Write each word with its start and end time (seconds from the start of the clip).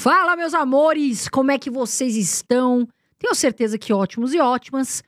Fala, 0.00 0.36
meus 0.36 0.54
amores! 0.54 1.28
Como 1.28 1.50
é 1.50 1.58
que 1.58 1.68
vocês 1.68 2.14
estão? 2.14 2.86
Tenho 3.18 3.34
certeza 3.34 3.76
que 3.76 3.92
ótimos 3.92 4.32
e 4.32 4.38
ótimas. 4.38 5.02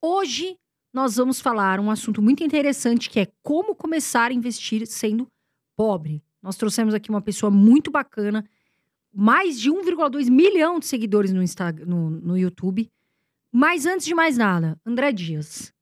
Hoje 0.00 0.56
nós 0.92 1.16
vamos 1.16 1.40
falar 1.40 1.80
um 1.80 1.90
assunto 1.90 2.22
muito 2.22 2.44
interessante 2.44 3.10
que 3.10 3.18
é 3.18 3.26
como 3.42 3.74
começar 3.74 4.30
a 4.30 4.32
investir 4.32 4.86
sendo 4.86 5.26
pobre. 5.74 6.22
Nós 6.40 6.56
trouxemos 6.56 6.94
aqui 6.94 7.10
uma 7.10 7.20
pessoa 7.20 7.50
muito 7.50 7.90
bacana, 7.90 8.48
mais 9.12 9.58
de 9.58 9.68
1,2 9.68 10.30
milhão 10.30 10.78
de 10.78 10.86
seguidores 10.86 11.32
no, 11.32 11.42
Instagram, 11.42 11.84
no, 11.84 12.08
no 12.08 12.38
YouTube. 12.38 12.88
Mas 13.50 13.84
antes 13.84 14.06
de 14.06 14.14
mais 14.14 14.38
nada, 14.38 14.80
André 14.86 15.10
Dias. 15.10 15.74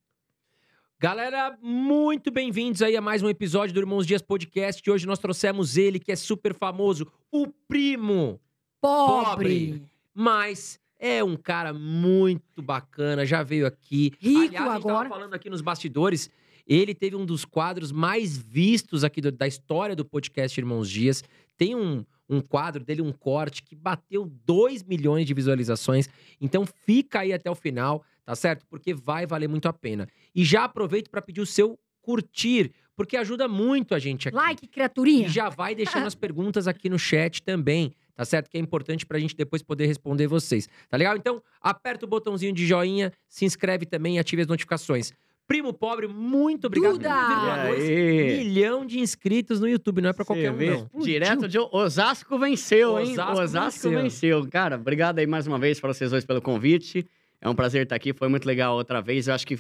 Galera, 0.99 1.55
muito 1.61 2.31
bem-vindos 2.31 2.81
aí 2.81 2.96
a 2.96 3.01
mais 3.03 3.23
um 3.23 3.29
episódio 3.29 3.75
do 3.75 3.81
Irmãos 3.81 4.07
Dias 4.07 4.23
Podcast. 4.23 4.91
Hoje 4.91 5.07
nós 5.07 5.19
trouxemos 5.19 5.77
ele, 5.77 6.01
que 6.01 6.11
é 6.11 6.17
super 6.17 6.55
famoso, 6.55 7.07
o 7.31 7.46
primo 7.69 8.41
Pobre! 8.89 9.82
Mas 10.14 10.79
é 10.99 11.22
um 11.25 11.36
cara 11.36 11.72
muito 11.72 12.63
bacana, 12.63 13.25
já 13.27 13.43
veio 13.43 13.67
aqui. 13.67 14.13
Rico 14.21 14.41
Aliás, 14.41 14.68
a 14.71 14.75
gente 14.77 14.89
agora. 14.89 15.08
falando 15.08 15.35
aqui 15.35 15.49
nos 15.50 15.61
bastidores, 15.61 16.31
ele 16.67 16.94
teve 16.94 17.17
um 17.17 17.25
dos 17.27 17.44
quadros 17.44 17.91
mais 17.91 18.36
vistos 18.36 19.03
aqui 19.05 19.21
do- 19.21 19.32
da 19.32 19.46
história 19.46 19.96
do 19.96 20.05
podcast 20.05 20.58
Irmãos 20.61 20.89
Dias. 20.89 21.25
Tem 21.57 21.75
um, 21.75 22.05
um 22.29 22.41
quadro 22.41 22.85
dele, 22.85 23.03
um 23.03 23.13
corte, 23.13 23.63
que 23.63 23.75
bateu 23.75 24.31
2 24.44 24.82
milhões 24.82 25.27
de 25.27 25.35
visualizações. 25.35 26.08
Então 26.41 26.64
fica 26.86 27.21
aí 27.21 27.32
até 27.32 27.50
o 27.50 27.55
final, 27.55 28.05
tá 28.25 28.35
certo? 28.36 28.64
Porque 28.69 28.94
vai 28.94 29.27
valer 29.27 29.49
muito 29.49 29.66
a 29.66 29.72
pena. 29.72 30.07
E 30.35 30.44
já 30.44 30.64
aproveito 30.64 31.11
para 31.11 31.22
pedir 31.22 31.41
o 31.41 31.46
seu 31.46 31.79
curtir, 32.03 32.70
porque 32.97 33.16
ajuda 33.16 33.48
muito 33.48 33.94
a 33.94 33.98
gente 33.98 34.28
aqui. 34.28 34.36
Like, 34.36 34.66
criaturinha. 34.66 35.27
E 35.27 35.30
já 35.30 35.48
vai 35.48 35.75
deixando 35.75 36.06
as 36.06 36.14
perguntas 36.16 36.66
aqui 36.69 36.89
no 36.89 36.98
chat 36.98 37.42
também, 37.42 37.92
tá 38.14 38.25
certo? 38.25 38.48
Que 38.48 38.56
é 38.56 38.61
importante 38.61 39.05
pra 39.05 39.19
gente 39.19 39.36
depois 39.36 39.62
poder 39.62 39.86
responder 39.86 40.27
vocês, 40.27 40.69
tá 40.89 40.97
legal? 40.97 41.16
Então, 41.16 41.42
aperta 41.61 42.04
o 42.04 42.08
botãozinho 42.08 42.52
de 42.52 42.66
joinha, 42.66 43.12
se 43.28 43.44
inscreve 43.44 43.86
também 43.86 44.16
e 44.16 44.19
ative 44.19 44.42
as 44.42 44.48
notificações. 44.48 45.12
Primo 45.46 45.74
Pobre, 45.74 46.08
muito 46.08 46.69
obrigado. 46.69 46.92
Duda! 46.92 47.10
1,2 47.10 47.74
aí? 47.74 48.38
milhão 48.38 48.86
de 48.86 48.98
inscritos 48.98 49.60
no 49.60 49.69
YouTube, 49.69 50.00
não 50.00 50.08
é 50.08 50.12
pra 50.14 50.24
qualquer 50.24 50.50
Você 50.50 50.54
um, 50.54 50.56
vê? 50.56 50.70
não. 50.94 51.02
Direto 51.02 51.47
de 51.47 51.58
Osasco 51.58 52.38
venceu, 52.38 52.98
hein? 52.98 53.12
Osasco 53.12 53.42
Osasco, 53.42 53.91
venceu. 53.91 54.02
venceu. 54.41 54.50
Cara, 54.50 54.76
obrigado 54.76 55.19
aí 55.19 55.26
mais 55.26 55.47
uma 55.47 55.58
vez 55.58 55.78
para 55.78 55.92
vocês 55.92 56.10
dois 56.10 56.24
pelo 56.24 56.41
convite. 56.41 57.06
É 57.42 57.48
um 57.48 57.54
prazer 57.54 57.82
estar 57.82 57.94
aqui, 57.94 58.14
foi 58.14 58.26
muito 58.28 58.47
legal 58.47 58.74
outra 58.74 59.02
vez. 59.02 59.28
Eu 59.28 59.34
acho 59.34 59.47
que, 59.47 59.58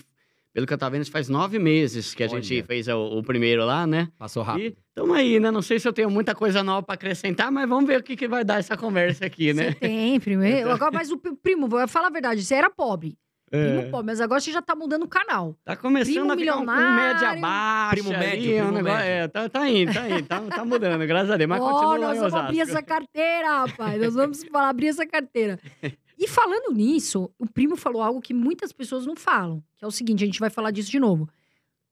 pelo 0.54 0.66
que 0.66 0.72
eu 0.72 0.78
tava 0.78 0.92
vendo, 0.96 1.10
faz 1.10 1.28
nove 1.28 1.58
meses 1.58 2.14
que 2.14 2.22
a 2.22 2.26
Olha. 2.30 2.40
gente 2.40 2.62
fez 2.62 2.86
o, 2.88 2.96
o 3.18 3.22
primeiro 3.24 3.64
lá, 3.66 3.86
né? 3.86 4.08
Passou 4.16 4.42
rápido. 4.44 4.66
E 4.68 4.76
tamo 4.94 5.12
aí, 5.12 5.40
né? 5.40 5.50
Não 5.50 5.60
sei 5.60 5.80
se 5.80 5.86
eu 5.88 5.92
tenho 5.92 6.08
muita 6.08 6.34
coisa 6.34 6.62
nova 6.62 6.82
para 6.82 6.94
acrescentar, 6.94 7.50
mas 7.50 7.68
vamos 7.68 7.86
ver 7.86 7.98
o 8.00 8.02
que, 8.04 8.14
que 8.16 8.28
vai 8.28 8.44
dar 8.44 8.60
essa 8.60 8.76
conversa 8.76 9.26
aqui, 9.26 9.52
Você 9.52 9.60
né? 9.64 9.72
tem, 9.74 10.18
primo. 10.20 10.44
Eu- 10.46 10.70
Agora, 10.70 10.92
mas 10.92 11.10
o 11.10 11.18
pri- 11.18 11.34
primo, 11.42 11.66
vou 11.68 11.86
falar 11.88 12.06
a 12.06 12.10
verdade, 12.10 12.42
você 12.44 12.54
era 12.54 12.70
pobre. 12.70 13.18
É, 13.52 13.76
Primo 13.78 13.90
pobre, 13.90 14.06
mas 14.06 14.20
agora 14.20 14.40
você 14.40 14.50
já 14.50 14.60
tá 14.62 14.74
mudando 14.74 15.02
o 15.04 15.08
canal. 15.08 15.54
tá 15.64 15.76
começando 15.76 16.12
Primo 16.14 16.32
a 16.32 16.36
ficar 16.36 16.56
um, 16.56 16.56
um 16.56 16.60
milionário. 16.66 17.14
média 17.14 17.40
baixa. 17.40 17.90
Primo 17.90 18.10
médio, 18.10 18.50
um 18.52 18.56
primo 18.56 18.72
negócio- 18.72 18.98
médio. 18.98 19.10
É, 19.12 19.28
tá, 19.28 19.48
tá 19.48 19.68
indo, 19.68 19.92
tá 19.94 20.08
indo, 20.10 20.26
tá, 20.26 20.40
tá 20.40 20.64
mudando, 20.64 21.06
graças 21.06 21.30
a 21.30 21.36
Deus. 21.36 21.48
Mas 21.48 21.60
Ó, 21.62 21.70
continua 21.70 21.98
nós 21.98 22.18
vamos 22.18 22.34
abrir 22.34 22.60
essa 22.60 22.82
carteira, 22.82 23.48
rapaz. 23.66 24.00
Nós 24.00 24.14
vamos 24.14 24.44
falar, 24.44 24.68
abrir 24.70 24.88
essa 24.88 25.06
carteira. 25.06 25.58
E 26.18 26.28
falando 26.28 26.72
nisso, 26.72 27.30
o 27.38 27.46
primo 27.46 27.76
falou 27.76 28.02
algo 28.02 28.20
que 28.20 28.32
muitas 28.34 28.72
pessoas 28.72 29.04
não 29.06 29.16
falam, 29.16 29.62
que 29.76 29.84
é 29.84 29.88
o 29.88 29.90
seguinte, 29.90 30.22
a 30.22 30.26
gente 30.26 30.40
vai 30.40 30.50
falar 30.50 30.70
disso 30.70 30.90
de 30.90 30.98
novo. 31.00 31.28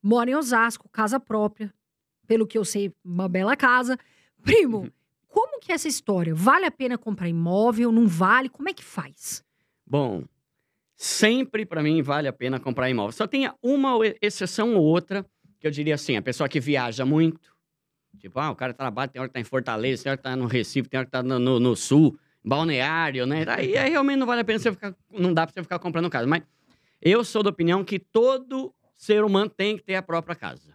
Mora 0.03 0.31
em 0.31 0.35
Osasco, 0.35 0.89
casa 0.89 1.19
própria, 1.21 1.73
pelo 2.27 2.47
que 2.47 2.57
eu 2.57 2.65
sei, 2.65 2.93
uma 3.05 3.29
bela 3.29 3.57
casa. 3.57 3.99
Primo, 4.43 4.89
como 5.29 5.59
que 5.61 5.73
é 5.73 5.75
essa 5.75 5.89
história? 5.89 6.35
Vale 6.35 6.65
a 6.67 6.71
pena 6.71 6.97
comprar 6.99 7.29
imóvel? 7.29 7.91
Não 7.93 8.07
vale? 8.07 8.49
Como 8.49 8.69
é 8.69 8.73
que 8.73 8.85
faz? 8.85 9.45
Bom, 9.87 10.25
sempre 10.97 11.65
pra 11.67 11.83
mim 11.83 12.01
vale 12.03 12.29
a 12.29 12.33
pena 12.33 12.59
comprar 12.61 12.89
imóvel. 12.91 13.13
Só 13.13 13.27
tem 13.27 13.51
uma 13.63 13.93
exceção 14.21 14.75
ou 14.77 14.83
outra, 14.85 15.27
que 15.59 15.67
eu 15.67 15.71
diria 15.71 15.95
assim, 15.95 16.17
a 16.17 16.23
pessoa 16.23 16.49
que 16.49 16.61
viaja 16.61 17.05
muito, 17.05 17.53
tipo, 18.19 18.39
ah, 18.39 18.51
o 18.51 18.57
cara 18.57 18.73
trabalha, 18.75 19.09
tem 19.09 19.21
hora 19.21 19.29
que 19.29 19.35
tá 19.35 19.41
em 19.41 19.45
Fortaleza, 19.45 20.03
tem 20.05 20.11
hora 20.11 20.17
que 20.17 20.23
tá 20.23 20.37
no 20.37 20.47
Recife, 20.47 20.89
tem 20.89 20.99
hora 20.99 21.07
que 21.07 21.13
tá 21.13 21.23
no, 21.23 21.39
no- 21.39 21.61
no 21.61 21.77
Sul, 21.77 22.17
balneário, 22.45 23.27
né? 23.27 23.45
Aí, 23.49 23.77
aí 23.77 23.91
realmente 23.91 24.19
não 24.19 24.27
vale 24.27 24.41
a 24.41 24.45
pena 24.45 24.59
você 24.59 24.73
ficar, 24.73 24.95
não 25.11 25.33
dá 25.33 25.47
pra 25.47 25.55
você 25.55 25.63
ficar 25.63 25.79
comprando 25.79 26.11
casa. 26.11 26.27
Mas 26.27 26.43
eu 27.01 27.25
sou 27.25 27.43
da 27.43 27.51
opinião 27.51 27.85
que 27.85 27.99
todo 27.99 28.75
ser 28.97 29.25
humano 29.25 29.51
tem 29.51 29.77
que 29.77 29.83
ter 29.83 29.95
a 29.95 30.03
própria 30.03 30.35
casa. 30.35 30.73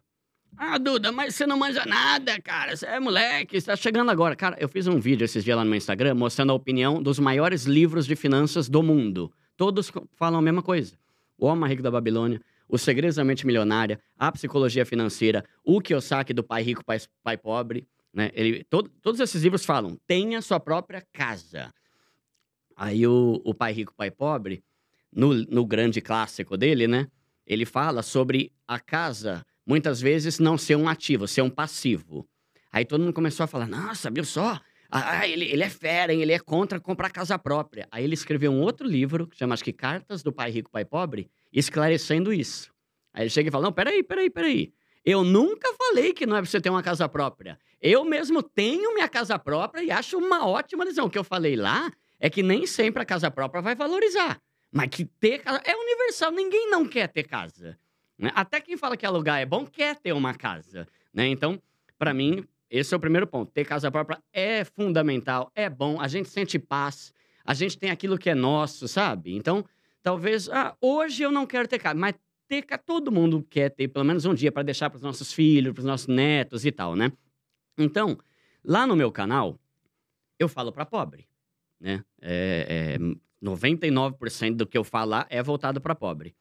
Ah, 0.60 0.80
Duda, 0.80 1.12
mas 1.12 1.36
você 1.36 1.46
não 1.46 1.58
manja 1.58 1.86
nada, 1.86 2.42
cara. 2.42 2.76
Você 2.76 2.86
é 2.88 3.00
moleque, 3.00 3.60
você 3.62 3.68
tá 3.68 3.76
chegando 3.76 4.10
agora. 4.10 4.36
Cara, 4.36 4.58
eu 4.60 4.68
fiz 4.68 4.88
um 4.88 5.00
vídeo 5.00 5.24
esses 5.24 5.44
dias 5.44 5.56
lá 5.56 5.64
no 5.64 5.70
meu 5.70 5.78
Instagram 5.78 6.16
mostrando 6.16 6.52
a 6.52 6.56
opinião 6.56 7.02
dos 7.02 7.20
maiores 7.20 7.66
livros 7.66 8.08
de 8.08 8.16
finanças 8.16 8.68
do 8.68 8.82
mundo. 8.82 9.32
Todos 9.56 9.92
falam 10.16 10.40
a 10.40 10.42
mesma 10.42 10.64
coisa. 10.64 10.98
O 11.38 11.46
Homem 11.46 11.70
Rico 11.70 11.84
da 11.84 11.92
Babilônia, 11.92 12.42
O 12.68 12.78
Segredo 12.78 13.16
da 13.16 13.24
Mente 13.24 13.46
Milionária, 13.46 14.00
A 14.18 14.32
Psicologia 14.32 14.84
Financeira, 14.84 15.46
O 15.64 15.80
Kiyosaki 15.80 16.34
do 16.34 16.44
Pai 16.44 16.64
Rico, 16.64 16.84
Pai, 16.84 16.98
Pai 17.24 17.38
Pobre. 17.38 17.88
Né? 18.18 18.32
Ele, 18.34 18.64
todo- 18.64 18.90
todos 19.00 19.20
esses 19.20 19.44
livros 19.44 19.64
falam, 19.64 19.96
tenha 20.08 20.42
sua 20.42 20.60
própria 20.60 21.06
casa. 21.14 21.72
Aí 22.76 23.06
o, 23.06 23.40
o 23.46 23.54
Pai 23.54 23.72
Rico, 23.72 23.94
Pai 23.96 24.10
Pobre, 24.10 24.64
no, 25.14 25.36
no 25.46 25.64
grande 25.64 26.02
clássico 26.02 26.58
dele, 26.58 26.88
né? 26.88 27.08
Ele 27.46 27.64
fala 27.64 28.02
sobre 28.02 28.52
a 28.68 28.80
casa, 28.80 29.46
muitas 29.64 30.02
vezes, 30.02 30.40
não 30.40 30.58
ser 30.58 30.76
um 30.76 30.90
ativo, 30.90 31.28
ser 31.28 31.44
um 31.44 31.50
passivo. 31.50 32.28
Aí 32.72 32.84
todo 32.86 33.02
mundo 33.02 33.14
começou 33.14 33.44
a 33.44 33.48
falar, 33.48 33.68
nossa, 33.68 34.10
viu 34.10 34.26
só? 34.26 34.60
Ah, 34.90 35.28
ele, 35.28 35.46
ele 35.46 35.64
é 35.64 35.70
fera, 35.70 36.12
hein? 36.12 36.24
Ele 36.24 36.34
é 36.34 36.40
contra 36.40 36.80
comprar 36.80 37.12
casa 37.12 37.38
própria. 37.38 37.88
Aí 37.92 38.04
ele 38.04 38.16
escreveu 38.16 38.52
um 38.52 38.62
outro 38.62 38.88
livro, 38.88 39.28
que 39.28 39.38
chama, 39.38 39.54
acho 39.54 39.64
que 39.64 39.72
Cartas 39.74 40.24
do 40.24 40.34
Pai 40.34 40.50
Rico, 40.50 40.72
Pai 40.72 40.86
Pobre, 40.86 41.30
esclarecendo 41.54 42.34
isso. 42.34 42.74
Aí 43.14 43.24
ele 43.24 43.30
chega 43.30 43.50
e 43.50 43.52
fala, 43.52 43.66
não, 43.66 43.72
peraí, 43.72 44.02
peraí, 44.02 44.28
peraí. 44.30 44.74
Eu 45.06 45.24
nunca 45.24 45.72
falei 45.78 46.14
que 46.14 46.26
não 46.26 46.36
é 46.36 46.42
pra 46.42 46.50
você 46.50 46.60
ter 46.60 46.70
uma 46.72 46.82
casa 46.84 47.08
própria. 47.08 47.60
Eu 47.82 48.04
mesmo 48.04 48.42
tenho 48.42 48.94
minha 48.94 49.08
casa 49.08 49.38
própria 49.38 49.84
e 49.84 49.92
acho 49.92 50.18
uma 50.18 50.48
ótima 50.48 50.84
decisão. 50.84 51.06
O 51.06 51.10
que 51.10 51.18
eu 51.18 51.24
falei 51.24 51.56
lá 51.56 51.92
é 52.20 52.30
que 52.30 52.42
nem 52.42 52.66
sempre 52.66 53.02
a 53.02 53.06
casa 53.06 53.30
própria 53.30 53.62
vai 53.62 53.76
valorizar. 53.76 54.42
Mas 54.72 54.90
que 54.90 55.06
ter 55.06 55.40
casa 55.40 55.62
é 55.64 55.76
universal, 55.76 56.32
ninguém 56.32 56.70
não 56.70 56.88
quer 56.88 57.08
ter 57.08 57.24
casa. 57.24 57.78
né? 58.18 58.32
Até 58.36 58.60
quem 58.60 58.76
fala 58.76 58.98
que 58.98 59.06
alugar 59.06 59.40
é 59.40 59.46
bom 59.46 59.66
quer 59.66 59.96
ter 59.96 60.12
uma 60.14 60.34
casa. 60.34 60.88
Né? 61.14 61.28
Então, 61.28 61.62
para 61.98 62.14
mim, 62.14 62.44
esse 62.70 62.94
é 62.94 62.98
o 62.98 63.00
primeiro 63.00 63.28
ponto. 63.28 63.52
Ter 63.52 63.66
casa 63.66 63.90
própria 63.92 64.22
é 64.34 64.64
fundamental, 64.66 65.52
é 65.56 65.70
bom, 65.70 66.02
a 66.02 66.08
gente 66.08 66.30
sente 66.30 66.60
paz, 66.60 67.14
a 67.46 67.54
gente 67.54 67.78
tem 67.78 67.90
aquilo 67.90 68.18
que 68.18 68.30
é 68.30 68.36
nosso, 68.36 68.88
sabe? 68.88 69.36
Então, 69.36 69.64
talvez, 70.04 70.50
ah, 70.50 70.76
hoje 70.82 71.24
eu 71.24 71.32
não 71.32 71.46
quero 71.46 71.68
ter 71.68 71.80
casa, 71.80 71.96
mas 71.96 72.16
ter 72.48 72.64
casa, 72.64 72.82
todo 72.86 73.12
mundo 73.12 73.46
quer 73.50 73.70
ter 73.70 73.88
pelo 73.88 74.04
menos 74.04 74.26
um 74.26 74.34
dia 74.34 74.52
para 74.52 74.64
deixar 74.64 74.90
para 74.90 74.98
os 74.98 75.04
nossos 75.04 75.32
filhos, 75.32 75.74
para 75.74 75.80
os 75.80 75.86
nossos 75.86 76.08
netos 76.08 76.66
e 76.66 76.72
tal, 76.72 76.96
né? 76.96 77.12
Então, 77.78 78.18
lá 78.64 78.88
no 78.88 78.96
meu 78.96 79.12
canal, 79.12 79.60
eu 80.40 80.50
falo 80.50 80.72
para 80.72 80.86
pobre, 80.86 81.28
né? 81.80 82.04
É, 82.22 82.98
é, 82.98 83.46
99% 83.46 84.56
do 84.56 84.66
que 84.66 84.78
eu 84.78 84.84
falar 84.84 85.28
é 85.30 85.42
voltado 85.44 85.80
para 85.80 85.96
pobre. 85.96 86.36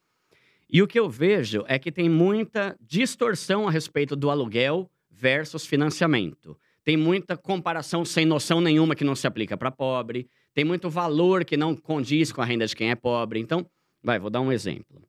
E 0.68 0.82
o 0.82 0.86
que 0.86 0.98
eu 0.98 1.08
vejo 1.08 1.64
é 1.68 1.78
que 1.78 1.92
tem 1.92 2.08
muita 2.08 2.76
distorção 2.80 3.68
a 3.68 3.70
respeito 3.70 4.16
do 4.16 4.30
aluguel 4.30 4.90
versus 5.10 5.64
financiamento. 5.64 6.58
Tem 6.82 6.96
muita 6.96 7.36
comparação 7.36 8.04
sem 8.04 8.24
noção 8.24 8.60
nenhuma 8.60 8.94
que 8.94 9.04
não 9.04 9.14
se 9.14 9.26
aplica 9.26 9.56
para 9.56 9.70
pobre. 9.70 10.28
Tem 10.54 10.64
muito 10.64 10.88
valor 10.88 11.44
que 11.44 11.56
não 11.56 11.74
condiz 11.76 12.32
com 12.32 12.40
a 12.40 12.44
renda 12.44 12.66
de 12.66 12.74
quem 12.74 12.90
é 12.90 12.94
pobre. 12.94 13.40
Então, 13.40 13.68
vai, 14.02 14.18
vou 14.18 14.30
dar 14.30 14.40
um 14.40 14.52
exemplo. 14.52 15.02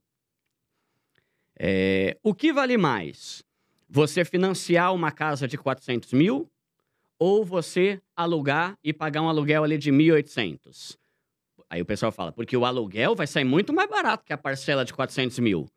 É, 1.60 2.18
o 2.22 2.34
que 2.36 2.54
vale 2.54 2.78
mais? 2.78 3.44
Você 3.90 4.26
financiar 4.26 4.94
uma 4.94 5.12
casa 5.12 5.48
de 5.48 5.58
400 5.58 6.12
mil 6.14 6.50
ou 7.18 7.44
você 7.44 8.02
alugar 8.16 8.78
e 8.84 8.92
pagar 8.94 9.22
um 9.22 9.30
aluguel 9.30 9.64
ali 9.64 9.78
de 9.78 9.92
1.800? 9.92 10.98
Aí 11.70 11.82
o 11.82 11.86
pessoal 11.86 12.12
fala, 12.12 12.32
porque 12.32 12.56
o 12.56 12.66
aluguel 12.66 13.16
vai 13.16 13.28
sair 13.28 13.44
muito 13.44 13.74
mais 13.74 13.90
barato 13.90 14.24
que 14.26 14.34
a 14.34 14.38
parcela 14.38 14.86
de 14.86 14.94
400 14.94 15.40
mil. 15.40 15.68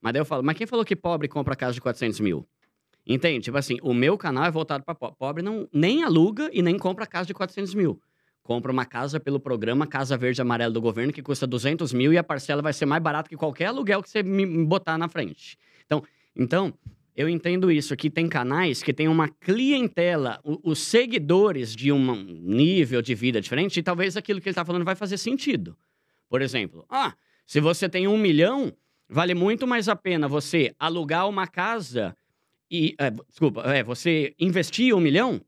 Mas 0.00 0.12
daí 0.12 0.20
eu 0.20 0.24
falo, 0.24 0.42
mas 0.42 0.56
quem 0.56 0.66
falou 0.66 0.84
que 0.84 0.96
pobre 0.96 1.28
compra 1.28 1.54
casa 1.56 1.74
de 1.74 1.80
400 1.80 2.20
mil? 2.20 2.46
Entende? 3.06 3.44
Tipo 3.44 3.58
assim, 3.58 3.76
o 3.82 3.92
meu 3.92 4.16
canal 4.16 4.44
é 4.44 4.50
voltado 4.50 4.84
para 4.84 4.94
pobre. 4.94 5.16
Pobre 5.18 5.42
não, 5.42 5.68
nem 5.72 6.02
aluga 6.02 6.48
e 6.52 6.62
nem 6.62 6.78
compra 6.78 7.06
casa 7.06 7.26
de 7.26 7.34
400 7.34 7.74
mil. 7.74 8.00
Compra 8.42 8.72
uma 8.72 8.84
casa 8.84 9.20
pelo 9.20 9.38
programa 9.38 9.86
Casa 9.86 10.16
Verde 10.16 10.40
Amarelo 10.40 10.72
do 10.72 10.80
governo, 10.80 11.12
que 11.12 11.22
custa 11.22 11.46
200 11.46 11.92
mil 11.92 12.12
e 12.12 12.18
a 12.18 12.24
parcela 12.24 12.62
vai 12.62 12.72
ser 12.72 12.86
mais 12.86 13.02
barata 13.02 13.28
que 13.28 13.36
qualquer 13.36 13.66
aluguel 13.66 14.02
que 14.02 14.10
você 14.10 14.22
me 14.22 14.64
botar 14.64 14.96
na 14.96 15.08
frente. 15.08 15.58
Então, 15.84 16.02
então 16.34 16.72
eu 17.16 17.28
entendo 17.28 17.70
isso, 17.70 17.96
que 17.96 18.08
tem 18.08 18.28
canais 18.28 18.82
que 18.82 18.92
tem 18.92 19.08
uma 19.08 19.28
clientela, 19.28 20.40
os 20.44 20.78
seguidores 20.78 21.74
de 21.74 21.92
um 21.92 22.14
nível 22.14 23.02
de 23.02 23.14
vida 23.14 23.40
diferente, 23.40 23.78
e 23.78 23.82
talvez 23.82 24.16
aquilo 24.16 24.40
que 24.40 24.48
ele 24.48 24.52
está 24.52 24.64
falando 24.64 24.84
vai 24.84 24.94
fazer 24.94 25.18
sentido. 25.18 25.76
Por 26.28 26.40
exemplo, 26.42 26.86
ah, 26.88 27.14
se 27.46 27.60
você 27.60 27.88
tem 27.88 28.06
um 28.06 28.16
milhão, 28.16 28.72
vale 29.08 29.34
muito 29.34 29.66
mais 29.66 29.88
a 29.88 29.96
pena 29.96 30.28
você 30.28 30.74
alugar 30.78 31.28
uma 31.28 31.46
casa 31.46 32.16
e. 32.70 32.94
é, 32.98 33.10
desculpa, 33.10 33.62
é, 33.62 33.82
você 33.82 34.34
investir 34.38 34.94
um 34.94 35.00
milhão, 35.00 35.40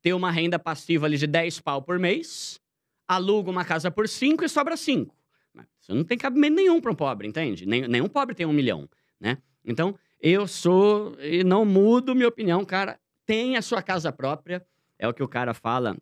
ter 0.00 0.14
uma 0.14 0.30
renda 0.30 0.58
passiva 0.58 1.06
ali 1.06 1.18
de 1.18 1.26
10 1.26 1.60
pau 1.60 1.82
por 1.82 1.98
mês, 1.98 2.58
aluga 3.06 3.50
uma 3.50 3.64
casa 3.64 3.90
por 3.90 4.08
5 4.08 4.44
e 4.44 4.48
sobra 4.48 4.76
5. 4.76 5.14
Isso 5.80 5.94
não 5.94 6.04
tem 6.04 6.16
cabimento 6.16 6.56
nenhum 6.56 6.80
para 6.80 6.92
um 6.92 6.94
pobre, 6.94 7.28
entende? 7.28 7.66
Nenhum 7.66 8.08
pobre 8.08 8.34
tem 8.34 8.46
um 8.46 8.52
milhão, 8.52 8.88
né? 9.20 9.36
Então, 9.64 9.94
eu 10.22 10.46
sou 10.46 11.16
e 11.20 11.42
não 11.42 11.64
mudo 11.64 12.14
minha 12.14 12.28
opinião, 12.28 12.64
cara. 12.64 12.96
Tem 13.26 13.56
a 13.56 13.62
sua 13.62 13.82
casa 13.82 14.12
própria, 14.12 14.64
é 14.96 15.08
o 15.08 15.12
que 15.12 15.22
o 15.22 15.28
cara 15.28 15.52
fala 15.52 15.96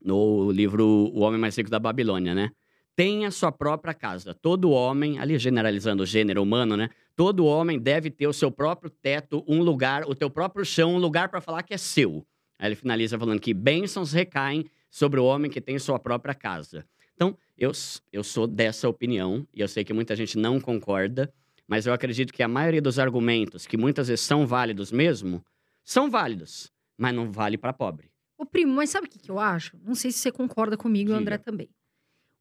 no 0.00 0.52
livro 0.52 0.84
O 1.12 1.20
Homem 1.20 1.40
Mais 1.40 1.56
Rico 1.56 1.68
da 1.68 1.80
Babilônia, 1.80 2.32
né? 2.32 2.50
Tem 2.94 3.26
a 3.26 3.30
sua 3.30 3.50
própria 3.50 3.92
casa. 3.92 4.32
Todo 4.32 4.70
homem, 4.70 5.18
ali 5.18 5.36
generalizando 5.36 6.04
o 6.04 6.06
gênero 6.06 6.42
humano, 6.42 6.76
né? 6.76 6.88
Todo 7.16 7.44
homem 7.44 7.78
deve 7.78 8.10
ter 8.10 8.26
o 8.26 8.32
seu 8.32 8.50
próprio 8.50 8.88
teto, 8.88 9.44
um 9.48 9.62
lugar, 9.62 10.04
o 10.04 10.14
teu 10.14 10.30
próprio 10.30 10.64
chão, 10.64 10.94
um 10.94 10.98
lugar 10.98 11.28
para 11.28 11.40
falar 11.40 11.62
que 11.62 11.74
é 11.74 11.78
seu. 11.78 12.24
Aí 12.58 12.68
ele 12.68 12.76
finaliza 12.76 13.18
falando 13.18 13.40
que 13.40 13.52
bênçãos 13.52 14.12
recaem 14.12 14.64
sobre 14.88 15.18
o 15.18 15.24
homem 15.24 15.50
que 15.50 15.60
tem 15.60 15.78
sua 15.78 15.98
própria 15.98 16.34
casa. 16.34 16.86
Então, 17.14 17.36
eu, 17.58 17.72
eu 18.12 18.22
sou 18.22 18.46
dessa 18.46 18.88
opinião, 18.88 19.46
e 19.52 19.60
eu 19.60 19.68
sei 19.68 19.82
que 19.84 19.92
muita 19.92 20.14
gente 20.14 20.38
não 20.38 20.60
concorda, 20.60 21.32
mas 21.66 21.86
eu 21.86 21.92
acredito 21.92 22.32
que 22.32 22.42
a 22.42 22.48
maioria 22.48 22.82
dos 22.82 22.98
argumentos, 22.98 23.66
que 23.66 23.76
muitas 23.76 24.08
vezes 24.08 24.24
são 24.24 24.46
válidos 24.46 24.92
mesmo, 24.92 25.44
são 25.84 26.10
válidos, 26.10 26.72
mas 26.96 27.14
não 27.14 27.30
vale 27.30 27.58
para 27.58 27.72
pobre. 27.72 28.10
Ô, 28.38 28.44
primo, 28.44 28.74
mas 28.74 28.90
sabe 28.90 29.06
o 29.06 29.10
que, 29.10 29.18
que 29.18 29.30
eu 29.30 29.38
acho? 29.38 29.76
Não 29.82 29.94
sei 29.94 30.12
se 30.12 30.18
você 30.18 30.30
concorda 30.30 30.76
comigo 30.76 31.10
e 31.10 31.12
o 31.14 31.16
André 31.16 31.38
também. 31.38 31.70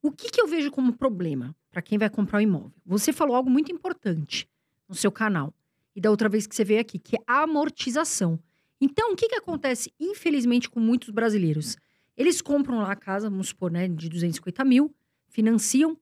O 0.01 0.12
que, 0.12 0.30
que 0.30 0.39
eu 0.39 0.48
vejo 0.48 0.69
como 0.69 0.94
problema 0.94 1.56
para 1.72 1.81
quem 1.81 1.98
vai 1.98 2.10
comprar 2.10 2.38
o 2.38 2.39
um 2.39 2.44
imóvel? 2.44 2.74
Você 2.86 3.12
falou 3.12 3.36
algo 3.36 3.50
muito 3.50 3.72
importante 3.72 4.48
no 4.88 4.94
seu 4.94 5.12
canal 5.12 5.54
e 5.95 6.01
da 6.01 6.12
outra 6.12 6.30
vez 6.30 6.45
que 6.45 6.56
você 6.56 6.63
veio 6.63 6.81
aqui, 6.81 7.00
que 7.00 7.16
é 7.16 7.19
a 7.25 7.44
amortização. 7.44 8.39
Então, 8.80 9.13
o 9.13 9.16
que, 9.16 9.30
que 9.30 9.36
acontece, 9.36 9.92
infelizmente, 10.00 10.69
com 10.69 10.80
muitos 10.80 11.10
brasileiros? 11.10 11.77
Eles 12.16 12.42
compram 12.42 12.80
lá 12.80 12.92
a 12.92 12.95
casa, 12.95 13.30
vamos 13.30 13.48
supor, 13.48 13.72
né, 13.72 13.88
de 13.88 14.10
250 14.10 14.63
mil, 14.63 14.94
financiam, 15.30 15.98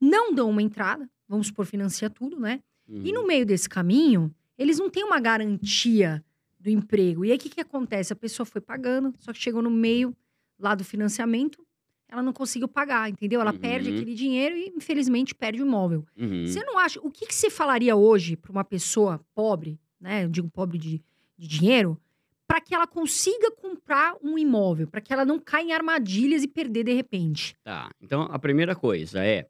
não 0.00 0.34
dão 0.34 0.50
uma 0.50 0.62
entrada, 0.62 1.08
vamos 1.28 1.46
supor, 1.46 1.66
financia 1.66 2.10
tudo, 2.10 2.38
né? 2.38 2.62
Uhum. 2.88 3.02
E 3.04 3.12
no 3.12 3.20
uhum. 3.20 3.26
meio 3.26 3.46
desse 3.46 3.68
caminho, 3.68 4.34
eles 4.58 4.78
não 4.78 4.88
têm 4.90 5.04
uma 5.04 5.20
garantia 5.20 6.24
do 6.58 6.70
emprego. 6.70 7.24
E 7.24 7.30
aí, 7.30 7.36
o 7.36 7.40
que, 7.40 7.48
que 7.48 7.60
acontece? 7.60 8.12
A 8.12 8.16
pessoa 8.16 8.46
foi 8.46 8.60
pagando, 8.60 9.14
só 9.18 9.32
que 9.32 9.38
chegou 9.38 9.62
no 9.62 9.70
meio 9.70 10.16
lá 10.58 10.74
do 10.74 10.84
financiamento, 10.84 11.64
ela 12.08 12.22
não 12.22 12.32
conseguiu 12.32 12.68
pagar, 12.68 13.10
entendeu? 13.10 13.40
Ela 13.40 13.52
uhum. 13.52 13.58
perde 13.58 13.90
aquele 13.90 14.14
dinheiro 14.14 14.56
e, 14.56 14.72
infelizmente, 14.76 15.34
perde 15.34 15.62
o 15.62 15.66
imóvel. 15.66 16.04
Uhum. 16.16 16.46
Você 16.46 16.62
não 16.64 16.78
acha... 16.78 17.00
O 17.00 17.10
que, 17.10 17.26
que 17.26 17.34
você 17.34 17.50
falaria 17.50 17.96
hoje 17.96 18.36
para 18.36 18.52
uma 18.52 18.64
pessoa 18.64 19.20
pobre, 19.34 19.78
né? 20.00 20.24
Eu 20.24 20.28
digo 20.28 20.48
pobre 20.48 20.78
de, 20.78 21.02
de 21.36 21.48
dinheiro, 21.48 22.00
para 22.46 22.60
que 22.60 22.74
ela 22.74 22.86
consiga 22.86 23.50
comprar 23.50 24.16
um 24.22 24.38
imóvel, 24.38 24.86
para 24.86 25.00
que 25.00 25.12
ela 25.12 25.24
não 25.24 25.38
caia 25.38 25.64
em 25.64 25.72
armadilhas 25.72 26.44
e 26.44 26.48
perder 26.48 26.84
de 26.84 26.92
repente? 26.92 27.56
Tá. 27.64 27.90
Então, 28.00 28.22
a 28.22 28.38
primeira 28.38 28.74
coisa 28.74 29.24
é. 29.24 29.48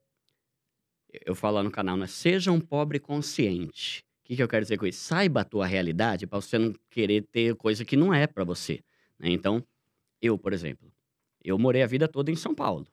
Eu 1.25 1.35
falo 1.35 1.57
lá 1.57 1.63
no 1.63 1.71
canal, 1.71 1.97
né? 1.97 2.07
Seja 2.07 2.53
um 2.53 2.61
pobre 2.61 2.99
consciente. 2.99 4.05
O 4.23 4.27
que, 4.27 4.37
que 4.37 4.43
eu 4.43 4.49
quero 4.49 4.65
dizer 4.65 4.77
com 4.77 4.87
isso? 4.87 5.01
Saiba 5.01 5.43
a 5.43 5.45
tua 5.45 5.67
realidade 5.67 6.27
para 6.27 6.41
você 6.41 6.59
não 6.59 6.75
querer 6.91 7.23
ter 7.31 7.55
coisa 7.55 7.85
que 7.85 7.97
não 7.97 8.13
é 8.13 8.27
para 8.27 8.45
você. 8.45 8.81
Né? 9.19 9.31
Então, 9.31 9.65
eu, 10.21 10.37
por 10.37 10.53
exemplo, 10.53 10.91
eu 11.45 11.59
morei 11.59 11.83
a 11.83 11.87
vida 11.87 12.09
toda 12.09 12.31
em 12.31 12.37
São 12.37 12.55
Paulo. 12.55 12.87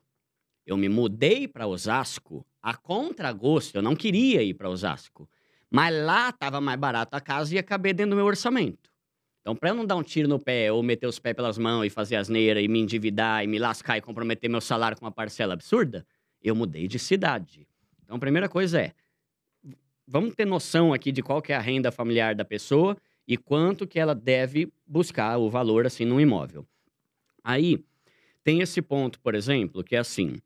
Eu 0.64 0.76
me 0.76 0.88
mudei 0.88 1.48
para 1.48 1.66
Osasco 1.66 2.46
a 2.62 2.74
contragosto. 2.74 3.76
Eu 3.76 3.82
não 3.82 3.96
queria 3.96 4.42
ir 4.42 4.54
para 4.54 4.70
Osasco. 4.70 5.28
Mas 5.70 5.92
lá 5.92 6.30
estava 6.30 6.60
mais 6.60 6.78
barato 6.78 7.16
a 7.16 7.20
casa 7.20 7.52
e 7.52 7.56
ia 7.56 7.62
caber 7.62 7.94
dentro 7.94 8.10
do 8.10 8.16
meu 8.16 8.26
orçamento. 8.26 8.90
Então, 9.40 9.54
para 9.54 9.70
eu 9.70 9.74
não 9.74 9.84
dar 9.84 9.96
um 9.96 10.02
tiro 10.02 10.26
no 10.26 10.38
pé 10.38 10.72
ou 10.72 10.82
meter 10.82 11.06
os 11.06 11.18
pés 11.18 11.34
pelas 11.34 11.58
mãos 11.58 11.84
e 11.84 11.90
fazer 11.90 12.16
asneira 12.16 12.62
e 12.62 12.68
me 12.68 12.78
endividar 12.78 13.44
e 13.44 13.46
me 13.46 13.58
lascar 13.58 13.98
e 13.98 14.00
comprometer 14.00 14.48
meu 14.48 14.60
salário 14.60 14.96
com 14.96 15.04
uma 15.04 15.12
parcela 15.12 15.52
absurda, 15.52 16.06
eu 16.40 16.54
mudei 16.54 16.88
de 16.88 16.98
cidade. 16.98 17.66
Então, 18.04 18.16
a 18.16 18.20
primeira 18.20 18.48
coisa 18.48 18.80
é, 18.80 18.92
vamos 20.06 20.34
ter 20.34 20.46
noção 20.46 20.92
aqui 20.92 21.10
de 21.10 21.22
qual 21.22 21.42
que 21.42 21.52
é 21.52 21.56
a 21.56 21.60
renda 21.60 21.90
familiar 21.90 22.34
da 22.34 22.44
pessoa 22.44 22.96
e 23.26 23.36
quanto 23.36 23.86
que 23.86 23.98
ela 23.98 24.14
deve 24.14 24.72
buscar 24.86 25.38
o 25.38 25.48
valor 25.48 25.86
assim 25.86 26.04
no 26.04 26.20
imóvel. 26.20 26.66
Aí 27.42 27.84
tem 28.42 28.60
esse 28.60 28.82
ponto, 28.82 29.18
por 29.20 29.34
exemplo, 29.34 29.82
que 29.82 29.96
é 29.96 29.98
assim: 29.98 30.36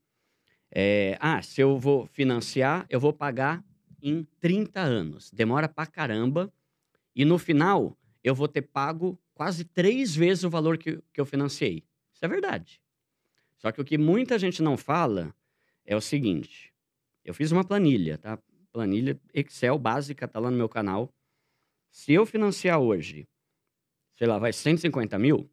é, 0.71 1.17
ah, 1.21 1.43
se 1.43 1.61
eu 1.61 1.79
vou 1.79 2.07
financiar, 2.07 2.87
eu 2.89 3.01
vou 3.01 3.13
pagar 3.13 3.65
em 4.03 4.27
30 4.41 4.81
anos. 4.81 5.31
Demora 5.31 5.69
pra 5.69 5.87
caramba. 5.87 6.53
E 7.15 7.25
no 7.25 7.39
final, 7.39 7.97
eu 8.23 8.35
vou 8.35 8.47
ter 8.47 8.63
pago 8.63 9.19
quase 9.35 9.65
três 9.65 10.15
vezes 10.15 10.45
o 10.45 10.51
valor 10.51 10.79
que, 10.79 11.01
que 11.13 11.21
eu 11.21 11.27
financiei. 11.27 11.83
Isso 12.13 12.25
é 12.25 12.29
verdade. 12.29 12.81
Só 13.57 13.73
que 13.73 13.81
o 13.81 13.85
que 13.85 13.99
muita 13.99 14.39
gente 14.39 14.63
não 14.63 14.77
fala 14.77 15.35
é 15.85 15.97
o 15.97 16.01
seguinte: 16.01 16.73
eu 17.29 17.35
fiz 17.35 17.53
uma 17.53 17.63
planilha, 17.63 18.17
tá? 18.17 18.39
Planilha 18.73 19.21
Excel 19.35 19.79
básica, 19.79 20.27
tá 20.27 20.41
lá 20.41 20.51
no 20.51 20.57
meu 20.57 20.69
canal. 20.69 21.13
Se 21.91 22.15
eu 22.15 22.25
financiar 22.25 22.81
hoje, 22.81 23.29
sei 24.17 24.27
lá, 24.27 24.39
vai 24.39 24.51
150 24.51 25.19
mil, 25.19 25.47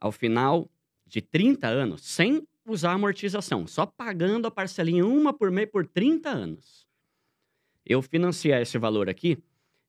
ao 0.00 0.10
final 0.10 0.68
de 1.06 1.22
30 1.22 1.68
anos, 1.68 2.02
sem 2.02 2.44
usar 2.66 2.90
amortização, 2.90 3.68
só 3.68 3.86
pagando 3.86 4.48
a 4.48 4.50
parcelinha 4.50 5.06
uma 5.06 5.32
por 5.32 5.48
mês 5.52 5.70
por 5.70 5.86
30 5.86 6.30
anos, 6.30 6.88
eu 7.86 8.02
financiar 8.02 8.60
esse 8.60 8.76
valor 8.78 9.08
aqui, 9.08 9.38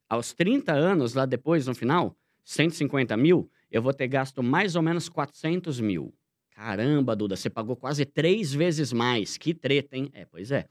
aos 0.07 0.33
30 0.33 0.71
anos, 0.71 1.15
lá 1.15 1.25
depois, 1.25 1.65
no 1.65 1.73
final, 1.73 2.15
150 2.43 3.17
mil, 3.17 3.49
eu 3.71 3.81
vou 3.81 3.91
ter 3.91 4.07
gasto 4.07 4.43
mais 4.43 4.75
ou 4.75 4.83
menos 4.83 5.09
400 5.09 5.79
mil. 5.79 6.13
Caramba, 6.55 7.15
Duda, 7.15 7.35
você 7.35 7.49
pagou 7.49 7.75
quase 7.75 8.05
três 8.05 8.53
vezes 8.53 8.93
mais. 8.93 9.37
Que 9.37 9.53
treta, 9.53 9.97
hein? 9.97 10.09
É, 10.13 10.25
pois 10.25 10.51
é. 10.51 10.67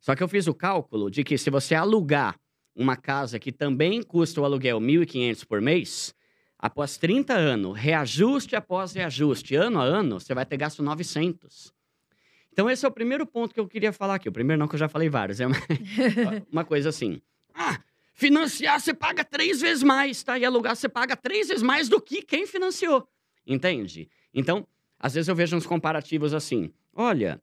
Só 0.00 0.14
que 0.14 0.22
eu 0.22 0.28
fiz 0.28 0.46
o 0.46 0.54
cálculo 0.54 1.10
de 1.10 1.24
que 1.24 1.38
se 1.38 1.50
você 1.50 1.74
alugar 1.74 2.38
uma 2.74 2.96
casa 2.96 3.38
que 3.38 3.52
também 3.52 4.02
custa 4.02 4.40
o 4.40 4.44
aluguel 4.44 4.80
1.500 4.80 5.46
por 5.46 5.60
mês, 5.60 6.14
após 6.58 6.96
30 6.98 7.32
anos, 7.32 7.78
reajuste 7.78 8.56
após 8.56 8.92
reajuste, 8.92 9.54
ano 9.54 9.80
a 9.80 9.84
ano, 9.84 10.18
você 10.18 10.34
vai 10.34 10.44
ter 10.44 10.56
gasto 10.56 10.82
900. 10.82 11.72
Então, 12.52 12.68
esse 12.68 12.84
é 12.84 12.88
o 12.88 12.92
primeiro 12.92 13.26
ponto 13.26 13.54
que 13.54 13.60
eu 13.60 13.68
queria 13.68 13.92
falar 13.92 14.16
aqui. 14.16 14.28
O 14.28 14.32
primeiro 14.32 14.60
não, 14.60 14.68
que 14.68 14.74
eu 14.74 14.78
já 14.78 14.88
falei 14.88 15.08
vários. 15.08 15.40
É 15.40 15.46
uma, 15.46 15.56
uma 16.50 16.64
coisa 16.64 16.88
assim. 16.88 17.20
Ah, 17.54 17.80
Financiar, 18.14 18.80
você 18.80 18.94
paga 18.94 19.24
três 19.24 19.60
vezes 19.60 19.82
mais, 19.82 20.22
tá? 20.22 20.38
E 20.38 20.44
alugar, 20.44 20.76
você 20.76 20.88
paga 20.88 21.16
três 21.16 21.48
vezes 21.48 21.64
mais 21.64 21.88
do 21.88 22.00
que 22.00 22.22
quem 22.22 22.46
financiou. 22.46 23.08
Entende? 23.44 24.08
Então, 24.32 24.64
às 24.98 25.14
vezes 25.14 25.28
eu 25.28 25.34
vejo 25.34 25.56
uns 25.56 25.66
comparativos 25.66 26.32
assim. 26.32 26.70
Olha, 26.94 27.40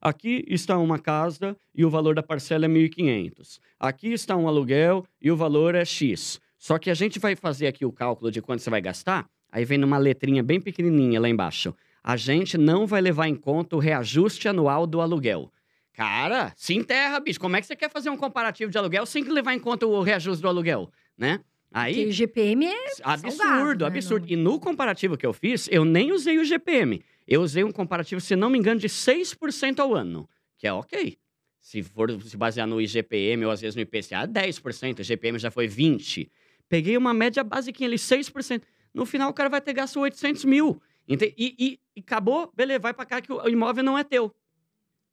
aqui 0.00 0.44
está 0.48 0.78
uma 0.78 0.98
casa 0.98 1.56
e 1.74 1.84
o 1.84 1.90
valor 1.90 2.14
da 2.14 2.22
parcela 2.22 2.66
é 2.66 2.68
1.500. 2.68 3.58
Aqui 3.78 4.12
está 4.12 4.36
um 4.36 4.48
aluguel 4.48 5.04
e 5.20 5.30
o 5.30 5.36
valor 5.36 5.74
é 5.74 5.84
X. 5.84 6.40
Só 6.58 6.78
que 6.78 6.90
a 6.90 6.94
gente 6.94 7.18
vai 7.18 7.34
fazer 7.34 7.66
aqui 7.66 7.84
o 7.84 7.92
cálculo 7.92 8.30
de 8.30 8.42
quanto 8.42 8.62
você 8.62 8.70
vai 8.70 8.80
gastar, 8.80 9.26
aí 9.50 9.64
vem 9.64 9.78
numa 9.78 9.98
letrinha 9.98 10.42
bem 10.42 10.60
pequenininha 10.60 11.20
lá 11.20 11.28
embaixo. 11.28 11.74
A 12.02 12.16
gente 12.16 12.56
não 12.56 12.86
vai 12.86 13.00
levar 13.00 13.28
em 13.28 13.34
conta 13.34 13.76
o 13.76 13.78
reajuste 13.78 14.48
anual 14.48 14.86
do 14.86 15.00
aluguel. 15.00 15.50
Cara, 15.92 16.52
se 16.56 16.74
enterra, 16.74 17.20
bicho. 17.20 17.40
Como 17.40 17.56
é 17.56 17.60
que 17.60 17.66
você 17.66 17.76
quer 17.76 17.90
fazer 17.90 18.10
um 18.10 18.16
comparativo 18.16 18.70
de 18.70 18.78
aluguel 18.78 19.04
sem 19.04 19.22
levar 19.24 19.54
em 19.54 19.58
conta 19.58 19.86
o 19.86 20.02
reajuste 20.02 20.40
do 20.40 20.48
aluguel, 20.48 20.90
né? 21.16 21.40
Aí, 21.72 21.94
Porque 21.94 22.08
o 22.08 22.12
GPM 22.12 22.66
é 22.66 22.84
absurdo, 23.02 23.36
salgado, 23.36 23.86
absurdo. 23.86 24.26
Né? 24.26 24.32
E 24.32 24.36
no 24.36 24.58
comparativo 24.58 25.16
que 25.16 25.24
eu 25.24 25.32
fiz, 25.32 25.68
eu 25.70 25.84
nem 25.84 26.12
usei 26.12 26.38
o 26.38 26.44
GPM. 26.44 27.02
Eu 27.26 27.42
usei 27.42 27.62
um 27.62 27.70
comparativo, 27.70 28.20
se 28.20 28.34
não 28.34 28.50
me 28.50 28.58
engano, 28.58 28.80
de 28.80 28.88
6% 28.88 29.78
ao 29.78 29.94
ano, 29.94 30.28
que 30.58 30.66
é 30.66 30.72
ok. 30.72 31.16
Se 31.60 31.82
for 31.82 32.10
se 32.22 32.36
basear 32.36 32.66
no 32.66 32.80
IGPM 32.80 33.44
ou 33.44 33.52
às 33.52 33.60
vezes 33.60 33.76
no 33.76 33.82
IPCA, 33.82 34.26
10%, 34.26 35.00
o 35.00 35.02
GPM 35.04 35.38
já 35.38 35.50
foi 35.50 35.68
20%. 35.68 36.28
Peguei 36.68 36.96
uma 36.96 37.12
média 37.12 37.44
basiquinha 37.44 37.88
ali, 37.88 37.96
6%. 37.96 38.62
No 38.92 39.06
final, 39.06 39.30
o 39.30 39.34
cara 39.34 39.48
vai 39.48 39.60
ter 39.60 39.72
gasto 39.72 40.00
800 40.00 40.44
mil. 40.44 40.80
E, 41.06 41.16
e, 41.36 41.80
e 41.96 42.00
acabou, 42.00 42.52
beleza, 42.54 42.78
vai 42.78 42.94
pra 42.94 43.04
cá 43.04 43.20
que 43.20 43.32
o 43.32 43.48
imóvel 43.48 43.84
não 43.84 43.98
é 43.98 44.04
teu. 44.04 44.32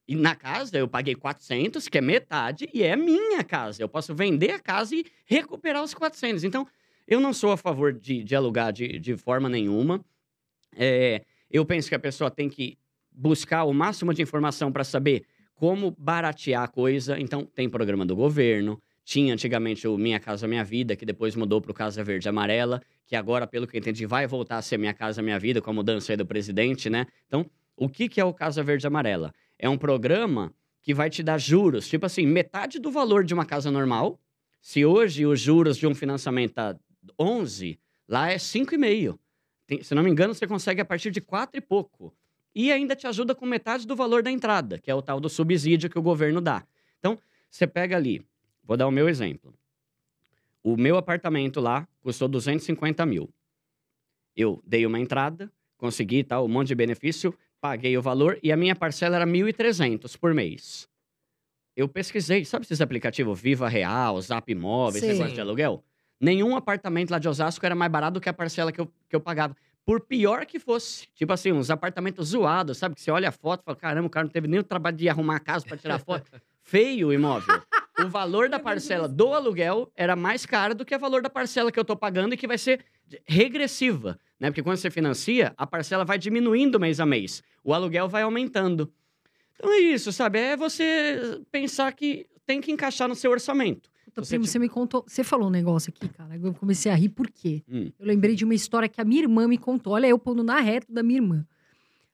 E 0.08 0.16
na 0.16 0.36
casa 0.36 0.78
eu 0.78 0.88
paguei 0.88 1.16
400, 1.16 1.88
que 1.88 1.98
é 1.98 2.02
metade, 2.02 2.70
e 2.74 2.82
é 2.84 2.96
minha 2.96 3.44
casa. 3.44 3.82
Eu 3.82 3.90
posso 3.90 4.16
vender 4.16 4.52
a 4.52 4.60
casa 4.60 4.96
e 4.96 5.06
recuperar 5.26 5.84
os 5.84 5.94
400. 5.94 6.44
Então, 6.44 6.66
eu 7.08 7.20
não 7.20 7.34
sou 7.34 7.52
a 7.52 7.58
favor 7.58 7.92
de, 7.92 8.24
de 8.24 8.36
alugar 8.36 8.72
de, 8.72 9.00
de 9.00 9.18
forma 9.18 9.50
nenhuma. 9.50 10.04
É, 10.76 11.24
eu 11.52 11.66
penso 11.66 11.90
que 11.90 11.96
a 11.96 12.00
pessoa 12.00 12.32
tem 12.32 12.50
que 12.50 12.78
buscar 13.12 13.64
o 13.66 13.74
máximo 13.74 14.14
de 14.14 14.22
informação 14.22 14.72
para 14.72 14.84
saber 14.84 15.26
como 15.56 15.92
baratear 15.98 16.64
a 16.64 16.68
coisa. 16.68 17.20
Então, 17.20 17.46
tem 17.46 17.70
programa 17.70 18.06
do 18.06 18.16
governo. 18.16 18.82
Tinha 19.04 19.34
antigamente 19.34 19.88
o 19.88 19.98
Minha 19.98 20.20
Casa 20.20 20.48
Minha 20.48 20.64
Vida, 20.64 20.96
que 20.96 21.06
depois 21.06 21.36
mudou 21.36 21.62
para 21.62 21.72
o 21.72 21.74
Casa 21.74 22.04
Verde 22.04 22.28
Amarela, 22.28 22.82
que 23.06 23.16
agora, 23.16 23.48
pelo 23.48 23.66
que 23.66 23.78
eu 23.78 23.80
entendi, 23.80 24.06
vai 24.06 24.28
voltar 24.28 24.58
a 24.58 24.62
ser 24.62 24.78
Minha 24.78 24.94
Casa 24.94 25.22
Minha 25.22 25.40
Vida, 25.40 25.62
com 25.62 25.70
a 25.70 25.74
mudança 25.74 26.12
aí 26.12 26.18
do 26.18 26.26
presidente, 26.26 26.90
né? 26.90 27.08
Então, 27.26 27.50
o 27.76 27.88
que, 27.88 28.10
que 28.10 28.20
é 28.20 28.26
o 28.26 28.34
Casa 28.34 28.62
Verde 28.62 28.86
Amarela? 28.86 29.34
É 29.60 29.68
um 29.68 29.78
programa 29.78 30.54
que 30.82 30.94
vai 30.94 31.10
te 31.10 31.22
dar 31.22 31.38
juros, 31.38 31.88
tipo 31.88 32.06
assim, 32.06 32.26
metade 32.26 32.80
do 32.80 32.92
valor 32.92 33.24
de 33.24 33.34
uma 33.34 33.46
casa 33.46 33.70
normal. 33.70 34.20
Se 34.62 34.86
hoje 34.86 35.26
os 35.26 35.40
juros 35.40 35.78
de 35.78 35.86
um 35.86 35.94
financiamento 35.94 36.54
tá 36.54 36.78
11, 37.20 37.80
lá 38.08 38.32
é 38.32 38.38
5,5. 38.38 39.18
Se 39.84 39.94
não 39.94 40.04
me 40.04 40.10
engano, 40.10 40.34
você 40.34 40.48
consegue 40.48 40.80
a 40.80 40.86
partir 40.86 41.12
de 41.12 41.20
4 41.22 41.58
e 41.58 41.62
pouco. 41.62 42.14
e 42.56 42.72
ainda 42.72 42.96
te 42.96 43.06
ajuda 43.06 43.36
com 43.36 43.46
metade 43.46 43.86
do 43.86 43.96
valor 43.96 44.24
da 44.24 44.32
entrada, 44.32 44.80
que 44.80 44.90
é 44.90 44.96
o 44.96 45.02
tal 45.02 45.20
do 45.20 45.30
subsídio 45.30 45.90
que 45.92 46.00
o 46.00 46.02
governo 46.02 46.42
dá. 46.42 46.66
Então, 46.98 47.20
você 47.52 47.68
pega 47.68 47.96
ali, 47.96 48.26
vou 48.64 48.76
dar 48.76 48.88
o 48.88 48.92
meu 48.92 49.08
exemplo. 49.08 49.54
O 50.64 50.76
meu 50.76 50.98
apartamento 50.98 51.60
lá 51.62 51.88
custou 52.02 52.28
250 52.28 53.06
mil. 53.06 53.30
Eu 54.36 54.60
dei 54.66 54.88
uma 54.88 55.00
entrada, 55.00 55.52
consegui 55.78 56.24
tal, 56.24 56.46
um 56.46 56.48
monte 56.48 56.70
de 56.70 56.76
benefício, 56.76 57.32
paguei 57.62 57.98
o 57.98 58.02
valor 58.02 58.40
e 58.42 58.52
a 58.52 58.58
minha 58.58 58.76
parcela 58.76 59.16
era 59.16 59.26
1.300 59.26 60.18
por 60.18 60.34
mês. 60.34 60.88
Eu 61.76 61.88
pesquisei, 61.88 62.44
sabe 62.44 62.66
esses 62.66 62.82
aplicativos 62.82 63.40
Viva 63.40 63.70
Real, 63.70 64.20
Zap 64.22 64.52
Imóvel, 64.52 64.98
esse 64.98 65.08
Sim. 65.08 65.14
negócio 65.14 65.36
de 65.36 65.42
aluguel? 65.42 65.84
Nenhum 66.20 66.56
apartamento 66.56 67.12
lá 67.12 67.20
de 67.20 67.30
Osasco 67.30 67.64
era 67.66 67.76
mais 67.76 67.92
barato 67.92 68.16
do 68.16 68.22
que 68.22 68.28
a 68.28 68.34
parcela 68.34 68.72
que 68.72 68.82
eu, 68.82 68.88
que 69.08 69.16
eu 69.16 69.20
pagava. 69.20 69.56
Por 69.86 70.02
pior 70.02 70.46
que 70.46 70.60
fosse. 70.60 71.08
Tipo 71.14 71.32
assim, 71.32 71.52
uns 71.52 71.70
apartamentos 71.70 72.30
zoados, 72.30 72.78
sabe? 72.80 72.96
Que 72.96 73.02
você 73.02 73.12
olha 73.12 73.30
a 73.30 73.32
foto 73.32 73.62
e 73.62 73.64
fala, 73.64 73.78
caramba, 73.78 74.08
o 74.08 74.10
cara 74.10 74.26
não 74.26 74.32
teve 74.32 74.48
nem 74.48 74.60
o 74.60 74.64
trabalho 74.64 74.98
de 74.98 75.08
arrumar 75.08 75.36
a 75.36 75.40
casa 75.40 75.66
para 75.66 75.78
tirar 75.78 76.00
foto. 76.00 76.30
Feio 76.62 77.10
o 77.10 77.14
imóvel. 77.14 77.62
O 78.04 78.10
valor 78.10 78.50
da 78.50 78.60
parcela 78.60 79.08
do 79.08 79.34
aluguel 79.34 79.92
era 79.96 80.16
mais 80.16 80.46
caro 80.46 80.76
do 80.76 80.84
que 80.84 80.96
o 80.96 81.00
valor 81.00 81.22
da 81.22 81.30
parcela 81.30 81.72
que 81.72 81.80
eu 81.80 81.86
tô 81.86 81.96
pagando 81.96 82.34
e 82.34 82.38
que 82.38 82.48
vai 82.48 82.58
ser 82.58 82.84
regressiva, 83.26 84.20
né? 84.40 84.50
Porque 84.50 84.64
quando 84.64 84.78
você 84.78 84.90
financia, 84.90 85.54
a 85.58 85.66
parcela 85.66 86.06
vai 86.06 86.18
diminuindo 86.18 86.80
mês 86.80 87.00
a 87.00 87.06
mês. 87.06 87.44
O 87.64 87.74
aluguel 87.74 88.08
vai 88.08 88.24
aumentando. 88.24 88.92
Então 89.56 89.72
é 89.74 89.80
isso, 89.80 90.12
sabe? 90.12 90.40
É 90.40 90.56
você 90.56 91.42
pensar 91.52 91.92
que 91.94 92.28
tem 92.46 92.62
que 92.62 92.72
encaixar 92.72 93.08
no 93.08 93.16
seu 93.16 93.32
orçamento. 93.32 93.90
Puta, 94.06 94.24
Você 94.24 94.36
primo, 94.36 94.46
você 94.46 94.60
me 94.60 94.70
contou. 94.70 95.04
Você 95.08 95.24
falou 95.24 95.48
um 95.48 95.52
negócio 95.52 95.94
aqui, 95.96 96.08
cara. 96.10 96.38
Eu 96.38 96.54
comecei 96.54 96.92
a 96.92 96.96
rir, 96.96 97.10
por 97.10 97.30
quê? 97.30 97.64
Hum. 97.68 97.92
Eu 98.00 98.06
lembrei 98.06 98.36
de 98.36 98.46
uma 98.46 98.56
história 98.56 98.88
que 98.88 99.02
a 99.02 99.06
minha 99.06 99.22
irmã 99.22 99.48
me 99.48 99.58
contou. 99.58 99.94
Olha, 99.94 100.08
eu 100.08 100.18
pondo 100.18 100.44
na 100.44 100.60
reta 100.60 100.92
da 100.92 101.04
minha 101.04 101.20
irmã. 101.20 101.46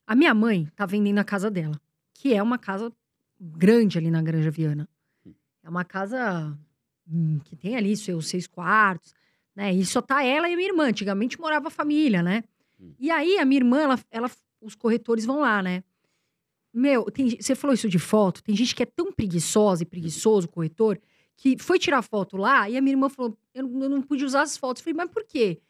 A 0.06 0.16
minha 0.16 0.34
mãe 0.34 0.68
tá 0.76 0.86
vendendo 0.86 1.20
a 1.20 1.24
casa 1.24 1.50
dela, 1.50 1.80
que 2.14 2.34
é 2.34 2.44
uma 2.44 2.58
casa 2.58 2.92
grande 3.40 3.98
ali 3.98 4.12
na 4.12 4.22
Granja 4.22 4.52
Viana. 4.52 4.88
É 5.64 5.70
uma 5.70 5.86
casa 5.86 6.58
hum, 7.10 7.40
que 7.44 7.56
tem 7.56 7.76
ali 7.76 7.96
seus 7.96 8.28
seis 8.28 8.48
quartos, 8.48 9.14
né? 9.56 9.74
E 9.74 9.86
só 9.86 10.02
tá 10.02 10.24
ela 10.24 10.50
e 10.50 10.54
a 10.54 10.56
minha 10.56 10.70
irmã. 10.70 10.86
Antigamente 10.86 11.40
morava 11.40 11.68
a 11.68 11.72
família, 11.72 12.22
né? 12.22 12.44
Hum. 12.80 12.94
E 13.00 13.12
aí 13.12 13.38
a 13.38 13.46
minha 13.46 13.60
irmã, 13.60 13.82
ela, 13.82 14.00
ela, 14.12 14.32
os 14.62 14.76
corretores 14.76 15.26
vão 15.26 15.40
lá, 15.40 15.62
né? 15.62 15.84
Meu, 16.74 17.06
tem 17.06 17.30
você 17.30 17.54
falou 17.54 17.74
isso 17.74 17.88
de 17.88 18.00
foto. 18.00 18.44
Tem 18.44 18.56
gente 18.56 18.74
que 18.74 18.82
é 18.84 18.86
tão 18.86 19.12
preguiçosa 19.12 19.84
e 19.84 19.86
preguiçoso, 19.86 20.48
corretor, 20.48 21.00
que 21.38 21.58
foi 21.60 21.78
tirar 21.78 22.02
foto 22.02 22.36
lá 22.36 22.70
e 22.70 22.76
a 22.76 22.82
minha 22.82 22.94
irmã 22.94 23.10
falou: 23.10 23.38
eu 23.54 23.64
não, 23.64 23.84
eu 23.84 23.90
não 23.90 24.02
pude 24.02 24.26
usar 24.26 24.42
as 24.42 24.58
fotos. 24.58 24.82
Eu 24.82 24.86
falei, 24.86 24.98
mas 24.98 25.12
por 25.12 25.24
quê? 25.24 25.62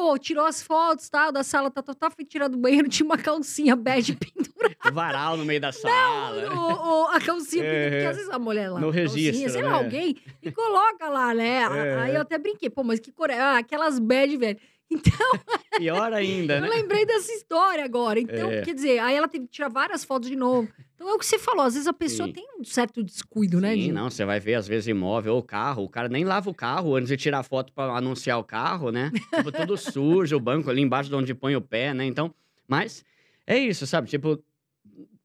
Pô, 0.00 0.16
tirou 0.18 0.46
as 0.46 0.62
fotos, 0.62 1.10
tal, 1.10 1.30
da 1.30 1.42
sala, 1.44 1.70
tá, 1.70 1.82
tá, 1.82 1.92
tá, 1.92 2.10
foi 2.10 2.24
tirar 2.24 2.48
do 2.48 2.56
banheiro, 2.56 2.88
tinha 2.88 3.04
uma 3.04 3.18
calcinha 3.18 3.76
bege 3.76 4.16
pendurada. 4.16 4.74
O 4.88 4.92
varal 4.94 5.36
no 5.36 5.44
meio 5.44 5.60
da 5.60 5.70
sala. 5.72 6.54
o- 6.54 7.02
o- 7.02 7.06
a 7.08 7.20
calcinha 7.20 7.62
É, 7.64 7.90
porque 7.90 8.06
às 8.06 8.16
vezes 8.16 8.30
a 8.32 8.38
mulher 8.38 8.70
lá. 8.70 8.80
no 8.80 8.88
a 8.88 8.92
calcinha, 8.94 9.30
registro, 9.30 9.50
sei 9.52 9.60
né? 9.62 9.68
lá, 9.68 9.74
alguém, 9.76 10.16
e 10.42 10.50
coloca 10.50 11.06
lá, 11.06 11.34
né? 11.34 11.60
É. 11.86 11.98
Aí 12.00 12.14
eu 12.14 12.22
até 12.22 12.38
brinquei, 12.38 12.70
pô, 12.70 12.82
mas 12.82 12.98
que 12.98 13.12
cor 13.12 13.28
é? 13.28 13.38
Ah, 13.38 13.58
aquelas 13.58 13.98
bege, 13.98 14.38
velho. 14.38 14.58
Então, 14.90 15.12
Pior 15.78 16.12
ainda, 16.12 16.56
eu 16.56 16.60
né? 16.62 16.68
lembrei 16.68 17.06
dessa 17.06 17.32
história 17.32 17.84
agora. 17.84 18.18
Então, 18.20 18.50
É. 18.50 18.62
quer 18.62 18.74
dizer, 18.74 18.98
aí 18.98 19.14
ela 19.14 19.28
teve 19.28 19.46
que 19.46 19.52
tirar 19.52 19.68
várias 19.68 20.04
fotos 20.04 20.28
de 20.28 20.36
novo. 20.36 20.68
Então 20.94 21.08
é 21.08 21.14
o 21.14 21.18
que 21.18 21.24
você 21.24 21.38
falou, 21.38 21.64
às 21.64 21.72
vezes 21.74 21.86
a 21.86 21.92
pessoa 21.94 22.26
Sim. 22.26 22.32
tem 22.34 22.46
um 22.58 22.64
certo 22.64 23.02
descuido, 23.02 23.58
né, 23.60 23.72
Sim, 23.74 23.90
não, 23.92 24.10
você 24.10 24.22
vai 24.24 24.38
ver 24.38 24.54
às 24.56 24.66
vezes 24.68 24.86
imóvel 24.88 25.34
ou 25.34 25.42
carro, 25.42 25.84
o 25.84 25.88
cara 25.88 26.08
nem 26.10 26.24
lava 26.24 26.50
o 26.50 26.54
carro 26.54 26.94
antes 26.94 27.08
de 27.08 27.16
tirar 27.16 27.42
foto 27.42 27.72
pra 27.72 27.84
anunciar 27.96 28.38
o 28.38 28.44
carro, 28.44 28.90
né? 28.90 29.10
Tipo, 29.34 29.50
tudo 29.50 29.76
sujo, 29.78 30.36
o 30.36 30.40
banco 30.40 30.68
ali 30.68 30.82
embaixo 30.82 31.08
de 31.08 31.14
onde 31.14 31.34
põe 31.34 31.56
o 31.56 31.60
pé, 31.62 31.94
né? 31.94 32.04
Então, 32.04 32.34
mas 32.68 33.02
é 33.46 33.58
isso, 33.58 33.86
sabe? 33.86 34.08
Tipo, 34.10 34.42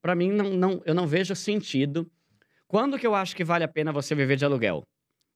pra 0.01 0.15
mim 0.15 0.31
não, 0.31 0.51
não, 0.51 0.81
eu 0.85 0.95
não 0.95 1.05
vejo 1.07 1.35
sentido. 1.35 2.09
Quando 2.67 2.97
que 2.97 3.05
eu 3.05 3.13
acho 3.13 3.35
que 3.35 3.43
vale 3.43 3.63
a 3.65 3.67
pena 3.67 3.91
você 3.91 4.15
viver 4.15 4.37
de 4.37 4.45
aluguel? 4.45 4.83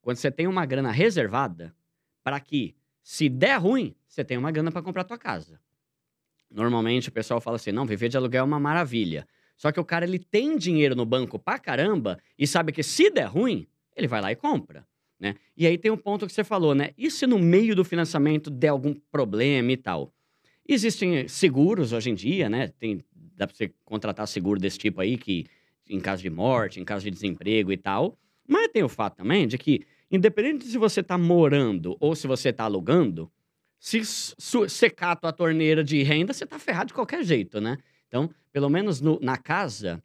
Quando 0.02 0.16
você 0.18 0.32
tem 0.32 0.48
uma 0.48 0.66
grana 0.66 0.92
reservada 0.92 1.76
para 2.24 2.40
que, 2.40 2.76
se 3.04 3.28
der 3.28 3.58
ruim, 3.60 3.94
você 4.10 4.26
tem 4.26 4.38
uma 4.38 4.52
grana 4.52 4.72
para 4.72 4.82
comprar 4.82 5.04
tua 5.04 5.18
casa. 5.18 5.60
Normalmente 6.52 7.10
o 7.10 7.12
pessoal 7.12 7.40
fala 7.40 7.56
assim: 7.58 7.72
"Não, 7.72 7.86
viver 7.86 8.10
de 8.10 8.18
aluguel 8.18 8.42
é 8.42 8.44
uma 8.44 8.60
maravilha". 8.60 9.28
Só 9.56 9.72
que 9.72 9.80
o 9.80 9.86
cara 9.86 10.06
ele 10.06 10.20
tem 10.20 10.58
dinheiro 10.58 10.96
no 10.96 11.06
banco 11.06 11.38
pra 11.38 11.60
caramba 11.60 12.18
e 12.38 12.48
sabe 12.48 12.72
que 12.72 12.82
se 12.82 13.10
der 13.10 13.26
ruim, 13.26 13.68
ele 13.96 14.08
vai 14.08 14.22
lá 14.22 14.32
e 14.32 14.36
compra, 14.36 14.88
né? 15.20 15.36
E 15.56 15.68
aí 15.68 15.78
tem 15.78 15.92
um 15.92 15.98
ponto 15.98 16.26
que 16.26 16.34
você 16.34 16.44
falou, 16.44 16.74
né? 16.74 16.92
E 16.98 17.12
se 17.12 17.28
no 17.28 17.38
meio 17.38 17.76
do 17.76 17.84
financiamento 17.84 18.50
der 18.50 18.70
algum 18.70 18.94
problema 19.12 19.72
e 19.72 19.78
tal? 19.78 20.14
Existem 20.68 21.28
seguros 21.28 21.92
hoje 21.92 22.10
em 22.10 22.16
dia, 22.16 22.50
né? 22.50 22.70
Tem, 22.70 23.04
dá 23.14 23.46
pra 23.46 23.56
você 23.56 23.74
contratar 23.84 24.28
seguro 24.28 24.60
desse 24.60 24.78
tipo 24.78 25.02
aí, 25.02 25.18
que 25.18 25.46
em 25.90 26.00
caso 26.00 26.22
de 26.22 26.30
morte, 26.30 26.80
em 26.80 26.86
caso 26.86 27.04
de 27.04 27.12
desemprego 27.12 27.72
e 27.72 27.78
tal. 27.78 28.18
Mas 28.48 28.70
tem 28.70 28.84
o 28.84 28.90
fato 28.90 29.18
também 29.18 29.48
de 29.48 29.58
que, 29.58 29.82
independente 30.10 30.66
se 30.66 30.78
você 30.78 31.04
tá 31.04 31.18
morando 31.18 31.98
ou 32.00 32.16
se 32.16 32.28
você 32.28 32.54
tá 32.54 32.64
alugando, 32.64 33.30
se 33.80 34.02
secar 34.68 35.12
a 35.12 35.16
tua 35.16 35.32
torneira 35.34 35.84
de 35.84 36.04
renda, 36.04 36.34
você 36.34 36.46
tá 36.46 36.60
ferrado 36.60 36.88
de 36.88 36.94
qualquer 36.94 37.24
jeito, 37.24 37.62
né? 37.62 37.78
Então, 38.08 38.30
pelo 38.52 38.70
menos 38.70 39.00
no- 39.00 39.20
na 39.22 39.38
casa, 39.38 40.04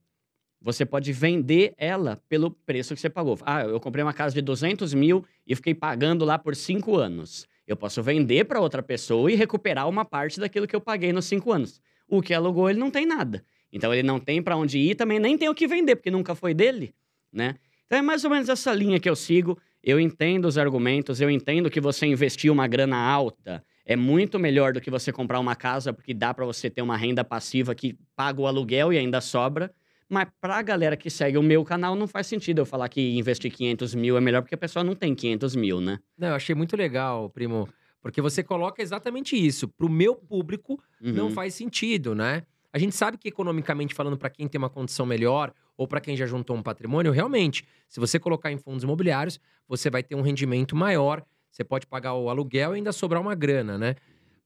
você 0.61 0.87
pode 0.87 1.12
vender 1.12 1.75
ela 1.76 2.23
pelo 2.28 2.50
preço 2.50 2.95
que 2.95 3.00
você 3.00 3.11
pagou. 3.11 3.38
Ah, 3.43 3.62
eu 3.62 3.81
comprei 3.81 4.02
uma 4.02 4.14
casa 4.14 4.35
de 4.35 4.40
200 4.40 4.95
mil 4.95 5.25
e 5.47 5.54
fiquei 5.54 5.75
pagando 5.75 6.25
lá 6.25 6.38
por 6.38 6.54
cinco 6.57 6.97
anos. 6.97 7.47
Eu 7.66 7.76
posso 7.76 8.02
vender 8.02 8.45
para 8.45 8.61
outra 8.61 8.83
pessoa 8.83 9.31
e 9.31 9.35
recuperar 9.35 9.88
uma 9.88 10.04
parte 10.04 10.38
daquilo 10.38 10.66
que 10.66 10.76
eu 10.76 10.81
paguei 10.81 11.12
nos 11.12 11.25
cinco 11.26 11.52
anos. 11.52 11.81
O 12.09 12.23
que 12.23 12.33
alugou, 12.33 12.69
ele 12.71 12.78
não 12.78 12.90
tem 12.90 13.07
nada. 13.07 13.45
Então, 13.73 13.93
ele 13.93 14.02
não 14.02 14.21
tem 14.21 14.43
para 14.43 14.57
onde 14.57 14.78
ir, 14.78 14.95
também 14.95 15.19
nem 15.19 15.37
tem 15.37 15.49
o 15.49 15.54
que 15.54 15.66
vender, 15.66 15.97
porque 15.97 16.11
nunca 16.11 16.35
foi 16.35 16.54
dele, 16.54 16.95
né? 17.33 17.57
Então, 17.87 17.99
é 17.99 18.02
mais 18.02 18.25
ou 18.25 18.31
menos 18.31 18.49
essa 18.49 18.73
linha 18.73 19.00
que 19.00 19.09
eu 19.11 19.16
sigo. 19.16 19.59
Eu 19.87 20.00
entendo 20.00 20.47
os 20.47 20.57
argumentos, 20.57 21.21
eu 21.21 21.29
entendo 21.29 21.69
que 21.71 21.79
você 21.81 22.07
investir 22.07 22.50
uma 22.50 22.67
grana 22.67 22.97
alta 22.97 23.62
é 23.85 23.95
muito 23.95 24.38
melhor 24.38 24.73
do 24.73 24.81
que 24.81 24.91
você 24.91 25.12
comprar 25.12 25.38
uma 25.38 25.55
casa, 25.55 25.93
porque 25.93 26.14
dá 26.14 26.33
para 26.33 26.47
você 26.47 26.71
ter 26.71 26.81
uma 26.81 26.97
renda 26.97 27.23
passiva 27.23 27.75
que 27.75 27.99
paga 28.17 28.41
o 28.41 28.47
aluguel 28.47 28.95
e 28.95 28.99
ainda 28.99 29.21
sobra. 29.21 29.71
Mas 30.09 30.26
pra 30.41 30.62
galera 30.62 30.97
que 30.97 31.11
segue 31.11 31.37
o 31.37 31.43
meu 31.43 31.62
canal, 31.64 31.95
não 31.95 32.07
faz 32.07 32.26
sentido 32.26 32.61
eu 32.61 32.67
falar 32.67 32.88
que 32.88 33.14
investir 33.19 33.53
500 33.53 33.95
mil 33.95 34.17
é 34.17 34.21
melhor, 34.23 34.41
porque 34.41 34.55
a 34.55 34.59
pessoa 34.59 34.83
não 34.83 34.95
tem 34.95 35.14
500 35.14 35.55
mil, 35.55 35.81
né? 35.83 35.99
Não, 36.17 36.29
eu 36.29 36.35
achei 36.35 36.55
muito 36.55 36.76
legal, 36.76 37.29
primo, 37.29 37.69
porque 38.00 38.23
você 38.23 38.43
coloca 38.43 38.81
exatamente 38.83 39.37
isso. 39.37 39.69
Pro 39.69 39.88
meu 39.88 40.14
público, 40.14 40.83
não 40.99 41.25
Uhum. 41.26 41.31
faz 41.31 41.55
sentido, 41.55 42.14
né? 42.14 42.43
A 42.73 42.79
gente 42.79 42.95
sabe 42.97 43.19
que 43.19 43.29
economicamente 43.29 43.95
falando, 43.95 44.17
para 44.17 44.31
quem 44.31 44.49
tem 44.49 44.59
uma 44.59 44.71
condição 44.71 45.05
melhor 45.05 45.53
ou 45.76 45.87
para 45.88 46.00
quem 46.00 46.16
já 46.16 46.26
juntou 46.26 46.57
um 46.57 46.62
patrimônio, 46.62 47.12
realmente, 47.12 47.64
se 47.88 48.00
você 48.00 48.19
colocar 48.19 48.50
em 48.52 48.59
fundos 48.59 48.85
imobiliários, 48.85 49.40
você 49.69 49.90
vai 49.90 50.02
ter 50.02 50.14
um 50.14 50.23
rendimento 50.23 50.76
maior, 50.76 51.25
você 51.50 51.64
pode 51.64 51.87
pagar 51.87 52.14
o 52.14 52.28
aluguel 52.28 52.73
e 52.73 52.76
ainda 52.76 52.93
sobrar 52.93 53.21
uma 53.21 53.35
grana, 53.35 53.78
né? 53.78 53.97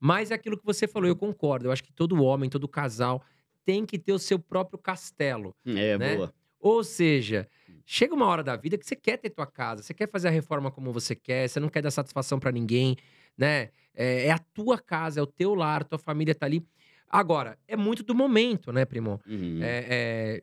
Mas 0.01 0.31
é 0.31 0.35
aquilo 0.35 0.57
que 0.57 0.65
você 0.65 0.87
falou, 0.87 1.09
eu 1.09 1.17
concordo. 1.17 1.67
Eu 1.67 1.73
acho 1.73 1.83
que 1.83 1.93
todo 1.93 2.23
homem, 2.23 2.49
todo 2.49 2.69
casal 2.69 3.23
tem 3.65 3.85
que 3.85 3.99
ter 3.99 4.13
o 4.13 4.19
seu 4.19 4.39
próprio 4.39 4.79
castelo. 4.79 5.55
É, 5.67 5.99
né? 5.99 6.17
boa. 6.17 6.33
Ou 6.61 6.83
seja, 6.83 7.49
chega 7.85 8.15
uma 8.15 8.27
hora 8.27 8.43
da 8.43 8.57
vida 8.57 8.77
que 8.77 8.87
você 8.87 8.97
quer 8.97 9.17
ter 9.17 9.31
tua 9.31 9.47
casa, 9.47 9.83
você 9.83 9.95
quer 9.95 10.09
fazer 10.09 10.29
a 10.29 10.31
reforma 10.31 10.71
como 10.71 10.93
você 10.93 11.15
quer, 11.15 11.49
você 11.49 11.61
não 11.61 11.69
quer 11.69 11.83
dar 11.83 11.91
satisfação 11.91 12.39
pra 12.39 12.51
ninguém, 12.51 12.97
né? 13.37 13.71
É, 13.95 14.27
é 14.27 14.31
a 14.31 14.39
tua 14.39 14.79
casa, 14.79 15.21
é 15.21 15.23
o 15.23 15.27
teu 15.27 15.55
lar, 15.55 15.85
tua 15.85 15.99
família 15.99 16.35
tá 16.35 16.47
ali. 16.47 16.65
Agora, 17.09 17.59
é 17.67 17.77
muito 17.77 18.03
do 18.03 18.15
momento, 18.15 18.73
né, 18.73 18.85
primo? 18.85 19.21
Uhum. 19.27 19.61
É, 19.63 19.87
é, 19.89 20.43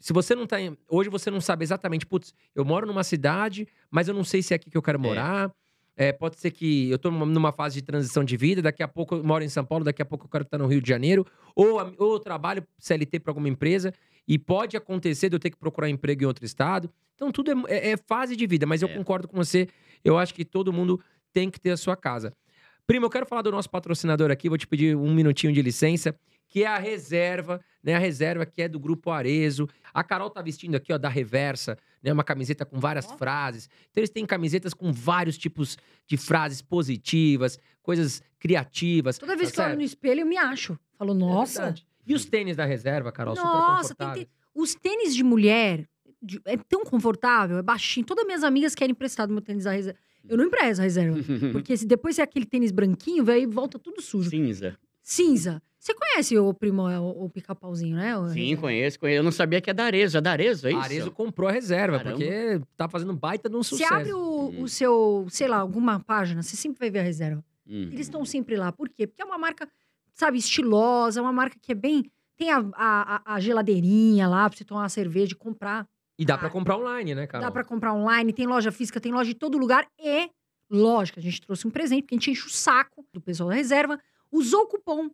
se 0.00 0.12
você 0.12 0.34
não 0.34 0.46
tá. 0.46 0.60
em- 0.60 0.76
Hoje 0.88 1.08
você 1.08 1.30
não 1.30 1.40
sabe 1.40 1.64
exatamente, 1.64 2.06
putz, 2.06 2.34
eu 2.54 2.64
moro 2.64 2.86
numa 2.86 3.04
cidade, 3.04 3.66
mas 3.90 4.08
eu 4.08 4.14
não 4.14 4.24
sei 4.24 4.42
se 4.42 4.52
é 4.52 4.56
aqui 4.56 4.70
que 4.70 4.76
eu 4.76 4.82
quero 4.82 4.98
morar. 5.00 5.50
É, 5.96 6.12
pode 6.12 6.40
ser 6.40 6.50
que 6.50 6.90
eu 6.90 6.98
tô 6.98 7.08
numa- 7.10 7.52
fase 7.52 7.76
de 7.76 7.82
transição 7.82 8.24
de 8.24 8.36
vida, 8.36 8.60
daqui 8.60 8.82
a 8.82 8.88
pouco 8.88 9.14
eu 9.14 9.22
moro 9.24 9.44
em 9.44 9.48
São 9.48 9.64
Paulo, 9.64 9.84
daqui 9.84 10.02
a 10.02 10.04
pouco 10.04 10.26
eu 10.26 10.28
quero 10.28 10.42
estar 10.42 10.58
no 10.58 10.66
Rio 10.66 10.80
de 10.82 10.88
Janeiro, 10.88 11.24
ou, 11.54 11.78
ou 11.98 12.14
eu 12.14 12.18
trabalho 12.18 12.66
CLT 12.78 13.20
para 13.20 13.30
alguma 13.30 13.48
empresa, 13.48 13.94
e 14.26 14.36
pode 14.36 14.76
acontecer 14.76 15.28
de 15.28 15.36
eu 15.36 15.38
ter 15.38 15.50
que 15.50 15.56
procurar 15.56 15.88
emprego 15.88 16.24
em 16.24 16.26
outro 16.26 16.44
estado. 16.44 16.90
Então, 17.14 17.30
tudo 17.30 17.52
é, 17.52 17.54
é- 17.72 17.90
é 17.92 17.96
fase 17.96 18.34
de 18.34 18.44
vida, 18.44 18.66
mas 18.66 18.82
eu 18.82 18.88
É. 18.88 18.94
concordo 18.94 19.28
com 19.28 19.36
você. 19.36 19.68
Eu 20.04 20.18
acho 20.18 20.34
que 20.34 20.44
todo 20.44 20.72
mundo 20.72 21.00
tem 21.32 21.48
que 21.48 21.60
ter 21.60 21.70
a 21.70 21.76
sua 21.76 21.96
casa. 21.96 22.32
Primo, 22.88 23.06
eu 23.06 23.10
quero 23.10 23.24
falar 23.24 23.42
do 23.42 23.52
nosso 23.52 23.70
patrocinador 23.70 24.30
aqui, 24.32 24.48
vou 24.48 24.58
te 24.58 24.66
pedir 24.66 24.96
um 24.96 25.14
minutinho 25.14 25.52
de 25.52 25.62
licença, 25.62 26.14
que 26.48 26.62
é 26.62 26.66
a 26.66 26.78
reserva, 26.78 27.60
né? 27.82 27.94
A 27.94 27.98
reserva 27.98 28.46
que 28.46 28.62
é 28.62 28.68
do 28.68 28.78
Grupo 28.78 29.10
Arezo. 29.10 29.68
A 29.92 30.04
Carol 30.04 30.30
tá 30.30 30.40
vestindo 30.40 30.74
aqui, 30.76 30.92
ó, 30.92 30.98
da 30.98 31.08
Reversa, 31.08 31.76
né? 32.02 32.12
Uma 32.12 32.22
camiseta 32.24 32.64
com 32.64 32.78
várias 32.78 33.06
Ó. 33.06 33.16
frases. 33.16 33.68
Então, 33.90 34.00
eles 34.00 34.10
têm 34.10 34.24
camisetas 34.24 34.72
com 34.72 34.92
vários 34.92 35.36
tipos 35.36 35.76
de 36.06 36.16
frases 36.16 36.62
positivas, 36.62 37.58
coisas 37.82 38.22
criativas. 38.38 39.18
Toda 39.18 39.36
vez 39.36 39.50
tá 39.50 39.54
que 39.54 39.60
eu 39.60 39.64
olho 39.64 39.70
certo? 39.72 39.78
no 39.80 39.84
espelho, 39.84 40.20
eu 40.20 40.26
me 40.26 40.36
acho. 40.36 40.78
Falo, 40.96 41.12
É 41.12 41.16
nossa. 41.16 41.60
verdade. 41.62 41.86
e 42.06 42.14
os 42.14 42.24
tênis 42.24 42.56
da 42.56 42.64
reserva, 42.64 43.10
Carol? 43.10 43.34
super 43.34 43.48
Nossa, 43.48 43.94
tem 43.94 44.06
confortáveis. 44.06 44.24
que 44.26 44.30
ter- 44.30 44.60
Os 44.60 44.74
tênis 44.74 45.14
de 45.16 45.24
mulher 45.24 45.88
de- 46.22 46.40
é 46.44 46.56
tão 46.56 46.84
confortável, 46.84 47.58
é 47.58 47.62
baixinho. 47.62 48.06
Todas 48.06 48.24
minhas 48.24 48.44
amigas 48.44 48.74
querem 48.74 48.92
emprestar 48.92 49.26
do 49.26 49.32
meu 49.32 49.42
tênis 49.42 49.64
da 49.64 49.72
reserva. 49.72 49.98
Eu 50.28 50.36
não 50.38 50.44
empresto 50.44 50.80
a 50.80 50.84
reserva. 50.84 51.18
Porque 51.52 51.76
se 51.76 51.84
depois 51.86 52.18
é 52.18 52.22
aquele 52.22 52.46
tênis 52.46 52.70
branquinho, 52.70 53.24
velho, 53.24 53.50
volta 53.50 53.78
tudo 53.78 54.00
sujo. 54.00 54.30
Cinza. 54.30 54.78
cinza. 55.02 55.62
Você 55.84 55.92
conhece 55.92 56.38
o 56.38 56.54
primo, 56.54 56.88
é, 56.88 56.98
o, 56.98 57.24
o 57.24 57.28
pica-pauzinho, 57.28 57.94
né? 57.96 58.16
O- 58.16 58.30
Sim, 58.30 58.56
conheço, 58.56 58.98
conheço. 58.98 59.18
Eu 59.18 59.22
não 59.22 59.30
sabia 59.30 59.60
que 59.60 59.68
é 59.68 59.74
da 59.74 59.84
Arezo. 59.84 60.16
É 60.16 60.20
da 60.22 60.30
Arezo, 60.30 60.66
é 60.66 60.70
isso? 60.70 60.80
Arezo 60.80 61.10
comprou 61.10 61.46
a 61.46 61.52
reserva, 61.52 61.98
Caramba. 61.98 62.16
porque 62.16 62.60
tá 62.74 62.88
fazendo 62.88 63.12
baita 63.12 63.50
de 63.50 63.56
um 63.56 63.62
Você 63.62 63.70
sucesso. 63.76 63.92
abre 63.92 64.12
o, 64.14 64.48
Hum. 64.48 64.62
o 64.62 64.68
seu, 64.68 65.26
sei 65.28 65.46
lá, 65.46 65.58
alguma 65.58 66.00
página, 66.00 66.42
você 66.42 66.56
sempre 66.56 66.78
vai 66.78 66.88
ver 66.90 67.00
a 67.00 67.02
reserva. 67.02 67.44
Hum. 67.66 67.90
Eles 67.92 68.00
estão 68.06 68.24
sempre 68.24 68.56
lá. 68.56 68.72
Por 68.72 68.88
quê? 68.88 69.06
Porque 69.06 69.20
é 69.20 69.26
uma 69.26 69.36
marca, 69.36 69.68
sabe, 70.14 70.38
estilosa, 70.38 71.20
é 71.20 71.22
uma 71.22 71.32
marca 71.34 71.58
que 71.60 71.72
é 71.72 71.74
bem. 71.74 72.10
Tem 72.34 72.50
a, 72.50 72.64
a, 72.74 73.16
a- 73.16 73.34
a 73.34 73.40
geladeirinha 73.40 74.26
lá 74.26 74.48
pra 74.48 74.56
você 74.56 74.64
tomar 74.64 74.80
uma 74.84 74.88
cerveja 74.88 75.32
e 75.32 75.36
comprar. 75.36 75.86
E 76.18 76.24
dá 76.24 76.38
pra 76.38 76.48
comprar 76.48 76.78
online, 76.78 77.14
né, 77.14 77.26
cara? 77.26 77.44
Dá 77.44 77.50
pra 77.50 77.62
comprar 77.62 77.92
online, 77.92 78.32
tem 78.32 78.46
loja 78.46 78.72
física, 78.72 78.98
tem 78.98 79.12
loja 79.12 79.32
em 79.32 79.34
todo 79.34 79.58
lugar. 79.58 79.86
E, 80.00 80.30
lógico, 80.70 81.18
a 81.18 81.22
gente 81.22 81.42
trouxe 81.42 81.66
um 81.66 81.70
presente, 81.70 82.04
porque 82.04 82.14
a 82.14 82.18
gente 82.18 82.30
enche 82.30 82.46
o 82.46 82.50
saco 82.50 83.04
do 83.12 83.20
pessoal 83.20 83.50
da 83.50 83.54
reserva. 83.54 84.00
Usou 84.32 84.62
o 84.62 84.66
cupom 84.66 85.10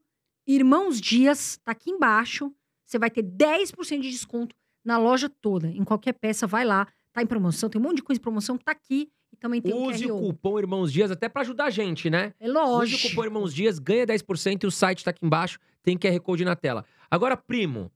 Irmãos 0.46 1.00
Dias, 1.00 1.58
tá 1.64 1.72
aqui 1.72 1.90
embaixo. 1.90 2.52
Você 2.84 2.98
vai 2.98 3.10
ter 3.10 3.22
10% 3.22 4.00
de 4.00 4.10
desconto 4.10 4.54
na 4.84 4.98
loja 4.98 5.28
toda. 5.28 5.68
Em 5.68 5.84
qualquer 5.84 6.12
peça, 6.14 6.46
vai 6.46 6.64
lá. 6.64 6.86
Tá 7.12 7.22
em 7.22 7.26
promoção, 7.26 7.68
tem 7.68 7.80
um 7.80 7.84
monte 7.84 7.96
de 7.96 8.02
coisa 8.02 8.18
em 8.18 8.22
promoção, 8.22 8.56
tá 8.56 8.72
aqui. 8.72 9.10
E 9.32 9.36
também 9.36 9.60
tem 9.60 9.72
Use 9.72 10.10
o 10.10 10.16
o 10.16 10.20
cupom 10.32 10.58
Irmãos 10.58 10.92
Dias 10.92 11.10
até 11.10 11.28
pra 11.28 11.42
ajudar 11.42 11.66
a 11.66 11.70
gente, 11.70 12.10
né? 12.10 12.32
É 12.40 12.46
Use 12.46 12.52
lógico. 12.52 13.06
o 13.06 13.10
cupom 13.10 13.24
Irmãos 13.24 13.54
Dias, 13.54 13.78
ganha 13.78 14.06
10% 14.06 14.64
e 14.64 14.66
o 14.66 14.70
site 14.70 15.04
tá 15.04 15.10
aqui 15.10 15.24
embaixo, 15.24 15.58
tem 15.82 15.96
QR 15.96 16.18
Code 16.20 16.44
na 16.44 16.56
tela. 16.56 16.84
Agora, 17.10 17.36
primo, 17.36 17.90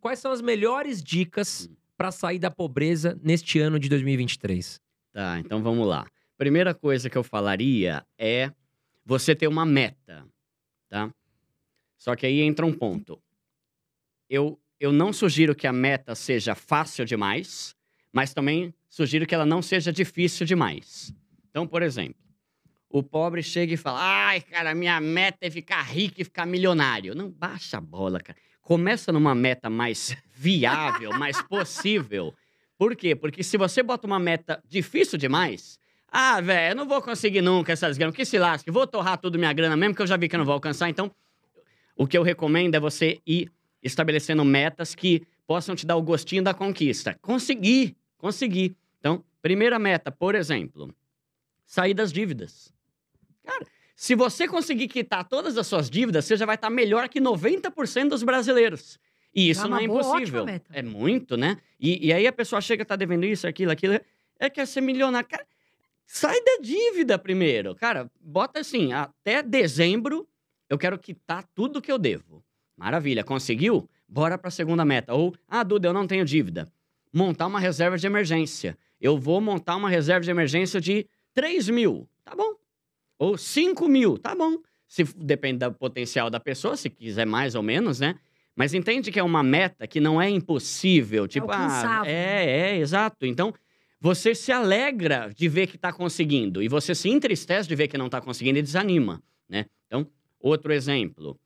quais 0.00 0.18
são 0.18 0.32
as 0.32 0.40
melhores 0.42 1.02
dicas 1.02 1.68
pra 1.96 2.10
sair 2.10 2.38
da 2.38 2.50
pobreza 2.50 3.18
neste 3.22 3.58
ano 3.58 3.78
de 3.78 3.88
2023? 3.88 4.80
Tá, 5.12 5.38
então 5.38 5.62
vamos 5.62 5.86
lá. 5.86 6.06
Primeira 6.36 6.74
coisa 6.74 7.08
que 7.08 7.16
eu 7.16 7.22
falaria 7.24 8.04
é 8.18 8.52
você 9.04 9.34
ter 9.34 9.48
uma 9.48 9.64
meta, 9.64 10.26
tá? 10.88 11.10
Só 11.96 12.14
que 12.14 12.26
aí 12.26 12.40
entra 12.40 12.66
um 12.66 12.72
ponto. 12.72 13.20
Eu, 14.28 14.58
eu 14.78 14.92
não 14.92 15.12
sugiro 15.12 15.54
que 15.54 15.66
a 15.66 15.72
meta 15.72 16.14
seja 16.14 16.54
fácil 16.54 17.04
demais, 17.04 17.74
mas 18.12 18.34
também 18.34 18.74
sugiro 18.88 19.26
que 19.26 19.34
ela 19.34 19.46
não 19.46 19.62
seja 19.62 19.92
difícil 19.92 20.46
demais. 20.46 21.14
Então, 21.50 21.66
por 21.66 21.82
exemplo, 21.82 22.16
o 22.88 23.02
pobre 23.02 23.42
chega 23.42 23.74
e 23.74 23.76
fala: 23.76 23.98
ai, 24.00 24.40
cara, 24.40 24.74
minha 24.74 25.00
meta 25.00 25.46
é 25.46 25.50
ficar 25.50 25.82
rico 25.82 26.20
e 26.20 26.24
ficar 26.24 26.46
milionário. 26.46 27.14
Não, 27.14 27.30
baixa 27.30 27.78
a 27.78 27.80
bola, 27.80 28.20
cara. 28.20 28.38
Começa 28.60 29.12
numa 29.12 29.34
meta 29.34 29.70
mais 29.70 30.16
viável, 30.34 31.12
mais 31.12 31.40
possível. 31.42 32.34
Por 32.78 32.94
quê? 32.94 33.14
Porque 33.14 33.42
se 33.42 33.56
você 33.56 33.82
bota 33.82 34.06
uma 34.06 34.18
meta 34.18 34.62
difícil 34.68 35.18
demais, 35.18 35.78
ah, 36.08 36.40
velho, 36.40 36.72
eu 36.72 36.76
não 36.76 36.86
vou 36.86 37.00
conseguir 37.00 37.40
nunca 37.40 37.72
essas 37.72 37.96
granas, 37.96 38.14
que 38.14 38.24
se 38.24 38.38
lasque, 38.38 38.70
vou 38.70 38.86
torrar 38.86 39.18
tudo 39.18 39.38
minha 39.38 39.52
grana 39.52 39.76
mesmo, 39.76 39.94
que 39.94 40.02
eu 40.02 40.06
já 40.06 40.16
vi 40.16 40.28
que 40.28 40.34
eu 40.34 40.38
não 40.38 40.44
vou 40.44 40.54
alcançar. 40.54 40.88
Então, 40.88 41.10
o 41.96 42.06
que 42.06 42.16
eu 42.16 42.22
recomendo 42.22 42.74
é 42.74 42.80
você 42.80 43.20
ir 43.26 43.50
estabelecendo 43.82 44.44
metas 44.44 44.94
que 44.94 45.26
possam 45.46 45.74
te 45.74 45.86
dar 45.86 45.96
o 45.96 46.02
gostinho 46.02 46.42
da 46.42 46.52
conquista. 46.52 47.18
Conseguir, 47.22 47.96
conseguir. 48.18 48.76
Então, 48.98 49.24
primeira 49.40 49.78
meta, 49.78 50.10
por 50.10 50.34
exemplo, 50.34 50.94
sair 51.64 51.94
das 51.94 52.12
dívidas. 52.12 52.72
Cara, 53.44 53.64
se 53.94 54.14
você 54.14 54.46
conseguir 54.46 54.88
quitar 54.88 55.24
todas 55.24 55.56
as 55.56 55.66
suas 55.66 55.88
dívidas, 55.88 56.24
você 56.24 56.36
já 56.36 56.44
vai 56.44 56.56
estar 56.56 56.68
melhor 56.68 57.08
que 57.08 57.20
90% 57.20 58.08
dos 58.08 58.22
brasileiros. 58.22 58.98
E 59.34 59.50
isso 59.50 59.66
É 59.66 59.68
não 59.68 59.78
é 59.78 59.86
boa, 59.86 60.00
impossível. 60.00 60.46
É 60.72 60.82
muito, 60.82 61.36
né? 61.36 61.58
E, 61.78 62.08
e 62.08 62.12
aí 62.12 62.26
a 62.26 62.32
pessoa 62.32 62.60
chega, 62.60 62.84
tá 62.84 62.96
devendo 62.96 63.24
isso, 63.24 63.46
aquilo, 63.46 63.70
aquilo. 63.70 63.98
É 64.38 64.50
quer 64.50 64.66
ser 64.66 64.80
milionário. 64.80 65.28
Cara, 65.28 65.46
sai 66.06 66.42
da 66.42 66.58
dívida 66.60 67.18
primeiro. 67.18 67.74
Cara, 67.74 68.10
bota 68.20 68.60
assim, 68.60 68.92
até 68.92 69.42
dezembro 69.42 70.26
eu 70.68 70.78
quero 70.78 70.98
quitar 70.98 71.44
tudo 71.54 71.80
que 71.80 71.90
eu 71.90 71.98
devo. 71.98 72.44
Maravilha, 72.76 73.24
conseguiu? 73.24 73.88
Bora 74.08 74.36
pra 74.36 74.50
segunda 74.50 74.84
meta. 74.84 75.14
Ou, 75.14 75.34
ah, 75.48 75.62
Duda, 75.62 75.88
eu 75.88 75.92
não 75.92 76.06
tenho 76.06 76.24
dívida. 76.24 76.70
Montar 77.12 77.46
uma 77.46 77.58
reserva 77.58 77.96
de 77.96 78.06
emergência. 78.06 78.76
Eu 79.00 79.18
vou 79.18 79.40
montar 79.40 79.76
uma 79.76 79.88
reserva 79.88 80.24
de 80.24 80.30
emergência 80.30 80.80
de 80.80 81.06
3 81.34 81.68
mil. 81.68 82.08
Tá 82.24 82.34
bom. 82.34 82.54
Ou 83.18 83.38
5 83.38 83.88
mil. 83.88 84.18
Tá 84.18 84.34
bom. 84.34 84.58
Se, 84.86 85.04
depende 85.16 85.58
do 85.58 85.72
potencial 85.72 86.30
da 86.30 86.38
pessoa, 86.38 86.76
se 86.76 86.90
quiser 86.90 87.26
mais 87.26 87.54
ou 87.54 87.62
menos, 87.62 88.00
né? 88.00 88.16
Mas 88.54 88.72
entende 88.72 89.10
que 89.10 89.18
é 89.18 89.22
uma 89.22 89.42
meta 89.42 89.86
que 89.86 90.00
não 90.00 90.20
é 90.20 90.30
impossível. 90.30 91.26
Tipo, 91.26 91.48
ah, 91.50 92.02
é, 92.06 92.72
é, 92.72 92.78
exato. 92.78 93.26
Então, 93.26 93.52
você 94.00 94.34
se 94.34 94.52
alegra 94.52 95.30
de 95.34 95.48
ver 95.48 95.66
que 95.66 95.76
tá 95.76 95.92
conseguindo. 95.92 96.62
E 96.62 96.68
você 96.68 96.94
se 96.94 97.08
entristece 97.08 97.68
de 97.68 97.74
ver 97.74 97.88
que 97.88 97.98
não 97.98 98.08
tá 98.08 98.20
conseguindo 98.20 98.58
e 98.58 98.62
desanima, 98.62 99.22
né? 99.48 99.66
Então, 99.86 100.06
outro 100.40 100.72
exemplo. 100.72 101.38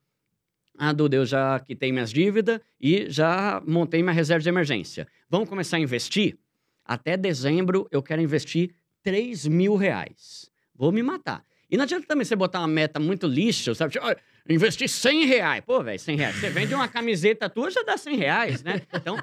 Ah, 0.78 0.92
Duda, 0.92 1.16
eu 1.16 1.26
já 1.26 1.60
quitei 1.60 1.92
minhas 1.92 2.10
dívidas 2.12 2.60
e 2.80 3.08
já 3.10 3.62
montei 3.66 4.02
minha 4.02 4.14
reserva 4.14 4.42
de 4.42 4.48
emergência. 4.48 5.06
Vamos 5.28 5.48
começar 5.48 5.76
a 5.76 5.80
investir? 5.80 6.38
Até 6.84 7.16
dezembro 7.16 7.86
eu 7.90 8.02
quero 8.02 8.22
investir 8.22 8.74
3 9.02 9.46
mil 9.46 9.76
reais. 9.76 10.50
Vou 10.74 10.90
me 10.90 11.02
matar. 11.02 11.44
E 11.70 11.76
não 11.76 11.84
adianta 11.84 12.06
também 12.06 12.24
você 12.24 12.34
botar 12.34 12.60
uma 12.60 12.68
meta 12.68 12.98
muito 12.98 13.26
lixo, 13.26 13.74
sabe? 13.74 13.92
Tipo, 13.92 14.06
"Ah, 14.06 14.16
investir 14.48 14.88
100 14.88 15.24
reais. 15.26 15.62
Pô, 15.64 15.82
velho, 15.82 15.98
100 15.98 16.16
reais. 16.16 16.36
Você 16.36 16.50
vende 16.50 16.74
uma 16.74 16.88
camiseta 16.88 17.48
tua, 17.48 17.70
já 17.70 17.82
dá 17.82 17.96
100 17.96 18.16
reais, 18.16 18.62
né? 18.62 18.82
Então, 18.92 19.16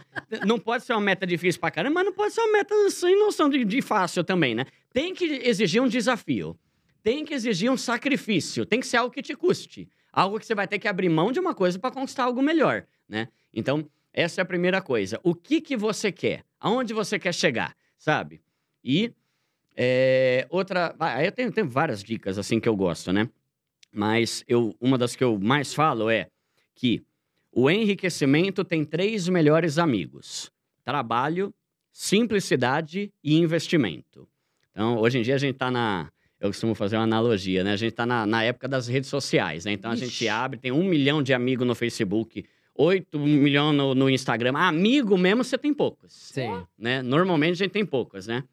não 0.45 0.57
pode 0.57 0.83
ser 0.85 0.93
uma 0.93 1.01
meta 1.01 1.27
difícil 1.27 1.59
pra 1.59 1.71
caramba, 1.71 1.95
mas 1.95 2.05
não 2.05 2.13
pode 2.13 2.33
ser 2.33 2.41
uma 2.41 2.53
meta 2.53 2.89
sem 2.89 3.19
noção 3.19 3.49
de, 3.49 3.65
de 3.65 3.81
fácil 3.81 4.23
também, 4.23 4.55
né? 4.55 4.65
Tem 4.93 5.13
que 5.13 5.25
exigir 5.25 5.81
um 5.81 5.87
desafio. 5.87 6.57
Tem 7.07 7.23
que 7.23 7.33
exigir 7.33 7.71
um 7.71 7.77
sacrifício. 7.77 8.65
Tem 8.65 8.81
que 8.81 8.85
ser 8.85 8.97
algo 8.97 9.13
que 9.13 9.21
te 9.21 9.33
custe. 9.33 9.87
Algo 10.11 10.37
que 10.37 10.45
você 10.45 10.53
vai 10.53 10.67
ter 10.67 10.77
que 10.77 10.89
abrir 10.89 11.07
mão 11.07 11.31
de 11.31 11.39
uma 11.39 11.55
coisa 11.55 11.79
para 11.79 11.89
conquistar 11.89 12.25
algo 12.25 12.41
melhor, 12.41 12.85
né? 13.07 13.29
Então, 13.53 13.89
essa 14.11 14.41
é 14.41 14.43
a 14.43 14.45
primeira 14.45 14.81
coisa. 14.81 15.17
O 15.23 15.33
que 15.33 15.61
que 15.61 15.77
você 15.77 16.11
quer? 16.11 16.43
Aonde 16.59 16.93
você 16.93 17.17
quer 17.17 17.33
chegar, 17.33 17.73
sabe? 17.97 18.41
E 18.83 19.13
é, 19.73 20.45
outra... 20.49 20.93
ah, 20.99 21.23
eu 21.23 21.31
tenho, 21.31 21.49
tenho 21.49 21.69
várias 21.69 22.03
dicas, 22.03 22.37
assim, 22.37 22.59
que 22.59 22.67
eu 22.67 22.75
gosto, 22.75 23.13
né? 23.13 23.29
Mas 23.89 24.43
eu, 24.45 24.75
uma 24.77 24.97
das 24.97 25.15
que 25.15 25.23
eu 25.23 25.39
mais 25.39 25.73
falo 25.73 26.09
é 26.09 26.27
que 26.75 27.01
o 27.53 27.71
enriquecimento 27.71 28.65
tem 28.65 28.83
três 28.83 29.29
melhores 29.29 29.77
amigos. 29.77 30.51
Trabalho, 30.83 31.55
simplicidade 31.89 33.13
e 33.23 33.37
investimento. 33.37 34.27
Então, 34.71 34.97
hoje 34.97 35.19
em 35.19 35.21
dia 35.21 35.35
a 35.35 35.37
gente 35.37 35.53
está 35.53 35.71
na... 35.71 36.11
Eu 36.39 36.49
costumo 36.49 36.75
fazer 36.75 36.97
uma 36.97 37.03
analogia, 37.03 37.63
né? 37.63 37.73
A 37.73 37.75
gente 37.75 37.91
está 37.91 38.05
na, 38.05 38.25
na 38.25 38.43
época 38.43 38.67
das 38.67 38.87
redes 38.87 39.09
sociais, 39.09 39.65
né? 39.65 39.71
Então 39.71 39.89
a 39.89 39.95
Ixi. 39.95 40.05
gente 40.05 40.27
abre, 40.27 40.59
tem 40.59 40.71
um 40.71 40.83
milhão 40.83 41.23
de 41.23 41.33
amigos 41.33 41.65
no 41.65 41.73
Facebook, 41.73 42.45
oito 42.75 43.19
milhões 43.19 43.75
no, 43.75 43.95
no 43.95 44.09
Instagram. 44.09 44.53
Amigo 44.55 45.17
mesmo 45.17 45.43
você 45.43 45.57
tem 45.57 45.73
poucos 45.73 46.13
Sim. 46.13 46.63
né? 46.77 47.01
Normalmente 47.01 47.53
a 47.53 47.65
gente 47.65 47.71
tem 47.71 47.85
poucas, 47.85 48.27
né? 48.27 48.43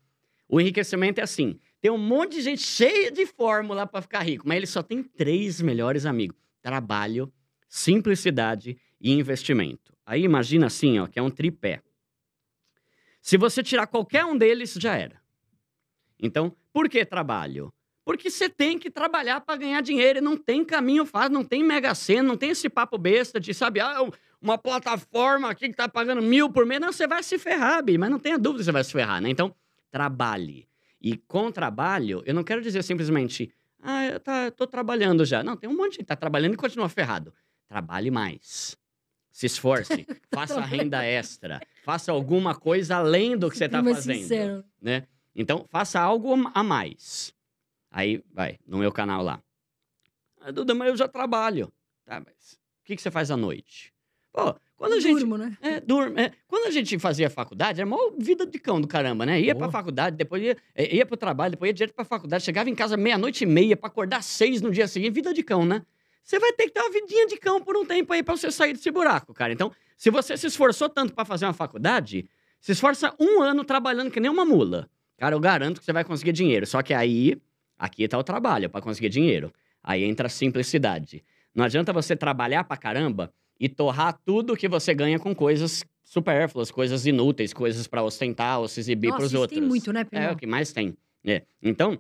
O 0.49 0.61
enriquecimento 0.61 1.20
é 1.20 1.23
assim: 1.23 1.59
tem 1.81 1.90
um 1.90 1.99
monte 1.99 2.37
de 2.37 2.42
gente 2.42 2.62
cheia 2.62 3.11
de 3.11 3.27
fórmula 3.27 3.87
para 3.87 4.01
ficar 4.01 4.23
rico, 4.23 4.49
mas 4.49 4.57
ele 4.57 4.66
só 4.66 4.83
tem 4.83 5.03
três 5.03 5.61
melhores 5.61 6.07
amigos: 6.07 6.37
trabalho, 6.62 7.31
simplicidade 7.68 8.79
e 8.99 9.12
investimento. 9.12 9.92
Aí 10.07 10.23
imagina 10.23 10.66
assim, 10.66 10.99
ó, 10.99 11.07
que 11.07 11.18
é 11.18 11.23
um 11.23 11.31
tripé. 11.31 11.83
Se 13.20 13.37
você 13.37 13.62
tirar 13.62 13.87
qualquer 13.87 14.25
um 14.25 14.37
deles, 14.37 14.75
já 14.75 14.97
era. 14.97 15.24
Então, 16.20 16.55
por 16.72 16.88
que 16.88 17.05
trabalho? 17.05 17.72
Porque 18.05 18.31
você 18.31 18.48
tem 18.48 18.79
que 18.79 18.90
trabalhar 18.90 19.40
para 19.40 19.57
ganhar 19.57 19.81
dinheiro 19.81 20.18
e 20.18 20.22
não 20.22 20.37
tem 20.37 20.64
caminho 20.64 21.07
fácil, 21.07 21.33
não 21.33 21.44
tem 21.44 21.64
mega 21.64 21.94
sena, 21.94 22.22
não 22.22 22.37
tem 22.37 22.50
esse 22.50 22.68
papo 22.68 22.98
besta 22.98 23.40
de, 23.40 23.55
sabe, 23.55 23.81
ah, 23.81 23.96
uma 24.40 24.59
plataforma 24.59 25.50
aqui 25.50 25.70
que 25.70 25.74
tá 25.74 25.88
pagando 25.88 26.20
mil 26.20 26.50
por 26.50 26.66
mês. 26.66 26.81
Não, 26.81 26.92
você 26.92 27.07
vai 27.07 27.22
se 27.22 27.38
ferrar, 27.38 27.83
Bi, 27.83 27.96
mas 27.96 28.11
não 28.11 28.18
tenha 28.18 28.38
dúvida 28.38 28.59
que 28.59 28.64
você 28.64 28.72
vai 28.72 28.85
se 28.85 28.92
ferrar, 28.92 29.22
né? 29.22 29.31
Então, 29.31 29.55
trabalhe. 29.90 30.68
E 31.00 31.16
com 31.16 31.50
trabalho, 31.50 32.22
eu 32.27 32.35
não 32.35 32.44
quero 32.44 32.61
dizer 32.61 32.83
simplesmente, 32.83 33.50
ah, 33.83 34.07
eu 34.07 34.20
tá, 34.20 34.50
tô 34.50 34.66
trabalhando 34.66 35.24
já. 35.24 35.42
Não, 35.42 35.57
tem 35.57 35.68
um 35.68 35.77
monte 35.77 35.92
de 35.92 35.96
gente 35.96 35.98
que 36.00 36.05
tá 36.05 36.16
trabalhando 36.16 36.55
e 36.55 36.57
continua 36.59 36.90
ferrado. 36.90 37.33
Trabalhe 37.66 38.11
mais. 38.11 38.77
Se 39.33 39.46
esforce, 39.46 40.07
faça 40.33 40.61
renda 40.61 41.03
extra, 41.05 41.61
faça 41.83 42.12
alguma 42.12 42.55
coisa 42.55 42.96
além 42.96 43.37
do 43.37 43.50
que 43.50 43.57
você 43.57 43.68
tá 43.68 43.81
é 43.81 43.83
fazendo 43.83 44.18
sincero. 44.18 44.64
né? 44.81 45.07
Então, 45.35 45.66
faça 45.68 46.01
algo 46.01 46.35
a 46.55 46.62
mais. 46.62 47.35
Aí, 47.90 48.23
vai, 48.33 48.59
no 48.66 48.79
meu 48.79 48.92
canal 48.92 49.23
lá. 49.23 49.42
Ah, 50.40 50.51
Duda, 50.51 50.75
mas 50.75 50.88
eu 50.88 50.97
já 50.97 51.09
trabalho. 51.09 51.73
Tá, 52.05 52.20
mas 52.25 52.53
o 52.55 52.85
que, 52.85 52.97
que 52.97 53.03
você 53.03 53.11
faz 53.11 53.31
à 53.31 53.37
noite? 53.37 53.92
Pô, 54.33 54.55
quando 54.77 54.94
a 54.94 55.01
gente... 55.01 55.20
durmo, 55.20 55.38
né? 55.38 55.57
É, 55.61 55.81
durmo, 55.81 56.18
é. 56.18 56.33
Quando 56.47 56.66
a 56.66 56.70
gente 56.70 56.99
fazia 56.99 57.31
faculdade, 57.31 57.81
era 57.81 57.88
mó 57.88 58.11
vida 58.18 58.44
de 58.44 58.59
cão 58.59 58.81
do 58.81 58.87
caramba, 58.88 59.25
né? 59.25 59.40
Ia 59.40 59.55
pra 59.55 59.66
Boa. 59.68 59.73
faculdade, 59.73 60.16
depois 60.16 60.42
ia, 60.42 60.57
é, 60.75 60.94
ia 60.97 61.07
pro 61.07 61.16
trabalho, 61.16 61.53
depois 61.53 61.68
ia 61.68 61.73
direto 61.73 61.94
pra 61.94 62.05
faculdade, 62.05 62.44
chegava 62.44 62.68
em 62.68 62.75
casa 62.75 62.97
meia-noite 62.97 63.44
e 63.44 63.47
meia 63.47 63.77
pra 63.77 63.87
acordar 63.87 64.23
seis 64.23 64.61
no 64.61 64.70
dia 64.70 64.87
seguinte, 64.87 65.12
vida 65.12 65.33
de 65.33 65.42
cão, 65.42 65.64
né? 65.64 65.83
Você 66.23 66.38
vai 66.38 66.53
ter 66.53 66.64
que 66.64 66.70
ter 66.73 66.81
uma 66.81 66.90
vidinha 66.90 67.27
de 67.27 67.37
cão 67.37 67.62
por 67.62 67.77
um 67.77 67.85
tempo 67.85 68.12
aí 68.12 68.23
pra 68.23 68.37
você 68.37 68.51
sair 68.51 68.73
desse 68.73 68.90
buraco, 68.90 69.33
cara. 69.33 69.53
Então, 69.53 69.70
se 69.97 70.11
você 70.11 70.37
se 70.37 70.47
esforçou 70.47 70.88
tanto 70.88 71.14
pra 71.14 71.25
fazer 71.25 71.44
uma 71.44 71.53
faculdade, 71.53 72.29
se 72.61 72.73
esforça 72.73 73.14
um 73.20 73.42
ano 73.42 73.62
trabalhando 73.62 74.11
que 74.11 74.18
nem 74.18 74.31
uma 74.31 74.44
mula. 74.44 74.90
Cara, 75.16 75.35
eu 75.35 75.40
garanto 75.40 75.79
que 75.81 75.85
você 75.85 75.92
vai 75.92 76.05
conseguir 76.05 76.33
dinheiro. 76.33 76.66
Só 76.66 76.83
que 76.83 76.92
aí, 76.92 77.37
aqui 77.79 78.07
tá 78.09 78.18
o 78.18 78.24
trabalho 78.24 78.68
pra 78.68 78.81
conseguir 78.81 79.09
dinheiro. 79.09 79.53
Aí 79.83 80.03
entra 80.05 80.27
a 80.27 80.31
simplicidade. 80.31 81.22
Não 81.55 81.64
adianta 81.64 81.92
você 81.92 82.16
trabalhar 82.16 82.64
pra 82.64 82.77
caramba 82.77 83.33
e 83.61 83.68
torrar 83.68 84.18
tudo 84.24 84.57
que 84.57 84.68
você 84.68 84.92
ganha 84.94 85.18
com 85.18 85.35
coisas 85.35 85.85
supérfluas, 86.03 86.70
coisas 86.70 87.07
inúteis, 87.07 87.53
coisas 87.53 87.87
pra 87.87 88.03
ostentar 88.03 88.61
ou 88.61 88.68
se 88.68 88.81
exibir 88.81 89.09
Nossa, 89.09 89.18
pros 89.18 89.33
isso 89.33 89.40
outros. 89.40 89.59
tem 89.59 89.66
muito, 89.66 89.92
né, 89.92 90.07
É 90.12 90.31
o 90.31 90.37
que 90.37 90.46
mais 90.46 90.72
tem. 90.72 90.96
É. 91.24 91.42
Então, 91.62 91.98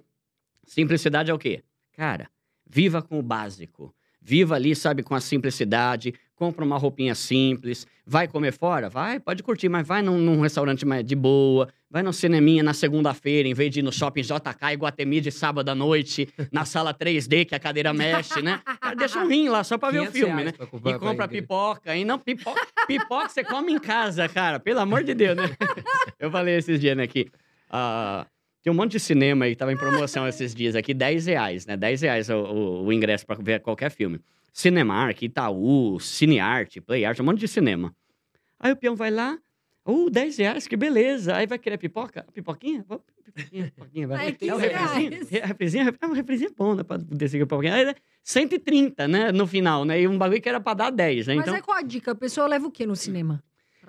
simplicidade 0.64 1.30
é 1.30 1.34
o 1.34 1.38
quê? 1.38 1.62
Cara, 1.92 2.28
viva 2.66 3.00
com 3.00 3.18
o 3.18 3.22
básico. 3.22 3.94
Viva 4.20 4.54
ali, 4.54 4.74
sabe, 4.74 5.02
com 5.02 5.14
a 5.14 5.20
simplicidade. 5.20 6.14
Compra 6.36 6.64
uma 6.64 6.76
roupinha 6.76 7.14
simples. 7.14 7.86
Vai 8.04 8.26
comer 8.26 8.52
fora? 8.52 8.88
Vai, 8.90 9.20
pode 9.20 9.42
curtir, 9.42 9.68
mas 9.68 9.86
vai 9.86 10.02
num, 10.02 10.18
num 10.18 10.40
restaurante 10.40 10.84
mais 10.84 11.04
de 11.04 11.14
boa. 11.14 11.68
Vai 11.88 12.02
no 12.02 12.12
cineminha 12.12 12.60
na 12.62 12.74
segunda-feira, 12.74 13.48
em 13.48 13.54
vez 13.54 13.70
de 13.70 13.78
ir 13.78 13.82
no 13.84 13.92
shopping 13.92 14.22
JK 14.22 14.72
e 14.72 14.76
Guatemi 14.76 15.20
de 15.20 15.30
sábado 15.30 15.68
à 15.68 15.74
noite, 15.76 16.28
na 16.50 16.64
sala 16.64 16.92
3D, 16.92 17.44
que 17.46 17.54
a 17.54 17.58
cadeira 17.60 17.92
mexe, 17.94 18.42
né? 18.42 18.60
Deixa 18.98 19.20
um 19.22 19.28
rim 19.28 19.48
lá 19.48 19.62
só 19.62 19.78
pra 19.78 19.90
ver 19.90 20.00
o 20.00 20.10
500 20.10 20.20
filme, 20.20 20.44
né? 20.44 20.52
E 20.96 20.98
compra 20.98 21.28
pipoca. 21.40 21.96
E 21.96 22.04
não, 22.04 22.18
pipoca, 22.18 22.66
pipoca 22.88 23.28
você 23.28 23.44
come 23.44 23.72
em 23.72 23.78
casa, 23.78 24.28
cara. 24.28 24.58
Pelo 24.58 24.80
amor 24.80 25.04
de 25.04 25.14
Deus, 25.14 25.36
né? 25.36 25.44
Eu 26.18 26.30
falei 26.32 26.56
esses 26.56 26.80
dias, 26.80 26.96
né, 26.96 27.06
que 27.06 27.28
ah, 27.70 28.26
tem 28.62 28.72
um 28.72 28.76
monte 28.76 28.92
de 28.92 29.00
cinema 29.00 29.44
aí 29.44 29.52
que 29.52 29.56
tava 29.56 29.72
em 29.72 29.76
promoção 29.76 30.26
esses 30.26 30.52
dias 30.52 30.74
aqui, 30.74 30.92
10 30.92 31.26
reais, 31.26 31.64
né? 31.64 31.76
10 31.76 32.00
reais 32.02 32.28
o, 32.28 32.34
o- 32.34 32.84
o 32.86 32.92
ingresso 32.92 33.24
pra 33.24 33.36
ver 33.36 33.60
qualquer 33.60 33.90
filme. 33.90 34.18
Cinemark, 34.54 35.20
Itaú, 35.20 35.98
Cinearte, 35.98 36.80
Playart, 36.80 37.18
um 37.18 37.24
monte 37.24 37.40
de 37.40 37.48
cinema. 37.48 37.92
Aí 38.60 38.70
o 38.70 38.76
peão 38.76 38.94
vai 38.94 39.10
lá, 39.10 39.36
uh, 39.84 40.08
10 40.08 40.36
reais, 40.38 40.68
que 40.68 40.76
beleza. 40.76 41.34
Aí 41.34 41.44
vai 41.44 41.58
querer 41.58 41.76
pipoca? 41.76 42.24
Pipoquinha? 42.32 42.84
Vamos, 42.88 43.02
pipoquinha, 43.24 43.64
pipoquinha, 43.74 44.06
vai. 44.08 44.16
Ai, 44.18 44.28
é 44.28 44.30
o 44.32 44.38
15 44.38 44.56
refrizinho? 44.60 45.10
reais. 45.10 45.28
Re- 45.30 45.40
Refrizinho, 45.40 45.96
é 46.00 46.06
um 46.06 46.12
refrizinho 46.12 46.54
bom, 46.56 46.76
dá 46.76 46.84
pra 46.84 46.96
descer 46.98 47.40
com 47.40 47.46
pipoquinha. 47.46 47.74
Aí, 47.74 47.84
né, 47.84 47.94
130, 48.22 49.08
né, 49.08 49.32
no 49.32 49.44
final, 49.44 49.84
né? 49.84 50.00
E 50.00 50.06
um 50.06 50.16
bagulho 50.16 50.40
que 50.40 50.48
era 50.48 50.60
pra 50.60 50.72
dar 50.74 50.90
10, 50.90 51.26
né? 51.26 51.34
Mas 51.34 51.44
Então, 51.46 51.56
é 51.56 51.60
qual 51.60 51.76
a 51.76 51.82
dica? 51.82 52.12
A 52.12 52.14
pessoa 52.14 52.46
leva 52.46 52.68
o 52.68 52.70
quê 52.70 52.86
no 52.86 52.94
cinema? 52.94 53.42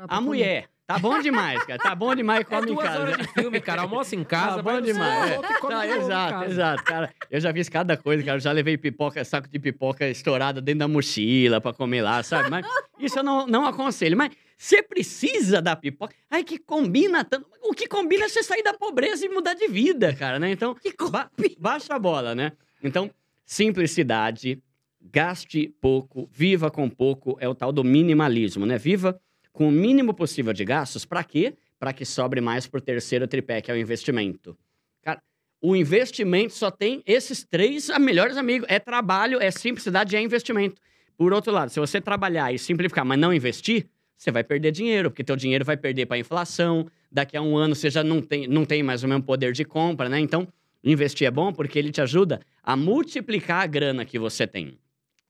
A 0.08 0.20
mulher. 0.20 0.68
Tá 0.88 1.00
bom 1.00 1.20
demais, 1.20 1.64
cara. 1.66 1.80
Tá 1.82 1.96
bom 1.96 2.14
demais, 2.14 2.42
É 2.42 2.44
come 2.44 2.62
em 2.72 2.74
duas 2.76 2.86
casa. 2.86 3.00
horas 3.00 3.18
de 3.18 3.28
filme, 3.34 3.60
cara. 3.60 3.82
Almoça 3.82 4.16
em 4.16 4.24
casa, 4.24 4.58
Tá 4.58 4.62
bom 4.62 4.80
demais, 4.82 5.32
é. 5.32 5.36
em 5.38 5.98
exato, 5.98 6.44
exato, 6.46 6.84
cara. 6.84 7.14
Eu 7.32 7.40
já 7.40 7.52
fiz 7.52 7.68
cada 7.70 7.98
coisa, 7.98 8.24
cara. 8.24 8.38
Eu 8.38 8.42
já 8.42 8.52
levei 8.52 8.78
pipoca, 8.78 9.24
saco 9.26 9.48
de 9.50 9.58
pipoca 9.58 10.08
estourada 10.08 10.62
dentro 10.62 10.80
da 10.80 10.88
mochila 10.88 11.60
pra 11.60 11.74
comer 11.74 12.04
lá, 12.04 12.22
sabe? 12.22 12.52
Mas 12.52 12.68
isso 13.00 13.18
eu 13.18 13.24
não, 13.24 13.48
não 13.48 13.66
aconselho. 13.66 14.16
Mas 14.16 14.32
você 14.58 14.84
precisa 14.84 15.60
da 15.60 15.76
pipoca. 15.76 16.14
Ai, 16.30 16.44
que 16.44 16.60
combina 16.60 17.24
tanto. 17.24 17.48
O 17.64 17.74
que 17.74 17.88
combina 17.88 18.26
é 18.26 18.30
você 18.30 18.44
sair 18.44 18.62
da 18.62 18.74
pobreza 18.76 19.26
e 19.26 19.30
mudar 19.30 19.56
de 19.56 19.68
vida, 19.68 20.14
cara, 20.14 20.38
né? 20.38 20.52
Então, 20.52 20.76
ba 21.10 21.32
baixa 21.60 21.96
a 21.96 22.00
bola, 22.00 22.36
né? 22.36 22.52
Então, 22.84 23.10
simplicidade, 23.44 24.62
gaste 25.02 25.74
pouco, 25.82 26.30
viva 26.32 26.70
com 26.70 26.88
pouco, 26.88 27.36
é 27.40 27.50
o 27.50 27.56
tal 27.56 27.72
do 27.72 27.84
minimalismo, 27.84 28.66
né? 28.68 28.78
Viva 28.78 29.20
com 29.56 29.70
o 29.70 29.72
mínimo 29.72 30.14
possível 30.14 30.52
de 30.52 30.66
gastos, 30.66 31.06
pra 31.06 31.24
quê? 31.24 31.56
Pra 31.80 31.94
que 31.94 32.04
sobre 32.06 32.42
mais 32.42 32.68
pro 32.68 32.82
terceiro 32.82 33.26
tripé, 33.26 33.62
que 33.62 33.72
é 33.72 33.74
o 33.74 33.78
investimento. 33.78 34.58
Cara, 35.02 35.22
o 35.62 35.76
investimento 35.78 36.54
só 36.54 36.70
tem 36.70 37.02
esses 37.06 37.46
três 37.46 37.90
a- 37.90 37.98
melhores 37.98 38.36
amigos. 38.36 38.68
É 38.70 38.80
trabalho, 38.80 39.42
é 39.42 39.50
simplicidade 39.52 40.14
é 40.16 40.22
investimento. 40.22 40.82
Por 41.18 41.32
outro 41.32 41.54
lado, 41.54 41.70
se 41.70 41.80
você 41.80 42.02
trabalhar 42.02 42.54
e 42.54 42.60
simplificar, 42.60 43.06
mas 43.06 43.18
não 43.18 43.34
investir, 43.34 43.88
você 44.18 44.30
vai 44.30 44.44
perder 44.44 44.72
dinheiro, 44.72 45.10
porque 45.10 45.24
teu 45.24 45.38
dinheiro 45.38 45.64
vai 45.64 45.78
perder 45.78 46.06
para 46.06 46.18
inflação. 46.18 46.86
Daqui 47.10 47.38
a 47.38 47.42
um 47.42 47.56
ano 47.56 47.76
você 47.76 47.90
já 47.90 48.04
não 48.04 48.22
tem, 48.22 48.48
não 48.48 48.66
tem 48.66 48.84
mais 48.84 49.04
o 49.04 49.08
mesmo 49.08 49.24
poder 49.24 49.54
de 49.54 49.64
compra, 49.64 50.10
né? 50.10 50.20
Então, 50.20 50.46
investir 50.84 51.28
é 51.28 51.32
bom 51.32 51.54
porque 51.54 51.80
ele 51.80 51.92
te 51.92 52.02
ajuda 52.02 52.42
a 52.62 52.76
multiplicar 52.76 53.62
a 53.64 53.68
grana 53.68 54.04
que 54.04 54.20
você 54.20 54.46
tem. 54.46 54.78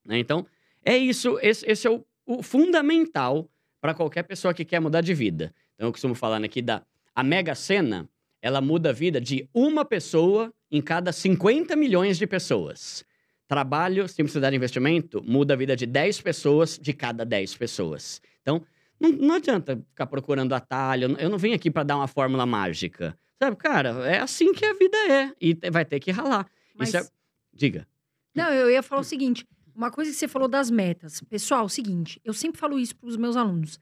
né? 0.03 0.17
Então, 0.17 0.47
é 0.83 0.97
isso. 0.97 1.37
Esse, 1.43 1.69
esse 1.69 1.85
é 1.87 1.91
o, 1.91 2.03
o 2.25 2.41
fundamental 2.41 3.47
para 3.85 3.93
qualquer 3.93 4.23
pessoa 4.23 4.51
que 4.51 4.65
quer 4.65 4.79
mudar 4.79 5.01
de 5.01 5.13
vida. 5.13 5.53
Então, 5.75 5.87
eu 5.87 5.91
costumo 5.91 6.15
falar 6.15 6.43
aqui 6.43 6.59
da 6.59 6.81
a 7.13 7.21
Mega 7.21 7.53
Sena, 7.53 8.09
ela 8.41 8.59
muda 8.59 8.89
a 8.89 8.91
vida 8.91 9.21
de 9.21 9.47
uma 9.53 9.85
pessoa 9.85 10.51
em 10.71 10.81
cada 10.81 11.11
50 11.11 11.75
milhões 11.75 12.17
de 12.17 12.25
pessoas. 12.25 13.05
Trabalho, 13.47 14.07
simplicidade 14.07 14.55
e 14.55 14.57
investimento 14.57 15.23
muda 15.23 15.53
a 15.53 15.55
vida 15.55 15.75
de 15.75 15.85
10 15.85 16.19
pessoas 16.21 16.79
de 16.79 16.93
cada 16.93 17.23
10 17.23 17.55
pessoas. 17.57 18.23
Então, 18.41 18.65
não, 18.99 19.11
não 19.11 19.35
adianta 19.35 19.79
ficar 19.91 20.07
procurando 20.07 20.55
atalho. 20.55 21.15
Eu 21.19 21.29
não 21.29 21.37
vim 21.37 21.53
aqui 21.53 21.69
para 21.69 21.83
dar 21.83 21.97
uma 21.97 22.07
fórmula 22.07 22.43
mágica. 22.43 23.15
Sabe, 23.37 23.55
cara, 23.55 23.89
é 24.09 24.17
assim 24.19 24.51
que 24.51 24.65
a 24.65 24.73
vida 24.73 24.97
é. 24.97 25.31
E 25.39 25.55
vai 25.69 25.85
ter 25.85 25.99
que 25.99 26.09
ralar. 26.09 26.47
Mas- 26.73 26.95
é... 26.95 27.07
Diga. 27.53 27.87
Não, 28.33 28.51
eu 28.51 28.67
ia 28.71 28.81
falar 28.81 29.01
o 29.01 29.03
seguinte: 29.05 29.45
uma 29.75 29.91
coisa 29.91 30.09
que 30.09 30.17
você 30.17 30.27
falou 30.27 30.47
das 30.47 30.71
metas. 30.71 31.21
Pessoal, 31.21 31.65
o 31.65 31.69
seguinte, 31.69 32.19
eu 32.23 32.33
sempre 32.33 32.59
falo 32.59 32.79
isso 32.79 32.95
para 32.95 33.09
os 33.09 33.17
meus 33.17 33.35
alunos. 33.35 33.79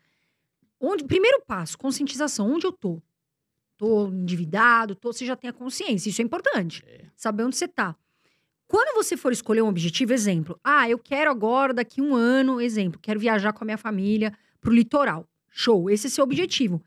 Onde, 0.79 1.03
primeiro 1.05 1.41
passo, 1.45 1.77
conscientização. 1.77 2.51
Onde 2.51 2.65
eu 2.65 2.71
tô? 2.71 3.01
Tô 3.77 4.07
endividado, 4.07 4.95
tô, 4.95 5.13
você 5.13 5.25
já 5.25 5.35
tem 5.35 5.49
a 5.49 5.53
consciência. 5.53 6.09
Isso 6.09 6.21
é 6.21 6.25
importante. 6.25 6.83
É. 6.87 7.05
Saber 7.15 7.43
onde 7.43 7.55
você 7.55 7.67
tá. 7.67 7.95
Quando 8.67 8.95
você 8.95 9.15
for 9.15 9.31
escolher 9.31 9.61
um 9.61 9.67
objetivo, 9.67 10.13
exemplo, 10.13 10.59
ah, 10.63 10.89
eu 10.89 10.97
quero 10.97 11.29
agora, 11.29 11.73
daqui 11.73 12.01
um 12.01 12.15
ano, 12.15 12.59
exemplo, 12.59 12.99
quero 12.99 13.19
viajar 13.19 13.53
com 13.53 13.63
a 13.63 13.65
minha 13.65 13.77
família 13.77 14.33
pro 14.59 14.73
litoral. 14.73 15.27
Show, 15.49 15.89
esse 15.89 16.07
é 16.07 16.09
seu 16.09 16.23
objetivo. 16.23 16.81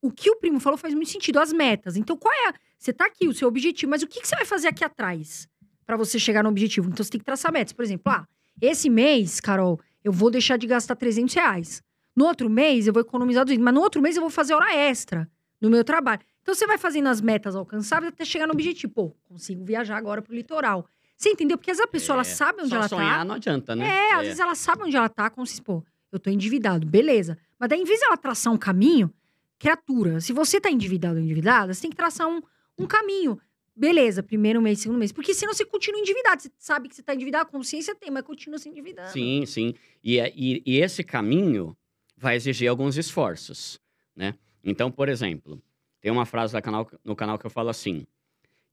O 0.00 0.12
que 0.12 0.30
o 0.30 0.36
primo 0.36 0.60
falou 0.60 0.78
faz 0.78 0.94
muito 0.94 1.10
sentido, 1.10 1.40
as 1.40 1.52
metas. 1.52 1.96
Então, 1.96 2.16
qual 2.16 2.32
é 2.32 2.50
a. 2.50 2.54
Você 2.78 2.92
tá 2.92 3.06
aqui, 3.06 3.26
o 3.26 3.34
seu 3.34 3.48
objetivo, 3.48 3.90
mas 3.90 4.02
o 4.02 4.06
que, 4.06 4.20
que 4.20 4.28
você 4.28 4.36
vai 4.36 4.44
fazer 4.44 4.68
aqui 4.68 4.84
atrás 4.84 5.48
para 5.84 5.96
você 5.96 6.18
chegar 6.18 6.44
no 6.44 6.48
objetivo? 6.48 6.88
Então, 6.88 7.02
você 7.02 7.10
tem 7.10 7.18
que 7.18 7.24
traçar 7.24 7.52
metas. 7.52 7.72
Por 7.72 7.84
exemplo, 7.84 8.12
ah, 8.12 8.28
esse 8.60 8.88
mês, 8.90 9.40
Carol, 9.40 9.80
eu 10.04 10.12
vou 10.12 10.30
deixar 10.30 10.56
de 10.56 10.66
gastar 10.66 10.96
300 10.96 11.34
reais. 11.34 11.82
No 12.14 12.24
outro 12.24 12.48
mês, 12.48 12.86
eu 12.86 12.92
vou 12.92 13.02
economizar 13.02 13.44
200, 13.44 13.62
mas 13.62 13.74
no 13.74 13.80
outro 13.80 14.00
mês 14.00 14.16
eu 14.16 14.22
vou 14.22 14.30
fazer 14.30 14.54
hora 14.54 14.74
extra 14.74 15.28
no 15.60 15.68
meu 15.68 15.84
trabalho. 15.84 16.20
Então, 16.42 16.54
você 16.54 16.66
vai 16.66 16.78
fazendo 16.78 17.08
as 17.08 17.20
metas 17.20 17.56
alcançáveis 17.56 18.12
até 18.12 18.24
chegar 18.24 18.46
no 18.46 18.52
objetivo. 18.52 18.92
Pô, 18.92 19.16
consigo 19.24 19.64
viajar 19.64 19.96
agora 19.96 20.22
pro 20.22 20.34
litoral. 20.34 20.86
Você 21.16 21.30
entendeu? 21.30 21.58
Porque 21.58 21.70
às 21.70 21.78
vezes 21.78 21.88
a 21.88 21.90
pessoa, 21.90 22.14
ela 22.16 22.22
É, 22.22 22.24
sabe 22.24 22.62
onde 22.62 22.74
ela 22.74 22.88
sonhar 22.88 23.18
tá. 23.18 23.24
não 23.24 23.34
adianta, 23.34 23.74
né? 23.74 23.86
É, 23.88 24.12
às 24.14 24.22
vezes 24.22 24.38
ela 24.38 24.54
sabe 24.54 24.82
onde 24.84 24.96
ela 24.96 25.08
tá, 25.08 25.28
como 25.30 25.46
se, 25.46 25.60
pô, 25.62 25.82
eu 26.12 26.18
tô 26.18 26.30
endividado, 26.30 26.86
beleza. 26.86 27.36
Mas 27.58 27.68
daí, 27.70 27.80
em 27.80 27.84
vez 27.84 27.98
de 27.98 28.04
ela 28.06 28.16
traçar 28.16 28.52
um 28.52 28.56
caminho, 28.58 29.12
criatura, 29.58 30.20
se 30.20 30.32
você 30.32 30.60
tá 30.60 30.70
endividado 30.70 31.16
ou 31.16 31.20
endividada, 31.22 31.72
você 31.74 31.82
tem 31.82 31.90
que 31.90 31.96
traçar 31.96 32.28
um, 32.28 32.40
um 32.78 32.86
caminho. 32.86 33.38
Beleza, 33.76 34.22
primeiro 34.22 34.62
mês, 34.62 34.80
segundo 34.80 34.98
mês. 34.98 35.12
Porque 35.12 35.34
senão 35.34 35.52
você 35.52 35.64
continua 35.64 36.00
endividado. 36.00 36.40
Você 36.42 36.50
sabe 36.58 36.88
que 36.88 36.96
você 36.96 37.02
tá 37.02 37.14
endividado, 37.14 37.46
a 37.46 37.50
consciência 37.52 37.94
tem, 37.94 38.10
mas 38.10 38.22
continua 38.24 38.58
se 38.58 38.68
endividando. 38.70 39.10
Sim, 39.10 39.44
sim. 39.44 39.74
E, 40.02 40.18
é- 40.18 40.32
e, 40.34 40.62
e 40.64 40.78
esse 40.78 41.04
caminho 41.04 41.76
vai 42.16 42.36
exigir 42.36 42.68
alguns 42.70 42.96
esforços, 42.96 43.78
né? 44.14 44.34
Então, 44.64 44.90
por 44.90 45.10
exemplo, 45.10 45.62
tem 46.00 46.10
uma 46.10 46.24
frase 46.24 46.58
canal- 46.62 46.90
no 47.04 47.14
canal 47.14 47.38
que 47.38 47.44
eu 47.44 47.50
falo 47.50 47.68
assim: 47.68 48.06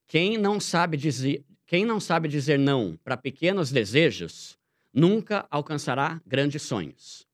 quem 0.07 0.37
não 0.37 0.57
sabe 0.59 0.95
dizer, 0.95 1.43
quem 1.67 1.83
não 1.85 1.99
sabe 1.99 2.29
dizer 2.29 2.57
não 2.57 2.97
para 3.03 3.17
pequenos 3.17 3.71
desejos 3.71 4.57
nunca 4.93 5.45
alcançará 5.51 6.21
grandes 6.25 6.61
sonhos. 6.61 7.27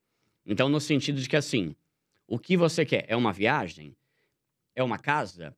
Então, 0.43 0.67
no 0.69 0.79
sentido 0.81 1.21
de 1.21 1.29
que 1.29 1.35
assim, 1.35 1.75
o 2.27 2.39
que 2.39 2.57
você 2.57 2.83
quer 2.83 3.05
é 3.07 3.15
uma 3.15 3.31
viagem, 3.31 3.95
é 4.75 4.81
uma 4.83 4.97
casa, 4.97 5.55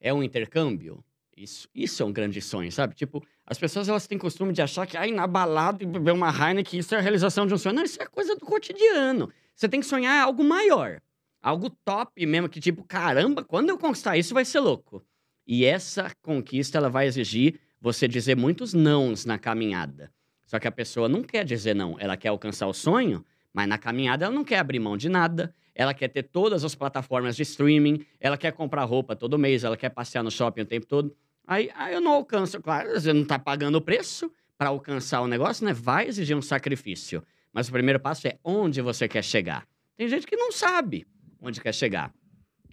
é 0.00 0.14
um 0.14 0.22
intercâmbio. 0.22 1.04
Isso, 1.36 1.68
isso 1.74 2.02
é 2.02 2.06
um 2.06 2.12
grande 2.12 2.40
sonho, 2.40 2.70
sabe? 2.70 2.94
Tipo, 2.94 3.24
as 3.46 3.58
pessoas 3.58 3.88
elas 3.88 4.06
têm 4.06 4.18
costume 4.18 4.52
de 4.52 4.60
achar 4.60 4.86
que 4.86 4.96
ai, 4.96 5.10
na 5.10 5.26
balada 5.26 5.82
e 5.82 5.86
beber 5.86 6.12
uma 6.12 6.30
Heineken, 6.30 6.80
isso 6.80 6.94
é 6.94 6.98
a 6.98 7.00
realização 7.00 7.46
de 7.46 7.54
um 7.54 7.58
sonho. 7.58 7.76
Não, 7.76 7.82
isso 7.82 8.00
é 8.02 8.06
coisa 8.06 8.34
do 8.36 8.44
cotidiano. 8.44 9.30
Você 9.54 9.68
tem 9.68 9.80
que 9.80 9.86
sonhar 9.86 10.22
algo 10.22 10.44
maior. 10.44 11.00
Algo 11.42 11.70
top 11.84 12.26
mesmo, 12.26 12.48
que 12.48 12.60
tipo, 12.60 12.84
caramba, 12.84 13.42
quando 13.42 13.70
eu 13.70 13.78
conquistar 13.78 14.18
isso 14.18 14.34
vai 14.34 14.44
ser 14.44 14.60
louco. 14.60 15.02
E 15.46 15.64
essa 15.64 16.12
conquista, 16.22 16.78
ela 16.78 16.90
vai 16.90 17.06
exigir 17.06 17.58
você 17.80 18.06
dizer 18.06 18.36
muitos 18.36 18.74
nãos 18.74 19.24
na 19.24 19.38
caminhada. 19.38 20.12
Só 20.46 20.58
que 20.58 20.68
a 20.68 20.72
pessoa 20.72 21.08
não 21.08 21.22
quer 21.22 21.44
dizer 21.44 21.74
não. 21.74 21.96
Ela 21.98 22.16
quer 22.16 22.28
alcançar 22.28 22.66
o 22.66 22.74
sonho, 22.74 23.24
mas 23.52 23.68
na 23.68 23.78
caminhada 23.78 24.26
ela 24.26 24.34
não 24.34 24.44
quer 24.44 24.58
abrir 24.58 24.78
mão 24.78 24.96
de 24.96 25.08
nada. 25.08 25.54
Ela 25.80 25.94
quer 25.94 26.08
ter 26.08 26.24
todas 26.24 26.62
as 26.62 26.74
plataformas 26.74 27.34
de 27.34 27.42
streaming. 27.42 28.04
Ela 28.20 28.36
quer 28.36 28.52
comprar 28.52 28.84
roupa 28.84 29.16
todo 29.16 29.38
mês. 29.38 29.64
Ela 29.64 29.78
quer 29.78 29.88
passear 29.88 30.22
no 30.22 30.30
shopping 30.30 30.60
o 30.60 30.66
tempo 30.66 30.84
todo. 30.84 31.16
Aí, 31.46 31.70
aí 31.74 31.94
eu 31.94 32.02
não 32.02 32.12
alcanço. 32.12 32.60
Claro, 32.60 32.90
você 32.90 33.14
não 33.14 33.22
está 33.22 33.38
pagando 33.38 33.76
o 33.76 33.80
preço 33.80 34.30
para 34.58 34.68
alcançar 34.68 35.22
o 35.22 35.26
negócio, 35.26 35.64
né? 35.64 35.72
Vai 35.72 36.06
exigir 36.06 36.36
um 36.36 36.42
sacrifício. 36.42 37.24
Mas 37.50 37.70
o 37.70 37.72
primeiro 37.72 37.98
passo 37.98 38.28
é 38.28 38.38
onde 38.44 38.82
você 38.82 39.08
quer 39.08 39.24
chegar. 39.24 39.66
Tem 39.96 40.06
gente 40.06 40.26
que 40.26 40.36
não 40.36 40.52
sabe 40.52 41.06
onde 41.40 41.58
quer 41.62 41.72
chegar. 41.72 42.12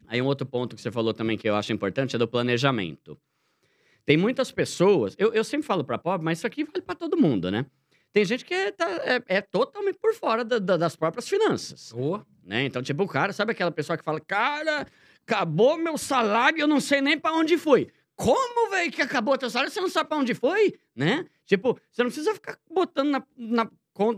Aí 0.05 0.21
um 0.21 0.25
outro 0.25 0.45
ponto 0.45 0.75
que 0.75 0.81
você 0.81 0.91
falou 0.91 1.13
também 1.13 1.37
que 1.37 1.47
eu 1.47 1.55
acho 1.55 1.71
importante 1.71 2.17
é 2.17 2.19
do 2.19 2.27
planejamento. 2.27 3.17
Tem 4.05 4.17
muitas 4.17 4.51
pessoas, 4.51 5.15
eu, 5.17 5.33
eu 5.33 5.45
sempre 5.45 5.65
falo 5.65 5.85
para 5.85 5.97
pobre, 5.97 6.25
mas 6.25 6.39
isso 6.39 6.47
aqui 6.47 6.65
vale 6.65 6.81
para 6.81 6.95
todo 6.95 7.15
mundo, 7.15 7.49
né? 7.49 7.65
Tem 8.17 8.25
gente 8.25 8.43
que 8.43 8.53
é, 8.55 8.71
tá- 8.71 8.89
é- 9.05 9.37
é 9.37 9.41
totalmente 9.41 9.99
por 10.01 10.11
fora 10.15 10.43
da- 10.43 10.57
da- 10.57 10.75
das 10.75 10.95
próprias 10.95 11.29
finanças, 11.29 11.91
né? 12.43 12.63
Então, 12.65 12.81
tipo, 12.81 13.03
o 13.03 13.07
cara, 13.07 13.31
sabe 13.31 13.51
aquela 13.51 13.69
pessoa 13.69 13.95
que 13.95 14.03
fala, 14.03 14.19
cara, 14.19 14.87
acabou 15.23 15.77
meu 15.77 15.99
salário, 15.99 16.59
eu 16.59 16.67
não 16.67 16.79
sei 16.79 16.99
nem 16.99 17.15
para 17.19 17.35
onde 17.35 17.59
foi. 17.59 17.89
Como, 18.15 18.71
velho, 18.71 18.91
que 18.91 19.03
acabou 19.03 19.37
teu 19.37 19.51
salário, 19.51 19.71
você 19.71 19.79
não 19.79 19.87
sabe 19.89 20.09
para 20.09 20.17
onde 20.17 20.33
foi, 20.33 20.73
né? 20.95 21.27
Tipo, 21.45 21.79
você 21.91 22.01
não 22.01 22.09
precisa 22.09 22.33
ficar 22.33 22.57
botando 22.67 23.09
na, 23.11 23.23
na 23.37 23.69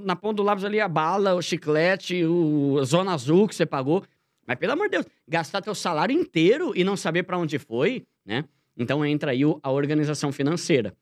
na 0.06 0.16
ponta 0.16 0.36
do 0.36 0.44
lápis 0.44 0.64
ali 0.64 0.80
a 0.80 0.88
bala, 0.88 1.36
o 1.36 1.42
chiclete, 1.42 2.24
o 2.26 2.78
a 2.80 2.84
zona 2.86 3.14
azul 3.14 3.48
que 3.50 3.56
você 3.56 3.66
pagou. 3.66 4.04
Mas, 4.48 4.58
pelo 4.58 4.74
amor 4.74 4.86
de 4.88 4.92
Deus, 4.92 5.06
gastar 5.28 5.62
teu 5.62 5.76
salário 5.76 6.14
inteiro 6.18 6.72
e 6.74 6.84
não 6.86 6.96
saber 6.98 7.24
para 7.24 7.38
onde 7.38 7.58
foi, 7.60 8.06
né? 8.26 8.46
Então 8.78 9.06
entra 9.06 9.32
aí 9.32 9.46
o- 9.46 9.60
a 9.62 9.70
organização 9.72 10.32
financeira. 10.32 10.94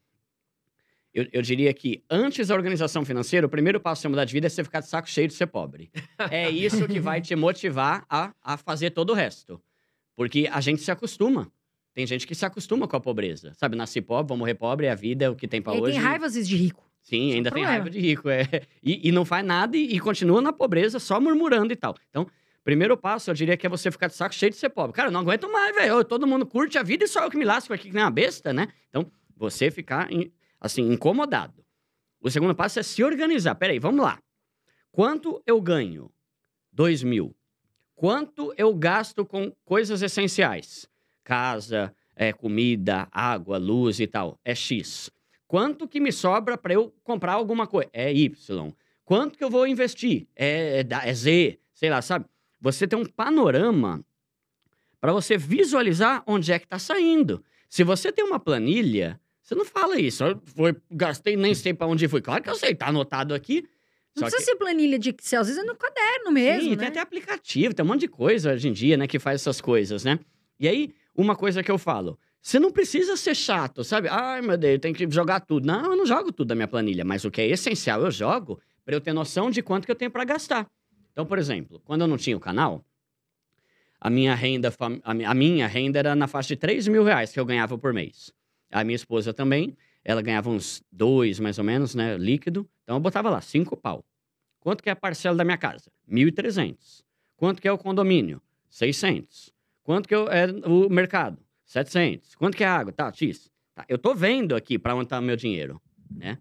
Eu, 1.18 1.26
eu 1.34 1.42
diria 1.42 1.74
que 1.74 2.04
antes 2.08 2.50
da 2.50 2.54
organização 2.54 3.04
financeira, 3.04 3.48
o 3.48 3.50
primeiro 3.50 3.80
passo 3.80 4.04
você 4.04 4.08
mudar 4.08 4.24
de 4.24 4.34
vida 4.34 4.46
é 4.46 4.50
você 4.52 4.64
ficar 4.64 4.82
de 4.82 4.88
saco 4.88 5.10
cheio 5.10 5.28
de 5.28 5.34
ser 5.34 5.48
pobre. 5.48 5.90
É 6.30 6.48
isso 6.48 6.88
que 6.88 7.00
vai 7.00 7.20
te 7.22 7.36
motivar 7.36 8.06
a, 8.08 8.34
a 8.44 8.56
fazer 8.56 8.92
todo 8.92 9.10
o 9.10 9.14
resto. 9.14 9.60
Porque 10.16 10.48
a 10.52 10.62
gente 10.62 10.82
se 10.82 10.92
acostuma. 10.92 11.52
Tem 11.96 12.06
gente 12.06 12.28
que 12.28 12.36
se 12.36 12.46
acostuma 12.46 12.88
com 12.88 12.96
a 12.96 13.00
pobreza. 13.00 13.52
Sabe, 13.56 13.76
nasci 13.76 14.00
pobre, 14.00 14.28
vou 14.30 14.38
morrer 14.38 14.54
pobre, 14.54 14.86
é 14.86 14.92
a 14.92 14.96
vida, 14.96 15.26
é 15.26 15.30
o 15.30 15.36
que 15.36 15.48
tem 15.48 15.60
pra 15.60 15.74
aí 15.74 15.82
hoje. 15.82 15.94
tem 15.94 16.02
raiva 16.02 16.28
às 16.28 16.36
vezes 16.36 16.48
de 16.48 16.56
rico. 16.56 16.88
Sim, 17.02 17.32
é 17.32 17.36
ainda 17.38 17.50
tem 17.50 17.64
raiva 17.64 17.90
de 17.90 18.00
rico. 18.00 18.30
É. 18.30 18.48
E, 18.84 19.08
e 19.10 19.12
não 19.12 19.26
faz 19.26 19.44
nada 19.44 19.76
e, 19.76 19.96
e 19.96 20.00
continua 20.00 20.40
na 20.40 20.54
pobreza, 20.54 21.00
só 21.00 21.20
murmurando 21.20 21.74
e 21.74 21.76
tal. 21.76 21.96
Então, 22.12 22.28
primeiro 22.64 22.96
passo, 22.96 23.32
eu 23.32 23.34
diria 23.34 23.58
que 23.58 23.66
é 23.66 23.70
você 23.70 23.90
ficar 23.90 24.06
de 24.08 24.14
saco 24.14 24.36
cheio 24.36 24.52
de 24.52 24.58
ser 24.58 24.70
pobre. 24.70 24.94
Cara, 24.94 25.08
eu 25.08 25.12
não 25.12 25.22
aguento 25.22 25.52
mais, 25.52 25.76
velho. 25.76 26.04
Todo 26.04 26.28
mundo 26.28 26.46
curte 26.46 26.78
a 26.78 26.84
vida 26.84 27.06
e 27.06 27.08
só 27.08 27.24
eu 27.24 27.32
que 27.32 27.38
me 27.38 27.46
lasco 27.46 27.74
aqui 27.74 27.88
que 27.90 27.96
nem 27.96 28.04
uma 28.04 28.12
besta, 28.12 28.54
né? 28.54 28.68
Então, 28.90 29.10
você 29.36 29.72
ficar, 29.72 30.12
em- 30.12 30.32
assim, 30.60 30.92
incomodado. 30.92 31.66
O 32.20 32.30
segundo 32.30 32.56
passo 32.56 32.80
é 32.80 32.84
se 32.84 33.04
organizar. 33.04 33.56
Peraí, 33.56 33.80
vamos 33.80 34.04
lá. 34.04 34.20
Quanto 34.92 35.42
eu 35.46 35.62
ganho? 35.62 36.12
Dois 36.72 37.04
mil. 37.04 37.36
Quanto 37.96 38.54
eu 38.58 38.74
gasto 38.76 39.26
com 39.26 39.52
coisas 39.66 40.02
essenciais? 40.02 40.88
Casa, 41.24 41.94
é, 42.16 42.32
comida, 42.32 43.08
água, 43.12 43.58
luz 43.58 44.00
e 44.00 44.08
tal. 44.08 44.40
É 44.44 44.54
X. 44.54 45.10
Quanto 45.48 45.88
que 45.88 46.00
me 46.00 46.12
sobra 46.12 46.58
para 46.58 46.74
eu 46.74 46.94
comprar 47.04 47.34
alguma 47.34 47.66
coisa? 47.66 47.90
É 47.94 48.14
Y. 48.14 48.74
Quanto 49.06 49.38
que 49.38 49.44
eu 49.44 49.50
vou 49.50 49.66
investir? 49.66 50.28
É, 50.36 50.82
é 50.82 51.10
é 51.10 51.14
Z. 51.14 51.60
Sei 51.74 51.90
lá, 51.90 52.02
sabe? 52.02 52.26
Você 52.60 52.88
tem 52.88 53.00
um 53.00 53.06
panorama 53.06 54.04
para 55.00 55.14
você 55.14 55.38
visualizar 55.38 56.24
onde 56.28 56.52
é 56.52 56.60
que 56.60 56.66
está 56.66 56.80
saindo. 56.80 57.44
Se 57.70 57.84
você 57.84 58.12
tem 58.12 58.26
uma 58.26 58.40
planilha, 58.40 59.20
você 59.48 59.56
não 59.56 59.64
fala 59.64 59.98
isso. 59.98 60.26
Eu 60.26 60.42
foi, 60.44 60.76
gastei, 60.92 61.38
nem 61.38 61.56
sei 61.56 61.74
para 61.74 61.88
onde 61.88 62.06
foi. 62.10 62.22
Claro 62.22 62.44
que 62.44 62.50
eu 62.50 62.56
sei, 62.56 62.76
tá 62.76 62.88
anotado 62.88 63.34
aqui. 63.34 63.64
Não 64.14 64.24
precisa 64.24 64.44
ser 64.44 64.56
planilha 64.58 65.00
de 65.00 65.12
Excel, 65.12 65.40
às 65.40 65.48
vezes 65.48 65.62
é 65.62 65.66
no 65.66 65.76
caderno 65.76 66.32
mesmo, 66.32 66.64
Sim, 66.64 66.70
né? 66.72 66.76
tem 66.76 66.88
até 66.88 67.00
aplicativo, 67.00 67.74
tem 67.74 67.86
um 67.86 67.88
monte 67.88 68.02
de 68.02 68.08
coisa 68.08 68.52
hoje 68.52 68.68
em 68.68 68.74
dia, 68.74 68.98
né, 68.98 69.06
que 69.06 69.20
faz 69.20 69.42
essas 69.42 69.62
coisas, 69.62 70.04
né? 70.04 70.20
E 70.60 70.68
aí, 70.68 70.92
uma 71.16 71.36
coisa 71.36 71.62
que 71.62 71.70
eu 71.70 71.78
falo, 71.78 72.18
você 72.42 72.60
não 72.60 72.72
precisa 72.72 73.16
ser 73.16 73.36
chato, 73.36 73.84
sabe? 73.84 74.08
Ai, 74.10 74.42
meu 74.42 74.58
Deus, 74.58 74.80
tem 74.80 74.92
que 74.92 75.10
jogar 75.10 75.42
tudo. 75.42 75.68
Não, 75.68 75.92
eu 75.92 75.96
não 75.96 76.06
jogo 76.06 76.32
tudo 76.32 76.48
da 76.48 76.56
minha 76.56 76.68
planilha, 76.68 77.06
mas 77.06 77.24
o 77.26 77.32
que 77.32 77.42
é 77.42 77.48
essencial 77.48 78.02
eu 78.02 78.10
jogo 78.10 78.60
para 78.84 78.96
eu 78.96 79.00
ter 79.00 79.14
noção 79.14 79.52
de 79.52 79.62
quanto 79.62 79.86
que 79.86 79.92
eu 79.92 79.96
tenho 79.96 80.10
para 80.10 80.26
gastar. 80.26 80.68
Então, 81.12 81.26
por 81.26 81.38
exemplo, 81.38 81.80
quando 81.86 82.02
eu 82.02 82.08
não 82.08 82.18
tinha 82.18 82.36
o 82.36 82.40
canal, 82.40 82.84
a 84.02 84.10
minha 84.10 84.34
renda, 84.34 84.74
a 85.04 85.34
minha 85.36 85.68
renda 85.68 86.00
era 86.00 86.16
na 86.16 86.28
faixa 86.28 86.50
de 86.50 86.56
3 86.58 86.88
mil 86.88 87.04
reais 87.04 87.32
que 87.32 87.40
eu 87.40 87.46
ganhava 87.46 87.78
por 87.78 87.94
mês. 87.94 88.36
A 88.72 88.84
minha 88.84 88.96
esposa 88.96 89.34
também, 89.34 89.76
ela 90.04 90.22
ganhava 90.22 90.50
uns 90.50 90.84
dois, 90.92 91.40
mais 91.40 91.58
ou 91.58 91.64
menos, 91.64 91.96
né, 91.96 92.18
líquido. 92.18 92.68
Então, 92.84 92.96
eu 92.98 93.00
botava 93.00 93.30
lá, 93.30 93.42
cinco 93.42 93.76
pau. 93.76 94.04
Quanto 94.60 94.84
que 94.84 94.90
é 94.90 94.92
a 94.92 94.96
parcela 94.96 95.36
da 95.38 95.44
minha 95.44 95.58
casa? 95.58 95.92
1.300. 96.10 97.04
Quanto 97.36 97.62
que 97.62 97.68
é 97.68 97.72
o 97.72 97.78
condomínio? 97.78 98.42
600. 98.70 99.54
Quanto 99.84 100.08
que 100.08 100.14
é 100.14 100.20
o 100.66 100.90
mercado? 100.90 101.40
700. 101.66 102.36
Quanto 102.36 102.58
que 102.58 102.64
é 102.64 102.68
a 102.68 102.76
água? 102.76 102.92
Tá, 102.92 103.12
X. 103.14 103.50
Tá, 103.74 103.86
eu 103.88 103.98
tô 103.98 104.14
vendo 104.14 104.56
aqui 104.56 104.78
para 104.78 104.96
onde 104.96 105.08
tá 105.08 105.22
meu 105.22 105.36
dinheiro, 105.36 105.82
né? 106.10 106.38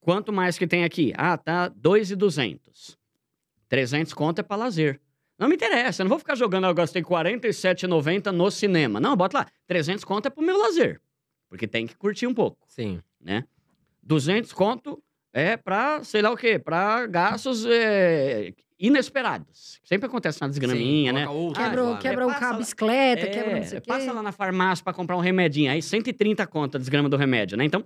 Quanto 0.00 0.32
mais 0.32 0.58
que 0.58 0.66
tem 0.66 0.84
aqui? 0.84 1.12
Ah, 1.16 1.38
tá 1.38 1.68
2,200. 1.68 2.98
300 3.68 4.12
conto 4.12 4.40
é 4.40 4.42
para 4.42 4.56
lazer. 4.56 5.00
Não 5.38 5.48
me 5.48 5.54
interessa, 5.54 6.02
eu 6.02 6.04
não 6.04 6.10
vou 6.10 6.18
ficar 6.18 6.34
jogando, 6.34 6.64
"Ah, 6.64 6.68
eu 6.68 6.74
gastei 6.74 7.02
47,90 7.02 8.30
no 8.30 8.50
cinema. 8.50 9.00
Não, 9.00 9.16
bota 9.16 9.38
lá, 9.38 9.46
300 9.66 10.04
conto 10.04 10.26
é 10.26 10.30
pro 10.30 10.44
meu 10.44 10.58
lazer. 10.58 11.00
Porque 11.48 11.66
tem 11.68 11.86
que 11.86 11.96
curtir 11.96 12.26
um 12.26 12.34
pouco 12.34 12.58
Sim. 12.66 13.00
né? 13.20 13.44
200 14.02 14.52
conto 14.52 15.02
é 15.32 15.56
pra, 15.56 16.02
sei 16.04 16.22
lá 16.22 16.30
o 16.30 16.36
quê, 16.36 16.58
pra 16.58 17.06
gastos 17.06 17.64
é, 17.66 18.52
inesperados. 18.78 19.80
Sempre 19.84 20.06
acontece 20.06 20.40
na 20.40 20.48
desgraminha, 20.48 21.10
Sim, 21.12 21.14
né? 21.18 21.26
Quebra, 21.54 21.82
lá, 21.82 21.90
o- 21.90 21.94
né? 21.94 22.00
quebra 22.00 22.26
o 22.26 22.56
bicicleta, 22.58 23.26
quebra 23.28 23.56
não 23.56 23.62
sei 23.64 23.76
É, 23.76 23.78
o 23.78 23.82
quê. 23.82 23.88
passa 23.88 24.12
lá 24.12 24.22
na 24.22 24.32
farmácia 24.32 24.84
pra 24.84 24.92
comprar 24.92 25.16
um 25.16 25.20
remedinho, 25.20 25.70
aí 25.72 25.80
130 25.82 26.46
conto 26.46 26.76
a 26.76 26.78
desgrama 26.78 27.08
do 27.08 27.16
remédio, 27.16 27.56
né? 27.56 27.64
Então, 27.64 27.84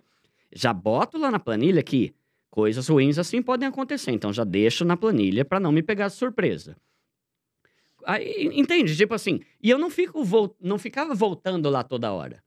já 0.52 0.72
boto 0.72 1.16
lá 1.18 1.30
na 1.30 1.38
planilha 1.38 1.82
que 1.82 2.14
coisas 2.50 2.88
ruins 2.88 3.18
assim 3.18 3.40
podem 3.42 3.68
acontecer. 3.68 4.10
Então, 4.12 4.32
já 4.32 4.44
deixo 4.44 4.84
na 4.84 4.96
planilha 4.96 5.44
pra 5.44 5.60
não 5.60 5.70
me 5.72 5.82
pegar 5.82 6.08
de 6.08 6.14
surpresa. 6.14 6.76
Aí, 8.04 8.50
entende? 8.54 8.96
Tipo 8.96 9.14
assim, 9.14 9.40
e 9.62 9.68
eu 9.70 9.78
não 9.78 9.90
fico 9.90 10.22
não 10.60 10.78
ficava 10.78 11.14
voltando 11.14 11.68
lá 11.68 11.82
toda 11.82 12.12
hora. 12.12 12.42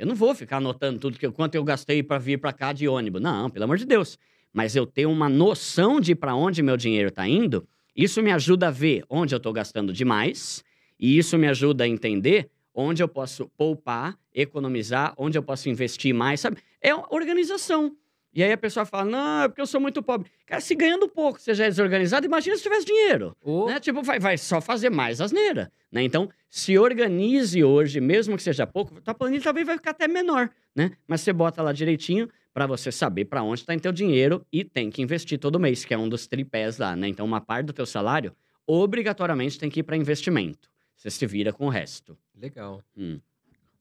Eu 0.00 0.06
não 0.06 0.14
vou 0.14 0.34
ficar 0.34 0.56
anotando 0.56 0.98
tudo 0.98 1.18
que 1.18 1.30
quanto 1.30 1.56
eu 1.56 1.62
gastei 1.62 2.02
pra 2.02 2.16
vir 2.16 2.40
pra 2.40 2.54
cá 2.54 2.72
de 2.72 2.88
ônibus. 2.88 3.20
Não, 3.20 3.50
pelo 3.50 3.66
amor 3.66 3.76
de 3.76 3.84
Deus. 3.84 4.18
Mas 4.50 4.74
eu 4.74 4.86
tenho 4.86 5.10
uma 5.10 5.28
noção 5.28 6.00
de 6.00 6.14
pra 6.14 6.34
onde 6.34 6.62
meu 6.62 6.74
dinheiro 6.74 7.10
tá 7.10 7.28
indo, 7.28 7.68
isso 7.94 8.22
me 8.22 8.32
ajuda 8.32 8.68
a 8.68 8.70
ver 8.70 9.04
onde 9.10 9.34
eu 9.34 9.38
tô 9.38 9.52
gastando 9.52 9.92
demais, 9.92 10.64
e 10.98 11.18
isso 11.18 11.36
me 11.36 11.46
ajuda 11.46 11.84
a 11.84 11.86
entender 11.86 12.48
onde 12.74 13.02
eu 13.02 13.08
posso 13.08 13.46
poupar, 13.58 14.16
economizar, 14.34 15.12
onde 15.18 15.36
eu 15.36 15.42
posso 15.42 15.68
investir 15.68 16.14
mais, 16.14 16.40
sabe? 16.40 16.56
É 16.80 16.94
organização. 16.94 17.94
E 18.32 18.44
aí 18.44 18.52
a 18.52 18.56
pessoa 18.56 18.86
fala, 18.86 19.04
não, 19.04 19.42
é 19.42 19.48
porque 19.48 19.60
eu 19.60 19.66
sou 19.66 19.80
muito 19.80 20.02
pobre. 20.02 20.30
Cara, 20.46 20.60
se 20.60 20.74
ganhando 20.74 21.08
pouco 21.08 21.40
você 21.40 21.52
já 21.52 21.64
é 21.64 21.68
desorganizado, 21.68 22.24
imagina 22.26 22.56
se 22.56 22.62
tivesse 22.62 22.86
dinheiro. 22.86 23.36
Ô, 23.42 23.66
Né? 23.66 23.80
Tipo, 23.80 24.02
vai, 24.02 24.20
vai 24.20 24.38
só 24.38 24.60
fazer 24.60 24.88
mais 24.90 25.20
asneira, 25.20 25.72
né? 25.90 26.02
Então, 26.02 26.28
se 26.48 26.78
organize 26.78 27.62
hoje, 27.64 28.00
mesmo 28.00 28.36
que 28.36 28.42
seja 28.42 28.66
pouco, 28.66 29.00
tua 29.00 29.14
planilha 29.14 29.42
talvez 29.42 29.66
vai 29.66 29.76
ficar 29.76 29.90
até 29.90 30.06
menor, 30.06 30.50
né? 30.74 30.92
Mas 31.08 31.22
você 31.22 31.32
bota 31.32 31.60
lá 31.60 31.72
direitinho 31.72 32.28
para 32.54 32.66
você 32.66 32.92
saber 32.92 33.24
para 33.24 33.42
onde 33.42 33.60
está 33.60 33.74
em 33.74 33.78
teu 33.78 33.92
dinheiro 33.92 34.46
e 34.52 34.64
tem 34.64 34.90
que 34.90 35.02
investir 35.02 35.38
todo 35.38 35.58
mês, 35.58 35.84
que 35.84 35.92
é 35.92 35.98
um 35.98 36.08
dos 36.08 36.26
tripés 36.26 36.78
lá, 36.78 36.94
né? 36.94 37.08
Então, 37.08 37.26
uma 37.26 37.40
parte 37.40 37.66
do 37.66 37.72
teu 37.72 37.86
salário 37.86 38.32
obrigatoriamente 38.66 39.58
tem 39.58 39.68
que 39.68 39.80
ir 39.80 39.82
para 39.82 39.96
investimento. 39.96 40.70
Você 40.96 41.10
se 41.10 41.26
vira 41.26 41.52
com 41.52 41.66
o 41.66 41.68
resto. 41.68 42.16
Legal. 42.36 42.82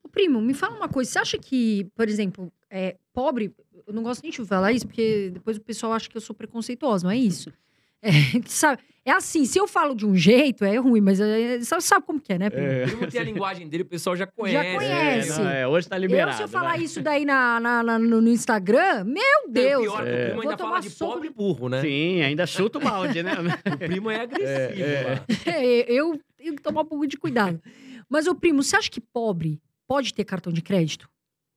Ô, 0.01 0.09
primo, 0.09 0.41
me 0.41 0.53
fala 0.53 0.75
uma 0.75 0.89
coisa. 0.89 1.11
Você 1.11 1.19
acha 1.19 1.37
que, 1.37 1.85
por 1.95 2.07
exemplo, 2.07 2.51
é, 2.69 2.95
pobre... 3.13 3.53
Eu 3.87 3.93
não 3.93 4.03
gosto 4.03 4.21
nem 4.23 4.31
de 4.31 4.43
falar 4.45 4.71
isso, 4.71 4.85
porque 4.87 5.29
depois 5.33 5.57
o 5.57 5.61
pessoal 5.61 5.93
acha 5.93 6.09
que 6.09 6.15
eu 6.17 6.21
sou 6.21 6.35
preconceituosa, 6.35 7.05
não 7.05 7.11
é 7.11 7.17
isso? 7.17 7.51
É, 8.01 8.09
sabe, 8.45 8.81
é 9.03 9.11
assim, 9.11 9.43
se 9.43 9.59
eu 9.59 9.67
falo 9.67 9.93
de 9.93 10.05
um 10.05 10.15
jeito, 10.15 10.63
é 10.63 10.77
ruim, 10.77 11.01
mas 11.01 11.19
é, 11.19 11.59
sabe, 11.59 11.83
sabe 11.83 12.05
como 12.05 12.17
que 12.17 12.31
é, 12.31 12.39
né, 12.39 12.49
primo? 12.49 12.65
O 12.69 12.87
primo 12.87 13.07
tem 13.11 13.19
a 13.19 13.23
linguagem 13.25 13.67
dele, 13.67 13.83
o 13.83 13.85
pessoal 13.85 14.15
já 14.15 14.25
conhece. 14.25 14.73
conhece. 14.77 15.31
É, 15.33 15.43
não, 15.43 15.49
é, 15.49 15.67
hoje 15.67 15.89
tá 15.89 15.97
Eu, 15.97 16.01
liberado. 16.03 16.37
se 16.37 16.41
eu 16.43 16.47
falar 16.47 16.77
né? 16.77 16.83
isso 16.85 17.01
daí 17.01 17.25
na, 17.25 17.59
na- 17.59 17.83
na- 17.83 17.99
no, 17.99 18.21
no 18.21 18.29
Instagram, 18.29 19.03
meu 19.03 19.49
Deus. 19.49 19.81
pior 19.83 20.03
que 20.05 20.09
É. 20.09 20.13
o 20.13 20.25
primo 20.27 20.41
Vou 20.41 20.49
ainda 20.49 20.57
fala 20.57 20.79
de 20.79 20.89
pobre 20.91 21.25
e 21.27 21.29
de- 21.29 21.35
burro, 21.35 21.67
né? 21.67 21.81
Sim, 21.81 22.21
ainda 22.21 22.47
chuta 22.47 22.77
o 22.77 22.81
balde, 22.81 23.21
né? 23.21 23.31
O 23.67 23.77
primo 23.77 24.09
é 24.09 24.21
agressivo 24.21 24.81
É. 24.81 25.23
É, 25.45 25.91
eu 25.91 26.17
tenho 26.37 26.55
que 26.55 26.61
tomar 26.61 26.83
um 26.83 26.85
pouco 26.85 27.05
de 27.05 27.17
cuidado. 27.17 27.61
Mas, 28.07 28.27
ô 28.27 28.33
primo, 28.33 28.63
você 28.63 28.77
acha 28.77 28.89
que 28.89 29.01
pobre 29.01 29.59
pode 29.85 30.13
ter 30.13 30.23
cartão 30.23 30.53
de 30.53 30.61
crédito? 30.61 31.09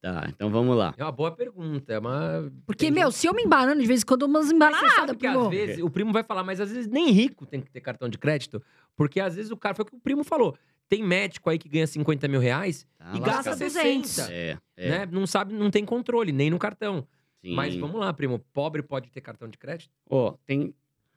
Tá, 0.03 0.27
então 0.29 0.51
vamos 0.51 0.77
lá. 0.77 0.93
É 0.99 1.03
uma 1.03 1.11
boa 1.13 1.31
pergunta. 1.31 1.93
É 1.95 1.99
uma... 1.99 2.53
Porque, 2.67 2.85
Tem 2.87 2.91
meu, 2.93 3.11
gente- 3.11 3.21
se 3.21 3.27
eu 3.27 3.33
me 3.33 3.43
embanando 3.43 3.81
de 3.81 3.87
vez 3.87 4.03
em 4.03 4.05
quando, 4.05 4.23
eu 4.23 4.29
dou 4.29 4.37
umas 4.37 4.43
Mas 4.47 4.49
você 4.51 4.55
embanadas, 4.57 4.93
sabe 4.95 5.13
que 5.13 5.19
primo. 5.19 5.41
às 5.45 5.49
vezes 5.51 5.79
o 5.83 5.89
primo 5.89 6.13
vai 6.13 6.23
falar, 6.23 6.45
mas 6.45 6.61
às 6.61 6.71
vezes 6.71 6.87
nem 6.89 7.11
rico 7.11 7.47
tem 7.47 7.61
que 7.63 7.71
ter 7.71 7.81
cartão 7.81 8.09
de 8.09 8.19
crédito. 8.19 8.63
Porque 8.95 9.19
às 9.21 9.37
vezes 9.37 9.51
o 9.51 9.57
cara, 9.57 9.75
foi 9.75 9.85
o 9.85 9.87
que 9.87 9.95
o 9.97 10.01
primo 10.01 10.23
falou. 10.25 10.55
Tem 10.89 11.03
médico 11.03 11.49
aí 11.49 11.57
que 11.59 11.69
ganha 11.71 11.87
50 11.87 12.29
mil 12.29 12.39
reais 12.41 12.87
Tá 12.99 13.13
e 13.17 13.21
gasta 13.21 13.57
200. 13.57 14.11
60. 14.11 14.33
É, 14.35 14.59
é. 14.77 14.91
Né? 14.91 15.09
Não 15.11 15.27
sabe, 15.27 15.55
não 15.55 15.71
tem 15.71 15.85
controle, 15.87 16.33
nem 16.33 16.51
no 16.51 16.59
cartão. 16.59 17.07
sim. 17.41 17.55
Mas 17.55 17.75
vamos 17.75 17.99
lá, 17.99 18.13
primo. 18.13 18.39
Pobre 18.53 18.83
pode 18.83 19.11
ter 19.11 19.21
cartão 19.23 19.49
de 19.49 19.57
crédito? 19.57 19.91
Ó, 20.11 20.35
tem. 20.45 20.75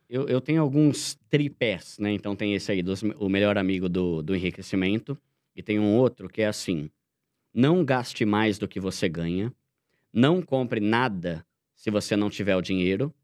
Eu, 0.07 0.27
eu 0.29 0.39
tenho 0.39 0.61
alguns 0.61 1.17
tripés, 1.29 1.97
né? 1.99 2.11
Então 2.11 2.35
tem 2.35 2.53
esse 2.53 2.71
aí, 2.71 2.81
dos- 2.83 3.01
o 3.19 3.27
melhor 3.27 3.57
amigo 3.57 3.89
do, 3.89 4.21
do 4.21 4.35
enriquecimento. 4.35 5.17
E 5.55 5.63
tem 5.63 5.79
um 5.79 5.95
outro 5.95 6.29
que 6.29 6.41
é 6.43 6.47
assim: 6.47 6.89
não 7.55 7.85
gaste 7.85 8.25
mais 8.25 8.59
do 8.59 8.67
que 8.67 8.81
você 8.81 9.07
ganha, 9.07 9.53
não 10.11 10.41
compre 10.41 10.81
nada 10.81 11.45
se 11.73 11.89
você 11.89 12.17
não 12.17 12.29
tiver 12.29 12.57
o 12.57 12.61
dinheiro 12.61 13.15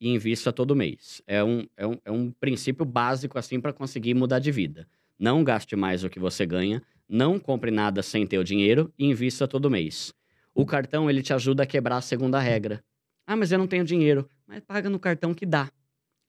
e 0.00 0.08
invista 0.08 0.52
todo 0.52 0.76
mês. 0.76 1.20
É 1.26 1.42
um, 1.42 1.66
é 1.76 1.84
um, 1.84 1.98
é 2.04 2.10
um 2.12 2.30
princípio 2.30 2.84
básico, 2.84 3.40
assim, 3.40 3.60
para 3.60 3.72
conseguir 3.72 4.14
mudar 4.14 4.38
de 4.38 4.52
vida. 4.52 4.88
Não 5.18 5.42
gaste 5.42 5.74
mais 5.74 6.02
do 6.02 6.10
que 6.10 6.20
você 6.20 6.46
ganha, 6.46 6.80
não 7.08 7.40
compre 7.40 7.72
nada 7.72 8.04
sem 8.04 8.24
ter 8.24 8.38
o 8.38 8.44
dinheiro 8.44 8.92
e 8.96 9.04
invista 9.04 9.48
todo 9.48 9.70
mês. 9.70 10.14
O 10.54 10.64
cartão, 10.64 11.10
ele 11.10 11.20
te 11.20 11.32
ajuda 11.32 11.64
a 11.64 11.66
quebrar 11.66 11.96
a 11.96 12.00
segunda 12.00 12.38
regra. 12.38 12.84
Ah, 13.26 13.34
mas 13.34 13.50
eu 13.50 13.58
não 13.58 13.66
tenho 13.66 13.84
dinheiro. 13.84 14.28
Mas 14.46 14.60
paga 14.60 14.88
no 14.88 14.98
cartão 14.98 15.34
que 15.34 15.44
dá. 15.44 15.68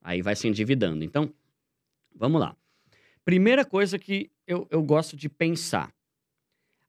Aí 0.02 0.24
vai 0.24 0.36
se 0.36 0.48
endividando. 0.48 1.04
Então, 1.04 1.32
vamos 2.16 2.42
lá. 2.42 2.56
Primeira 3.24 3.64
coisa 3.64 4.00
que 4.00 4.32
eu, 4.48 4.68
eu 4.72 4.82
gosto 4.82 5.16
de 5.16 5.30
pensar. 5.30 5.94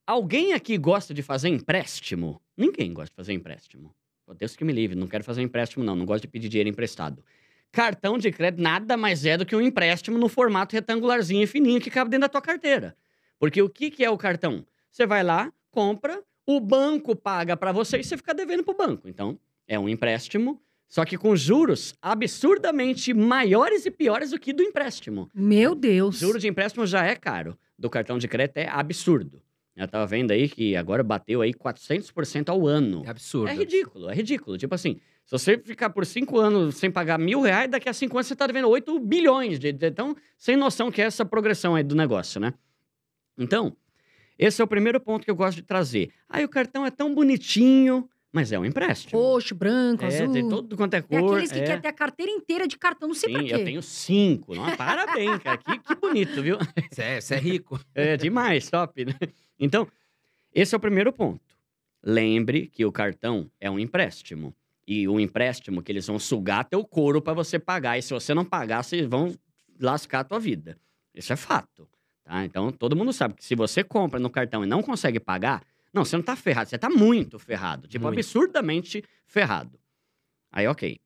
Alguém 0.06 0.52
aqui 0.52 0.76
gosta 0.76 1.14
de 1.14 1.22
fazer 1.22 1.48
empréstimo? 1.48 2.38
Ninguém 2.54 2.92
gosta 2.92 3.10
de 3.10 3.16
fazer 3.16 3.32
empréstimo. 3.32 3.94
Pô, 4.26 4.34
Deus 4.34 4.54
que 4.54 4.62
me 4.62 4.72
livre, 4.72 4.94
não 4.94 5.06
quero 5.06 5.24
fazer 5.24 5.40
empréstimo, 5.40 5.82
não. 5.82 5.96
Não 5.96 6.04
gosto 6.04 6.22
de 6.22 6.28
pedir 6.28 6.50
dinheiro 6.50 6.68
emprestado. 6.68 7.24
Cartão 7.72 8.18
de 8.18 8.30
crédito 8.30 8.62
nada 8.62 8.98
mais 8.98 9.24
é 9.24 9.38
do 9.38 9.46
que 9.46 9.56
um 9.56 9.62
empréstimo 9.62 10.18
no 10.18 10.28
formato 10.28 10.76
retangularzinho 10.76 11.42
e 11.42 11.46
fininho 11.46 11.80
que 11.80 11.90
cabe 11.90 12.10
dentro 12.10 12.22
da 12.22 12.28
tua 12.28 12.42
carteira. 12.42 12.94
Porque 13.38 13.62
o 13.62 13.68
que, 13.68 13.90
que 13.90 14.04
é 14.04 14.10
o 14.10 14.18
cartão? 14.18 14.66
Você 14.90 15.06
vai 15.06 15.24
lá, 15.24 15.50
compra, 15.70 16.22
o 16.46 16.60
banco 16.60 17.16
paga 17.16 17.56
para 17.56 17.72
você 17.72 17.98
e 17.98 18.04
você 18.04 18.16
fica 18.18 18.34
devendo 18.34 18.62
pro 18.62 18.76
banco. 18.76 19.08
Então, 19.08 19.38
é 19.66 19.78
um 19.78 19.88
empréstimo, 19.88 20.60
só 20.86 21.06
que 21.06 21.16
com 21.16 21.34
juros 21.34 21.94
absurdamente 22.02 23.14
maiores 23.14 23.86
e 23.86 23.90
piores 23.90 24.32
do 24.32 24.38
que 24.38 24.52
do 24.52 24.62
empréstimo. 24.62 25.30
Meu 25.34 25.74
Deus. 25.74 26.18
Juro 26.18 26.38
de 26.38 26.46
empréstimo 26.46 26.86
já 26.86 27.06
é 27.06 27.16
caro. 27.16 27.58
Do 27.78 27.88
cartão 27.88 28.18
de 28.18 28.28
crédito 28.28 28.58
é 28.58 28.68
absurdo. 28.68 29.42
Eu 29.76 29.88
tava 29.88 30.06
vendo 30.06 30.30
aí 30.30 30.48
que 30.48 30.76
agora 30.76 31.02
bateu 31.02 31.40
aí 31.42 31.52
400% 31.52 32.48
ao 32.48 32.66
ano. 32.66 33.02
É 33.04 33.10
absurdo. 33.10 33.48
É 33.48 33.54
ridículo, 33.54 34.08
é 34.08 34.14
ridículo. 34.14 34.56
Tipo 34.56 34.74
assim, 34.74 35.00
se 35.24 35.32
você 35.32 35.58
ficar 35.58 35.90
por 35.90 36.06
cinco 36.06 36.38
anos 36.38 36.76
sem 36.76 36.90
pagar 36.90 37.18
mil 37.18 37.40
reais, 37.40 37.68
daqui 37.68 37.88
a 37.88 37.92
cinco 37.92 38.16
anos 38.16 38.28
você 38.28 38.36
tá 38.36 38.46
devendo 38.46 38.68
8 38.68 39.00
bilhões. 39.00 39.58
De, 39.58 39.72
de- 39.72 39.86
então, 39.88 40.14
sem 40.38 40.56
noção 40.56 40.92
que 40.92 41.02
é 41.02 41.06
essa 41.06 41.24
progressão 41.24 41.74
aí 41.74 41.82
do 41.82 41.96
negócio, 41.96 42.40
né? 42.40 42.54
Então, 43.36 43.76
esse 44.38 44.60
é 44.62 44.64
o 44.64 44.68
primeiro 44.68 45.00
ponto 45.00 45.24
que 45.24 45.30
eu 45.30 45.34
gosto 45.36 45.56
de 45.56 45.62
trazer. 45.62 46.10
Aí 46.28 46.44
o 46.44 46.48
cartão 46.48 46.86
é 46.86 46.90
tão 46.90 47.12
bonitinho, 47.12 48.08
mas 48.34 48.50
é 48.50 48.58
um 48.58 48.64
empréstimo. 48.64 49.20
Roxo, 49.20 49.54
branco, 49.54 50.02
é, 50.04 50.08
azul. 50.08 50.32
tem 50.32 50.48
todo 50.48 50.76
quanto 50.76 50.94
é 50.94 51.00
Tem 51.00 51.20
cor. 51.20 51.34
aqueles 51.34 51.52
que 51.52 51.60
é. 51.60 51.62
querem 51.62 51.80
ter 51.80 51.88
a 51.88 51.92
carteira 51.92 52.32
inteira 52.32 52.66
de 52.66 52.76
cartão, 52.76 53.06
não 53.08 53.14
sei 53.14 53.28
Sim, 53.28 53.34
pra 53.34 53.44
quê. 53.44 53.54
eu 53.54 53.64
tenho 53.64 53.82
cinco. 53.82 54.54
Não, 54.56 54.64
parabéns, 54.76 55.38
cara. 55.38 55.56
Que, 55.56 55.78
que 55.78 55.94
bonito, 55.94 56.42
viu? 56.42 56.58
Você 56.90 57.02
é, 57.02 57.20
você 57.20 57.34
é 57.34 57.38
rico. 57.38 57.80
É 57.94 58.16
demais, 58.16 58.68
top, 58.68 59.04
né? 59.04 59.14
Então, 59.58 59.86
esse 60.52 60.74
é 60.74 60.76
o 60.76 60.80
primeiro 60.80 61.12
ponto. 61.12 61.40
Lembre 62.02 62.66
que 62.66 62.84
o 62.84 62.90
cartão 62.90 63.48
é 63.60 63.70
um 63.70 63.78
empréstimo. 63.78 64.52
E 64.86 65.06
o 65.08 65.18
empréstimo 65.20 65.80
que 65.80 65.92
eles 65.92 66.06
vão 66.06 66.18
sugar 66.18 66.64
teu 66.64 66.84
couro 66.84 67.22
para 67.22 67.32
você 67.32 67.58
pagar. 67.58 67.96
E 67.96 68.02
se 68.02 68.12
você 68.12 68.34
não 68.34 68.44
pagar, 68.44 68.82
vocês 68.82 69.06
vão 69.06 69.32
lascar 69.80 70.20
a 70.20 70.24
tua 70.24 70.40
vida. 70.40 70.76
Isso 71.14 71.32
é 71.32 71.36
fato. 71.36 71.88
Tá? 72.24 72.44
Então, 72.44 72.72
todo 72.72 72.96
mundo 72.96 73.12
sabe 73.12 73.34
que 73.34 73.44
se 73.44 73.54
você 73.54 73.84
compra 73.84 74.18
no 74.18 74.28
cartão 74.28 74.64
e 74.64 74.66
não 74.66 74.82
consegue 74.82 75.20
pagar, 75.20 75.62
não, 75.94 76.04
você 76.04 76.16
não 76.16 76.24
tá 76.24 76.34
ferrado, 76.34 76.68
você 76.68 76.76
tá 76.76 76.90
muito 76.90 77.38
ferrado. 77.38 77.86
Tipo, 77.86 78.06
Muito. 78.06 78.18
absurdamente 78.18 79.04
ferrado. 79.26 79.78
Aí, 80.50 80.66
ok. 80.66 80.98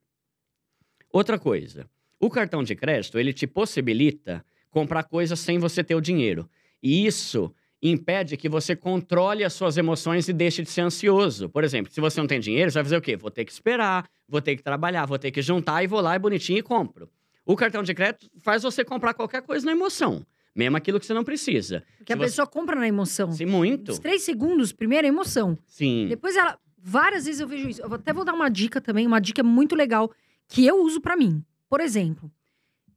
Outra 1.12 1.38
coisa. 1.38 1.88
O 2.18 2.31
cartão 2.31 2.62
de 2.62 2.74
crédito, 2.74 3.18
ele 3.18 3.33
te 3.33 3.46
possibilita 3.46 4.44
comprar 4.70 5.05
coisas 5.05 5.38
sem 5.38 5.59
você 5.59 5.85
ter 5.85 5.94
o 5.94 6.01
dinheiro. 6.01 6.48
E 6.83 7.07
isso 7.07 7.55
impede 7.83 8.37
que 8.37 8.48
você 8.48 8.74
controle 8.74 9.44
as 9.44 9.53
suas 9.53 9.77
emoções 9.77 10.29
e 10.29 10.33
deixe 10.33 10.62
de 10.62 10.70
ser 10.70 10.81
ansioso. 10.81 11.48
Por 11.48 11.62
exemplo, 11.62 11.92
se 11.92 12.01
você 12.01 12.20
não 12.20 12.27
tem 12.27 12.40
dinheiro, 12.40 12.70
você 12.70 12.79
vai 12.79 12.85
fazer 12.85 12.96
o 12.96 13.03
quê? 13.03 13.16
Vou 13.16 13.31
ter 13.31 13.44
que 13.44 13.53
esperar, 13.53 14.09
vou 14.29 14.40
ter 14.40 14.57
que 14.57 14.62
trabalhar, 14.62 15.07
vou 15.07 15.18
ter 15.18 15.31
que 15.31 15.40
juntar 15.42 15.83
e 15.85 15.87
vou 15.87 16.01
lá, 16.01 16.14
é 16.14 16.18
bonitinho 16.18 16.59
e 16.59 16.62
compro. 16.62 17.09
O 17.44 17.55
cartão 17.57 17.83
de 17.83 17.94
crédito 17.94 18.29
faz 18.40 18.62
você 18.62 18.85
comprar 18.85 19.14
qualquer 19.14 19.42
coisa 19.42 19.64
na 19.64 19.72
emoção, 19.72 20.27
mesmo 20.59 20.77
aquilo 20.77 20.99
que 21.01 21.07
você 21.07 21.14
não 21.14 21.25
precisa. 21.25 21.85
Porque 21.99 22.12
a 22.12 22.16
se 22.16 22.21
você- 22.21 22.25
pessoa 22.27 22.47
compra 22.47 22.75
na 22.77 22.87
emoção. 22.88 23.31
Sim, 23.33 23.47
muito. 23.47 23.92
Os 23.92 23.99
três 23.99 24.23
segundos, 24.23 24.73
primeiro 24.73 25.07
é 25.07 25.09
emoção. 25.09 25.57
Sim. 25.66 26.07
Depois 26.09 26.37
ela. 26.37 26.59
Várias 26.81 27.25
vezes 27.27 27.40
eu 27.40 27.49
vejo 27.49 27.68
isso. 27.68 27.83
Eu 27.83 27.92
até 27.94 28.12
vou 28.12 28.25
dar 28.25 28.33
uma 28.35 28.49
dica 28.49 28.81
também, 28.81 29.07
uma 29.07 29.21
dica 29.21 29.42
muito 29.42 29.75
legal 29.75 30.11
que 30.49 30.64
eu 30.66 30.83
uso 30.83 31.01
pra 31.01 31.16
mim. 31.16 31.44
Por 31.68 31.81
exemplo, 31.81 32.31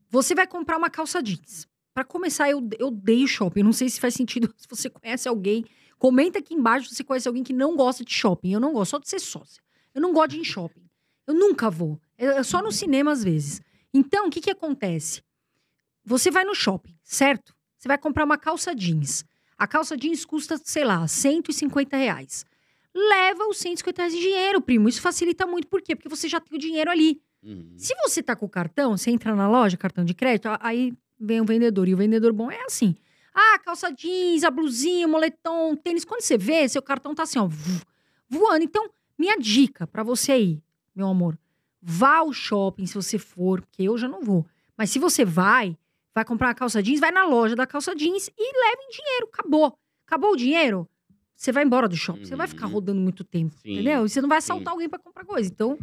você 0.09 0.33
vai 0.35 0.47
comprar 0.47 0.77
uma 0.77 0.89
calça 0.89 1.21
jeans. 1.21 1.67
Pra 1.93 2.03
começar, 2.05 2.49
eu, 2.49 2.65
eu 2.79 2.87
odeio 2.87 3.27
shopping. 3.27 3.63
Não 3.63 3.73
sei 3.73 3.89
se 3.89 3.99
faz 3.99 4.13
sentido 4.13 4.53
se 4.57 4.65
você 4.69 4.89
conhece 4.89 5.27
alguém. 5.27 5.65
Comenta 5.97 6.39
aqui 6.39 6.53
embaixo 6.53 6.89
se 6.89 6.95
você 6.95 7.03
conhece 7.03 7.27
alguém 7.27 7.43
que 7.43 7.53
não 7.53 7.75
gosta 7.75 8.03
de 8.03 8.11
shopping. 8.13 8.53
Eu 8.53 8.59
não 8.59 8.71
gosto, 8.73 8.91
só 8.91 8.97
de 8.99 9.09
ser 9.09 9.19
sócia. 9.19 9.61
Eu 9.93 10.01
não 10.01 10.13
gosto 10.13 10.31
de 10.31 10.37
ir 10.37 10.39
em 10.41 10.43
shopping. 10.45 10.81
Eu 11.27 11.33
nunca 11.33 11.69
vou. 11.69 11.99
É 12.17 12.41
só 12.43 12.61
no 12.61 12.71
cinema 12.71 13.11
às 13.11 13.23
vezes. 13.23 13.61
Então, 13.93 14.27
o 14.27 14.29
que 14.29 14.39
que 14.41 14.49
acontece? 14.51 15.21
Você 16.03 16.31
vai 16.31 16.43
no 16.43 16.55
shopping, 16.55 16.95
certo? 17.03 17.53
Você 17.77 17.87
vai 17.87 17.97
comprar 17.97 18.23
uma 18.25 18.37
calça 18.37 18.75
jeans. 18.75 19.25
A 19.57 19.67
calça 19.67 19.95
jeans 19.95 20.25
custa, 20.25 20.59
sei 20.63 20.83
lá, 20.83 21.07
150 21.07 21.97
reais 21.97 22.45
leva 22.93 23.45
os 23.47 23.57
150 23.57 24.01
reais 24.01 24.13
de 24.13 24.19
dinheiro, 24.19 24.61
primo. 24.61 24.89
Isso 24.89 25.01
facilita 25.01 25.47
muito. 25.47 25.67
Por 25.67 25.81
quê? 25.81 25.95
Porque 25.95 26.09
você 26.09 26.27
já 26.27 26.39
tem 26.39 26.55
o 26.57 26.59
dinheiro 26.59 26.89
ali. 26.91 27.21
Uhum. 27.43 27.73
Se 27.77 27.93
você 28.03 28.21
tá 28.21 28.35
com 28.35 28.45
o 28.45 28.49
cartão, 28.49 28.97
você 28.97 29.09
entra 29.09 29.35
na 29.35 29.49
loja, 29.49 29.77
cartão 29.77 30.05
de 30.05 30.13
crédito, 30.13 30.49
aí 30.59 30.93
vem 31.19 31.41
o 31.41 31.45
vendedor. 31.45 31.87
E 31.87 31.93
o 31.93 31.97
vendedor 31.97 32.33
bom 32.33 32.51
é 32.51 32.61
assim. 32.65 32.95
Ah, 33.33 33.59
calça 33.59 33.91
jeans, 33.91 34.43
a 34.43 34.51
blusinha, 34.51 35.07
o 35.07 35.09
moletom, 35.09 35.75
tênis. 35.75 36.05
Quando 36.05 36.21
você 36.21 36.37
vê, 36.37 36.67
seu 36.67 36.81
cartão 36.81 37.15
tá 37.15 37.23
assim, 37.23 37.39
ó, 37.39 37.47
voando. 38.29 38.63
Então, 38.63 38.89
minha 39.17 39.37
dica 39.39 39.87
pra 39.87 40.03
você 40.03 40.33
aí, 40.33 40.61
meu 40.93 41.07
amor, 41.07 41.37
vá 41.81 42.17
ao 42.17 42.33
shopping 42.33 42.85
se 42.85 42.93
você 42.93 43.17
for, 43.17 43.61
porque 43.61 43.83
eu 43.83 43.97
já 43.97 44.07
não 44.07 44.21
vou. 44.21 44.45
Mas 44.77 44.89
se 44.89 44.99
você 44.99 45.23
vai, 45.23 45.77
vai 46.13 46.25
comprar 46.25 46.47
uma 46.49 46.55
calça 46.55 46.81
jeans, 46.81 46.99
vai 46.99 47.11
na 47.11 47.25
loja 47.25 47.55
da 47.55 47.65
calça 47.67 47.95
jeans 47.95 48.27
e 48.37 48.43
leve 48.43 48.87
dinheiro. 48.91 49.29
Acabou. 49.33 49.77
Acabou 50.05 50.31
o 50.33 50.35
dinheiro? 50.35 50.87
Você 51.35 51.51
vai 51.51 51.63
embora 51.63 51.87
do 51.87 51.95
shopping. 51.97 52.25
Você 52.25 52.35
vai 52.35 52.47
ficar 52.47 52.67
Uhum. 52.67 52.73
rodando 52.73 53.01
muito 53.01 53.23
tempo, 53.23 53.55
Sim, 53.61 53.73
entendeu? 53.73 54.05
E 54.05 54.09
você 54.09 54.21
não 54.21 54.29
vai 54.29 54.39
sim. 54.41 54.51
assaltar 54.51 54.73
alguém 54.73 54.87
pra 54.89 54.99
comprar 54.99 55.25
coisa. 55.25 55.49
Então, 55.49 55.77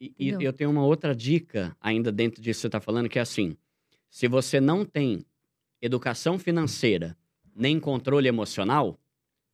E, 0.00 0.12
e 0.18 0.28
eu 0.30 0.52
tenho 0.52 0.70
uma 0.70 0.84
outra 0.84 1.14
dica 1.14 1.76
ainda 1.80 2.10
dentro 2.10 2.40
disso 2.42 2.58
que 2.58 2.62
você 2.62 2.66
está 2.68 2.80
falando, 2.80 3.08
que 3.08 3.18
é 3.18 3.22
assim: 3.22 3.56
se 4.10 4.26
você 4.26 4.60
não 4.60 4.84
tem 4.84 5.24
educação 5.80 6.38
financeira 6.38 7.16
nem 7.54 7.78
controle 7.78 8.26
emocional, 8.28 8.98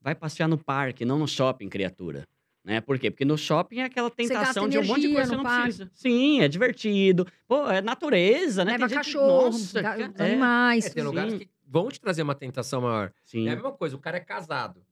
vai 0.01 0.15
passear 0.15 0.49
no 0.49 0.57
parque, 0.57 1.05
não 1.05 1.19
no 1.19 1.27
shopping, 1.27 1.69
criatura. 1.69 2.25
Né? 2.69 2.83
Por 2.83 2.99
quê? 2.99 3.11
Porque 3.11 3.25
no 3.25 3.39
shopping 3.39 3.79
é 3.79 3.85
aquela 3.85 4.11
tentação 4.11 4.69
de 4.69 4.79
um 4.79 4.85
monte 4.85 5.01
de 5.01 5.15
coisa 5.15 5.23
que 5.23 5.29
você 5.31 5.37
não 5.37 5.43
parque. 5.43 5.63
precisa. 5.63 5.91
Sim, 5.95 6.43
é 6.43 6.49
divertido. 6.49 7.27
Pô, 7.47 7.67
é 7.67 7.81
natureza, 7.81 8.63
né? 8.63 8.73
leva 8.73 8.87
Tem 8.87 8.89
gente- 8.99 9.07
cachorro, 9.07 9.45
Nossa, 9.47 9.81
ga- 9.81 9.99
é, 9.99 10.23
animais. 10.23 10.85
É, 10.85 10.91
tem 10.91 11.03
Sim. 11.03 11.09
lugares 11.09 11.33
que 11.35 11.49
vão 11.67 11.89
te 11.89 11.99
trazer 11.99 12.21
uma 12.23 12.35
tentação 12.35 12.83
maior. 12.83 13.11
Sim. 13.25 13.49
É 13.49 13.53
a 13.53 13.55
mesma 13.55 13.73
coisa, 13.73 13.97
o 13.97 13.99
cara 13.99 14.19
é 14.19 14.21
casado. 14.21 14.85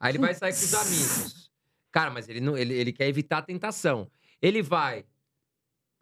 Aí 0.00 0.10
ele 0.10 0.18
vai 0.18 0.34
sair 0.34 0.50
com 0.52 0.58
os 0.58 0.74
amigos. 0.74 1.50
Cara, 1.92 2.10
mas 2.10 2.28
ele, 2.28 2.40
não, 2.40 2.58
ele, 2.58 2.74
ele 2.74 2.92
quer 2.92 3.06
evitar 3.06 3.38
a 3.38 3.42
tentação. 3.42 4.10
Ele 4.42 4.60
vai, 4.60 5.04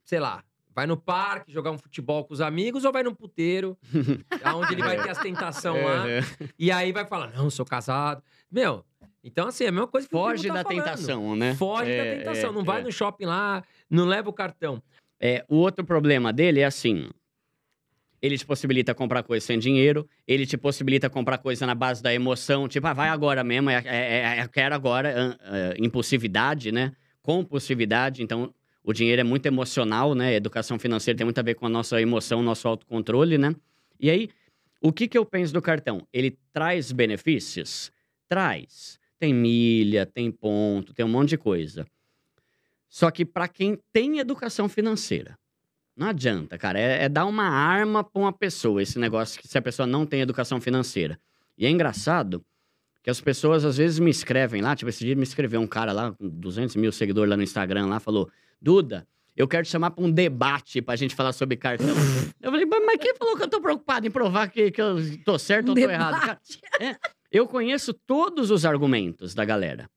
sei 0.02 0.18
lá, 0.18 0.42
vai 0.74 0.86
no 0.86 0.96
parque 0.96 1.52
jogar 1.52 1.70
um 1.72 1.78
futebol 1.78 2.24
com 2.24 2.32
os 2.32 2.40
amigos 2.40 2.86
ou 2.86 2.90
vai 2.92 3.02
num 3.02 3.14
puteiro, 3.14 3.76
onde 4.56 4.72
ele 4.72 4.82
vai 4.82 5.00
ter 5.02 5.10
as 5.10 5.18
tentação 5.18 5.74
lá. 5.84 6.08
É, 6.08 6.20
é. 6.20 6.22
E 6.58 6.72
aí 6.72 6.90
vai 6.90 7.04
falar, 7.04 7.30
não, 7.36 7.50
sou 7.50 7.66
casado. 7.66 8.22
Meu, 8.50 8.82
então 9.24 9.48
assim, 9.48 9.64
é 9.64 9.68
a 9.68 9.72
mesma 9.72 9.86
coisa 9.86 10.08
que 10.08 10.14
o 10.14 10.18
Foge 10.18 10.48
tá 10.48 10.54
da 10.54 10.62
falando. 10.62 10.78
tentação, 10.84 11.36
né? 11.36 11.54
Foge 11.54 11.90
É, 11.90 11.96
da 12.04 12.18
tentação. 12.18 12.50
é, 12.50 12.52
não 12.52 12.64
vai 12.64 12.80
é. 12.80 12.84
no 12.84 12.92
shopping 12.92 13.24
lá, 13.26 13.62
não 13.88 14.04
leva 14.04 14.28
o 14.28 14.32
cartão. 14.32 14.82
É, 15.20 15.44
o 15.48 15.56
outro 15.56 15.84
problema 15.84 16.32
dele 16.32 16.60
é 16.60 16.64
assim: 16.64 17.08
ele 18.20 18.36
te 18.38 18.44
possibilita 18.46 18.94
comprar 18.94 19.22
coisa 19.22 19.44
sem 19.44 19.58
dinheiro, 19.58 20.08
ele 20.26 20.46
te 20.46 20.56
possibilita 20.56 21.08
comprar 21.10 21.38
coisa 21.38 21.66
na 21.66 21.74
base 21.74 22.02
da 22.02 22.12
emoção, 22.12 22.68
tipo, 22.68 22.86
ah, 22.86 22.92
vai 22.92 23.08
agora 23.08 23.42
mesmo, 23.44 23.70
é, 23.70 23.82
é, 23.84 24.38
é, 24.38 24.44
eu 24.44 24.48
quero 24.48 24.74
agora, 24.74 25.36
impulsividade, 25.78 26.72
né? 26.72 26.92
Compulsividade, 27.20 28.22
então 28.22 28.52
o 28.84 28.92
dinheiro 28.92 29.20
é 29.20 29.24
muito 29.24 29.46
emocional, 29.46 30.14
né? 30.14 30.34
Educação 30.34 30.78
financeira 30.78 31.16
tem 31.18 31.24
muito 31.24 31.38
a 31.38 31.42
ver 31.42 31.54
com 31.54 31.66
a 31.66 31.68
nossa 31.68 32.00
emoção, 32.00 32.42
nosso 32.42 32.66
autocontrole, 32.66 33.38
né? 33.38 33.54
E 34.00 34.10
aí, 34.10 34.28
o 34.80 34.92
que, 34.92 35.06
que 35.06 35.16
eu 35.16 35.24
penso 35.24 35.52
do 35.52 35.62
cartão? 35.62 36.06
Ele 36.12 36.36
traz 36.52 36.90
benefícios? 36.90 37.92
Traz. 38.28 38.98
Tem 39.22 39.32
milha, 39.32 40.04
tem 40.04 40.32
ponto, 40.32 40.92
tem 40.92 41.06
um 41.06 41.08
monte 41.08 41.28
de 41.28 41.38
coisa. 41.38 41.86
Só 42.88 43.08
que 43.08 43.24
para 43.24 43.46
quem 43.46 43.78
tem 43.92 44.18
educação 44.18 44.68
financeira, 44.68 45.38
não 45.96 46.08
adianta, 46.08 46.58
cara. 46.58 46.76
É, 46.76 47.04
é 47.04 47.08
dar 47.08 47.26
uma 47.26 47.44
arma 47.44 48.02
para 48.02 48.20
uma 48.20 48.32
pessoa, 48.32 48.82
esse 48.82 48.98
negócio 48.98 49.40
que 49.40 49.46
se 49.46 49.56
a 49.56 49.62
pessoa 49.62 49.86
não 49.86 50.04
tem 50.04 50.22
educação 50.22 50.60
financeira. 50.60 51.20
E 51.56 51.64
é 51.64 51.70
engraçado 51.70 52.44
que 53.00 53.10
as 53.10 53.20
pessoas 53.20 53.64
às 53.64 53.76
vezes 53.76 54.00
me 54.00 54.10
escrevem 54.10 54.60
lá, 54.60 54.74
tipo, 54.74 54.88
esse 54.88 55.04
dia 55.04 55.14
me 55.14 55.22
escreveu 55.22 55.60
um 55.60 55.68
cara 55.68 55.92
lá, 55.92 56.10
com 56.10 56.28
200 56.28 56.74
mil 56.74 56.90
seguidores 56.90 57.30
lá 57.30 57.36
no 57.36 57.44
Instagram, 57.44 57.86
lá, 57.86 58.00
falou: 58.00 58.28
Duda, 58.60 59.06
eu 59.36 59.46
quero 59.46 59.64
te 59.64 59.70
chamar 59.70 59.92
para 59.92 60.02
um 60.02 60.10
debate 60.10 60.82
pra 60.82 60.96
gente 60.96 61.14
falar 61.14 61.32
sobre 61.32 61.56
cartão. 61.56 61.86
eu 62.42 62.50
falei, 62.50 62.66
mas 62.66 62.84
mas 62.84 62.96
quem 62.98 63.14
falou 63.14 63.36
que 63.36 63.44
eu 63.44 63.48
tô 63.48 63.60
preocupado 63.60 64.04
em 64.04 64.10
provar 64.10 64.48
que, 64.48 64.72
que 64.72 64.82
eu 64.82 64.96
tô 65.24 65.38
certo 65.38 65.68
ou 65.68 65.74
tô 65.76 65.80
errado? 65.80 66.20
Cara, 66.20 66.40
é, 66.80 66.96
eu 67.32 67.48
conheço 67.48 67.94
todos 67.94 68.50
os 68.50 68.64
argumentos 68.66 69.34
da 69.34 69.44
galera. 69.44 69.90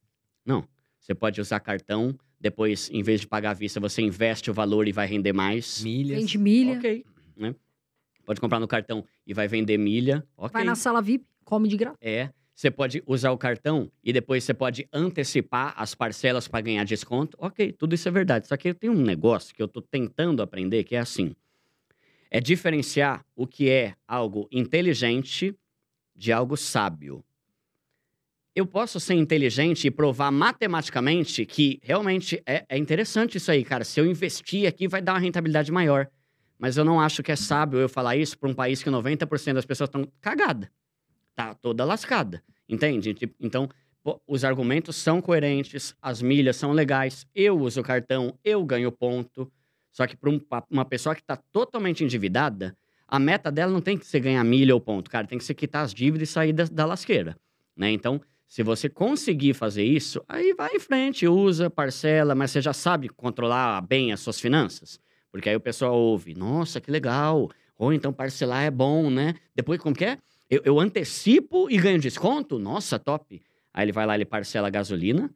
Não, 0.46 0.66
você 1.00 1.14
pode 1.14 1.42
usar 1.42 1.60
cartão, 1.60 2.18
depois, 2.40 2.90
em 2.92 3.04
vez 3.04 3.22
de 3.22 3.28
pagar 3.28 3.52
à 3.52 3.54
vista, 3.54 3.80
você 3.80 4.02
investe 4.02 4.50
o 4.50 4.54
valor 4.54 4.88
e 4.88 4.94
vai 4.94 5.06
render 5.06 5.34
mais. 5.34 5.84
Milhas. 5.84 6.18
Vende 6.18 6.38
milha, 6.38 6.78
Ok, 6.78 7.06
né? 7.36 7.54
Pode 8.26 8.40
comprar 8.40 8.60
no 8.60 8.68
cartão 8.68 9.06
e 9.28 9.34
vai 9.34 9.48
vender 9.48 9.78
milha. 9.78 10.26
Ok. 10.38 10.54
vai 10.54 10.64
na 10.64 10.76
sala 10.76 11.02
VIP, 11.02 11.26
come 11.44 11.68
de 11.68 11.78
graça. 11.78 11.98
É. 12.02 12.32
Você 12.56 12.72
pode 12.72 13.04
usar 13.06 13.32
o 13.32 13.38
cartão 13.38 13.92
e 14.02 14.14
depois 14.14 14.44
você 14.44 14.54
pode 14.54 14.88
antecipar 14.94 15.74
as 15.76 15.94
parcelas 15.94 16.48
para 16.48 16.62
ganhar 16.62 16.86
desconto. 16.86 17.38
Ok, 17.40 17.74
tudo 17.74 17.94
isso 17.94 18.08
é 18.08 18.12
verdade. 18.12 18.48
Só 18.48 18.56
que 18.56 18.70
eu 18.70 18.74
tenho 18.74 18.94
um 18.94 19.02
negócio 19.02 19.54
que 19.54 19.62
eu 19.62 19.68
tô 19.68 19.82
tentando 19.82 20.42
aprender 20.42 20.86
que 20.86 20.96
é 20.96 21.00
assim: 21.00 21.36
é 22.32 22.40
diferenciar 22.40 23.26
o 23.36 23.46
que 23.46 23.70
é 23.70 23.96
algo 24.08 24.48
inteligente 24.50 25.54
de 26.16 26.32
algo 26.32 26.56
sábio. 26.56 27.24
eu 28.56 28.66
posso 28.66 29.02
ser 29.02 29.16
inteligente 29.16 29.86
e 29.86 29.92
provar 29.92 30.32
matematicamente 30.32 31.46
que 31.46 31.78
realmente 31.84 32.42
é, 32.46 32.66
é 32.70 32.78
interessante 32.78 33.38
isso 33.38 33.52
aí, 33.52 33.66
cara. 33.66 33.84
Se 33.84 34.00
eu 34.00 34.06
investir 34.06 34.66
aqui, 34.66 34.88
vai 34.88 35.02
dar 35.02 35.14
uma 35.14 35.20
rentabilidade 35.20 35.72
maior. 35.74 36.10
Mas 36.58 36.78
eu 36.78 36.86
não 36.86 37.02
acho 37.02 37.22
que 37.22 37.34
é 37.34 37.36
sábio 37.36 37.80
eu 37.80 37.90
falar 37.90 38.16
isso 38.16 38.38
para 38.40 38.50
um 38.50 38.54
país 38.54 38.82
que 38.82 38.90
90% 38.90 39.54
das 39.54 39.66
pessoas 39.66 39.90
estão 39.90 40.08
cagada. 40.22 40.72
Tá 41.36 41.54
toda 41.54 41.84
lascada. 41.84 42.42
Entende? 42.68 43.14
Tipo, 43.14 43.36
Então, 43.42 43.70
os 44.26 44.46
argumentos 44.46 44.96
são 44.96 45.22
coerentes, 45.22 45.94
as 46.02 46.22
milhas 46.22 46.56
são 46.56 46.72
legais, 46.72 47.26
eu 47.36 47.60
uso 47.60 47.82
o 47.82 47.84
cartão, 47.84 48.38
eu 48.42 48.64
ganho 48.64 48.90
ponto. 48.90 49.52
Só 49.92 50.08
que 50.08 50.16
para 50.16 50.30
uma 50.70 50.86
pessoa 50.86 51.14
que 51.14 51.22
está 51.22 51.36
totalmente 51.36 52.04
endividada, 52.06 52.78
a 53.08 53.20
meta 53.20 53.52
dela 53.52 53.72
não 53.72 53.82
tem 53.82 53.98
que 53.98 54.06
ser 54.06 54.20
ganhar 54.20 54.44
milha 54.44 54.74
ou 54.74 54.82
ponto, 54.82 55.10
cara. 55.10 55.28
Tem 55.28 55.38
que 55.38 55.44
ser 55.44 55.54
quitar 55.54 55.84
as 55.84 55.94
dívidas 55.94 56.30
e 56.30 56.32
sair 56.32 56.54
da, 56.54 56.66
da 56.66 56.86
lasqueira. 56.86 57.36
Né? 57.76 57.92
Então, 57.92 58.22
se 58.48 58.64
você 58.64 58.88
conseguir 58.88 59.54
fazer 59.54 59.84
isso, 59.84 60.24
aí 60.28 60.54
vai 60.54 60.76
em 60.76 60.80
frente, 60.80 61.28
usa, 61.28 61.70
parcela, 61.70 62.34
mas 62.36 62.52
você 62.52 62.62
já 62.62 62.74
sabe 62.74 63.10
controlar 63.10 63.82
bem 63.82 64.12
as 64.12 64.20
suas 64.20 64.40
finanças. 64.40 65.00
Porque 65.32 65.50
aí 65.50 65.56
o 65.56 65.60
pessoal 65.60 65.94
ouve, 65.96 66.34
nossa, 66.34 66.80
que 66.80 66.90
legal. 66.90 67.50
Ou 67.78 67.92
então 67.92 68.14
parcelar 68.14 68.64
é 68.64 68.72
bom, 68.72 69.10
né? 69.10 69.36
Depois, 69.54 69.80
como 69.80 69.96
que 69.96 70.06
é? 70.06 70.18
Eu, 70.50 70.62
eu 70.64 70.80
antecipo 70.80 71.70
e 71.70 71.78
ganho 71.78 72.00
desconto? 72.00 72.58
Nossa, 72.58 72.98
top. 72.98 73.42
Aí 73.74 73.84
ele 73.84 73.92
vai 73.92 74.06
lá, 74.06 74.16
ele 74.16 74.26
parcela 74.26 74.68
a 74.68 74.72
gasolina, 74.72 75.30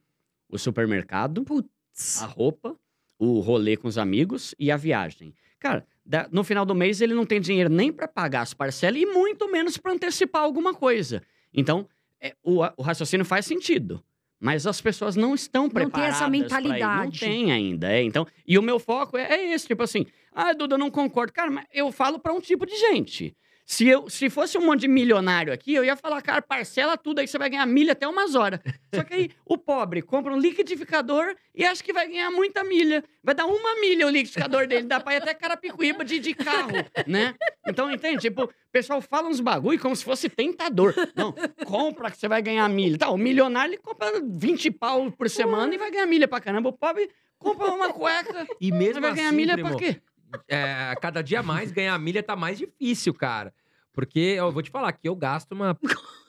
o 0.47 0.57
supermercado, 0.57 1.43
Putz. 1.43 2.21
a 2.21 2.25
roupa, 2.25 2.79
o 3.17 3.39
rolê 3.39 3.75
com 3.75 3.87
os 3.87 3.97
amigos 3.97 4.55
e 4.57 4.71
a 4.71 4.77
viagem. 4.77 5.33
Cara, 5.59 5.85
da- 6.09 6.27
no 6.31 6.43
final 6.43 6.65
do 6.65 6.73
mês 6.73 6.99
ele 7.01 7.13
não 7.13 7.23
tem 7.25 7.39
dinheiro 7.39 7.69
nem 7.69 7.91
para 7.91 8.07
pagar 8.07 8.41
as 8.41 8.51
parcelas 8.53 8.99
e 8.99 9.05
muito 9.05 9.49
menos 9.51 9.77
para 9.77 9.93
antecipar 9.93 10.41
alguma 10.41 10.73
coisa. 10.73 11.21
Então, 11.53 11.87
é, 12.19 12.35
o, 12.43 12.61
o 12.77 12.81
raciocínio 12.81 13.23
faz 13.25 13.45
sentido. 13.45 14.03
Mas 14.41 14.65
as 14.65 14.79
pessoas 14.81 15.15
não 15.15 15.35
estão 15.35 15.63
tem 15.69 15.73
preparadas. 15.73 16.15
essa 16.15 16.25
pra 16.27 16.35
ir. 16.35 16.39
Não 16.39 16.47
mentalidade. 16.47 17.19
tem 17.19 17.51
ainda. 17.51 17.91
É. 17.91 18.01
Então, 18.01 18.25
e 18.47 18.57
o 18.57 18.61
meu 18.61 18.79
foco 18.79 19.17
é, 19.17 19.23
é 19.33 19.53
esse, 19.53 19.67
tipo 19.67 19.83
assim, 19.83 20.05
ah, 20.33 20.53
Duda, 20.53 20.75
eu 20.75 20.79
não 20.79 20.89
concordo. 20.89 21.31
Cara, 21.33 21.51
mas 21.51 21.65
eu 21.73 21.91
falo 21.91 22.17
para 22.17 22.33
um 22.33 22.39
tipo 22.39 22.65
de 22.65 22.75
gente. 22.75 23.35
Se, 23.69 23.87
eu, 23.87 24.09
se 24.09 24.31
fosse 24.31 24.57
um 24.57 24.65
monte 24.65 24.81
de 24.81 24.87
milionário 24.87 25.53
aqui, 25.53 25.75
eu 25.75 25.85
ia 25.85 25.95
falar, 25.95 26.23
cara, 26.23 26.41
parcela 26.41 26.97
tudo 26.97 27.19
aí, 27.19 27.27
você 27.27 27.37
vai 27.37 27.51
ganhar 27.51 27.67
milha 27.67 27.91
até 27.91 28.07
umas 28.07 28.33
horas. 28.33 28.59
Só 28.91 29.03
que 29.03 29.13
aí 29.13 29.29
o 29.45 29.59
pobre 29.59 30.01
compra 30.01 30.33
um 30.33 30.39
liquidificador 30.39 31.35
e 31.53 31.63
acha 31.63 31.83
que 31.83 31.93
vai 31.93 32.07
ganhar 32.07 32.31
muita 32.31 32.63
milha. 32.63 33.03
Vai 33.23 33.35
dar 33.35 33.45
uma 33.45 33.79
milha 33.79 34.07
o 34.07 34.09
liquidificador 34.09 34.65
dele, 34.65 34.87
dá 34.87 34.99
pra 34.99 35.13
ir 35.13 35.17
até 35.17 35.35
Carapicuíba 35.35 36.03
de, 36.03 36.17
de 36.17 36.33
carro, 36.33 36.71
né? 37.05 37.35
Então, 37.67 37.91
entende? 37.91 38.21
Tipo, 38.21 38.45
o 38.45 38.49
pessoal 38.71 38.99
fala 39.01 39.27
uns 39.27 39.39
bagulho 39.39 39.79
como 39.79 39.95
se 39.95 40.03
fosse 40.03 40.29
tentador. 40.29 40.95
Não, 41.15 41.31
compra 41.63 42.09
que 42.09 42.17
você 42.17 42.27
vai 42.27 42.41
ganhar 42.41 42.67
milha. 42.69 42.97
Tá, 42.97 43.11
o 43.11 43.17
milionário, 43.19 43.73
ele 43.73 43.77
compra 43.77 44.19
20 44.19 44.71
pau 44.71 45.11
por 45.11 45.29
semana 45.29 45.75
e 45.75 45.77
vai 45.77 45.91
ganhar 45.91 46.07
milha 46.07 46.27
pra 46.27 46.41
caramba. 46.41 46.69
O 46.69 46.73
pobre 46.73 47.07
compra 47.37 47.67
uma 47.67 47.93
cueca 47.93 48.47
E 48.59 48.71
mesmo 48.71 48.99
vai 48.99 49.13
ganhar 49.13 49.27
assim, 49.27 49.37
milha 49.37 49.53
primo, 49.53 49.69
pra 49.69 49.77
quê? 49.77 50.01
é, 50.47 50.95
cada 51.01 51.21
dia 51.21 51.41
mais 51.41 51.71
ganhar 51.71 51.97
milha 51.99 52.21
tá 52.21 52.35
mais 52.35 52.57
difícil, 52.57 53.13
cara. 53.13 53.53
Porque 53.93 54.19
eu 54.19 54.51
vou 54.51 54.61
te 54.61 54.69
falar 54.69 54.91
que 54.93 55.07
eu 55.09 55.15
gasto 55.15 55.51
uma, 55.53 55.77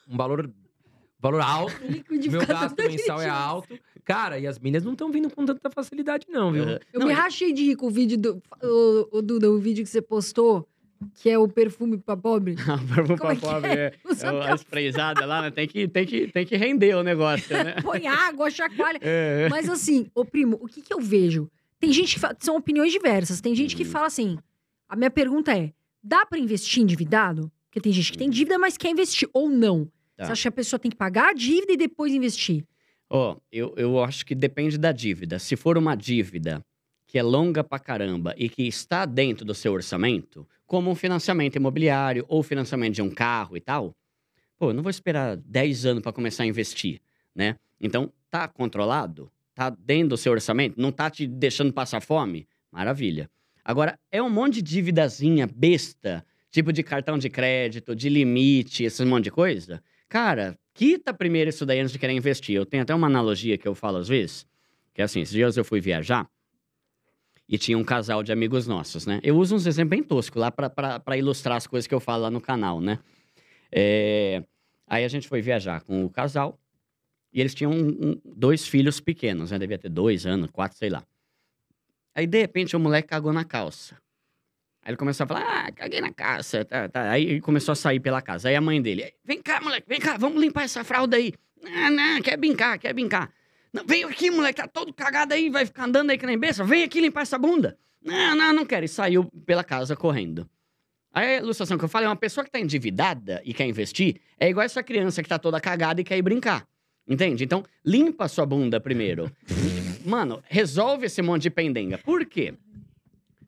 um 0.08 0.16
valor, 0.16 0.50
valor 1.18 1.40
alto. 1.40 1.74
Meu 2.30 2.46
gasto 2.46 2.76
mensal 2.78 3.20
é 3.20 3.28
alto. 3.28 3.78
Cara, 4.04 4.38
e 4.38 4.46
as 4.46 4.58
milhas 4.58 4.82
não 4.82 4.92
estão 4.92 5.10
vindo 5.12 5.30
com 5.30 5.44
tanta 5.44 5.70
facilidade, 5.70 6.26
não, 6.28 6.50
viu? 6.52 6.68
É. 6.68 6.80
Eu 6.92 7.00
Não, 7.00 7.06
me 7.06 7.12
rachei 7.12 7.52
de 7.52 7.62
rir 7.64 7.76
com 7.76 7.86
o 7.86 7.90
vídeo 7.90 8.18
do. 8.18 8.42
O, 8.62 9.18
o 9.18 9.22
Duda, 9.22 9.50
o 9.50 9.58
vídeo 9.58 9.84
que 9.84 9.90
você 9.90 10.02
postou, 10.02 10.66
que 11.14 11.30
é 11.30 11.38
o 11.38 11.46
perfume 11.46 11.98
pra 11.98 12.16
pobre. 12.16 12.56
Perfume 12.94 13.18
Como 13.18 13.30
é 13.32 13.36
que 13.36 13.40
pobre, 13.42 13.70
é. 13.70 13.74
É 13.84 13.92
o- 14.08 14.16
pra- 14.16 14.52
a 14.52 14.54
sprayzada 14.56 15.24
lá, 15.26 15.42
né? 15.42 15.50
Tem 15.50 15.68
que, 15.68 15.86
tem, 15.86 16.06
que, 16.06 16.26
tem 16.28 16.44
que 16.46 16.56
render 16.56 16.94
o 16.96 17.02
negócio, 17.02 17.54
né? 17.56 17.74
Põe 17.84 18.06
água, 18.06 18.50
chacoalha. 18.50 18.98
É. 19.02 19.48
Mas 19.48 19.68
assim, 19.68 20.10
ô 20.14 20.24
primo, 20.24 20.58
o 20.60 20.66
que 20.66 20.80
que 20.82 20.92
eu 20.92 21.00
vejo? 21.00 21.48
Tem 21.78 21.92
gente 21.92 22.14
que 22.14 22.20
fala, 22.20 22.36
são 22.40 22.56
opiniões 22.56 22.90
diversas. 22.92 23.40
Tem 23.40 23.54
gente 23.54 23.76
que 23.76 23.84
Uhum. 23.84 23.90
fala 23.90 24.06
assim: 24.06 24.38
a 24.88 24.96
minha 24.96 25.10
pergunta 25.10 25.56
é: 25.56 25.72
dá 26.02 26.26
pra 26.26 26.38
investir 26.38 26.82
endividado? 26.82 27.50
Porque 27.66 27.80
tem 27.80 27.92
gente 27.92 28.12
que 28.12 28.18
tem 28.18 28.28
dívida, 28.28 28.58
mas 28.58 28.76
quer 28.76 28.90
investir 28.90 29.28
ou 29.32 29.48
não. 29.48 29.84
Tá. 30.16 30.26
Você 30.26 30.32
acha 30.32 30.42
que 30.42 30.48
a 30.48 30.52
pessoa 30.52 30.80
tem 30.80 30.90
que 30.90 30.96
pagar 30.96 31.30
a 31.30 31.32
dívida 31.32 31.72
e 31.72 31.76
depois 31.76 32.12
investir? 32.12 32.64
Ó, 33.08 33.36
eu, 33.50 33.74
eu 33.76 34.02
acho 34.02 34.24
que 34.24 34.34
depende 34.34 34.76
da 34.78 34.92
dívida. 34.92 35.38
Se 35.38 35.56
for 35.56 35.78
uma 35.78 35.94
dívida 35.94 36.64
que 37.06 37.18
é 37.18 37.22
longa 37.22 37.64
pra 37.64 37.78
caramba 37.78 38.34
e 38.36 38.48
que 38.48 38.62
está 38.68 39.04
dentro 39.04 39.44
do 39.44 39.54
seu 39.54 39.72
orçamento, 39.72 40.46
como 40.66 40.90
um 40.90 40.94
financiamento 40.94 41.56
imobiliário 41.56 42.24
ou 42.28 42.42
financiamento 42.42 42.94
de 42.94 43.02
um 43.02 43.10
carro 43.10 43.56
e 43.56 43.60
tal, 43.60 43.96
pô, 44.56 44.70
eu 44.70 44.74
não 44.74 44.82
vou 44.82 44.90
esperar 44.90 45.36
10 45.36 45.86
anos 45.86 46.02
para 46.02 46.12
começar 46.12 46.44
a 46.44 46.46
investir, 46.46 47.00
né? 47.34 47.56
Então, 47.80 48.12
tá 48.30 48.46
controlado? 48.46 49.30
Tá 49.54 49.70
dentro 49.70 50.10
do 50.10 50.16
seu 50.16 50.32
orçamento? 50.32 50.80
Não 50.80 50.92
tá 50.92 51.10
te 51.10 51.26
deixando 51.26 51.72
passar 51.72 52.00
fome? 52.00 52.46
Maravilha. 52.70 53.28
Agora, 53.64 53.98
é 54.10 54.22
um 54.22 54.30
monte 54.30 54.54
de 54.54 54.62
dívidazinha 54.62 55.46
besta, 55.46 56.24
tipo 56.50 56.72
de 56.72 56.82
cartão 56.82 57.18
de 57.18 57.28
crédito, 57.28 57.94
de 57.94 58.08
limite, 58.08 58.84
esse 58.84 59.04
monte 59.04 59.24
de 59.24 59.30
coisa. 59.30 59.82
Cara, 60.08 60.58
quita 60.74 61.12
primeiro 61.14 61.50
isso 61.50 61.64
daí 61.64 61.78
antes 61.80 61.92
de 61.92 61.98
querer 61.98 62.12
investir. 62.14 62.56
Eu 62.56 62.66
tenho 62.66 62.82
até 62.82 62.94
uma 62.94 63.06
analogia 63.06 63.56
que 63.58 63.68
eu 63.68 63.74
falo 63.74 63.98
às 63.98 64.08
vezes, 64.08 64.46
que 64.94 65.00
é 65.00 65.04
assim, 65.04 65.20
esses 65.20 65.34
dias 65.34 65.56
eu 65.56 65.64
fui 65.64 65.80
viajar 65.80 66.28
e 67.48 67.58
tinha 67.58 67.76
um 67.76 67.84
casal 67.84 68.22
de 68.22 68.32
amigos 68.32 68.66
nossos, 68.66 69.06
né? 69.06 69.20
Eu 69.22 69.36
uso 69.36 69.54
uns 69.56 69.66
exemplos 69.66 69.90
bem 69.90 70.02
toscos 70.02 70.40
lá 70.40 70.50
pra 70.52 71.16
ilustrar 71.16 71.56
as 71.56 71.66
coisas 71.66 71.86
que 71.86 71.94
eu 71.94 72.00
falo 72.00 72.22
lá 72.22 72.30
no 72.30 72.40
canal, 72.40 72.80
né? 72.80 72.98
É, 73.72 74.42
Aí 74.86 75.04
a 75.04 75.08
gente 75.08 75.28
foi 75.28 75.40
viajar 75.40 75.82
com 75.82 76.04
o 76.04 76.10
casal 76.10 76.58
e 77.32 77.40
eles 77.40 77.54
tinham 77.54 77.72
um- 77.72 78.20
dois 78.24 78.66
filhos 78.66 79.00
pequenos, 79.00 79.50
né? 79.52 79.58
Devia 79.58 79.78
ter 79.78 79.88
dois 79.88 80.26
anos, 80.26 80.50
quatro, 80.50 80.76
sei 80.78 80.90
lá. 80.90 81.04
Aí, 82.20 82.26
de 82.26 82.38
repente, 82.38 82.76
o 82.76 82.80
moleque 82.80 83.08
cagou 83.08 83.32
na 83.32 83.46
calça. 83.46 83.96
Aí 84.82 84.90
ele 84.90 84.98
começou 84.98 85.24
a 85.24 85.26
falar, 85.26 85.40
ah, 85.40 85.72
caguei 85.72 86.02
na 86.02 86.12
calça. 86.12 86.66
Tá, 86.66 86.86
tá. 86.86 87.10
Aí 87.10 87.24
ele 87.24 87.40
começou 87.40 87.72
a 87.72 87.74
sair 87.74 87.98
pela 87.98 88.20
casa. 88.20 88.50
Aí 88.50 88.54
a 88.54 88.60
mãe 88.60 88.80
dele, 88.80 89.10
vem 89.24 89.40
cá, 89.40 89.58
moleque, 89.58 89.86
vem 89.88 89.98
cá, 89.98 90.18
vamos 90.18 90.38
limpar 90.38 90.64
essa 90.64 90.84
fralda 90.84 91.16
aí. 91.16 91.32
Não, 91.62 91.90
não, 91.90 92.20
quer 92.20 92.36
brincar, 92.36 92.78
quer 92.78 92.92
brincar. 92.92 93.32
Não, 93.72 93.86
vem 93.86 94.04
aqui, 94.04 94.30
moleque, 94.30 94.60
tá 94.60 94.68
todo 94.68 94.92
cagado 94.92 95.32
aí, 95.32 95.48
vai 95.48 95.64
ficar 95.64 95.84
andando 95.84 96.10
aí 96.10 96.18
que 96.18 96.26
nem 96.26 96.38
besta. 96.38 96.62
Vem 96.62 96.82
aqui 96.82 97.00
limpar 97.00 97.22
essa 97.22 97.38
bunda. 97.38 97.78
Não, 98.04 98.36
não, 98.36 98.52
não 98.52 98.66
quero. 98.66 98.84
E 98.84 98.88
saiu 98.88 99.24
pela 99.46 99.64
casa 99.64 99.96
correndo. 99.96 100.46
Aí 101.14 101.36
a 101.36 101.38
ilustração 101.38 101.78
que 101.78 101.84
eu 101.86 101.88
falo 101.88 102.04
é 102.04 102.08
uma 102.08 102.16
pessoa 102.16 102.44
que 102.44 102.50
tá 102.50 102.60
endividada 102.60 103.40
e 103.46 103.54
quer 103.54 103.64
investir, 103.64 104.20
é 104.38 104.50
igual 104.50 104.66
essa 104.66 104.82
criança 104.82 105.22
que 105.22 105.28
tá 105.28 105.38
toda 105.38 105.58
cagada 105.58 106.02
e 106.02 106.04
quer 106.04 106.18
ir 106.18 106.22
brincar. 106.22 106.66
Entende? 107.08 107.44
Então, 107.44 107.64
limpa 107.82 108.26
a 108.26 108.28
sua 108.28 108.44
bunda 108.44 108.78
primeiro. 108.78 109.34
Mano, 110.04 110.42
resolve 110.48 111.06
esse 111.06 111.20
monte 111.22 111.42
de 111.42 111.50
pendenga. 111.50 111.98
Por 111.98 112.24
quê? 112.24 112.54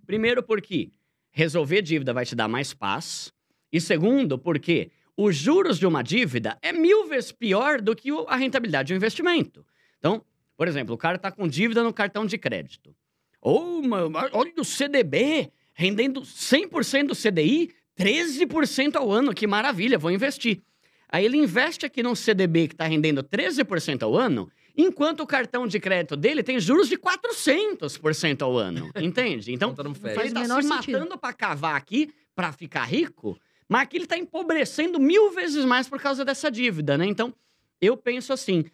Primeiro, 0.06 0.42
porque 0.42 0.90
resolver 1.30 1.82
dívida 1.82 2.12
vai 2.12 2.24
te 2.24 2.34
dar 2.34 2.48
mais 2.48 2.74
paz. 2.74 3.32
E 3.72 3.80
segundo, 3.80 4.38
porque 4.38 4.90
os 5.16 5.36
juros 5.36 5.78
de 5.78 5.86
uma 5.86 6.02
dívida 6.02 6.58
é 6.60 6.72
mil 6.72 7.06
vezes 7.08 7.32
pior 7.32 7.80
do 7.80 7.96
que 7.96 8.10
a 8.28 8.36
rentabilidade 8.36 8.88
de 8.88 8.92
um 8.92 8.96
investimento. 8.96 9.64
Então, 9.98 10.22
por 10.56 10.68
exemplo, 10.68 10.94
o 10.94 10.98
cara 10.98 11.18
tá 11.18 11.30
com 11.30 11.48
dívida 11.48 11.82
no 11.82 11.92
cartão 11.92 12.26
de 12.26 12.36
crédito. 12.36 12.94
Ou, 13.40 13.82
mano, 13.82 14.12
olha 14.32 14.52
o 14.58 14.64
CDB 14.64 15.50
rendendo 15.74 16.20
100% 16.22 17.08
do 17.08 17.14
CDI, 17.14 17.70
13% 17.98 18.96
ao 18.96 19.10
ano, 19.10 19.34
que 19.34 19.46
maravilha, 19.46 19.98
vou 19.98 20.10
investir. 20.10 20.60
Aí 21.08 21.24
ele 21.24 21.36
investe 21.36 21.84
aqui 21.84 22.02
num 22.02 22.14
CDB 22.14 22.68
que 22.68 22.74
está 22.74 22.86
rendendo 22.86 23.22
13% 23.22 24.02
ao 24.02 24.16
ano, 24.16 24.50
enquanto 24.76 25.20
o 25.20 25.26
cartão 25.26 25.66
de 25.66 25.78
crédito 25.78 26.16
dele 26.16 26.42
tem 26.42 26.58
juros 26.58 26.88
de 26.88 26.96
400% 26.96 28.42
ao 28.42 28.56
ano. 28.56 28.90
Entende? 28.96 29.52
Então, 29.52 29.74
fecha. 29.94 30.20
ele 30.20 30.32
tá 30.32 30.44
se 30.44 30.68
sentido. 30.68 30.98
matando 30.98 31.18
para 31.18 31.32
cavar 31.32 31.76
aqui, 31.76 32.10
para 32.34 32.52
ficar 32.52 32.84
rico, 32.84 33.38
mas 33.68 33.82
aqui 33.82 33.96
ele 33.96 34.06
tá 34.06 34.16
empobrecendo 34.16 34.98
mil 34.98 35.30
vezes 35.30 35.64
mais 35.64 35.88
por 35.88 36.00
causa 36.00 36.24
dessa 36.24 36.50
dívida, 36.50 36.96
né? 36.98 37.06
Então, 37.06 37.34
eu 37.80 37.96
penso 37.96 38.32
assim. 38.32 38.64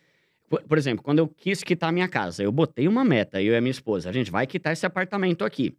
Por, 0.49 0.63
por 0.63 0.79
exemplo, 0.79 1.05
quando 1.05 1.19
eu 1.19 1.29
quis 1.29 1.63
quitar 1.63 1.93
minha 1.93 2.09
casa, 2.09 2.43
eu 2.43 2.51
botei 2.51 2.89
uma 2.89 3.05
meta, 3.05 3.43
eu 3.43 3.53
e 3.53 3.57
a 3.57 3.61
minha 3.61 3.71
esposa, 3.71 4.09
a 4.09 4.13
gente 4.13 4.31
vai 4.31 4.47
quitar 4.47 4.73
esse 4.73 4.87
apartamento 4.87 5.45
aqui. 5.45 5.77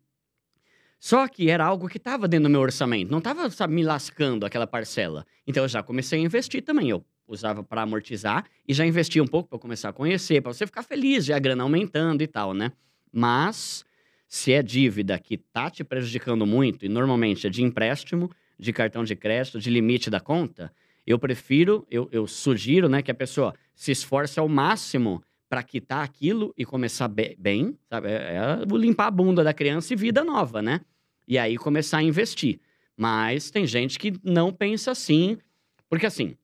Só 0.99 1.27
que 1.27 1.49
era 1.49 1.65
algo 1.65 1.87
que 1.87 1.97
estava 1.97 2.27
dentro 2.27 2.49
do 2.49 2.51
meu 2.51 2.59
orçamento, 2.59 3.09
não 3.09 3.19
estava 3.19 3.49
me 3.67 3.83
lascando 3.83 4.45
aquela 4.45 4.67
parcela. 4.67 5.25
Então 5.47 5.63
eu 5.63 5.67
já 5.67 5.81
comecei 5.81 6.19
a 6.19 6.21
investir 6.21 6.61
também. 6.61 6.89
Eu 6.89 7.03
usava 7.29 7.63
para 7.63 7.83
amortizar 7.83 8.45
e 8.67 8.73
já 8.73 8.85
investia 8.85 9.23
um 9.23 9.27
pouco 9.27 9.49
para 9.49 9.59
começar 9.59 9.89
a 9.89 9.93
conhecer, 9.93 10.41
para 10.41 10.51
você 10.51 10.65
ficar 10.65 10.83
feliz, 10.83 11.25
já 11.25 11.35
a 11.35 11.39
grana 11.39 11.63
aumentando 11.63 12.21
e 12.23 12.27
tal, 12.27 12.53
né? 12.53 12.71
Mas 13.11 13.85
se 14.27 14.51
é 14.51 14.61
dívida 14.61 15.17
que 15.19 15.37
tá 15.37 15.69
te 15.69 15.83
prejudicando 15.83 16.45
muito, 16.45 16.85
e 16.85 16.89
normalmente 16.89 17.47
é 17.47 17.49
de 17.49 17.63
empréstimo, 17.63 18.29
de 18.57 18.73
cartão 18.73 19.03
de 19.03 19.15
crédito, 19.15 19.59
de 19.59 19.69
limite 19.69 20.09
da 20.09 20.19
conta, 20.19 20.73
eu 21.05 21.17
prefiro, 21.17 21.87
eu, 21.89 22.09
eu 22.11 22.27
sugiro, 22.27 22.89
né, 22.89 23.01
que 23.01 23.09
a 23.09 23.15
pessoa 23.15 23.53
se 23.73 23.91
esforce 23.91 24.39
ao 24.39 24.47
máximo 24.47 25.23
para 25.47 25.63
quitar 25.63 26.03
aquilo 26.03 26.53
e 26.55 26.63
começar 26.63 27.07
be- 27.07 27.35
bem, 27.39 27.75
sabe? 27.89 28.09
É, 28.09 28.35
é 28.35 28.77
limpar 28.77 29.07
a 29.07 29.11
bunda 29.11 29.43
da 29.43 29.53
criança 29.53 29.93
e 29.93 29.95
vida 29.95 30.23
nova, 30.23 30.61
né? 30.61 30.81
E 31.27 31.37
aí 31.37 31.57
começar 31.57 31.99
a 31.99 32.03
investir. 32.03 32.59
Mas 32.95 33.49
tem 33.49 33.65
gente 33.65 33.97
que 33.97 34.13
não 34.23 34.53
pensa 34.53 34.91
assim, 34.91 35.37
porque 35.89 36.05
assim, 36.05 36.35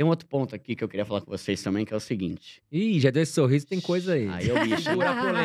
Tem 0.00 0.06
um 0.06 0.08
outro 0.08 0.26
ponto 0.26 0.56
aqui 0.56 0.74
que 0.74 0.82
eu 0.82 0.88
queria 0.88 1.04
falar 1.04 1.20
com 1.20 1.30
vocês 1.30 1.62
também, 1.62 1.84
que 1.84 1.92
é 1.92 1.96
o 1.98 2.00
seguinte. 2.00 2.62
Ih, 2.72 2.98
já 2.98 3.10
deu 3.10 3.22
esse 3.22 3.32
sorriso, 3.34 3.66
tem 3.66 3.78
coisa 3.82 4.14
aí. 4.14 4.26
Aí 4.28 4.48
é 4.48 4.54
o 4.54 4.64
bicho, 4.64 4.88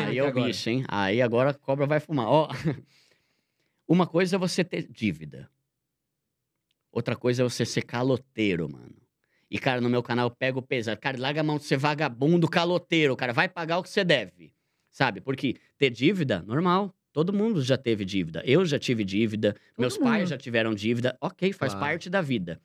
Aí 0.08 0.16
é 0.16 0.22
o 0.22 0.26
agora. 0.28 0.46
bicho, 0.46 0.70
hein? 0.70 0.82
Aí 0.88 1.20
agora 1.20 1.50
a 1.50 1.52
cobra 1.52 1.84
vai 1.84 2.00
fumar. 2.00 2.26
Ó, 2.26 2.48
uma 3.86 4.06
coisa 4.06 4.36
é 4.36 4.38
você 4.38 4.64
ter 4.64 4.88
dívida. 4.90 5.50
Outra 6.90 7.14
coisa 7.14 7.42
é 7.42 7.44
você 7.44 7.66
ser 7.66 7.82
caloteiro, 7.82 8.66
mano. 8.66 8.96
E, 9.50 9.58
cara, 9.58 9.78
no 9.78 9.90
meu 9.90 10.02
canal 10.02 10.28
eu 10.28 10.34
pego 10.34 10.62
pesado. 10.62 10.98
Cara, 10.98 11.20
larga 11.20 11.42
a 11.42 11.44
mão 11.44 11.58
de 11.58 11.64
ser 11.64 11.76
vagabundo 11.76 12.48
caloteiro, 12.48 13.14
cara. 13.14 13.34
Vai 13.34 13.50
pagar 13.50 13.76
o 13.76 13.82
que 13.82 13.90
você 13.90 14.04
deve. 14.04 14.54
Sabe? 14.90 15.20
Porque 15.20 15.56
ter 15.76 15.90
dívida, 15.90 16.42
normal. 16.46 16.94
Todo 17.12 17.30
mundo 17.30 17.60
já 17.60 17.76
teve 17.76 18.06
dívida. 18.06 18.42
Eu 18.46 18.64
já 18.64 18.78
tive 18.78 19.04
dívida. 19.04 19.54
meus 19.76 19.98
mundo. 19.98 20.04
pais 20.08 20.30
já 20.30 20.38
tiveram 20.38 20.74
dívida. 20.74 21.14
Ok, 21.20 21.52
faz 21.52 21.74
Claro. 21.74 21.86
parte 21.86 22.08
da 22.08 22.22
vida. 22.22 22.58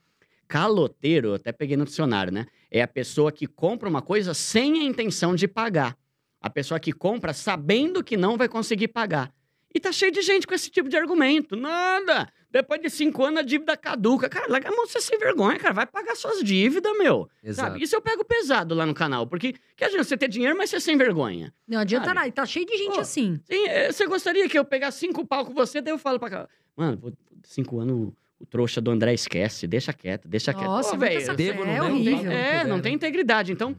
Caloteiro, 0.51 1.29
eu 1.29 1.35
até 1.35 1.53
peguei 1.53 1.77
no 1.77 1.85
dicionário, 1.85 2.33
né? 2.33 2.45
É 2.69 2.81
a 2.81 2.87
pessoa 2.87 3.31
que 3.31 3.47
compra 3.47 3.87
uma 3.87 4.01
coisa 4.01 4.33
sem 4.33 4.81
a 4.81 4.83
intenção 4.83 5.33
de 5.33 5.47
pagar. 5.47 5.97
A 6.41 6.49
pessoa 6.49 6.77
que 6.77 6.91
compra 6.91 7.31
sabendo 7.31 8.03
que 8.03 8.17
não 8.17 8.35
vai 8.37 8.49
conseguir 8.49 8.89
pagar. 8.89 9.33
E 9.73 9.79
tá 9.79 9.93
cheio 9.93 10.11
de 10.11 10.21
gente 10.21 10.45
com 10.45 10.53
esse 10.53 10.69
tipo 10.69 10.89
de 10.89 10.97
argumento. 10.97 11.55
Nada! 11.55 12.27
Depois 12.51 12.81
de 12.81 12.89
cinco 12.89 13.23
anos 13.23 13.39
a 13.39 13.43
dívida 13.43 13.77
caduca. 13.77 14.27
Cara, 14.27 14.47
larga 14.49 14.67
a 14.67 14.71
mão 14.75 14.85
você 14.85 14.99
sem 14.99 15.17
vergonha, 15.17 15.57
cara. 15.57 15.73
Vai 15.73 15.85
pagar 15.85 16.17
suas 16.17 16.43
dívidas, 16.43 16.91
meu. 16.97 17.29
Exato. 17.41 17.69
Sabe? 17.69 17.81
Isso 17.81 17.95
eu 17.95 18.01
pego 18.01 18.25
pesado 18.25 18.75
lá 18.75 18.85
no 18.85 18.93
canal. 18.93 19.25
Porque 19.25 19.53
que 19.53 19.85
adianta 19.85 20.03
você 20.03 20.17
ter 20.17 20.27
dinheiro, 20.27 20.57
mas 20.57 20.69
você 20.69 20.81
sem 20.81 20.97
vergonha. 20.97 21.53
Não 21.65 21.79
adianta 21.79 22.07
Sabe? 22.07 22.19
nada. 22.19 22.31
Tá 22.33 22.45
cheio 22.45 22.65
de 22.65 22.75
gente 22.75 22.95
Pô, 22.95 22.99
assim. 22.99 23.39
Sim, 23.49 23.67
é, 23.69 23.89
você 23.89 24.05
gostaria 24.05 24.49
que 24.49 24.59
eu 24.59 24.65
pegasse 24.65 24.99
cinco 24.99 25.25
pau 25.25 25.45
com 25.45 25.53
você, 25.53 25.79
daí 25.79 25.93
eu 25.93 25.97
falo 25.97 26.19
pra 26.19 26.29
cá. 26.29 26.49
Mano, 26.75 27.13
cinco 27.45 27.79
anos 27.79 28.11
o- 28.41 28.43
o 28.43 28.45
trouxa 28.45 28.79
do 28.81 28.91
André 28.91 29.13
esquece. 29.13 29.67
Deixa 29.67 29.91
quieto, 29.93 30.27
deixa 30.27 30.53
quieto. 30.53 30.65
Nossa, 30.67 30.97
velho, 30.97 31.35
devo, 31.35 31.65
não 31.65 31.71
é 31.71 31.79
devo, 31.79 31.85
horrível. 31.95 32.17
fala. 32.17 32.33
é, 32.33 32.63
não 32.63 32.77
né? 32.77 32.83
tem 32.83 32.93
integridade. 32.95 33.51
Então, 33.51 33.75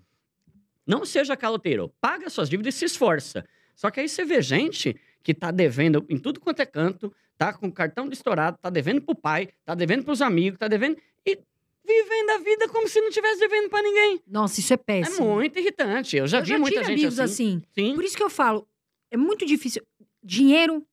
não 0.87 1.05
seja 1.05 1.37
caloteiro. 1.37 1.93
Paga 2.01 2.29
suas 2.31 2.49
dívidas 2.49 2.75
e 2.75 2.79
se 2.79 2.85
esforça. 2.87 3.45
Só 3.75 3.91
que 3.91 4.01
aí 4.01 4.09
você 4.09 4.25
vê 4.25 4.43
gente 4.43 4.97
que 5.23 5.33
tá 5.33 5.51
devendo 5.51 6.05
em 6.09 6.19
tudo 6.19 6.41
quanto 6.41 6.61
é 6.61 6.67
canto, 6.67 7.13
tá 7.39 7.53
com 7.53 7.71
cartão 7.71 8.09
de 8.09 8.15
estourado, 8.15 8.59
tá 8.61 8.69
devendo 8.69 9.01
pro 9.01 9.15
pai, 9.15 9.49
tá 9.65 9.75
devendo 9.75 10.05
pros 10.05 10.21
amigos, 10.21 10.59
tá 10.59 10.69
devendo. 10.69 10.97
E 11.25 11.39
vivendo 11.85 12.31
a 12.31 12.39
vida 12.39 12.69
como 12.69 12.89
se 12.89 13.01
não 13.01 13.11
tivesse 13.11 13.41
devendo 13.41 13.69
pra 13.69 13.83
ninguém. 13.83 14.21
Nossa, 14.27 14.61
isso 14.61 14.73
é 14.73 14.75
É 14.75 14.77
péssimo. 14.77 15.35
muito 15.35 15.59
irritante. 15.59 16.17
Eu 16.17 16.27
já 16.27 16.39
eu 16.39 16.43
vi 16.45 16.49
já 16.51 16.59
muita 16.59 16.83
gente 16.85 16.93
amigos 17.01 17.19
assim. 17.21 17.57
assim. 17.57 17.63
Sim. 17.89 17.95
Por 17.95 18.05
isso 18.05 18.17
que 18.17 18.23
eu 18.23 18.31
falo, 18.31 18.67
é 19.11 19.17
muito 19.17 19.45
difícil. 19.47 19.83
Dinheiro 20.23 20.85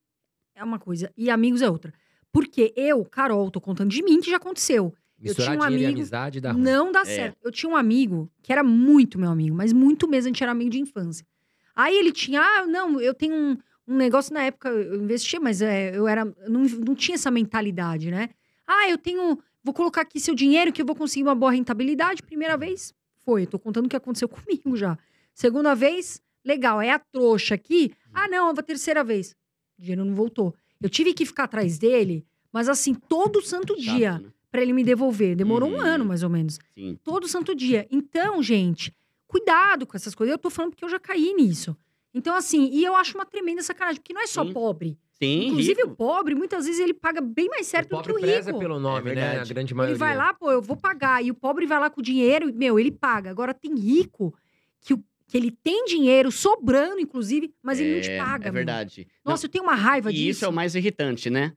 é 0.54 0.62
uma 0.64 0.78
coisa 0.78 1.12
e 1.16 1.30
amigos 1.30 1.62
é 1.62 1.70
outra. 1.70 1.92
Porque 2.32 2.72
eu, 2.76 3.04
Carol, 3.04 3.50
tô 3.50 3.60
contando 3.60 3.90
de 3.90 4.02
mim 4.02 4.20
que 4.20 4.30
já 4.30 4.36
aconteceu. 4.36 4.94
Misturar 5.18 5.50
tinha 5.52 5.60
um 5.60 5.62
amigo- 5.62 5.88
amizade 5.92 6.40
dá 6.40 6.52
ruim. 6.52 6.62
Não 6.62 6.90
dá 6.92 7.00
É. 7.00 7.04
certo. 7.04 7.36
Eu 7.42 7.50
tinha 7.52 7.70
um 7.70 7.76
amigo 7.76 8.30
que 8.42 8.52
era 8.52 8.62
muito 8.64 9.18
meu 9.18 9.30
amigo, 9.30 9.54
mas 9.54 9.72
muito 9.72 10.08
mesmo, 10.08 10.28
a 10.28 10.30
gente 10.30 10.42
era 10.42 10.52
amigo 10.52 10.70
de 10.70 10.78
infância. 10.80 11.26
Aí 11.74 11.96
ele 11.96 12.12
tinha, 12.12 12.40
ah, 12.40 12.66
não, 12.66 13.00
eu 13.00 13.12
tenho 13.12 13.34
um, 13.34 13.56
um 13.86 13.96
negócio 13.96 14.32
na 14.32 14.42
época, 14.44 14.68
eu 14.70 15.02
investia, 15.02 15.38
mas 15.40 15.60
é, 15.60 15.96
eu 15.96 16.06
era, 16.08 16.22
eu 16.42 16.50
não, 16.50 16.62
não 16.62 16.94
tinha 16.94 17.14
essa 17.16 17.30
mentalidade, 17.30 18.10
né? 18.10 18.30
Ah, 18.66 18.88
eu 18.88 18.96
tenho, 18.96 19.38
vou 19.62 19.74
colocar 19.74 20.00
aqui 20.02 20.18
seu 20.20 20.34
dinheiro 20.34 20.72
que 20.72 20.80
eu 20.80 20.86
vou 20.86 20.96
conseguir 20.96 21.22
uma 21.24 21.34
boa 21.34 21.52
rentabilidade. 21.52 22.22
Primeira 22.22 22.56
vez, 22.56 22.94
foi. 23.24 23.42
Eu 23.42 23.46
tô 23.46 23.58
contando 23.58 23.86
o 23.86 23.88
que 23.88 23.96
aconteceu 23.96 24.28
comigo 24.68 24.76
já. 24.76 24.96
Segunda 25.34 25.74
vez, 25.74 26.20
legal, 26.44 26.80
é 26.80 26.90
a 26.92 26.98
trouxa 26.98 27.54
aqui. 27.56 27.92
Ah, 28.12 28.26
não, 28.28 28.48
a 28.50 28.54
terceira 28.62 29.04
vez. 29.04 29.34
O 29.78 29.82
dinheiro 29.82 30.04
não 30.04 30.14
voltou. 30.14 30.54
Eu 30.82 30.88
tive 30.88 31.12
que 31.12 31.26
ficar 31.26 31.44
atrás 31.44 31.78
dele, 31.78 32.24
mas 32.52 32.68
assim, 32.68 32.94
todo 32.94 33.42
santo 33.42 33.74
Chato, 33.80 33.96
dia, 33.96 34.18
né? 34.18 34.28
pra 34.50 34.62
ele 34.62 34.72
me 34.72 34.82
devolver. 34.82 35.36
Demorou 35.36 35.68
um 35.70 35.74
Uhum. 35.74 35.80
ano, 35.86 36.04
mais 36.04 36.22
ou 36.22 36.30
menos 36.30 36.58
Sim. 36.74 36.98
todo 37.04 37.28
santo 37.28 37.54
dia. 37.54 37.86
Então, 37.90 38.42
gente, 38.42 38.94
cuidado 39.26 39.86
com 39.86 39.96
essas 39.96 40.14
coisas. 40.14 40.32
Eu 40.32 40.38
tô 40.38 40.50
falando 40.50 40.70
porque 40.72 40.84
eu 40.84 40.88
já 40.88 40.98
caí 40.98 41.32
nisso. 41.34 41.76
Então, 42.12 42.34
assim, 42.34 42.68
e 42.72 42.84
eu 42.84 42.96
acho 42.96 43.16
uma 43.16 43.24
tremenda 43.24 43.62
sacanagem, 43.62 44.00
porque 44.00 44.12
não 44.12 44.20
é 44.22 44.26
só 44.26 44.44
Sim. 44.44 44.52
pobre. 44.52 44.98
Sim, 45.12 45.48
Inclusive, 45.48 45.82
rico. 45.82 45.92
o 45.92 45.96
pobre, 45.96 46.34
muitas 46.34 46.64
vezes, 46.64 46.80
ele 46.80 46.94
paga 46.94 47.20
bem 47.20 47.46
mais 47.48 47.66
certo 47.66 47.92
o 47.94 47.98
do 47.98 48.02
que 48.02 48.10
o 48.10 48.14
preza 48.18 48.46
rico. 48.50 48.58
pelo 48.58 48.80
nome, 48.80 49.10
É 49.10 49.14
né? 49.14 49.38
A 49.38 49.44
grande 49.44 49.74
maioria. 49.74 49.92
Ele 49.92 49.98
vai 49.98 50.16
lá, 50.16 50.32
pô, 50.34 50.50
eu 50.50 50.62
vou 50.62 50.76
pagar. 50.78 51.22
E 51.22 51.30
o 51.30 51.34
pobre 51.34 51.66
vai 51.66 51.78
lá 51.78 51.90
com 51.90 52.00
o 52.00 52.02
dinheiro, 52.02 52.48
e, 52.48 52.52
meu, 52.52 52.80
ele 52.80 52.90
paga. 52.90 53.30
Agora, 53.30 53.52
tem 53.54 53.74
rico 53.78 54.34
que, 54.80 54.94
o- 54.94 55.04
que 55.30 55.36
ele 55.36 55.50
tem 55.50 55.84
dinheiro, 55.84 56.30
sobrando, 56.32 56.98
inclusive, 57.00 57.54
mas 57.62 57.78
ele 57.80 57.94
não 57.94 58.00
te 58.00 58.10
É, 58.10 58.18
paga. 58.18 58.48
É 58.48 58.50
verdade. 58.50 59.06
Não, 59.24 59.32
Nossa, 59.32 59.46
eu 59.46 59.50
tenho 59.50 59.64
uma 59.64 59.74
raiva 59.74 60.10
E 60.10 60.14
disso. 60.14 60.28
isso 60.30 60.44
é 60.44 60.48
o 60.48 60.52
mais 60.52 60.74
irritante, 60.74 61.30
né? 61.30 61.52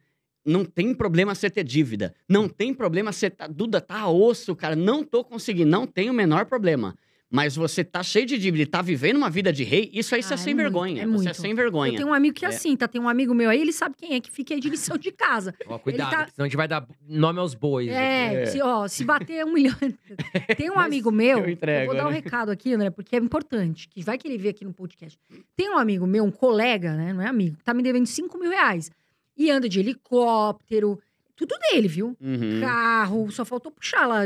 Não 0.45 0.63
tem 0.65 0.93
problema 0.93 1.33
você 1.33 1.49
ter 1.49 1.63
dívida. 1.63 2.13
Não 2.29 2.47
tem 2.49 2.73
problema 2.73 3.11
você 3.11 3.29
tá. 3.29 3.47
Duda, 3.47 3.79
tá 3.81 4.07
osso, 4.09 4.55
cara. 4.55 4.75
Não 4.75 5.03
tô 5.03 5.23
conseguindo. 5.23 5.71
Não 5.71 5.87
tem 5.87 6.09
o 6.09 6.13
menor 6.13 6.45
problema. 6.45 6.95
Mas 7.35 7.55
você 7.55 7.83
tá 7.83 8.03
cheio 8.03 8.27
de 8.27 8.37
dívida 8.37 8.61
e 8.61 8.65
tá 8.67 8.79
vivendo 8.79 9.17
uma 9.17 9.27
vida 9.29 9.51
de 9.51 9.63
rei, 9.63 9.89
isso 9.91 10.13
aí 10.13 10.21
você 10.21 10.35
Ah, 10.35 10.37
é 10.37 10.39
é 10.39 10.43
sem 10.43 10.53
muito, 10.53 10.63
vergonha. 10.65 11.01
é 11.01 11.05
você 11.07 11.11
é 11.11 11.23
muito. 11.25 11.33
sem 11.41 11.49
Eu 11.49 11.57
vergonha. 11.57 11.95
tenho 11.95 12.07
um 12.09 12.13
amigo 12.13 12.35
que 12.35 12.45
é 12.45 12.49
É. 12.49 12.51
assim, 12.53 12.77
tá? 12.77 12.87
Tem 12.87 13.01
um 13.01 13.09
amigo 13.09 13.33
meu 13.33 13.49
aí, 13.49 13.59
ele 13.59 13.73
sabe 13.73 13.95
quem 13.97 14.13
é 14.13 14.19
que 14.21 14.29
fica 14.29 14.53
aí 14.53 14.59
de 14.59 14.69
lição 14.69 14.99
de 14.99 15.11
casa. 15.11 15.51
Ó, 15.67 15.79
cuidado, 15.79 16.11
tá- 16.11 16.27
senão 16.27 16.45
a 16.45 16.47
gente 16.47 16.55
vai 16.55 16.67
dar 16.67 16.87
nome 17.09 17.39
aos 17.39 17.55
bois. 17.55 17.87
É, 17.89 18.43
É. 18.43 18.45
Se, 18.45 18.61
ó, 18.61 18.87
se 18.87 19.03
bater 19.03 19.43
um 19.43 19.51
milhão. 19.53 19.75
Tem 20.55 20.69
um 20.69 20.77
amigo 20.77 21.11
meu, 21.11 21.39
eu 21.39 21.49
entrego, 21.49 21.87
vou 21.87 21.95
dar 21.95 22.05
um 22.05 22.11
né? 22.11 22.15
recado 22.17 22.51
aqui, 22.51 22.71
André, 22.71 22.91
porque 22.91 23.15
é 23.15 23.19
importante, 23.19 23.87
que 23.89 24.03
vai 24.03 24.15
que 24.19 24.27
ele 24.27 24.37
vê 24.37 24.49
aqui 24.49 24.63
no 24.63 24.71
podcast. 24.71 25.17
Tem 25.55 25.71
um 25.71 25.77
amigo 25.79 26.05
meu, 26.05 26.23
um 26.23 26.31
colega, 26.31 26.93
né? 26.95 27.13
Não 27.13 27.21
é 27.23 27.27
amigo, 27.27 27.57
que 27.57 27.63
tá 27.63 27.73
me 27.73 27.81
devendo 27.81 28.05
5 28.05 28.37
mil 28.37 28.51
reais. 28.51 28.91
E 29.35 29.49
anda 29.49 29.67
de 29.67 29.79
helicóptero, 29.79 30.99
tudo 31.35 31.55
dele, 31.71 31.87
viu? 31.87 32.15
Uhum. 32.21 32.61
Carro, 32.61 33.31
só 33.31 33.43
faltou 33.43 33.71
puxar 33.71 34.05
lá, 34.05 34.19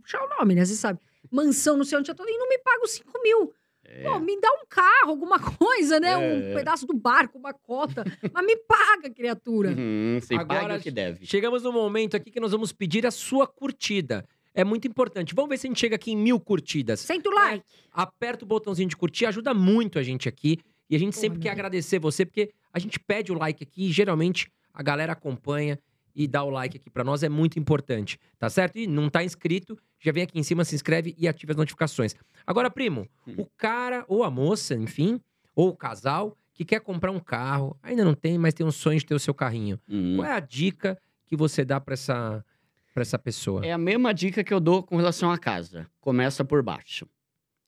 puxar 0.00 0.22
o 0.24 0.28
nome, 0.38 0.54
né? 0.54 0.64
Você 0.64 0.74
sabe. 0.74 0.98
Mansão, 1.30 1.76
não 1.76 1.84
sei 1.84 1.98
onde 1.98 2.10
eu 2.10 2.14
tô, 2.14 2.24
e 2.26 2.38
não 2.38 2.48
me 2.48 2.58
paga 2.58 2.82
os 2.84 2.90
5 2.92 3.22
mil. 3.22 3.52
É. 3.84 4.02
Pô, 4.04 4.18
me 4.20 4.40
dá 4.40 4.48
um 4.52 4.64
carro, 4.68 5.10
alguma 5.10 5.38
coisa, 5.58 5.98
né? 5.98 6.16
Um 6.16 6.50
É. 6.50 6.54
pedaço 6.54 6.86
do 6.86 6.94
barco, 6.94 7.38
uma 7.38 7.52
cota. 7.52 8.04
Mas 8.32 8.46
me 8.46 8.56
paga, 8.56 9.10
criatura. 9.10 9.70
Uhum, 9.70 10.18
você 10.20 10.34
Agora, 10.34 10.60
paga 10.60 10.76
o 10.76 10.80
que 10.80 10.90
deve. 10.90 11.26
Chegamos 11.26 11.62
no 11.62 11.72
momento 11.72 12.16
aqui 12.16 12.30
que 12.30 12.40
nós 12.40 12.52
vamos 12.52 12.72
pedir 12.72 13.06
a 13.06 13.10
sua 13.10 13.46
curtida. 13.46 14.24
É 14.54 14.64
muito 14.64 14.86
importante. 14.86 15.34
Vamos 15.34 15.48
ver 15.48 15.58
se 15.58 15.66
a 15.66 15.70
gente 15.70 15.80
chega 15.80 15.94
aqui 15.96 16.10
em 16.12 16.16
mil 16.16 16.38
curtidas. 16.40 17.00
Senta 17.00 17.28
o 17.28 17.32
like. 17.32 17.64
Aperta 17.92 18.44
o 18.44 18.48
botãozinho 18.48 18.88
de 18.88 18.96
curtir, 18.96 19.26
ajuda 19.26 19.54
muito 19.54 19.98
a 19.98 20.02
gente 20.02 20.28
aqui. 20.28 20.58
E 20.88 20.96
a 20.96 20.98
gente 20.98 21.12
Porra, 21.14 21.20
sempre 21.20 21.38
meu 21.38 21.42
quer 21.44 21.50
agradecer 21.50 21.98
você, 22.00 22.26
porque 22.26 22.50
a 22.72 22.78
gente 22.80 22.98
pede 22.98 23.30
o 23.30 23.38
like 23.38 23.62
aqui 23.62 23.88
e 23.88 23.92
geralmente 23.92 24.50
a 24.74 24.82
galera 24.82 25.12
acompanha 25.12 25.78
e 26.22 26.28
dá 26.28 26.42
o 26.44 26.50
like 26.50 26.76
aqui 26.76 26.90
pra 26.90 27.02
nós, 27.02 27.22
é 27.22 27.28
muito 27.28 27.58
importante, 27.58 28.18
tá 28.38 28.50
certo? 28.50 28.78
E 28.78 28.86
não 28.86 29.08
tá 29.08 29.24
inscrito, 29.24 29.78
já 29.98 30.12
vem 30.12 30.22
aqui 30.24 30.38
em 30.38 30.42
cima, 30.42 30.64
se 30.64 30.74
inscreve 30.74 31.14
e 31.16 31.26
ativa 31.26 31.52
as 31.52 31.56
notificações. 31.56 32.14
Agora, 32.46 32.70
primo, 32.70 33.08
Hum. 33.26 33.34
o 33.38 33.46
cara 33.56 34.04
ou 34.06 34.22
a 34.22 34.30
moça, 34.30 34.74
enfim, 34.74 35.18
ou 35.54 35.68
o 35.70 35.76
casal 35.76 36.36
que 36.52 36.64
quer 36.64 36.80
comprar 36.80 37.10
um 37.10 37.20
carro, 37.20 37.74
ainda 37.82 38.04
não 38.04 38.12
tem, 38.14 38.36
mas 38.36 38.52
tem 38.52 38.66
um 38.66 38.70
sonho 38.70 38.98
de 38.98 39.06
ter 39.06 39.14
o 39.14 39.18
seu 39.18 39.32
carrinho. 39.32 39.80
Uhum. 39.88 40.16
Qual 40.16 40.26
é 40.28 40.32
a 40.32 40.40
dica 40.40 40.98
que 41.24 41.34
você 41.34 41.64
dá 41.64 41.80
pra 41.80 41.94
essa, 41.94 42.44
pra 42.92 43.00
essa 43.00 43.18
pessoa? 43.18 43.64
É 43.64 43.72
a 43.72 43.78
mesma 43.78 44.12
dica 44.12 44.44
que 44.44 44.52
eu 44.52 44.60
dou 44.60 44.82
com 44.82 44.96
relação 44.98 45.30
à 45.30 45.38
casa. 45.38 45.86
Começa 46.00 46.44
por 46.44 46.62
baixo. 46.62 47.08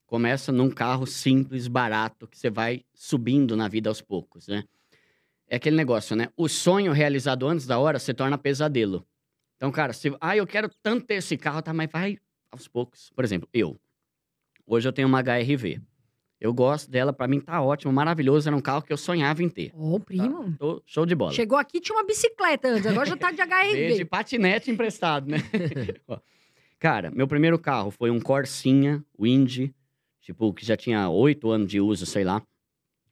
Começa 0.06 0.52
num 0.52 0.70
carro 0.70 1.06
simples, 1.06 1.68
barato, 1.68 2.28
que 2.28 2.36
você 2.38 2.50
vai 2.50 2.82
subindo 2.92 3.56
na 3.56 3.66
vida 3.66 3.88
aos 3.88 4.02
poucos, 4.02 4.46
né? 4.46 4.62
É 5.52 5.56
aquele 5.56 5.76
negócio, 5.76 6.16
né? 6.16 6.30
O 6.34 6.48
sonho 6.48 6.92
realizado 6.92 7.46
antes 7.46 7.66
da 7.66 7.78
hora 7.78 7.98
se 7.98 8.14
torna 8.14 8.38
pesadelo. 8.38 9.06
Então, 9.54 9.70
cara, 9.70 9.92
se... 9.92 10.10
ah, 10.18 10.34
eu 10.34 10.46
quero 10.46 10.66
tanto 10.82 11.04
ter 11.04 11.16
esse 11.16 11.36
carro, 11.36 11.60
tá? 11.60 11.74
Mas 11.74 11.90
vai 11.92 12.16
aos 12.50 12.66
poucos. 12.66 13.10
Por 13.14 13.22
exemplo, 13.22 13.46
eu. 13.52 13.78
Hoje 14.66 14.88
eu 14.88 14.94
tenho 14.94 15.06
uma 15.06 15.20
HRV. 15.20 15.78
Eu 16.40 16.54
gosto 16.54 16.90
dela, 16.90 17.12
pra 17.12 17.28
mim 17.28 17.38
tá 17.38 17.60
ótimo, 17.60 17.92
maravilhoso. 17.92 18.48
Era 18.48 18.56
um 18.56 18.62
carro 18.62 18.80
que 18.80 18.90
eu 18.90 18.96
sonhava 18.96 19.42
em 19.42 19.48
ter. 19.50 19.70
Ô, 19.74 19.98
tá? 19.98 20.06
primo. 20.06 20.56
Tô 20.58 20.82
show 20.86 21.04
de 21.04 21.14
bola. 21.14 21.32
Chegou 21.32 21.58
aqui, 21.58 21.82
tinha 21.82 21.98
uma 21.98 22.06
bicicleta 22.06 22.68
antes, 22.68 22.86
agora 22.86 23.04
já 23.04 23.16
tá 23.18 23.30
de 23.30 23.36
Veio 23.76 23.88
de 23.88 24.00
HRV. 24.00 24.04
patinete 24.06 24.70
emprestado, 24.70 25.28
né? 25.28 25.36
Cara, 26.80 27.10
meu 27.10 27.28
primeiro 27.28 27.58
carro 27.58 27.90
foi 27.90 28.10
um 28.10 28.18
Corsinha 28.18 29.04
Wind, 29.20 29.68
tipo, 30.22 30.54
que 30.54 30.64
já 30.64 30.78
tinha 30.78 31.10
oito 31.10 31.50
anos 31.50 31.68
de 31.68 31.78
uso, 31.78 32.06
sei 32.06 32.24
lá. 32.24 32.40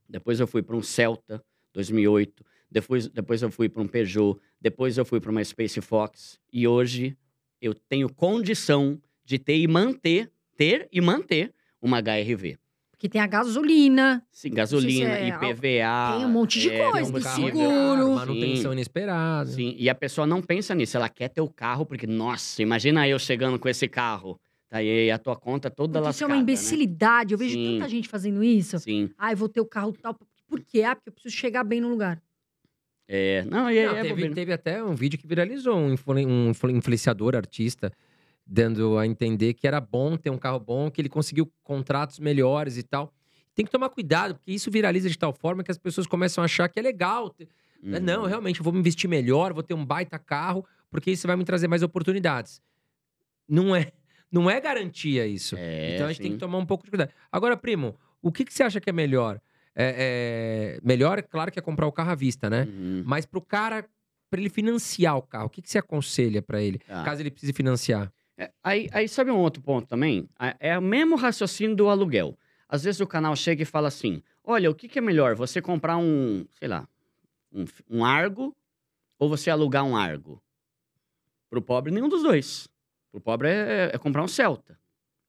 Depois 0.08 0.40
eu 0.40 0.46
fui 0.46 0.62
para 0.62 0.74
um 0.74 0.82
Celta, 0.82 1.44
2008. 1.72 2.44
Depois, 2.70 3.08
depois 3.08 3.42
eu 3.42 3.50
fui 3.50 3.68
para 3.68 3.82
um 3.82 3.88
Peugeot. 3.88 4.38
Depois 4.60 4.96
eu 4.96 5.04
fui 5.04 5.20
para 5.20 5.30
uma 5.30 5.42
Space 5.44 5.80
Fox. 5.80 6.38
E 6.52 6.66
hoje 6.66 7.16
eu 7.60 7.74
tenho 7.74 8.08
condição 8.08 9.00
de 9.24 9.38
ter 9.38 9.56
e 9.56 9.66
manter, 9.66 10.30
ter 10.56 10.88
e 10.92 11.00
manter 11.00 11.52
uma 11.80 11.98
HRV. 11.98 12.58
Porque 12.90 13.08
tem 13.08 13.20
a 13.20 13.26
gasolina, 13.26 14.22
Sim, 14.30 14.50
gasolina, 14.50 15.16
é 15.16 15.28
IPVA. 15.28 16.18
tem 16.18 16.26
um 16.26 16.28
monte 16.28 16.60
de 16.60 16.68
é, 16.68 16.90
coisa, 16.90 17.08
um 17.08 17.12
tem 17.14 17.22
seguro. 17.22 18.14
manutenção 18.14 18.74
inesperada. 18.74 19.50
Sim, 19.50 19.74
e 19.78 19.88
a 19.88 19.94
pessoa 19.94 20.26
não 20.26 20.42
pensa 20.42 20.74
nisso, 20.74 20.98
ela 20.98 21.08
quer 21.08 21.30
ter 21.30 21.40
o 21.40 21.48
carro, 21.48 21.86
porque, 21.86 22.06
nossa, 22.06 22.60
imagina 22.60 23.08
eu 23.08 23.18
chegando 23.18 23.58
com 23.58 23.70
esse 23.70 23.88
carro. 23.88 24.38
Tá 24.68 24.76
aí 24.78 25.10
a 25.10 25.18
tua 25.18 25.34
conta 25.34 25.68
toda 25.68 25.98
Porque 25.98 26.14
isso 26.14 26.22
é 26.22 26.26
uma 26.28 26.36
imbecilidade. 26.36 27.34
Eu 27.34 27.38
vejo 27.38 27.54
Sim. 27.54 27.78
tanta 27.78 27.88
gente 27.88 28.08
fazendo 28.08 28.44
isso. 28.44 28.76
Né? 28.76 28.80
Sim, 28.80 29.10
Ai, 29.18 29.34
vou 29.34 29.48
ter 29.48 29.60
o 29.60 29.66
carro 29.66 29.92
tal. 30.00 30.16
Por 30.50 30.60
quê? 30.60 30.82
Ah, 30.82 30.94
porque 30.96 31.08
eu 31.08 31.12
preciso 31.14 31.34
chegar 31.36 31.62
bem 31.64 31.80
no 31.80 31.88
lugar. 31.88 32.20
é. 33.08 33.44
Não, 33.44 33.70
e 33.70 33.82
Não, 33.86 33.92
é, 33.96 34.02
teve, 34.02 34.08
bobeira. 34.10 34.34
teve 34.34 34.52
até 34.52 34.82
um 34.84 34.94
vídeo 34.94 35.18
que 35.18 35.26
viralizou, 35.26 35.76
um, 35.76 35.94
um 36.16 36.50
influ- 36.50 36.70
influenciador, 36.70 37.34
artista, 37.36 37.92
dando 38.46 38.98
a 38.98 39.06
entender 39.06 39.54
que 39.54 39.66
era 39.66 39.80
bom 39.80 40.16
ter 40.16 40.28
um 40.30 40.38
carro 40.38 40.58
bom, 40.60 40.90
que 40.90 41.00
ele 41.00 41.08
conseguiu 41.08 41.50
contratos 41.62 42.18
melhores 42.18 42.76
e 42.76 42.82
tal. 42.82 43.12
Tem 43.54 43.64
que 43.64 43.70
tomar 43.70 43.88
cuidado, 43.90 44.34
porque 44.34 44.50
isso 44.52 44.70
viraliza 44.70 45.08
de 45.08 45.16
tal 45.18 45.32
forma 45.32 45.62
que 45.62 45.70
as 45.70 45.78
pessoas 45.78 46.06
começam 46.06 46.42
a 46.42 46.46
achar 46.46 46.68
que 46.68 46.78
é 46.78 46.82
legal. 46.82 47.30
ter- 47.30 47.48
Uhum. 47.82 47.98
Não, 48.00 48.24
realmente, 48.26 48.60
eu 48.60 48.64
vou 48.64 48.72
me 48.74 48.78
investir 48.80 49.08
melhor, 49.08 49.54
vou 49.54 49.62
ter 49.62 49.72
um 49.72 49.86
baita 49.86 50.18
carro, 50.18 50.66
porque 50.90 51.10
isso 51.10 51.26
vai 51.26 51.34
me 51.36 51.44
trazer 51.44 51.66
mais 51.68 51.82
oportunidades. 51.82 52.60
Não 53.48 53.74
é, 53.74 53.90
não 54.30 54.50
é 54.50 54.60
garantia 54.60 55.26
isso. 55.26 55.56
É, 55.58 55.94
então 55.94 56.06
a 56.06 56.08
gente 56.12 56.20
tem 56.22 56.30
sim. 56.32 56.36
que 56.36 56.40
tomar 56.40 56.58
um 56.58 56.66
pouco 56.66 56.84
de 56.84 56.90
cuidado. 56.90 57.10
Agora, 57.32 57.56
primo, 57.56 57.96
o 58.20 58.30
que, 58.30 58.44
que 58.44 58.52
você 58.52 58.62
acha 58.62 58.80
que 58.80 58.90
é 58.90 58.92
melhor? 58.92 59.40
É, 59.74 60.76
é- 60.76 60.80
melhor, 60.82 61.22
claro 61.22 61.50
que 61.52 61.58
é 61.58 61.62
comprar 61.62 61.86
o 61.86 61.92
carro 61.92 62.10
à 62.10 62.14
vista, 62.14 62.50
né? 62.50 62.64
Uhum. 62.64 63.02
Mas 63.06 63.24
pro 63.24 63.40
cara, 63.40 63.88
pra 64.28 64.40
ele 64.40 64.50
financiar 64.50 65.16
o 65.16 65.22
carro, 65.22 65.46
o 65.46 65.50
que, 65.50 65.62
que 65.62 65.70
você 65.70 65.78
aconselha 65.78 66.42
pra 66.42 66.60
ele, 66.60 66.78
Tá. 66.78 67.04
caso 67.04 67.22
ele 67.22 67.30
precise 67.30 67.52
financiar? 67.52 68.12
É, 68.36 68.50
aí, 68.64 68.88
aí 68.92 69.08
sabe 69.08 69.30
um 69.30 69.36
outro 69.38 69.62
ponto 69.62 69.86
também? 69.86 70.28
É 70.58 70.76
o 70.78 70.82
mesmo 70.82 71.14
raciocínio 71.16 71.76
do 71.76 71.88
aluguel. 71.88 72.36
Às 72.68 72.84
vezes 72.84 73.00
o 73.00 73.06
canal 73.06 73.34
chega 73.36 73.62
e 73.62 73.66
fala 73.66 73.88
assim: 73.88 74.22
olha, 74.42 74.70
o 74.70 74.74
que, 74.74 74.88
que 74.88 74.98
é 74.98 75.02
melhor? 75.02 75.34
Você 75.36 75.60
comprar 75.60 75.96
um, 75.98 76.46
sei 76.58 76.68
lá, 76.68 76.88
um, 77.52 77.64
um 77.90 78.04
Argo 78.04 78.56
ou 79.18 79.28
você 79.28 79.50
alugar 79.50 79.84
um 79.84 79.96
Argo? 79.96 80.42
Pro 81.50 81.60
pobre, 81.60 81.92
nenhum 81.92 82.08
dos 82.08 82.22
dois. 82.22 82.68
Pro 83.10 83.20
pobre 83.20 83.48
é, 83.48 83.90
é 83.92 83.98
comprar 83.98 84.22
um 84.22 84.28
Celta. 84.28 84.78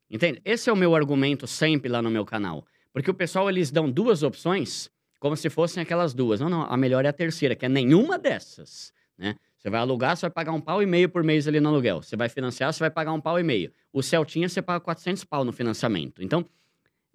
Entende? 0.10 0.42
Esse 0.46 0.70
é 0.70 0.74
o 0.74 0.76
meu 0.76 0.96
argumento 0.96 1.48
sempre 1.48 1.90
lá 1.90 2.02
no 2.02 2.12
meu 2.12 2.24
canal. 2.26 2.66
Porque 2.94 3.10
o 3.10 3.14
pessoal, 3.14 3.50
eles 3.50 3.72
dão 3.72 3.90
duas 3.90 4.24
opções 4.24 4.90
como 5.20 5.38
se 5.38 5.50
fossem 5.50 5.82
aquelas 5.84 6.14
duas. 6.14 6.40
Não, 6.40 6.50
não, 6.50 6.64
a 6.64 6.76
melhor 6.76 7.06
é 7.06 7.10
a 7.10 7.14
terceira, 7.14 7.56
que 7.56 7.66
é 7.66 7.70
nenhuma 7.70 8.18
dessas, 8.18 8.92
né? 9.18 9.36
Você 9.58 9.70
vai 9.70 9.80
alugar, 9.80 10.18
você 10.18 10.22
vai 10.22 10.32
pagar 10.32 10.52
um 10.54 10.60
pau 10.60 10.82
e 10.82 10.88
meio 10.88 11.08
por 11.08 11.24
mês 11.24 11.48
ali 11.48 11.60
no 11.60 11.70
aluguel. 11.70 12.02
Você 12.02 12.16
vai 12.16 12.28
financiar, 12.28 12.74
você 12.74 12.80
vai 12.80 12.90
pagar 12.90 13.14
um 13.14 13.22
pau 13.22 13.40
e 13.40 13.44
meio. 13.44 13.72
O 13.94 14.02
Celtinha, 14.02 14.50
você 14.50 14.60
paga 14.60 14.80
400 14.80 15.24
pau 15.24 15.46
no 15.46 15.52
financiamento. 15.52 16.24
Então, 16.24 16.44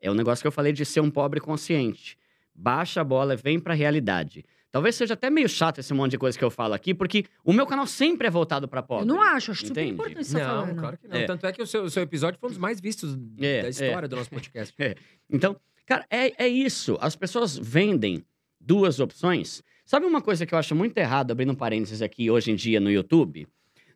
é 0.01 0.09
o 0.09 0.15
negócio 0.15 0.45
que 0.45 0.47
eu 0.47 0.53
falei 0.53 0.73
de 0.73 0.85
ser 0.85 1.01
um 1.01 1.11
pobre 1.11 1.41
consciente. 1.41 2.17
Baixa 2.55 3.01
a 3.01 3.05
bola, 3.05 3.35
vem 3.35 3.59
pra 3.59 3.75
realidade. 3.75 4.45
Talvez 4.71 4.95
seja 4.95 5.15
até 5.15 5.31
meio 5.31 5.49
chato 5.49 5.79
esse 5.79 5.95
monte 5.95 6.11
de 6.13 6.19
coisa 6.19 6.37
que 6.37 6.45
eu 6.45 6.51
falo 6.51 6.75
aqui, 6.75 6.93
porque 6.93 7.25
o 7.45 7.53
meu 7.53 7.67
canal 7.67 7.87
sempre 7.87 8.27
é 8.27 8.31
voltado 8.31 8.69
pra 8.69 8.83
pobre. 8.83 9.05
Eu 9.05 9.07
não 9.15 9.23
acho, 9.23 9.53
acho 9.53 9.67
super 9.67 9.81
Entende? 9.81 9.95
importante 9.95 10.25
você 10.27 10.39
tá 10.39 10.45
falando. 10.47 10.77
claro 10.79 10.99
que 10.99 11.09
não. 11.09 11.17
É. 11.17 11.25
Tanto 11.27 11.47
é 11.47 11.53
que 11.53 11.63
o 11.63 11.67
seu, 11.67 11.85
o 11.85 11.91
seu 11.91 12.03
episódio 12.03 12.39
foi 12.39 12.49
um 12.49 12.53
dos 12.53 12.59
mais 12.59 12.81
vistos 12.81 13.17
É, 13.39 13.63
da 13.63 13.67
é. 13.69 13.71
história 13.71 14.09
do 14.09 14.17
nosso 14.17 14.31
podcast. 14.31 14.75
Então, 15.31 15.57
cara, 15.87 16.05
é, 16.11 16.45
é 16.45 16.49
isso. 16.49 16.97
As 17.01 17.17
pessoas 17.17 17.57
vendem 17.59 18.25
duas 18.61 19.01
opções. 19.01 19.63
Sabe 19.85 20.05
uma 20.07 20.21
coisa 20.21 20.45
que 20.47 20.55
eu 20.55 20.59
acho 20.59 20.75
muito 20.75 20.97
errado, 20.99 21.31
abrindo 21.33 21.53
um 21.53 21.57
parênteses 21.57 22.03
aqui 22.03 22.31
hoje 22.31 22.51
em 22.51 22.55
dia 22.55 22.79
no 22.81 22.91
YouTube? 22.91 23.47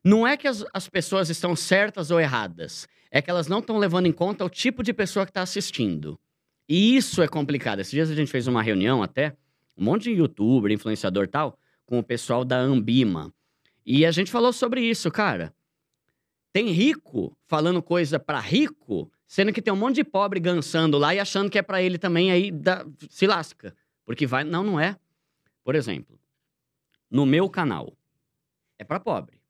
Não 0.02 0.26
é 0.26 0.36
que 0.36 0.48
as, 0.48 0.64
as 0.72 0.88
pessoas 0.88 1.28
estão 1.30 1.54
certas 1.54 2.10
ou 2.10 2.18
erradas. 2.18 2.88
É 3.10 3.20
que 3.20 3.28
elas 3.28 3.48
não 3.48 3.58
estão 3.58 3.76
levando 3.76 4.06
em 4.06 4.12
conta 4.12 4.44
o 4.44 4.48
tipo 4.48 4.82
de 4.82 4.92
pessoa 4.92 5.26
que 5.26 5.30
está 5.30 5.42
assistindo. 5.42 6.18
E 6.68 6.96
isso 6.96 7.20
é 7.22 7.28
complicado. 7.28 7.80
Esses 7.80 7.90
dias 7.92 8.10
a 8.10 8.14
gente 8.14 8.30
fez 8.30 8.46
uma 8.46 8.62
reunião 8.62 9.02
até, 9.02 9.36
um 9.76 9.84
monte 9.84 10.04
de 10.04 10.10
youtuber, 10.12 10.70
influenciador 10.70 11.28
tal, 11.28 11.58
com 11.86 11.98
o 11.98 12.04
pessoal 12.04 12.44
da 12.44 12.58
Ambima. 12.58 13.32
E 13.84 14.04
a 14.04 14.10
gente 14.10 14.30
falou 14.30 14.52
sobre 14.52 14.82
isso, 14.82 15.10
cara. 15.10 15.54
Tem 16.52 16.70
rico 16.70 17.36
falando 17.46 17.82
coisa 17.82 18.18
pra 18.18 18.40
rico, 18.40 19.10
sendo 19.26 19.52
que 19.52 19.62
tem 19.62 19.72
um 19.72 19.76
monte 19.76 19.96
de 19.96 20.04
pobre 20.04 20.40
gansando 20.40 20.98
lá 20.98 21.14
e 21.14 21.20
achando 21.20 21.50
que 21.50 21.58
é 21.58 21.62
pra 21.62 21.80
ele 21.80 21.98
também, 21.98 22.30
aí 22.30 22.52
se 23.08 23.26
lasca. 23.26 23.74
Porque 24.04 24.26
vai. 24.26 24.44
Não, 24.44 24.64
não 24.64 24.78
é. 24.78 24.96
Por 25.62 25.74
exemplo, 25.74 26.18
no 27.10 27.24
meu 27.24 27.48
canal, 27.48 27.96
é 28.78 28.84
pra 28.84 28.98
pobre. 28.98 29.40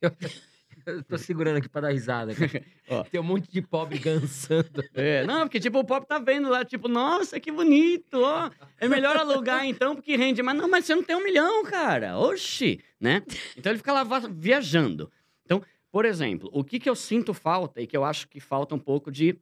Eu 0.00 0.10
tô 1.08 1.18
segurando 1.18 1.58
aqui 1.58 1.68
pra 1.68 1.82
dar 1.82 1.92
risada. 1.92 2.32
Tem 3.10 3.20
um 3.20 3.24
monte 3.24 3.50
de 3.50 3.62
pobre 3.62 3.98
gansando. 3.98 4.68
É, 4.94 5.24
não, 5.24 5.42
porque 5.42 5.60
tipo, 5.60 5.78
o 5.78 5.84
pobre 5.84 6.08
tá 6.08 6.18
vendo 6.18 6.48
lá, 6.48 6.64
tipo, 6.64 6.88
nossa, 6.88 7.38
que 7.38 7.52
bonito, 7.52 8.20
ó. 8.20 8.50
É 8.78 8.88
melhor 8.88 9.16
alugar 9.16 9.64
então, 9.64 9.94
porque 9.94 10.16
rende. 10.16 10.42
Mas 10.42 10.56
não, 10.56 10.68
mas 10.68 10.84
você 10.84 10.94
não 10.94 11.02
tem 11.02 11.14
um 11.14 11.22
milhão, 11.22 11.62
cara. 11.64 12.18
Oxi, 12.18 12.80
né? 13.00 13.22
Então 13.56 13.70
ele 13.70 13.78
fica 13.78 13.92
lá 13.92 14.04
viajando. 14.30 15.10
Então, 15.44 15.62
por 15.90 16.04
exemplo, 16.04 16.50
o 16.52 16.64
que 16.64 16.80
que 16.80 16.90
eu 16.90 16.96
sinto 16.96 17.32
falta 17.32 17.80
e 17.80 17.86
que 17.86 17.96
eu 17.96 18.04
acho 18.04 18.28
que 18.28 18.40
falta 18.40 18.74
um 18.74 18.78
pouco 18.78 19.10
de 19.12 19.38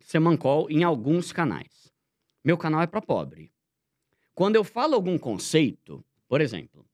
semancol 0.00 0.70
em 0.70 0.84
alguns 0.84 1.32
canais. 1.32 1.92
Meu 2.44 2.56
canal 2.56 2.80
é 2.80 2.86
para 2.86 3.02
pobre. 3.02 3.50
Quando 4.34 4.54
eu 4.54 4.62
falo 4.62 4.94
algum 4.94 5.18
conceito, 5.18 6.04
por 6.28 6.40
exemplo, 6.40 6.86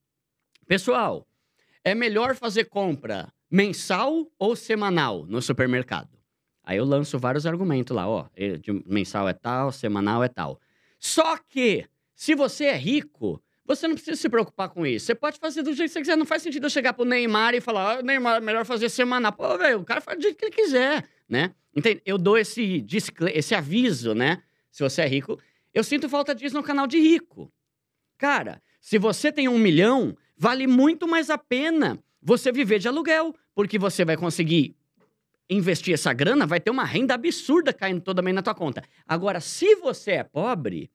pessoal, 0.65 1.27
é 1.83 1.93
melhor 1.93 2.35
fazer 2.35 2.65
compra 2.65 3.31
mensal 3.53 4.27
ou 4.39 4.55
semanal 4.55 5.27
no 5.27 5.39
supermercado? 5.39 6.09
Aí 6.63 6.79
eu 6.79 6.85
lanço 6.85 7.19
vários 7.19 7.45
argumentos 7.45 7.95
lá, 7.95 8.09
ó, 8.09 8.25
mensal 8.83 9.29
é 9.29 9.33
tal, 9.33 9.71
semanal 9.71 10.23
é 10.23 10.27
tal. 10.27 10.59
Só 10.97 11.37
que, 11.37 11.85
se 12.15 12.33
você 12.33 12.65
é 12.65 12.75
rico, 12.75 13.39
você 13.63 13.87
não 13.87 13.93
precisa 13.93 14.19
se 14.19 14.27
preocupar 14.27 14.69
com 14.69 14.83
isso. 14.87 15.05
Você 15.05 15.13
pode 15.13 15.37
fazer 15.37 15.61
do 15.61 15.71
jeito 15.71 15.89
que 15.89 15.93
você 15.93 15.99
quiser. 15.99 16.17
Não 16.17 16.25
faz 16.25 16.41
sentido 16.41 16.65
eu 16.65 16.69
chegar 16.69 16.93
pro 16.93 17.05
Neymar 17.05 17.53
e 17.53 17.61
falar, 17.61 17.99
ah, 17.99 18.01
Neymar, 18.01 18.41
melhor 18.41 18.65
fazer 18.65 18.89
semanal. 18.89 19.31
Pô, 19.33 19.55
velho, 19.57 19.81
o 19.81 19.85
cara 19.85 20.01
faz 20.01 20.17
do 20.17 20.23
jeito 20.23 20.37
que 20.37 20.45
ele 20.45 20.55
quiser, 20.55 21.07
né? 21.29 21.53
Entende? 21.75 22.01
Eu 22.05 22.17
dou 22.17 22.37
esse, 22.37 22.83
esse 23.33 23.53
aviso, 23.53 24.15
né? 24.15 24.41
Se 24.71 24.81
você 24.81 25.03
é 25.03 25.07
rico. 25.07 25.39
Eu 25.73 25.83
sinto 25.83 26.09
falta 26.09 26.33
disso 26.33 26.55
no 26.55 26.63
canal 26.63 26.87
de 26.87 26.97
rico. 26.97 27.51
Cara, 28.17 28.61
se 28.81 28.97
você 28.97 29.31
tem 29.31 29.47
um 29.47 29.59
milhão, 29.59 30.17
vale 30.35 30.65
muito 30.65 31.07
mais 31.07 31.29
a 31.29 31.37
pena 31.37 31.99
você 32.23 32.51
viver 32.51 32.79
de 32.79 32.87
aluguel, 32.87 33.35
porque 33.53 33.77
você 33.77 34.05
vai 34.05 34.15
conseguir 34.17 34.75
investir 35.49 35.93
essa 35.93 36.13
grana, 36.13 36.47
vai 36.47 36.59
ter 36.59 36.71
uma 36.71 36.85
renda 36.85 37.13
absurda 37.13 37.73
caindo 37.73 38.01
toda 38.01 38.21
mês 38.21 38.35
na 38.35 38.41
tua 38.41 38.55
conta. 38.55 38.81
Agora, 39.05 39.39
se 39.39 39.75
você 39.75 40.11
é 40.11 40.23
pobre, 40.23 40.89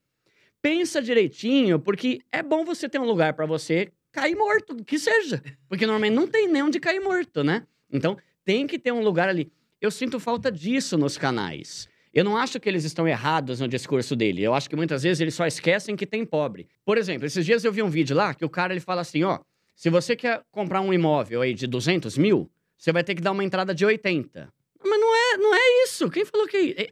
pensa 0.63 1.03
direitinho, 1.03 1.79
porque 1.79 2.21
é 2.33 2.43
bom 2.43 2.65
você 2.65 2.89
ter 2.89 2.99
um 2.99 3.05
lugar 3.05 3.35
para 3.35 3.47
você 3.47 3.93
cair 4.11 4.35
morto, 4.35 4.83
que 4.85 4.99
seja. 4.99 5.43
Porque 5.69 5.87
normalmente 5.87 6.15
não 6.15 6.27
tem 6.27 6.49
nem 6.49 6.63
onde 6.63 6.81
cair 6.81 7.01
morto, 7.01 7.45
né? 7.45 7.67
Então, 7.93 8.17
tem 8.45 8.67
que 8.67 8.79
ter 8.79 8.93
um 8.93 9.03
lugar 9.03 9.29
ali. 9.29 9.53
Eu 9.81 9.91
sinto 9.91 10.19
falta 10.19 10.51
disso 10.51 10.97
nos 10.97 11.17
canais. 11.17 11.89
Eu 12.13 12.25
não 12.25 12.37
acho 12.37 12.59
que 12.59 12.69
eles 12.69 12.85
estão 12.85 13.07
errados 13.07 13.61
no 13.61 13.69
discurso 13.69 14.17
dele. 14.17 14.43
Eu 14.43 14.55
acho 14.55 14.69
que 14.69 14.75
muitas 14.75 15.03
vezes 15.03 15.21
eles 15.21 15.35
só 15.35 15.47
esquecem 15.47 15.95
que 15.95 16.07
tem 16.07 16.25
pobre. 16.25 16.67
Por 16.85 16.99
exemplo, 16.99 17.27
esses 17.27 17.45
dias 17.45 17.65
eu 17.65 17.73
vi 17.73 17.83
um 17.83 17.91
vídeo 17.91 18.17
lá 18.17 18.35
que 18.35 18.45
o 18.45 18.49
cara 18.49 18.73
ele 18.73 18.81
fala 18.81 19.03
assim, 19.03 19.23
ó, 19.23 19.39
se 19.79 19.89
você 19.91 20.17
quer 20.17 20.43
comprar 20.51 20.81
um 20.81 20.93
imóvel 20.93 21.41
aí 21.41 21.55
de 21.55 21.69
200 21.69 22.19
mil, 22.19 22.51
você 22.77 22.91
vai 22.93 23.05
ter 23.05 23.15
que 23.15 23.23
dar 23.23 23.31
uma 23.31 23.45
entrada 23.45 23.73
de 23.73 23.87
80. 23.87 24.53
Mas 24.85 25.01
não 25.01 25.15
é, 25.17 25.37
não 25.37 25.55
é 25.55 25.85
isso. 25.85 26.11
Quem 26.11 26.25
falou 26.25 26.49
que... 26.49 26.75
é- 26.77 26.91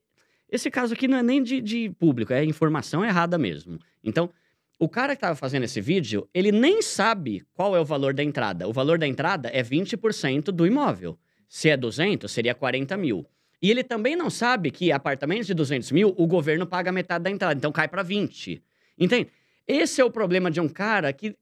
Esse 0.49 0.71
caso 0.71 0.95
aqui 0.95 1.09
não 1.09 1.19
é 1.19 1.23
nem 1.23 1.43
de, 1.43 1.61
de 1.61 1.91
público, 1.99 2.33
é 2.33 2.45
informação 2.45 3.05
errada 3.05 3.37
mesmo. 3.37 3.81
Então, 4.05 4.31
o 4.79 4.89
cara 4.89 5.17
que 5.17 5.19
estava 5.19 5.35
fazendo 5.35 5.65
esse 5.65 5.81
vídeo, 5.81 6.29
ele 6.33 6.53
nem 6.53 6.81
sabe 6.81 7.43
qual 7.55 7.75
é 7.75 7.81
o 7.81 7.85
valor 7.85 8.15
da 8.15 8.23
entrada. 8.23 8.69
O 8.69 8.73
valor 8.73 8.99
da 8.99 9.07
entrada 9.07 9.49
é 9.53 9.65
20% 9.65 10.45
do 10.53 10.65
imóvel. 10.65 11.19
Se 11.49 11.69
é 11.69 11.77
200, 11.77 12.31
seria 12.31 12.55
40 12.55 12.97
mil. 12.97 13.27
E 13.61 13.69
ele 13.69 13.83
também 13.83 14.15
não 14.15 14.31
sabe 14.31 14.71
que 14.71 14.93
apartamentos 14.93 15.49
de 15.49 15.55
200 15.55 15.91
mil, 15.91 16.15
o 16.17 16.25
governo 16.29 16.65
paga 16.65 16.93
metade 16.93 17.25
da 17.25 17.31
entrada, 17.31 17.59
então 17.59 17.73
cai 17.73 17.89
para 17.89 18.05
20. 18.05 18.63
Entende? 18.97 19.29
Esse 19.67 20.01
é 20.01 20.05
o 20.05 20.11
problema 20.11 20.53
de 20.53 20.61
um 20.61 20.69
cara 20.69 21.13
que 21.13 21.35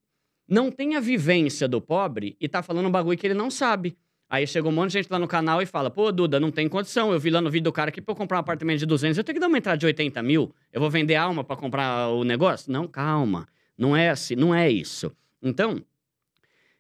não 0.48 0.70
tem 0.70 0.96
a 0.96 1.00
vivência 1.00 1.66
do 1.68 1.80
pobre 1.80 2.36
e 2.40 2.48
tá 2.48 2.62
falando 2.62 2.86
um 2.86 2.90
bagulho 2.90 3.16
que 3.18 3.26
ele 3.26 3.34
não 3.34 3.50
sabe. 3.50 3.96
Aí 4.28 4.46
chega 4.46 4.66
um 4.68 4.72
monte 4.72 4.88
de 4.90 4.98
gente 4.98 5.08
lá 5.10 5.18
no 5.18 5.28
canal 5.28 5.60
e 5.62 5.66
fala: 5.66 5.90
pô, 5.90 6.10
Duda, 6.10 6.40
não 6.40 6.50
tem 6.50 6.68
condição. 6.68 7.12
Eu 7.12 7.20
vi 7.20 7.30
lá 7.30 7.40
no 7.40 7.50
vídeo 7.50 7.64
do 7.64 7.72
cara 7.72 7.90
que 7.90 8.00
pra 8.00 8.12
eu 8.12 8.16
comprar 8.16 8.38
um 8.38 8.40
apartamento 8.40 8.78
de 8.80 8.86
200, 8.86 9.18
eu 9.18 9.22
tenho 9.24 9.34
que 9.36 9.40
dar 9.40 9.48
uma 9.48 9.58
entrada 9.58 9.76
de 9.78 9.86
80 9.86 10.22
mil. 10.22 10.52
Eu 10.72 10.80
vou 10.80 10.90
vender 10.90 11.14
alma 11.14 11.44
para 11.44 11.56
comprar 11.56 12.08
o 12.08 12.24
negócio? 12.24 12.72
Não, 12.72 12.88
calma. 12.88 13.46
Não 13.76 13.94
é 13.96 14.10
assim, 14.10 14.34
não 14.34 14.54
é 14.54 14.70
isso. 14.70 15.12
Então, 15.42 15.80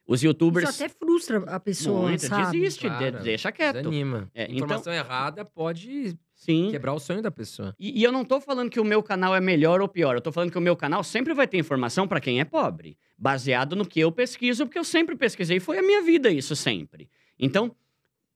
os 0.06 0.22
youtubers. 0.22 0.68
Isso 0.68 0.82
até 0.84 0.92
frustra 0.92 1.38
a 1.46 1.58
pessoa, 1.60 2.08
Muito, 2.08 2.26
sabe? 2.26 2.58
desiste, 2.58 2.88
de- 2.88 3.10
deixa 3.22 3.50
quieto. 3.52 3.76
Desanima. 3.76 4.30
É, 4.34 4.44
então- 4.44 4.56
Informação 4.56 4.92
errada 4.92 5.44
pode 5.44 6.16
Sim. 6.44 6.70
quebrar 6.70 6.92
o 6.92 7.00
sonho 7.00 7.22
da 7.22 7.30
pessoa. 7.30 7.74
E, 7.78 8.00
e 8.00 8.04
eu 8.04 8.12
não 8.12 8.22
tô 8.22 8.38
falando 8.38 8.68
que 8.68 8.78
o 8.78 8.84
meu 8.84 9.02
canal 9.02 9.34
é 9.34 9.40
melhor 9.40 9.80
ou 9.80 9.88
pior. 9.88 10.14
Eu 10.14 10.20
tô 10.20 10.30
falando 10.30 10.50
que 10.50 10.58
o 10.58 10.60
meu 10.60 10.76
canal 10.76 11.02
sempre 11.02 11.32
vai 11.32 11.48
ter 11.48 11.56
informação 11.56 12.06
para 12.06 12.20
quem 12.20 12.38
é 12.38 12.44
pobre, 12.44 12.98
baseado 13.16 13.74
no 13.74 13.86
que 13.86 13.98
eu 13.98 14.12
pesquiso, 14.12 14.66
porque 14.66 14.78
eu 14.78 14.84
sempre 14.84 15.16
pesquisei, 15.16 15.58
foi 15.58 15.78
a 15.78 15.82
minha 15.82 16.02
vida 16.02 16.28
isso 16.28 16.54
sempre. 16.54 17.08
Então, 17.38 17.74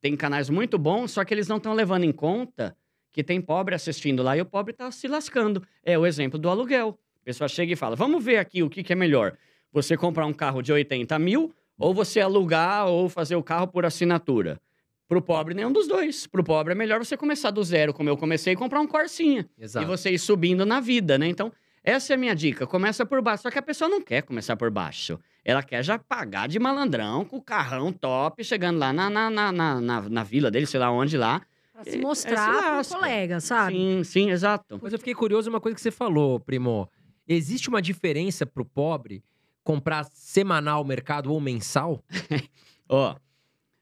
tem 0.00 0.16
canais 0.16 0.48
muito 0.48 0.78
bons, 0.78 1.11
só 1.11 1.22
que 1.22 1.34
eles 1.34 1.48
não 1.48 1.59
estão 1.59 1.74
levando 1.74 2.04
em 2.04 2.12
conta 2.12 2.74
que 3.12 3.22
tem 3.22 3.40
pobre 3.40 3.74
assistindo 3.74 4.22
lá 4.22 4.36
e 4.36 4.40
o 4.40 4.46
pobre 4.46 4.72
tá 4.72 4.90
se 4.90 5.06
lascando. 5.06 5.62
É 5.84 5.98
o 5.98 6.06
exemplo 6.06 6.38
do 6.38 6.48
aluguel. 6.48 6.98
A 7.20 7.24
pessoa 7.24 7.46
chega 7.46 7.72
e 7.72 7.76
fala: 7.76 7.94
vamos 7.94 8.24
ver 8.24 8.38
aqui 8.38 8.62
o 8.62 8.70
que, 8.70 8.82
que 8.82 8.92
é 8.92 8.96
melhor. 8.96 9.36
Você 9.70 9.96
comprar 9.98 10.24
um 10.24 10.32
carro 10.32 10.62
de 10.62 10.72
80 10.72 11.18
mil 11.18 11.52
ou 11.78 11.92
você 11.92 12.20
alugar 12.20 12.86
ou 12.86 13.09
fazer 13.09 13.36
o 13.36 13.42
carro 13.42 13.68
por 13.68 13.84
assinatura. 13.84 14.61
Pro 15.09 15.22
pobre, 15.22 15.54
nenhum 15.54 15.72
dos 15.72 15.88
dois. 15.88 16.26
Pro 16.26 16.44
pobre 16.44 16.72
é 16.72 16.74
melhor 16.76 17.02
você 17.02 17.16
começar 17.16 17.50
do 17.50 17.64
zero, 17.64 17.94
como 17.94 18.11
eu 18.11 18.16
comecei, 18.16 18.52
e 18.52 18.56
comprar 18.56 18.80
um 18.80 18.86
Corsinha. 18.86 19.48
Exato. 19.59 19.84
E 19.84 19.88
você 19.88 20.11
ir 20.11 20.18
subindo 20.18 20.66
na 20.66 20.80
vida, 20.80 21.16
né? 21.16 21.26
Então, 21.26 21.50
essa 21.82 22.12
é 22.12 22.14
a 22.14 22.18
minha 22.18 22.34
dica. 22.34 22.66
Começa 22.66 23.06
por 23.06 23.22
baixo. 23.22 23.44
Só 23.44 23.50
que 23.50 23.59
a 23.59 23.62
pessoa 23.62 23.88
não 23.88 24.02
quer 24.02 24.22
começar 24.22 24.54
por 24.54 24.70
baixo. 24.70 25.18
ela 25.42 25.62
quer 25.62 25.82
já 25.82 25.98
pagar 25.98 26.46
de 26.46 26.59
malandrão 26.59 27.24
com 27.24 27.38
o 27.38 27.42
carrão 27.42 27.90
top, 27.90 28.44
chegando 28.44 28.78
lá 28.78 28.92
na, 28.92 29.09
na, 29.09 29.30
na, 29.30 29.50
na, 29.50 29.80
na, 29.80 30.00
na 30.02 30.22
vila 30.22 30.50
dele, 30.50 30.66
sei 30.66 30.78
lá 30.78 30.90
onde 30.90 31.16
lá. 31.16 31.40
Pra 31.72 31.82
É, 31.86 31.90
se 31.90 31.96
é, 31.96 32.00
mostrar 32.00 32.84
se 32.84 32.90
pro 32.90 32.98
colega, 33.00 33.40
sabe? 33.40 33.72
Sim, 33.74 34.04
sim, 34.04 34.30
exato. 34.30 34.78
Mas 34.82 34.92
eu 34.92 34.98
fiquei 34.98 35.14
curioso 35.14 35.48
uma 35.48 35.61
coisa 35.61 35.74
que 35.74 35.80
você 35.80 35.90
falou, 35.90 36.38
primo. 36.38 36.86
Existe 37.26 37.70
uma 37.70 37.80
diferença 37.80 38.44
pro 38.44 38.64
pobre 38.64 39.24
comprar 39.64 40.04
semanal 40.12 40.84
mercado 40.84 41.32
ou 41.32 41.40
mensal? 41.40 42.04
Ó, 42.88 43.16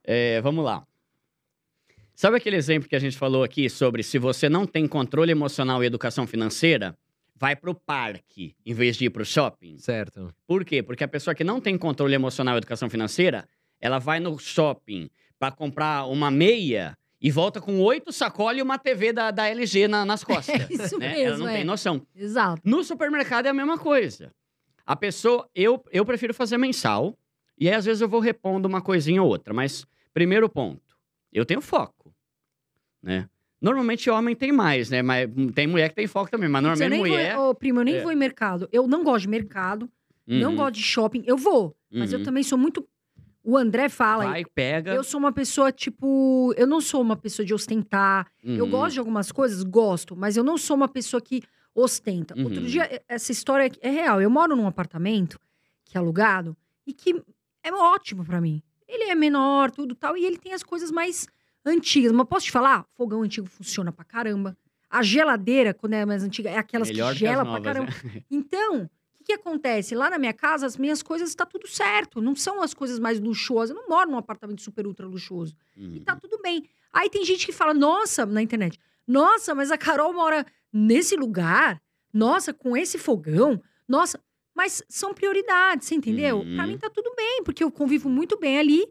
é, 0.04 0.40
vamos 0.40 0.64
lá. 0.64 0.85
Sabe 2.16 2.38
aquele 2.38 2.56
exemplo 2.56 2.88
que 2.88 2.96
a 2.96 2.98
gente 2.98 3.16
falou 3.18 3.44
aqui 3.44 3.68
sobre 3.68 4.02
se 4.02 4.18
você 4.18 4.48
não 4.48 4.66
tem 4.66 4.86
controle 4.88 5.30
emocional 5.30 5.84
e 5.84 5.86
educação 5.86 6.26
financeira, 6.26 6.96
vai 7.34 7.54
pro 7.54 7.74
parque 7.74 8.56
em 8.64 8.72
vez 8.72 8.96
de 8.96 9.04
ir 9.04 9.10
pro 9.10 9.22
shopping? 9.24 9.76
Certo. 9.78 10.32
Por 10.46 10.64
quê? 10.64 10.82
Porque 10.82 11.04
a 11.04 11.08
pessoa 11.08 11.34
que 11.34 11.44
não 11.44 11.60
tem 11.60 11.76
controle 11.76 12.14
emocional 12.14 12.54
e 12.54 12.58
educação 12.58 12.88
financeira, 12.88 13.46
ela 13.78 13.98
vai 13.98 14.18
no 14.18 14.38
shopping 14.38 15.10
para 15.38 15.52
comprar 15.54 16.06
uma 16.06 16.30
meia 16.30 16.96
e 17.20 17.30
volta 17.30 17.60
com 17.60 17.78
oito 17.80 18.10
sacolas 18.12 18.58
e 18.58 18.62
uma 18.62 18.78
TV 18.78 19.12
da, 19.12 19.30
da 19.30 19.46
LG 19.48 19.86
na- 19.86 20.06
nas 20.06 20.24
costas. 20.24 20.58
É 20.70 20.72
isso 20.72 20.98
né? 20.98 21.08
mesmo, 21.12 21.26
Ela 21.34 21.38
não 21.38 21.48
é. 21.48 21.54
tem 21.56 21.64
noção. 21.64 22.00
Exato. 22.14 22.62
No 22.64 22.82
supermercado 22.82 23.44
é 23.44 23.50
a 23.50 23.54
mesma 23.54 23.76
coisa. 23.76 24.32
A 24.86 24.96
pessoa, 24.96 25.46
eu, 25.54 25.84
eu 25.92 26.04
prefiro 26.06 26.32
fazer 26.32 26.56
mensal, 26.56 27.14
e 27.58 27.68
aí 27.68 27.74
às 27.74 27.84
vezes 27.84 28.00
eu 28.00 28.08
vou 28.08 28.20
repondo 28.20 28.66
uma 28.66 28.80
coisinha 28.80 29.22
ou 29.22 29.28
outra, 29.28 29.52
mas 29.52 29.84
primeiro 30.14 30.48
ponto, 30.48 30.80
eu 31.32 31.44
tenho 31.44 31.60
foco, 31.60 31.95
né? 33.02 33.28
Normalmente 33.60 34.10
homem 34.10 34.36
tem 34.36 34.52
mais, 34.52 34.90
né? 34.90 35.02
Mas 35.02 35.28
tem 35.54 35.66
mulher 35.66 35.88
que 35.88 35.94
tem 35.94 36.06
foco 36.06 36.30
também, 36.30 36.48
mas 36.48 36.62
eu 36.62 36.68
normalmente 36.68 36.90
nem 36.90 36.98
mulher... 37.00 37.36
vou, 37.36 37.50
ô, 37.50 37.54
primo, 37.54 37.80
eu 37.80 37.84
nem 37.84 37.96
é. 37.96 38.02
vou 38.02 38.12
em 38.12 38.16
mercado. 38.16 38.68
Eu 38.70 38.86
não 38.86 39.02
gosto 39.02 39.22
de 39.22 39.28
mercado, 39.28 39.90
não 40.26 40.50
Uhum, 40.50 40.56
gosto 40.56 40.74
de 40.74 40.82
shopping. 40.82 41.22
Eu 41.26 41.36
vou, 41.36 41.76
mas 41.90 42.12
eu 42.12 42.18
uhum. 42.18 42.24
também 42.24 42.42
sou 42.42 42.58
muito. 42.58 42.86
O 43.42 43.56
André 43.56 43.88
fala. 43.88 44.24
Vai, 44.24 44.44
pega. 44.44 44.92
Eu 44.92 45.04
sou 45.04 45.18
uma 45.18 45.32
pessoa, 45.32 45.72
tipo. 45.72 46.52
Eu 46.56 46.66
não 46.66 46.80
sou 46.80 47.00
uma 47.00 47.16
pessoa 47.16 47.46
de 47.46 47.54
ostentar. 47.54 48.26
Eu 48.42 48.64
uhum, 48.64 48.70
gosto 48.70 48.94
de 48.94 48.98
algumas 48.98 49.30
coisas, 49.32 49.62
gosto, 49.62 50.16
mas 50.16 50.36
eu 50.36 50.44
não 50.44 50.58
sou 50.58 50.76
uma 50.76 50.88
pessoa 50.88 51.20
que 51.20 51.42
ostenta. 51.74 52.34
Outro 52.38 52.60
Uhum. 52.60 52.66
dia, 52.66 53.02
essa 53.08 53.30
história 53.30 53.70
é 53.80 53.90
real. 53.90 54.20
Eu 54.20 54.30
moro 54.30 54.56
num 54.56 54.66
apartamento 54.66 55.38
que 55.84 55.96
é 55.96 56.00
alugado 56.00 56.56
e 56.86 56.92
que 56.92 57.22
é 57.62 57.72
ótimo 57.72 58.24
pra 58.24 58.40
mim. 58.40 58.62
Ele 58.88 59.04
é 59.04 59.14
menor, 59.14 59.70
tudo 59.70 59.94
tal, 59.94 60.16
e 60.16 60.24
ele 60.24 60.38
tem 60.38 60.52
as 60.52 60.62
coisas 60.62 60.90
mais 60.90 61.26
antigas. 61.66 62.12
Mas 62.12 62.26
posso 62.28 62.46
te 62.46 62.52
falar? 62.52 62.86
Fogão 62.94 63.22
antigo 63.22 63.46
funciona 63.48 63.90
pra 63.92 64.04
caramba. 64.04 64.56
A 64.88 65.02
geladeira, 65.02 65.74
quando 65.74 65.94
é 65.94 66.06
mais 66.06 66.22
antiga, 66.22 66.48
é 66.48 66.56
aquelas 66.56 66.88
Melhor 66.88 67.08
que 67.12 67.18
que 67.18 67.26
gela 67.26 67.42
pra 67.42 67.52
novas, 67.52 67.64
caramba. 67.64 67.90
né? 68.04 68.22
Então, 68.30 68.84
o 68.84 68.88
que, 69.18 69.24
que 69.24 69.32
acontece? 69.32 69.94
Lá 69.94 70.08
na 70.08 70.18
minha 70.18 70.32
casa, 70.32 70.64
as 70.64 70.76
minhas 70.76 71.02
coisas 71.02 71.34
tá 71.34 71.44
tudo 71.44 71.66
certo. 71.66 72.22
Não 72.22 72.36
são 72.36 72.62
as 72.62 72.72
coisas 72.72 72.98
mais 73.00 73.18
luxuosas. 73.20 73.74
Eu 73.76 73.82
não 73.82 73.88
moro 73.88 74.08
num 74.10 74.16
apartamento 74.16 74.62
super 74.62 74.86
ultra 74.86 75.04
luxuoso. 75.06 75.54
E 75.76 75.84
Uhum. 75.98 76.04
tá 76.04 76.14
tudo 76.14 76.38
bem. 76.40 76.64
Aí 76.92 77.10
tem 77.10 77.24
gente 77.24 77.44
que 77.44 77.52
fala, 77.52 77.74
nossa, 77.74 78.24
na 78.24 78.40
internet, 78.40 78.78
nossa, 79.06 79.54
mas 79.54 79.70
a 79.70 79.76
Carol 79.76 80.12
mora 80.14 80.46
nesse 80.72 81.16
lugar, 81.16 81.82
nossa, 82.12 82.54
com 82.54 82.76
esse 82.76 82.96
fogão, 82.96 83.60
nossa. 83.88 84.18
Mas 84.54 84.82
são 84.88 85.12
prioridades, 85.12 85.86
você 85.86 85.94
entendeu? 85.96 86.38
Uhum. 86.38 86.54
Pra 86.56 86.66
mim 86.66 86.78
tá 86.78 86.88
tudo 86.88 87.12
bem, 87.14 87.42
porque 87.44 87.62
eu 87.62 87.70
convivo 87.70 88.08
muito 88.08 88.38
bem 88.38 88.58
ali. 88.58 88.86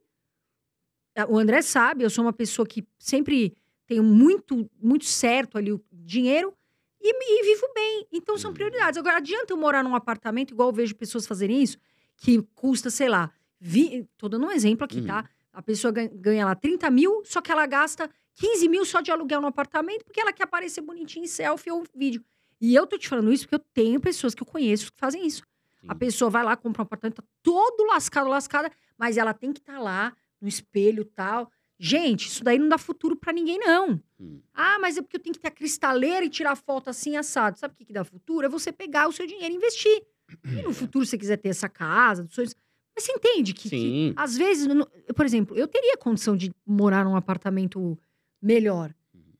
Ah, 1.16 1.26
O 1.30 1.38
André 1.38 1.62
sabe, 1.62 2.04
eu 2.04 2.10
sou 2.10 2.24
uma 2.26 2.34
pessoa 2.34 2.66
que 2.68 2.84
sempre 2.98 3.56
tenho 3.88 4.04
muito, 4.04 4.70
muito 4.82 5.06
certo 5.06 5.58
ali 5.58 5.72
o 5.72 5.82
dinheiro 5.92 6.54
e, 7.02 7.10
e 7.14 7.44
vivo 7.44 7.68
bem. 7.74 8.08
Então 8.12 8.38
são 8.38 8.50
Uhum. 8.50 8.56
prioridades. 8.56 8.98
Agora, 8.98 9.18
adianta 9.18 9.54
eu 9.54 9.58
morar 9.58 9.84
num 9.84 9.96
apartamento, 9.96 10.52
igual 10.52 10.70
eu 10.70 10.74
vejo 10.74 10.96
pessoas 10.96 11.26
fazerem 11.28 11.62
isso, 11.62 11.78
que 12.18 12.42
custa, 12.56 12.90
sei 12.90 13.08
lá, 13.10 13.32
vi... 13.60 14.08
tô 14.18 14.28
dando 14.28 14.48
um 14.48 14.52
exemplo 14.52 14.86
aqui, 14.86 15.00
Uhum. 15.02 15.08
tá? 15.08 15.30
A 15.54 15.62
pessoa 15.62 15.92
ganha, 15.92 16.10
ganha 16.14 16.46
lá 16.46 16.56
30 16.56 16.90
mil, 16.90 17.22
só 17.24 17.42
que 17.42 17.52
ela 17.52 17.66
gasta 17.66 18.10
15 18.34 18.68
mil 18.68 18.84
só 18.84 19.00
de 19.02 19.12
aluguel 19.12 19.40
no 19.40 19.48
apartamento, 19.48 20.04
porque 20.04 20.20
ela 20.20 20.34
quer 20.34 20.44
aparecer 20.44 20.82
bonitinha 20.82 21.24
em 21.24 21.28
selfie 21.28 21.72
ou 21.72 21.86
vídeo. 21.96 22.22
E 22.60 22.74
eu 22.76 22.86
tô 22.88 22.98
te 22.98 23.08
falando 23.08 23.32
isso 23.32 23.44
porque 23.46 23.56
eu 23.56 23.66
tenho 23.74 24.00
pessoas 24.02 24.34
que 24.36 24.42
eu 24.42 24.46
conheço 24.48 24.92
que 24.92 24.98
fazem 25.00 25.26
isso. 25.26 25.44
A 25.88 25.94
Sim. 25.94 26.00
pessoa 26.00 26.30
vai 26.32 26.44
lá, 26.44 26.58
compra 26.58 26.82
um 26.82 26.84
apartamento, 26.86 27.22
tá 27.22 27.24
todo 27.44 27.86
lascado, 27.88 28.28
lascada, 28.30 28.70
mas 28.98 29.16
ela 29.18 29.34
tem 29.34 29.54
que 29.54 29.60
estar 29.60 29.80
lá 29.80 30.14
no 30.46 30.50
espelho 30.50 31.02
e 31.02 31.06
tal. 31.06 31.50
Gente, 31.78 32.28
isso 32.28 32.44
daí 32.44 32.58
não 32.58 32.70
dá 32.70 32.78
futuro 32.78 33.16
pra 33.16 33.34
ninguém, 33.34 33.58
não. 33.60 34.02
Hum. 34.20 34.40
Ah, 34.54 34.78
mas 34.80 34.98
é 34.98 35.02
porque 35.02 35.18
eu 35.18 35.22
tenho 35.22 35.34
que 35.34 35.42
ter 35.42 35.50
a 35.50 35.52
cristaleira 35.52 36.26
e 36.26 36.30
tirar 36.30 36.56
foto 36.56 36.90
assim, 36.90 37.18
assado. 37.18 37.60
Sabe 37.60 37.74
o 37.74 37.78
que, 37.78 37.86
que 37.86 37.92
dá 37.92 38.04
futuro? 38.06 38.46
É 38.46 38.50
você 38.50 38.72
pegar 38.72 39.08
o 39.08 39.12
seu 39.12 39.28
dinheiro 39.28 39.54
e 39.54 39.58
investir. 39.58 40.04
E 40.46 40.62
no 40.62 40.74
futuro, 40.74 41.04
se 41.04 41.12
você 41.12 41.18
quiser 41.18 41.38
ter 41.38 41.50
essa 41.50 41.68
casa, 41.68 42.24
dos 42.24 42.34
sonhos. 42.34 42.56
Mas 42.96 43.04
você 43.04 43.12
entende 43.12 43.54
que, 43.54 43.70
que 43.70 44.14
às 44.16 44.38
vezes, 44.38 44.68
por 45.14 45.26
exemplo, 45.26 45.58
eu 45.58 45.68
teria 45.68 45.98
condição 45.98 46.38
de 46.38 46.50
morar 46.66 47.04
num 47.04 47.16
apartamento 47.18 48.00
melhor. 48.42 48.96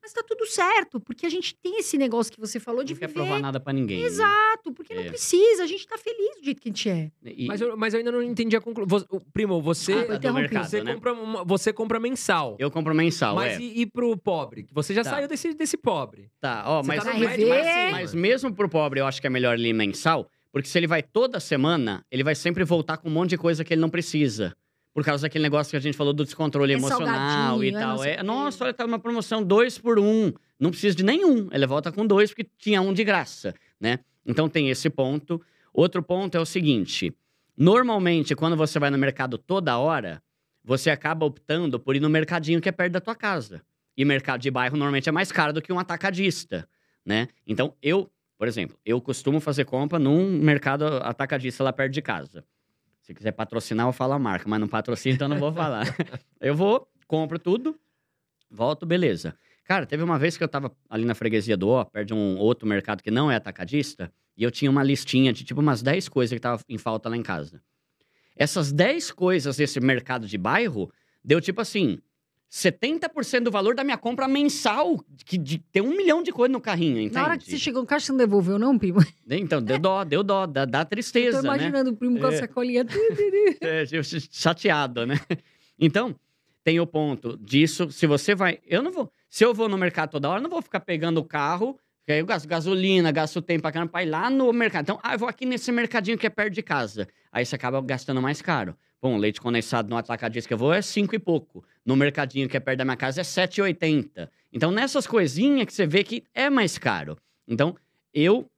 Mas 0.06 0.14
tá 0.14 0.22
tudo 0.22 0.46
certo, 0.46 1.00
porque 1.00 1.26
a 1.26 1.30
gente 1.30 1.56
tem 1.56 1.80
esse 1.80 1.98
negócio 1.98 2.32
que 2.32 2.40
você 2.40 2.60
falou 2.60 2.84
de 2.84 2.94
Não 2.94 3.00
quer 3.00 3.08
viver. 3.08 3.20
provar 3.22 3.40
nada 3.40 3.60
pra 3.60 3.74
ninguém. 3.74 4.02
né? 4.02 4.06
Exato, 4.06 4.72
porque 4.72 4.94
não 4.94 5.02
É. 5.02 5.08
precisa, 5.10 5.64
a 5.64 5.66
gente 5.66 5.88
tá 5.88 5.98
feliz 5.98 6.38
do 6.38 6.44
jeito 6.46 6.62
que 6.62 6.70
a 6.70 6.72
gente 6.72 6.88
é. 6.88 7.12
E- 7.26 7.48
Mas 7.48 7.60
eu, 7.60 7.76
mas 7.76 7.92
eu 7.92 7.98
ainda 7.98 8.12
não 8.12 8.22
entendi 8.22 8.56
a 8.56 8.62
conclusão. 8.62 9.04
Primo, 9.34 9.60
você, 9.64 9.94
Ah, 9.94 10.20
tá, 10.20 10.32
mercado, 10.32 10.70
você, 10.70 10.84
né? 10.84 10.94
compra 10.94 11.12
uma- 11.12 11.44
você 11.44 11.74
compra 11.74 12.00
mensal. 12.00 12.56
Eu 12.60 12.70
compro 12.70 12.94
mensal, 12.94 13.34
mas 13.34 13.54
é. 13.54 13.60
e, 13.60 13.82
e 13.82 13.86
pro 13.88 14.16
pobre? 14.16 14.68
Você 14.72 14.94
já 14.94 15.04
Tá. 15.04 15.10
saiu 15.10 15.28
desse, 15.28 15.56
desse 15.56 15.76
pobre. 15.76 16.30
Tá, 16.40 16.64
ó, 16.68 16.84
Você 16.84 16.88
mas, 16.88 17.04
tá 17.04 17.14
mas, 17.16 17.40
mas- 17.40 17.92
mas 17.92 18.14
mesmo 18.14 18.54
pro 18.54 18.70
pobre, 18.70 19.00
eu 19.00 19.08
acho 19.08 19.20
que 19.20 19.26
é 19.26 19.30
melhor 19.32 19.56
ele 19.58 19.70
ir 19.70 19.74
mensal, 19.74 20.30
porque 20.52 20.70
se 20.70 20.78
ele 20.78 20.86
vai 20.86 21.02
toda 21.02 21.40
semana, 21.40 22.06
ele 22.12 22.24
vai 22.24 22.36
sempre 22.36 22.64
voltar 22.64 22.98
com 22.98 23.10
um 23.10 23.12
monte 23.12 23.32
de 23.32 23.38
coisa 23.40 23.64
que 23.64 23.74
ele 23.74 23.82
não 23.82 23.90
precisa. 23.90 24.56
Por 24.96 25.04
causa 25.04 25.24
daquele 25.24 25.44
negócio 25.44 25.72
que 25.72 25.76
a 25.76 25.80
gente 25.82 25.98
falou 25.98 26.14
do 26.14 26.24
descontrole 26.24 26.72
É 26.72 26.78
emocional 26.78 27.62
e 27.62 27.70
tal. 27.74 28.02
É, 28.02 28.24
nossa, 28.24 28.64
olha, 28.64 28.74
tá 28.74 28.86
uma 28.86 28.98
promoção 28.98 29.44
dois 29.44 29.78
por 29.78 30.00
um. 30.00 30.32
Não 30.58 30.70
precisa 30.70 30.96
de 30.96 31.04
nenhum. 31.04 31.50
Ele 31.52 31.68
volta 31.68 31.92
com 31.92 32.08
dois, 32.08 32.32
porque 32.32 32.50
tinha 32.58 32.82
um 32.82 32.94
de 32.94 33.04
graça, 33.04 33.54
né? 33.78 34.00
Então 34.26 34.48
tem 34.48 34.70
esse 34.70 34.90
ponto. 34.90 35.42
Outro 35.74 36.02
ponto 36.02 36.36
é 36.36 36.40
o 36.40 36.46
seguinte: 36.46 37.14
normalmente, 37.58 38.34
quando 38.38 38.56
você 38.56 38.80
vai 38.80 38.90
no 38.90 38.98
mercado 38.98 39.38
toda 39.38 39.78
hora, 39.78 40.24
você 40.64 40.90
acaba 40.90 41.26
optando 41.26 41.78
por 41.78 41.94
ir 41.98 42.00
no 42.00 42.10
mercadinho 42.10 42.62
que 42.62 42.70
é 42.70 42.72
perto 42.72 42.94
da 42.94 43.02
tua 43.02 43.16
casa. 43.16 43.62
E 43.98 44.06
mercado 44.06 44.40
de 44.40 44.50
bairro 44.50 44.78
normalmente 44.78 45.10
é 45.10 45.12
mais 45.12 45.30
caro 45.30 45.52
do 45.52 45.62
que 45.62 45.74
um 45.74 45.80
atacadista, 45.80 46.66
né? 47.06 47.28
Então, 47.46 47.74
eu, 47.82 48.10
por 48.38 48.48
exemplo, 48.48 48.78
eu 48.86 49.02
costumo 49.02 49.42
fazer 49.42 49.66
compra 49.66 50.00
num 50.00 50.40
mercado 50.40 50.86
atacadista 50.86 51.66
lá 51.66 51.74
perto 51.74 51.92
de 51.92 52.02
casa. 52.02 52.46
Se 53.06 53.14
quiser 53.14 53.34
patrocinar, 53.34 53.88
eu 53.88 53.94
falo 53.94 54.14
a 54.14 54.20
marca, 54.20 54.50
mas 54.50 54.60
não 54.60 54.68
patrocina, 54.68 55.14
então 55.14 55.26
eu 55.28 55.30
não 55.30 55.38
vou 55.38 55.54
falar. 55.54 55.86
eu 56.42 56.56
vou, 56.56 56.90
compro 57.06 57.38
tudo, 57.38 57.80
volto, 58.50 58.84
beleza. 58.84 59.38
Cara, 59.64 59.86
teve 59.86 60.02
uma 60.02 60.18
vez 60.18 60.36
que 60.36 60.44
eu 60.44 60.48
tava 60.48 60.76
ali 60.90 61.06
na 61.06 61.14
freguesia 61.14 61.56
do 61.56 61.70
Ó, 61.70 61.86
perto 61.86 62.08
de 62.08 62.14
um 62.16 62.36
outro 62.40 62.68
mercado 62.68 63.04
que 63.04 63.12
não 63.12 63.30
é 63.30 63.36
atacadista, 63.36 64.12
e 64.36 64.42
eu 64.42 64.50
tinha 64.50 64.72
uma 64.72 64.82
listinha 64.82 65.32
de 65.32 65.44
tipo 65.44 65.62
umas 65.62 65.84
10 65.84 66.10
coisas 66.10 66.36
que 66.36 66.40
tava 66.40 66.60
em 66.68 66.80
falta 66.80 67.08
lá 67.08 67.16
em 67.16 67.22
casa. 67.22 67.62
Essas 68.36 68.72
10 68.72 69.12
coisas 69.12 69.56
desse 69.56 69.80
mercado 69.80 70.26
de 70.26 70.38
bairro 70.40 70.92
deu 71.24 71.40
tipo 71.40 71.62
assim: 71.62 72.00
70% 72.52 73.42
do 73.44 73.52
valor 73.52 73.76
da 73.76 73.84
minha 73.84 73.98
compra 73.98 74.28
mensal, 74.28 74.98
que 75.26 75.38
de 75.38 75.58
ter 75.58 75.82
um 75.82 75.90
milhão 75.96 76.24
de 76.24 76.32
coisas 76.32 76.52
no 76.54 76.62
carrinho, 76.62 77.00
entende? 77.00 77.16
Na 77.16 77.24
hora 77.24 77.38
que 77.38 77.46
você 77.50 77.58
chegou 77.58 77.82
no 77.82 77.88
caixa, 77.88 78.06
você 78.08 78.12
não 78.14 78.18
devolveu, 78.18 78.58
não, 78.58 78.78
primo? 78.78 79.00
Então, 79.30 79.62
deu 79.62 79.78
dó, 79.80 80.04
deu 80.04 80.24
dó, 80.24 80.46
dá, 80.46 80.64
dá 80.66 80.82
Eu 80.82 80.86
tristeza, 80.86 81.38
tô 81.42 81.44
né? 81.44 81.50
imaginando 81.56 81.90
o 81.92 81.96
primo 81.96 82.20
com 82.20 82.28
a 82.28 82.34
É. 82.34 82.38
sacolinha. 82.38 82.86
É, 83.62 83.86
eu 83.92 84.04
ch- 84.04 84.28
chateado, 84.32 85.06
né? 85.06 85.20
Então, 85.80 86.16
tem 86.64 86.80
o 86.80 86.88
ponto 86.88 87.38
disso. 87.38 87.92
Se 87.92 88.08
você 88.08 88.34
vai. 88.36 88.60
Eu 88.66 88.82
não 88.82 88.92
vou. 88.92 89.12
Se 89.30 89.44
eu 89.44 89.54
vou 89.54 89.68
no 89.68 89.78
mercado 89.78 90.12
toda 90.12 90.30
hora, 90.30 90.40
eu 90.40 90.44
não 90.44 90.50
vou 90.50 90.62
ficar 90.62 90.80
pegando 90.80 91.20
o 91.20 91.24
carro, 91.26 91.78
que 92.06 92.12
aí 92.12 92.20
eu 92.20 92.26
gasto 92.26 92.48
gasolina, 92.48 93.12
gasto 93.12 93.42
tempo 93.42 93.64
pra 93.64 93.72
caramba 93.72 93.92
pra 93.92 94.04
ir 94.04 94.10
lá 94.10 94.30
no 94.30 94.54
mercado. 94.54 94.84
Então, 94.84 95.00
ah, 95.02 95.16
eu 95.16 95.20
vou 95.20 95.28
aqui 95.28 95.46
nesse 95.46 95.72
mercadinho 95.72 96.18
que 96.18 96.28
é 96.28 96.30
perto 96.30 96.54
de 96.54 96.62
casa. 96.62 97.08
Aí 97.32 97.44
você 97.46 97.56
acaba 97.56 97.82
gastando 97.82 98.22
mais 98.22 98.42
caro. 98.42 98.76
Bom, 99.02 99.18
leite 99.18 99.42
condensado 99.42 99.90
no 99.90 99.98
atacadista 99.98 100.48
que 100.48 100.54
eu 100.54 100.58
vou 100.58 100.72
é 100.72 100.82
cinco 100.82 101.16
e 101.16 101.20
pouco. 101.20 101.64
No 101.84 101.96
mercadinho 101.96 102.48
que 102.48 102.56
é 102.56 102.60
perto 102.60 102.78
da 102.78 102.86
minha 102.86 102.96
casa 102.96 103.22
é 103.22 103.24
7,80. 103.24 104.30
Então, 104.54 104.72
nessas 104.72 105.08
coisinhas 105.08 105.66
que 105.66 105.74
você 105.74 105.88
vê 105.88 106.04
que 106.04 106.24
é 106.34 106.50
mais 106.50 106.78
caro. 106.78 107.18
Então, 107.48 107.76
eu 108.14 108.50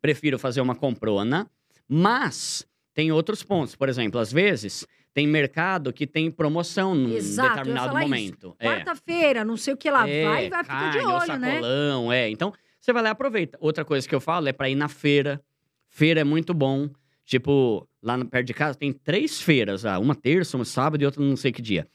prefiro 0.00 0.38
fazer 0.38 0.60
uma 0.60 0.74
comprona, 0.74 1.50
mas 1.88 2.66
tem 2.94 3.10
outros 3.10 3.42
pontos. 3.42 3.74
Por 3.74 3.88
exemplo, 3.88 4.20
às 4.20 4.30
vezes 4.30 4.86
tem 5.14 5.26
mercado 5.26 5.94
que 5.94 6.06
tem 6.06 6.30
promoção 6.30 6.94
num 6.94 7.14
Exato, 7.14 7.56
determinado 7.56 7.98
momento. 7.98 8.54
É. 8.58 8.66
Quarta-feira, 8.66 9.46
não 9.46 9.56
sei 9.56 9.72
o 9.72 9.76
que 9.76 9.90
lá. 9.90 10.06
É, 10.06 10.24
vai, 10.24 10.50
vai, 10.50 10.64
fica 10.64 10.88
de 10.90 10.98
olho, 10.98 11.38
né? 11.38 11.54
sacolão, 11.54 12.12
é. 12.12 12.28
Então, 12.28 12.52
você 12.86 12.92
vai 12.92 13.02
lá 13.02 13.08
e 13.08 13.12
aproveita. 13.12 13.58
Outra 13.60 13.84
coisa 13.84 14.08
que 14.08 14.14
eu 14.14 14.20
falo 14.20 14.48
é 14.48 14.52
pra 14.52 14.70
ir 14.70 14.76
na 14.76 14.88
feira. 14.88 15.42
Feira 15.88 16.20
é 16.20 16.24
muito 16.24 16.54
bom. 16.54 16.88
Tipo, 17.24 17.88
lá 18.00 18.16
perto 18.24 18.46
de 18.46 18.54
casa 18.54 18.78
tem 18.78 18.92
três 18.92 19.42
feiras. 19.42 19.84
Ah, 19.84 19.98
uma 19.98 20.14
terça, 20.14 20.56
uma 20.56 20.64
sábado 20.64 21.02
e 21.02 21.04
outra 21.04 21.20
não 21.20 21.36
sei 21.36 21.50
que 21.50 21.60
dia. 21.60 21.88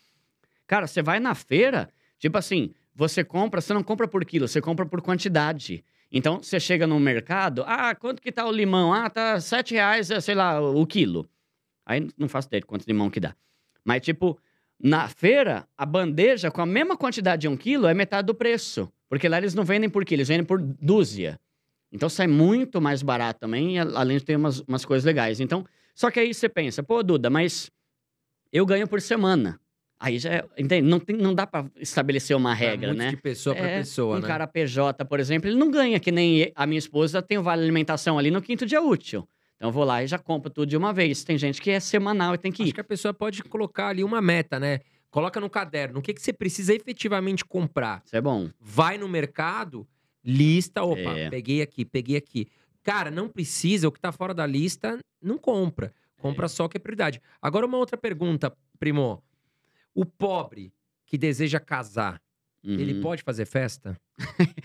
Cara, 0.67 0.87
você 0.87 1.01
vai 1.01 1.19
na 1.19 1.33
feira, 1.33 1.89
tipo 2.19 2.37
assim, 2.37 2.73
você 2.93 3.23
compra, 3.23 3.61
você 3.61 3.73
não 3.73 3.83
compra 3.83 4.05
por 4.05 4.25
quilo, 4.25 4.47
você 4.47 4.59
compra 4.59 4.85
por 4.85 5.01
quantidade. 5.01 5.83
Então, 6.11 6.43
você 6.43 6.59
chega 6.59 6.85
no 6.85 6.99
mercado, 6.99 7.63
ah, 7.65 7.95
quanto 7.95 8.21
que 8.21 8.31
tá 8.31 8.45
o 8.45 8.51
limão? 8.51 8.93
Ah, 8.93 9.09
tá 9.09 9.39
sete 9.39 9.73
reais, 9.73 10.11
eh, 10.11 10.19
sei 10.19 10.35
lá, 10.35 10.59
o 10.59 10.85
quilo. 10.85 11.29
Aí 11.85 12.05
não 12.17 12.27
faço 12.27 12.49
ideia 12.49 12.59
de 12.59 12.67
quanto 12.67 12.85
limão 12.85 13.09
que 13.09 13.19
dá. 13.21 13.33
Mas, 13.83 14.01
tipo, 14.01 14.37
na 14.83 15.07
feira, 15.07 15.67
a 15.77 15.85
bandeja 15.85 16.49
com 16.49 16.61
a 16.61 16.65
mesma 16.65 16.97
quantidade 16.97 17.41
de 17.41 17.47
um 17.47 17.55
quilo 17.55 17.87
é 17.87 17.93
metade 17.93 18.25
do 18.27 18.35
preço. 18.35 18.91
Porque 19.09 19.27
lá 19.27 19.37
eles 19.37 19.53
não 19.53 19.63
vendem 19.63 19.89
por 19.89 20.05
quilo, 20.05 20.19
eles 20.19 20.27
vendem 20.29 20.45
por 20.45 20.59
dúzia. 20.61 21.39
Então 21.91 22.07
sai 22.07 22.27
muito 22.27 22.79
mais 22.79 23.03
barato 23.03 23.41
também, 23.41 23.77
além 23.79 24.17
de 24.17 24.23
ter 24.23 24.35
umas, 24.37 24.61
umas 24.61 24.85
coisas 24.85 25.05
legais. 25.05 25.39
Então, 25.39 25.65
só 25.93 26.09
que 26.09 26.19
aí 26.19 26.33
você 26.33 26.47
pensa, 26.47 26.81
pô, 26.81 27.03
Duda, 27.03 27.29
mas 27.29 27.69
eu 28.51 28.65
ganho 28.65 28.87
por 28.87 29.01
semana. 29.01 29.59
Aí 29.99 30.17
já 30.17 30.31
é, 30.31 30.45
entende? 30.57 30.87
Não, 30.87 30.99
tem, 30.99 31.15
não 31.15 31.33
dá 31.35 31.45
pra 31.45 31.69
estabelecer 31.75 32.35
uma 32.35 32.53
regra, 32.55 32.87
muito 32.87 32.99
né? 32.99 33.09
de 33.11 33.17
pessoa 33.17 33.55
pra 33.55 33.67
É, 33.67 33.77
pessoa, 33.79 34.17
um 34.17 34.21
né? 34.21 34.27
cara 34.27 34.47
PJ, 34.47 35.05
por 35.05 35.19
exemplo, 35.19 35.47
ele 35.47 35.57
não 35.57 35.69
ganha 35.69 35.99
que 35.99 36.11
nem 36.11 36.51
a 36.55 36.65
minha 36.65 36.79
esposa 36.79 37.21
tem 37.21 37.37
o 37.37 37.43
vale 37.43 37.61
alimentação 37.61 38.17
ali 38.17 38.31
no 38.31 38.41
quinto 38.41 38.65
dia 38.65 38.81
útil. 38.81 39.27
Então 39.61 39.69
eu 39.69 39.73
vou 39.73 39.83
lá 39.83 40.03
e 40.03 40.07
já 40.07 40.17
compro 40.17 40.49
tudo 40.49 40.67
de 40.67 40.75
uma 40.75 40.91
vez. 40.91 41.23
Tem 41.23 41.37
gente 41.37 41.61
que 41.61 41.69
é 41.69 41.79
semanal 41.79 42.33
e 42.33 42.37
tem 42.39 42.51
que 42.51 42.63
Acho 42.63 42.71
ir. 42.71 42.73
que 42.73 42.81
a 42.81 42.83
pessoa 42.83 43.13
pode 43.13 43.43
colocar 43.43 43.89
ali 43.89 44.03
uma 44.03 44.19
meta, 44.19 44.59
né? 44.59 44.79
Coloca 45.11 45.39
no 45.39 45.51
caderno. 45.51 45.99
O 45.99 46.01
que, 46.01 46.15
que 46.15 46.21
você 46.21 46.33
precisa 46.33 46.73
efetivamente 46.73 47.45
comprar? 47.45 48.01
Isso 48.03 48.15
é 48.15 48.21
bom. 48.21 48.49
Vai 48.59 48.97
no 48.97 49.07
mercado, 49.07 49.87
lista. 50.25 50.81
Opa, 50.83 50.99
É. 51.15 51.29
peguei 51.29 51.61
aqui, 51.61 51.85
peguei 51.85 52.17
aqui. 52.17 52.47
Cara, 52.81 53.11
não 53.11 53.29
precisa, 53.29 53.87
o 53.87 53.91
que 53.91 53.99
tá 53.99 54.11
fora 54.11 54.33
da 54.33 54.47
lista, 54.47 54.97
não 55.21 55.37
compra. 55.37 55.93
Compra 56.17 56.47
só 56.47 56.65
o 56.65 56.69
que 56.69 56.77
é 56.77 56.79
prioridade. 56.79 57.21
Agora, 57.39 57.67
uma 57.67 57.77
outra 57.77 57.95
pergunta, 57.97 58.51
primo. 58.79 59.21
O 59.93 60.03
pobre 60.07 60.73
que 61.05 61.19
deseja 61.19 61.59
casar, 61.59 62.19
ele 62.63 62.95
Uhum. 62.95 63.01
pode 63.01 63.21
fazer 63.21 63.45
festa? 63.45 63.95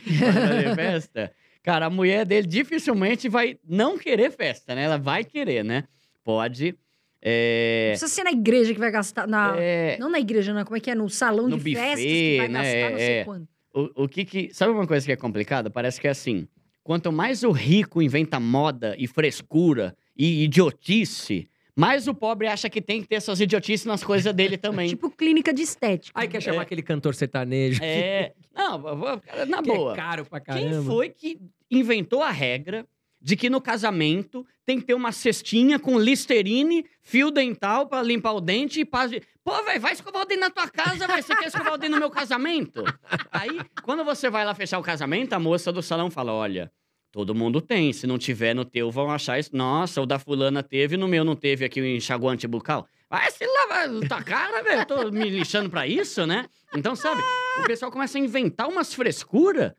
Vai 0.07 0.33
fazer 0.33 0.75
festa? 0.75 1.33
Cara, 1.67 1.87
a 1.87 1.91
mulher 1.91 2.25
dele 2.25 2.47
dificilmente 2.47 3.29
vai 3.29 3.59
não 3.69 3.99
querer 3.99 4.31
festa, 4.31 4.73
né? 4.73 4.85
Ela 4.85 4.99
vai 4.99 5.25
querer, 5.25 5.65
né? 5.65 5.83
Pode. 6.23 6.71
Não 6.71 6.79
É. 7.21 7.89
precisa 7.91 8.09
ser 8.09 8.23
na 8.23 8.31
igreja 8.31 8.73
que 8.73 8.79
vai 8.79 8.91
gastar. 8.93 9.27
Na... 9.27 9.57
é, 9.59 9.97
Não 9.99 10.09
na 10.09 10.21
igreja, 10.21 10.55
não. 10.55 10.65
Como 10.65 10.77
é 10.77 10.81
que 10.81 10.93
é? 10.93 10.95
No 10.95 11.11
salão 11.11 11.49
No 11.49 11.59
de 11.59 11.75
festas 11.75 11.99
que 11.99 12.07
buffet, 12.07 12.37
vai 12.39 12.49
né? 12.49 12.63
gastar 12.63 12.91
não 12.93 12.99
sei 12.99 13.09
É. 13.19 13.25
quanto. 13.25 13.49
o, 13.75 14.05
o 14.05 14.09
que 14.09 14.25
que. 14.25 14.55
Sabe 14.55 14.71
uma 14.73 14.87
coisa 14.87 15.05
que 15.05 15.11
é 15.11 15.17
complicada? 15.17 15.69
Parece 15.69 16.01
que 16.01 16.07
é 16.07 16.11
assim. 16.11 16.47
Quanto 16.85 17.11
mais 17.11 17.43
o 17.43 17.51
rico 17.51 18.01
inventa 18.01 18.39
moda 18.39 18.95
e 18.97 19.09
frescura 19.09 19.93
e 20.17 20.45
idiotice, 20.45 21.49
mais 21.75 22.07
o 22.07 22.15
pobre 22.15 22.47
acha 22.47 22.71
que 22.71 22.81
tem 22.81 23.03
que 23.03 23.09
ter 23.09 23.17
essas 23.17 23.41
idiotices 23.41 23.85
nas 23.87 24.05
coisas 24.05 24.33
dele 24.33 24.57
também. 24.57 24.89
Tipo 24.89 25.11
clínica 25.11 25.53
de 25.53 25.63
estética. 25.63 26.13
Aí 26.19 26.29
quer 26.29 26.41
chamar 26.41 26.63
aquele 26.63 26.83
cantor 26.83 27.13
sertanejo 27.17 27.83
é. 27.83 28.33
Não, 28.57 28.79
na 29.47 29.63
que 29.63 29.69
boa. 29.71 29.93
é 29.93 29.97
caro 29.97 30.25
pra 30.25 30.41
Quem 30.41 30.71
caramba. 30.71 30.91
foi 30.91 31.11
que 31.11 31.39
inventou 31.71 32.23
a 32.23 32.31
regra 32.31 32.87
de 33.21 33.37
que 33.37 33.51
no 33.51 33.61
casamento 33.61 34.47
tem 34.65 34.79
que 34.79 34.87
ter 34.87 34.95
uma 34.95 35.11
cestinha 35.11 35.79
com 35.79 35.99
listerine, 35.99 36.85
fio 37.03 37.31
dental 37.31 37.87
pra 37.87 38.03
limpar 38.03 38.33
o 38.33 38.41
dente 38.41 38.81
e 38.81 38.85
paz 38.85 39.11
de... 39.11 39.21
Pô, 39.43 39.63
velho, 39.65 39.81
vai 39.81 39.93
escovar 39.93 40.23
o 40.23 40.25
dente 40.25 40.41
na 40.41 40.51
tua 40.51 40.69
casa, 40.69 41.07
velho. 41.07 41.23
Você 41.23 41.35
quer 41.37 41.47
escovar 41.47 41.75
o 41.75 41.79
dente 41.79 41.93
no 41.93 41.99
meu 41.99 42.11
casamento? 42.11 42.85
Aí, 43.33 43.61
quando 43.83 44.05
você 44.05 44.31
vai 44.31 44.45
lá 44.45 44.55
fechar 44.55 44.79
o 44.79 44.83
casamento, 44.83 45.33
a 45.33 45.39
moça 45.39 45.73
do 45.73 45.83
salão 45.83 46.11
fala: 46.11 46.33
olha. 46.33 46.71
Todo 47.13 47.35
mundo 47.35 47.63
tem. 47.63 47.95
Se 47.95 48.07
não 48.07 48.19
tiver 48.19 48.55
no 48.55 48.63
teu, 48.63 48.91
vão 48.91 49.11
achar 49.11 49.39
isso. 49.39 49.57
Nossa, 49.57 50.03
o 50.03 50.07
da 50.07 50.19
fulana 50.19 50.63
teve, 50.63 50.99
no 50.99 51.09
meu 51.09 51.25
não 51.25 51.35
teve 51.35 51.65
aqui 51.65 51.81
o 51.81 51.87
enxaguante 51.87 52.47
bucal. 52.47 52.87
Vai 53.09 53.31
se 53.31 53.47
lavar 53.47 53.89
tua 54.07 54.23
cara, 54.23 54.63
velho. 54.63 54.85
Tô 54.85 55.11
me 55.11 55.31
lixando 55.31 55.71
pra 55.71 55.87
isso, 55.87 56.27
né? 56.27 56.45
Então, 56.75 56.95
sabe, 56.95 57.23
o 57.61 57.67
pessoal 57.67 57.91
começa 57.91 58.19
a 58.19 58.21
inventar 58.21 58.69
umas 58.69 58.93
frescuras 58.93 59.73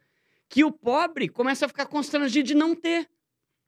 que 0.49 0.63
o 0.63 0.71
pobre 0.71 1.27
começa 1.27 1.65
a 1.65 1.67
ficar 1.67 1.85
constrangido 1.85 2.47
de 2.47 2.55
não 2.55 2.75
ter. 2.75 3.07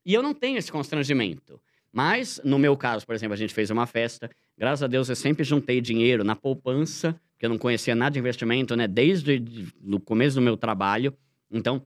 E 0.05 0.14
eu 0.14 0.24
não 0.24 0.34
tenho 0.34 0.57
esse 0.57 0.72
constrangimento. 0.72 1.62
Mas, 1.91 2.39
no 2.43 2.60
meu 2.60 2.78
caso, 2.78 3.05
por 3.05 3.16
exemplo, 3.16 3.34
a 3.34 3.38
gente 3.38 3.53
fez 3.53 3.70
uma 3.70 3.86
festa. 3.86 4.30
Graças 4.57 4.84
a 4.84 4.88
Deus, 4.88 5.10
eu 5.10 5.16
sempre 5.16 5.43
juntei 5.43 5.82
dinheiro 5.82 6.24
na 6.24 6.36
poupança, 6.36 7.20
porque 7.32 7.45
eu 7.45 7.49
não 7.49 7.57
conhecia 7.57 7.95
nada 7.95 8.14
de 8.14 8.20
investimento, 8.20 8.76
né? 8.76 8.88
Desde 8.88 9.43
o 9.84 9.99
começo 9.99 10.36
do 10.36 10.41
meu 10.41 10.55
trabalho. 10.55 11.16
Então, 11.51 11.86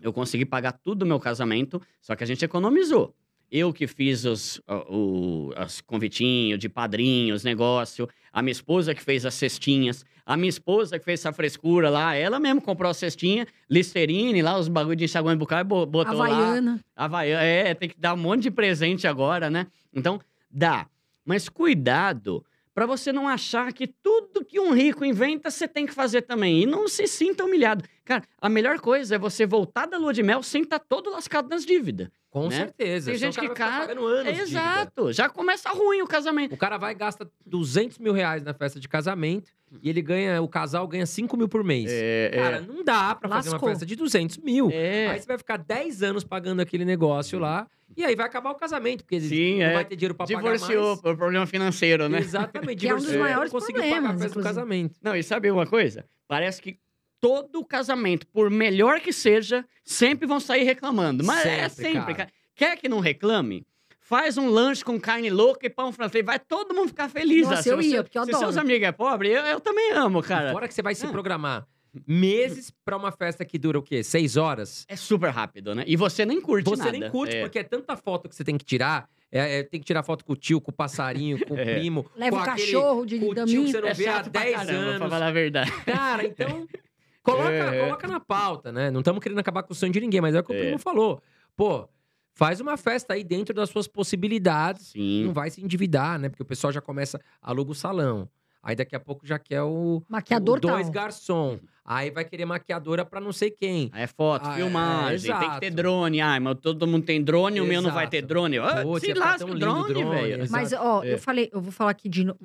eu 0.00 0.12
consegui 0.12 0.44
pagar 0.44 0.72
tudo 0.72 1.00
do 1.00 1.06
meu 1.06 1.20
casamento, 1.20 1.80
só 2.00 2.14
que 2.16 2.24
a 2.24 2.26
gente 2.26 2.44
economizou. 2.44 3.14
Eu 3.50 3.72
que 3.72 3.86
fiz 3.86 4.24
os, 4.24 4.60
o, 4.88 5.52
os 5.64 5.80
convitinhos 5.80 6.58
de 6.58 6.68
padrinhos, 6.68 7.44
negócio. 7.44 8.08
A 8.32 8.42
minha 8.42 8.52
esposa 8.52 8.94
que 8.94 9.02
fez 9.02 9.24
as 9.24 9.34
cestinhas. 9.34 10.04
A 10.24 10.36
minha 10.36 10.48
esposa 10.48 10.98
que 10.98 11.04
fez 11.04 11.20
essa 11.20 11.32
frescura 11.32 11.88
lá. 11.88 12.14
Ela 12.14 12.40
mesmo 12.40 12.60
comprou 12.60 12.90
a 12.90 12.94
cestinha, 12.94 13.46
Listerine, 13.70 14.42
lá, 14.42 14.58
os 14.58 14.66
bagulho 14.68 14.96
de 14.96 15.04
enxaguante 15.04 15.38
bucal 15.38 15.60
e 15.60 15.64
bo- 15.64 15.86
botou 15.86 16.14
lá. 16.14 16.26
Havaiana. 16.26 16.80
Havaiana. 16.96 17.42
É, 17.44 17.74
tem 17.74 17.88
que 17.88 17.98
dar 17.98 18.14
um 18.14 18.16
monte 18.18 18.42
de 18.42 18.50
presente 18.50 19.06
agora, 19.06 19.48
né? 19.48 19.68
Então, 19.94 20.20
dá. 20.50 20.86
Mas 21.24 21.48
cuidado 21.48 22.44
para 22.76 22.84
você 22.84 23.10
não 23.10 23.26
achar 23.26 23.72
que 23.72 23.86
tudo 23.86 24.44
que 24.44 24.60
um 24.60 24.70
rico 24.74 25.02
inventa, 25.02 25.50
você 25.50 25.66
tem 25.66 25.86
que 25.86 25.94
fazer 25.94 26.20
também. 26.20 26.60
E 26.62 26.66
não 26.66 26.86
se 26.86 27.06
sinta 27.06 27.42
humilhado. 27.42 27.82
Cara, 28.04 28.22
a 28.38 28.50
melhor 28.50 28.78
coisa 28.80 29.14
é 29.14 29.18
você 29.18 29.46
voltar 29.46 29.86
da 29.86 29.96
lua 29.96 30.12
de 30.12 30.22
mel 30.22 30.42
sem 30.42 30.60
estar 30.60 30.78
todo 30.78 31.08
lascado 31.10 31.48
nas 31.48 31.64
dívidas. 31.64 32.08
Com 32.28 32.48
né? 32.48 32.56
certeza. 32.56 33.10
Tem 33.10 33.18
senão 33.18 33.32
gente 33.32 33.34
cara 33.36 33.48
que 33.54 33.58
vai 33.60 33.68
ficar 33.70 33.80
ca- 33.80 33.86
pagando 33.86 34.06
anos. 34.06 34.38
Exato. 34.40 35.10
Já 35.10 35.26
começa 35.30 35.70
ruim 35.70 36.02
o 36.02 36.06
casamento. 36.06 36.54
O 36.54 36.58
cara 36.58 36.76
vai 36.76 36.92
e 36.92 36.94
gasta 36.94 37.26
200 37.46 37.96
mil 37.98 38.12
reais 38.12 38.42
na 38.42 38.52
festa 38.52 38.78
de 38.78 38.86
casamento 38.86 39.50
e 39.82 39.88
ele 39.88 40.02
ganha, 40.02 40.42
o 40.42 40.46
casal 40.46 40.86
ganha 40.86 41.06
5 41.06 41.34
mil 41.34 41.48
por 41.48 41.64
mês. 41.64 41.88
É, 41.90 42.30
Cara, 42.34 42.60
não 42.60 42.84
dá 42.84 43.14
pra 43.14 43.26
fazer 43.30 43.48
uma 43.48 43.54
Lascou. 43.54 43.70
festa 43.70 43.86
de 43.86 43.96
200 43.96 44.36
mil. 44.36 44.68
é. 44.70 45.08
Aí 45.12 45.18
você 45.20 45.26
vai 45.26 45.38
ficar 45.38 45.56
10 45.56 46.02
anos 46.02 46.24
pagando 46.24 46.60
aquele 46.60 46.84
negócio 46.84 47.38
lá 47.38 47.66
e 47.94 48.04
aí 48.04 48.16
vai 48.16 48.26
acabar 48.26 48.50
o 48.50 48.54
casamento, 48.54 49.04
porque 49.04 49.20
Sim, 49.20 49.58
não 49.58 49.66
é. 49.66 49.74
vai 49.74 49.84
ter 49.84 49.96
dinheiro 49.96 50.14
pra 50.14 50.24
Divorciou 50.26 50.96
pagar 50.96 51.02
mais. 51.04 51.16
problema 51.18 51.46
financeiro, 51.46 52.08
né? 52.08 52.18
Exatamente, 52.20 52.80
Que 52.80 52.88
é 52.88 52.94
um 52.94 52.98
dos 52.98 53.14
maiores 53.16 53.52
conseguiu 53.52 53.82
pagar 53.82 54.10
a 54.10 54.12
do 54.28 54.42
casamento. 54.42 54.98
Não, 55.02 55.14
e 55.14 55.22
sabe 55.22 55.50
uma 55.50 55.66
coisa? 55.66 56.04
Parece 56.26 56.60
que 56.62 56.78
todo 57.20 57.64
casamento, 57.64 58.26
por 58.26 58.50
melhor 58.50 59.00
que 59.00 59.12
seja, 59.12 59.64
sempre 59.84 60.26
vão 60.26 60.40
sair 60.40 60.64
reclamando. 60.64 61.24
Mas 61.24 61.44
é 61.46 61.68
Sempre, 61.68 61.92
sempre, 61.92 62.14
cara. 62.14 62.30
Quer 62.54 62.76
que 62.76 62.88
não 62.88 63.00
reclame? 63.00 63.66
Faz 64.00 64.38
um 64.38 64.48
lanche 64.48 64.84
com 64.84 65.00
carne 65.00 65.30
louca 65.30 65.66
e 65.66 65.70
pão 65.70 65.90
francês. 65.92 66.24
Vai 66.24 66.38
todo 66.38 66.72
mundo 66.74 66.88
ficar 66.88 67.08
feliz. 67.08 67.48
Nossa, 67.48 67.62
se 67.62 67.68
eu 67.70 67.80
ia, 67.82 68.04
porque 68.04 68.16
eu 68.18 68.24
Se 68.24 68.30
adoro. 68.30 68.44
seus 68.46 68.56
amigos 68.56 68.86
é 68.86 68.92
pobre, 68.92 69.30
eu, 69.30 69.42
eu 69.42 69.60
também 69.60 69.90
amo, 69.92 70.22
cara. 70.22 70.52
Fora 70.52 70.68
que 70.68 70.74
você 70.74 70.80
vai 70.82 70.94
se 70.94 71.04
Ah. 71.06 71.10
programar 71.10 71.66
meses 72.06 72.72
pra 72.84 72.96
uma 72.96 73.12
festa 73.12 73.44
que 73.44 73.58
dura 73.58 73.78
o 73.78 73.82
quê? 73.82 74.02
Seis 74.02 74.36
horas? 74.36 74.84
É 74.88 74.96
super 74.96 75.30
rápido, 75.30 75.74
né? 75.74 75.84
E 75.86 75.96
você 75.96 76.24
nem 76.26 76.40
curte 76.40 76.68
Você 76.68 76.84
nada. 76.84 76.98
nem 76.98 77.10
curte, 77.10 77.36
É. 77.36 77.42
porque 77.42 77.58
é 77.58 77.62
tanta 77.64 77.96
foto 77.96 78.28
que 78.28 78.34
você 78.34 78.42
tem 78.44 78.56
que 78.58 78.64
tirar. 78.64 79.08
É, 79.30 79.58
é, 79.58 79.62
tem 79.64 79.80
que 79.80 79.86
tirar 79.86 80.02
foto 80.02 80.24
com 80.24 80.32
o 80.32 80.36
tio, 80.36 80.60
com 80.60 80.70
o 80.70 80.74
passarinho, 80.74 81.44
com 81.46 81.54
o 81.54 81.58
É. 81.60 81.74
primo. 81.74 82.06
Leva 82.16 82.30
com 82.36 82.36
o 82.36 82.50
aquele- 82.50 82.72
cachorro 82.72 83.04
de 83.04 83.18
com 83.18 83.26
o 83.26 83.34
tio 83.44 83.64
que 83.64 83.70
você 83.72 83.80
não 83.80 83.88
É 83.88 83.94
vê 83.94 84.06
há 84.08 84.12
chato 84.12 84.30
pra 84.30 84.42
10 84.42 84.54
caramba, 84.56 84.72
pra 84.82 84.88
anos. 84.94 85.08
falar 85.10 85.26
a 85.26 85.32
verdade. 85.32 85.72
Cara, 85.84 86.24
então. 86.26 86.68
Coloca, 87.22 87.50
É. 87.50 87.80
coloca 87.84 88.06
na 88.06 88.20
pauta, 88.20 88.70
né? 88.70 88.88
Não 88.88 89.00
estamos 89.00 89.20
querendo 89.20 89.38
acabar 89.40 89.64
com 89.64 89.72
o 89.72 89.76
sonho 89.76 89.92
de 89.92 89.98
ninguém, 90.00 90.20
mas 90.20 90.32
é 90.34 90.38
o 90.40 90.44
que 90.44 90.52
o 90.54 90.56
primo 90.56 90.78
falou. 90.78 91.20
Pô, 91.56 91.88
faz 92.32 92.60
uma 92.60 92.76
festa 92.76 93.14
aí 93.14 93.24
dentro 93.24 93.52
das 93.52 93.68
suas 93.68 93.88
possibilidades. 93.88 94.88
Sim. 94.92 95.24
Não 95.24 95.32
vai 95.32 95.50
se 95.50 95.60
endividar, 95.60 96.20
né? 96.20 96.28
Porque 96.28 96.42
o 96.44 96.46
pessoal 96.46 96.72
já 96.72 96.80
começa, 96.80 97.20
aluga 97.42 97.72
o 97.72 97.74
salão. 97.74 98.28
Aí 98.68 98.74
daqui 98.74 98.96
a 98.96 99.00
pouco 99.00 99.24
já 99.26 99.38
quer 99.38 99.62
o, 99.62 100.02
Maquiador 100.08 100.58
o 100.58 100.60
dois 100.60 100.86
tal. 100.86 100.92
garçom. 100.92 101.58
Aí 101.84 102.10
vai 102.10 102.24
querer 102.24 102.44
maquiadora 102.44 103.04
pra 103.04 103.20
não 103.20 103.32
sei 103.32 103.48
quem. 103.48 103.88
Aí 103.92 104.02
é 104.02 104.06
foto, 104.08 104.48
Ah, 104.48 104.54
é, 104.54 104.56
filmagem, 104.56 105.30
tem 105.30 105.38
que 105.38 105.44
exato. 105.44 105.60
ter 105.60 105.70
drone. 105.70 106.20
Ai, 106.20 106.40
mas 106.40 106.58
todo 106.60 106.84
mundo 106.86 107.04
tem 107.04 107.22
drone, 107.22 107.60
o 107.60 107.64
meu 107.64 107.80
não 107.80 107.92
vai 107.92 108.08
ter 108.08 108.16
Exato. 108.16 108.28
drone. 108.28 108.58
Ah, 108.58 108.82
Putz, 108.82 109.06
se 109.06 109.14
lasca 109.14 109.44
o 109.46 109.54
drone, 109.56 109.94
drone, 109.94 110.10
velho. 110.10 110.42
exato. 110.42 110.50
Mas, 110.52 110.72
ó, 110.72 111.04
É. 111.04 111.14
eu 111.14 111.18
falei, 111.18 111.48
eu 111.52 111.60
vou 111.60 111.70
falar 111.70 111.92
aqui 111.92 112.08
de 112.08 112.24
novo. 112.24 112.40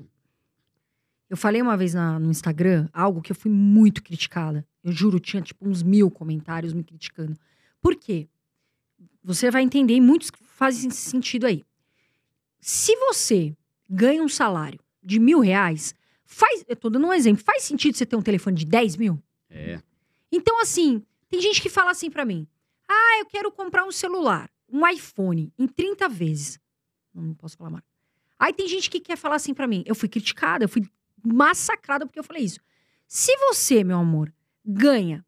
Eu 1.28 1.38
falei 1.38 1.61
uma 1.61 1.76
vez 1.76 1.93
na- 1.95 2.19
no 2.19 2.30
Instagram 2.30 2.88
algo 2.93 3.22
que 3.22 3.32
eu 3.32 3.36
fui 3.36 3.49
muito 3.49 4.03
criticada. 4.03 4.63
Eu 4.84 4.91
juro, 4.91 5.19
tinha 5.19 5.41
tipo 5.41 5.67
uns 5.67 5.82
mil 5.82 6.11
comentários 6.11 6.74
me 6.74 6.84
criticando. 6.84 7.36
Por 7.82 7.95
quê? 7.95 8.28
Você 9.24 9.49
vai 9.49 9.63
entender 9.63 9.95
e 9.95 10.01
muitos 10.01 10.32
fazem 10.45 10.89
sentido 10.91 11.47
aí. 11.47 11.63
Se 12.59 12.95
você 12.97 13.55
ganha 13.89 14.22
um 14.22 14.30
salário 14.30 14.80
de 15.01 15.19
mil 15.19 15.39
reais, 15.39 15.95
faz. 16.34 16.64
Eu 16.68 16.76
tô 16.76 16.90
dando 16.90 17.08
um 17.08 17.14
exemplo. 17.14 17.44
Faz 17.44 17.64
sentido 17.64 17.96
você 17.96 18.06
ter 18.06 18.16
um 18.16 18.22
telefone 18.22 18.56
de 18.56 18.66
10 18.66 18.98
mil? 18.98 19.22
É. 19.50 19.82
Então, 20.32 20.60
assim, 20.62 21.04
tem 21.30 21.42
gente 21.42 21.62
que 21.62 21.70
fala 21.70 21.92
assim 21.92 22.10
pra 22.10 22.26
mim: 22.26 22.48
ah, 22.88 23.20
eu 23.20 23.26
quero 23.26 23.52
comprar 23.52 23.86
um 23.86 23.92
celular, 23.92 24.50
um 24.72 24.88
iPhone, 24.88 25.54
em 25.58 25.68
30 25.68 26.08
vezes. 26.10 26.60
Não, 27.14 27.34
posso 27.36 27.58
falar 27.58 27.70
mais. 27.70 27.84
Aí 28.40 28.54
tem 28.54 28.68
gente 28.68 28.90
que 28.90 29.00
quer 29.00 29.18
falar 29.18 29.36
assim 29.36 29.54
pra 29.54 29.68
mim. 29.68 29.84
Eu 29.86 29.94
fui 29.94 30.10
criticada, 30.10 30.66
eu 30.66 30.70
fui 30.70 30.84
massacrada 31.24 32.06
porque 32.06 32.20
eu 32.20 32.24
falei 32.24 32.44
isso. 32.44 32.60
Se 33.08 33.36
você, 33.38 33.84
meu 33.84 33.98
amor, 33.98 34.34
ganha, 34.66 35.24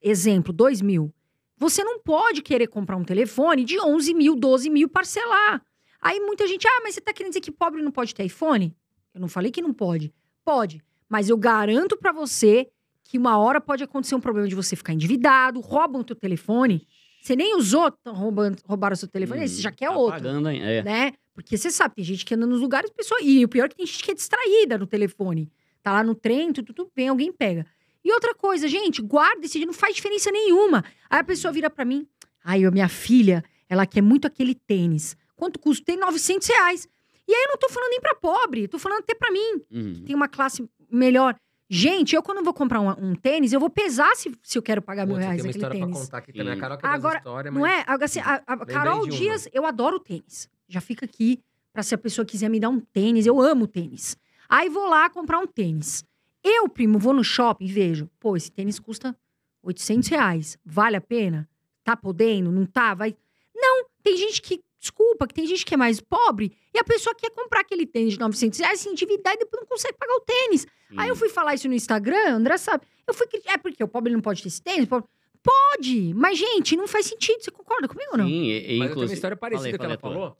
exemplo, 0.00 0.52
2 0.52 0.80
mil, 0.80 1.14
você 1.56 1.84
não 1.84 2.00
pode 2.00 2.42
querer 2.42 2.66
comprar 2.66 2.96
um 2.96 3.04
telefone 3.04 3.64
de 3.64 3.78
11 3.78 4.14
mil, 4.14 4.34
12 4.34 4.68
mil 4.70 4.88
parcelar. 4.88 5.64
Aí 6.00 6.18
muita 6.18 6.48
gente, 6.48 6.66
ah, 6.66 6.80
mas 6.82 6.94
você 6.94 7.00
tá 7.00 7.12
querendo 7.12 7.30
dizer 7.30 7.42
que 7.42 7.52
pobre 7.52 7.80
não 7.80 7.92
pode 7.92 8.12
ter 8.12 8.24
iPhone? 8.24 8.74
Eu 9.14 9.20
não 9.20 9.28
falei 9.28 9.52
que 9.52 9.62
não 9.62 9.72
pode. 9.72 10.12
Pode. 10.44 10.82
Mas 11.08 11.28
eu 11.28 11.36
garanto 11.36 11.96
pra 11.96 12.12
você 12.12 12.68
que 13.04 13.18
uma 13.18 13.38
hora 13.38 13.60
pode 13.60 13.84
acontecer 13.84 14.14
um 14.14 14.20
problema 14.20 14.48
de 14.48 14.54
você 14.54 14.74
ficar 14.74 14.92
endividado, 14.94 15.60
roubam 15.60 16.00
o 16.00 16.04
teu 16.04 16.16
telefone. 16.16 16.86
Você 17.20 17.36
nem 17.36 17.56
usou, 17.56 17.90
tão 17.90 18.14
roubando, 18.14 18.58
roubaram 18.64 18.94
o 18.94 18.96
seu 18.96 19.06
telefone, 19.06 19.42
aí 19.42 19.48
você 19.48 19.60
já 19.60 19.70
quer 19.70 19.90
tá 19.90 19.96
outro 19.96 20.20
Pagando, 20.20 20.48
hein? 20.48 20.62
É. 20.62 20.82
né? 20.82 21.12
Porque 21.34 21.56
você 21.56 21.70
sabe, 21.70 21.96
tem 21.96 22.04
gente 22.04 22.24
que 22.24 22.34
anda 22.34 22.46
nos 22.46 22.60
lugares, 22.60 22.90
pessoa. 22.90 23.20
E 23.22 23.44
o 23.44 23.48
pior 23.48 23.66
é 23.66 23.68
que 23.68 23.76
tem 23.76 23.86
gente 23.86 24.02
que 24.02 24.10
é 24.10 24.14
distraída 24.14 24.76
no 24.76 24.86
telefone. 24.86 25.50
Tá 25.82 25.92
lá 25.92 26.02
no 26.02 26.14
trem, 26.14 26.52
tudo, 26.52 26.72
tudo 26.72 26.90
bem, 26.94 27.08
alguém 27.08 27.32
pega. 27.32 27.66
E 28.04 28.12
outra 28.12 28.34
coisa, 28.34 28.66
gente, 28.66 29.00
guarda 29.00 29.44
esse 29.44 29.58
dia, 29.58 29.66
não 29.66 29.72
faz 29.72 29.94
diferença 29.94 30.30
nenhuma. 30.30 30.84
Aí 31.08 31.20
a 31.20 31.24
pessoa 31.24 31.52
vira 31.52 31.70
pra 31.70 31.84
mim, 31.84 32.06
ai, 32.42 32.68
minha 32.70 32.88
filha, 32.88 33.44
ela 33.68 33.86
quer 33.86 34.02
muito 34.02 34.26
aquele 34.26 34.54
tênis. 34.54 35.16
Quanto 35.36 35.58
custa? 35.58 35.84
Tem 35.84 35.96
900 35.96 36.48
reais. 36.48 36.88
E 37.28 37.34
aí 37.34 37.42
eu 37.44 37.48
não 37.50 37.56
tô 37.58 37.68
falando 37.68 37.90
nem 37.90 38.00
pra 38.00 38.14
pobre, 38.14 38.66
tô 38.68 38.78
falando 38.78 38.98
até 39.00 39.14
pra 39.14 39.30
mim, 39.30 39.62
Uhum. 39.70 40.04
tem 40.04 40.14
uma 40.14 40.28
classe 40.28 40.68
melhor. 40.90 41.34
Gente, 41.70 42.14
eu 42.14 42.22
quando 42.22 42.44
vou 42.44 42.52
comprar 42.52 42.80
um, 42.80 42.90
um 43.10 43.14
tênis, 43.14 43.52
eu 43.52 43.58
vou 43.60 43.70
pesar 43.70 44.14
se, 44.14 44.30
se 44.42 44.58
eu 44.58 44.62
quero 44.62 44.82
pagar 44.82 45.06
mil 45.06 45.14
Putz, 45.16 45.24
reais 45.26 45.40
tem 45.42 45.50
uma 45.50 45.52
naquele 45.52 45.58
história 45.58 45.78
pra 45.78 45.86
tênis. 45.86 46.04
contar 46.06 46.18
aqui 46.18 46.32
também. 46.32 46.52
A. 46.52 46.56
Carol 46.60 46.76
que 46.78 46.84
é 46.84 46.88
Agora, 46.88 47.18
histórias, 47.18 47.54
Não 47.54 47.60
mas... 47.62 47.84
é? 47.88 48.04
Assim, 48.04 48.20
a, 48.20 48.42
a 48.46 48.66
Carol. 48.66 49.06
Dias, 49.06 49.48
eu 49.52 49.64
adoro 49.64 49.98
tênis. 49.98 50.50
Já 50.68 50.80
fica 50.82 51.06
aqui 51.06 51.40
pra 51.72 51.82
se 51.82 51.94
a 51.94 51.98
pessoa 51.98 52.26
quiser 52.26 52.50
me 52.50 52.60
dar 52.60 52.68
um 52.68 52.78
tênis. 52.78 53.24
Eu 53.24 53.40
amo 53.40 53.66
tênis. 53.66 54.16
Aí 54.50 54.68
vou 54.68 54.86
lá 54.86 55.08
comprar 55.08 55.38
um 55.38 55.46
tênis. 55.46 56.04
Eu, 56.44 56.68
primo, 56.68 56.98
vou 56.98 57.14
no 57.14 57.24
shopping 57.24 57.64
e 57.64 57.72
vejo. 57.72 58.10
Pô, 58.20 58.36
esse 58.36 58.50
tênis 58.52 58.78
custa 58.78 59.16
800 59.62 60.08
reais. 60.10 60.58
Vale 60.66 60.96
a 60.96 61.00
pena? 61.00 61.48
Tá 61.84 61.96
podendo? 61.96 62.52
Não 62.52 62.66
tá? 62.66 62.92
Vai... 62.92 63.16
Não, 63.54 63.86
tem 64.02 64.16
gente 64.18 64.42
que... 64.42 64.60
Desculpa, 64.82 65.28
que 65.28 65.32
tem 65.34 65.46
gente 65.46 65.64
que 65.64 65.74
é 65.74 65.76
mais 65.76 66.00
pobre 66.00 66.52
e 66.74 66.78
a 66.80 66.82
pessoa 66.82 67.14
quer 67.14 67.30
comprar 67.30 67.60
aquele 67.60 67.86
tênis 67.86 68.14
de 68.14 68.18
900 68.18 68.58
reais, 68.58 68.80
se 68.80 68.88
endividar 68.88 69.32
e 69.34 69.38
depois 69.38 69.60
não 69.62 69.68
consegue 69.68 69.96
pagar 69.96 70.12
o 70.14 70.20
tênis. 70.20 70.66
Aí 70.96 71.08
eu 71.08 71.14
Sim. 71.14 71.20
fui 71.20 71.28
falar 71.28 71.54
isso 71.54 71.68
no 71.68 71.74
Instagram, 71.74 72.34
André 72.34 72.58
sabe. 72.58 72.84
Eu 73.06 73.14
fui 73.14 73.28
criticar. 73.28 73.54
É 73.54 73.58
porque 73.58 73.82
o 73.84 73.86
pobre 73.86 74.12
não 74.12 74.20
pode 74.20 74.42
ter 74.42 74.48
esse 74.48 74.60
tênis? 74.60 74.86
Pobre- 74.88 75.08
Pode! 75.40 76.12
Mas, 76.14 76.36
gente, 76.38 76.76
não 76.76 76.86
faz 76.88 77.06
sentido. 77.06 77.40
Você 77.42 77.50
concorda 77.50 77.86
comigo 77.88 78.10
ou 78.12 78.18
não? 78.18 78.26
Sim, 78.26 78.44
e, 78.44 78.50
e 78.50 78.50
Mas 78.50 78.60
eu 78.60 78.66
tenho 78.66 78.78
uma 78.80 78.86
inclusive... 78.90 79.14
história 79.14 79.36
parecida 79.36 79.76
Falei, 79.76 79.78
que 79.78 79.84
ela 79.84 79.98
falei, 79.98 80.16
falou. 80.18 80.36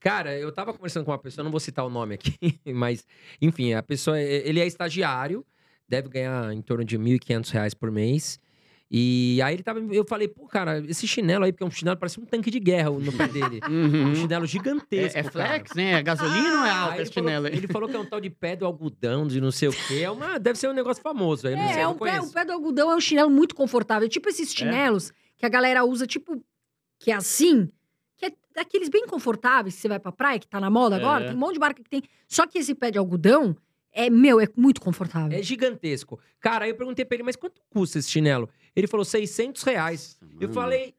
Cara, 0.00 0.38
eu 0.38 0.50
tava 0.52 0.72
conversando 0.72 1.04
com 1.04 1.10
uma 1.10 1.18
pessoa, 1.18 1.42
não 1.44 1.50
vou 1.50 1.60
citar 1.60 1.84
o 1.84 1.90
nome 1.90 2.14
aqui, 2.14 2.32
mas, 2.64 3.06
enfim, 3.40 3.72
a 3.74 3.82
pessoa, 3.82 4.18
ele 4.20 4.60
é 4.60 4.66
estagiário, 4.66 5.44
deve 5.88 6.08
ganhar 6.08 6.52
em 6.52 6.62
torno 6.62 6.84
de 6.84 6.98
1.500 6.98 7.50
reais 7.50 7.74
por 7.74 7.90
mês. 7.90 8.38
E 8.90 9.38
aí 9.42 9.54
ele 9.54 9.62
tava, 9.62 9.80
eu 9.80 10.02
falei, 10.08 10.28
pô, 10.28 10.46
cara, 10.46 10.82
esse 10.88 11.06
chinelo 11.06 11.44
aí, 11.44 11.52
porque 11.52 11.62
é 11.62 11.66
um 11.66 11.70
chinelo, 11.70 11.96
parece 11.98 12.18
um 12.18 12.24
tanque 12.24 12.50
de 12.50 12.58
guerra 12.58 12.88
no 12.90 13.12
pé 13.12 13.28
dele. 13.28 13.60
Uhum. 13.68 14.10
Um 14.12 14.14
chinelo 14.14 14.46
gigantesco, 14.46 15.18
É, 15.18 15.20
é 15.20 15.24
cara. 15.24 15.30
flex, 15.30 15.74
né? 15.74 15.92
É 15.92 16.02
gasolina 16.02 16.60
ou 16.60 16.64
é 16.64 16.70
Aí 16.70 16.76
alta 16.76 17.02
esse 17.02 17.12
falou, 17.12 17.28
chinelo? 17.28 17.46
aí? 17.48 17.52
ele 17.54 17.68
falou 17.68 17.88
que 17.88 17.96
é 17.96 17.98
um 17.98 18.04
tal 18.06 18.20
de 18.20 18.30
pé 18.30 18.56
do 18.56 18.64
algodão, 18.64 19.26
de 19.26 19.40
não 19.42 19.50
sei 19.50 19.68
o 19.68 19.72
quê. 19.72 20.00
É 20.04 20.10
uma, 20.10 20.38
deve 20.38 20.58
ser 20.58 20.68
um 20.68 20.72
negócio 20.72 21.02
famoso 21.02 21.46
aí, 21.46 21.54
não 21.54 21.68
sei, 21.68 21.82
É, 21.82 21.86
um 21.88 21.94
pé, 21.98 22.18
o 22.20 22.32
pé 22.32 22.44
do 22.46 22.52
algodão 22.52 22.90
é 22.90 22.96
um 22.96 23.00
chinelo 23.00 23.28
muito 23.30 23.54
confortável. 23.54 24.08
Tipo 24.08 24.28
esses 24.30 24.52
chinelos 24.54 25.12
que 25.36 25.44
a 25.44 25.48
galera 25.50 25.84
usa, 25.84 26.06
tipo, 26.06 26.42
que 26.98 27.10
é 27.10 27.14
assim, 27.14 27.68
que 28.16 28.24
é 28.26 28.32
daqueles 28.54 28.88
bem 28.88 29.06
confortáveis 29.06 29.74
que 29.74 29.82
você 29.82 29.88
vai 29.88 29.98
pra 30.00 30.10
praia, 30.12 30.38
que 30.38 30.48
tá 30.48 30.58
na 30.58 30.70
moda 30.70 30.96
agora. 30.96 31.24
É. 31.24 31.26
Tem 31.28 31.36
um 31.36 31.38
monte 31.38 31.54
de 31.54 31.60
marca 31.60 31.82
que 31.82 31.90
tem. 31.90 32.02
Só 32.26 32.46
que 32.46 32.58
esse 32.58 32.74
pé 32.74 32.90
de 32.90 32.96
algodão 32.98 33.54
é, 33.92 34.08
meu, 34.08 34.40
é 34.40 34.46
muito 34.56 34.80
confortável. 34.80 35.36
É 35.38 35.42
gigantesco. 35.42 36.18
Cara, 36.40 36.64
aí 36.64 36.70
eu 36.70 36.76
perguntei 36.76 37.04
pra 37.04 37.16
ele, 37.16 37.22
mas 37.24 37.36
quanto 37.36 37.60
custa 37.70 37.98
esse 37.98 38.10
chinelo? 38.10 38.48
Ele 38.78 38.86
falou 38.86 39.04
600 39.04 39.62
reais. 39.64 40.16
Eu 40.40 40.42
Mano. 40.48 40.52
falei, 40.54 40.94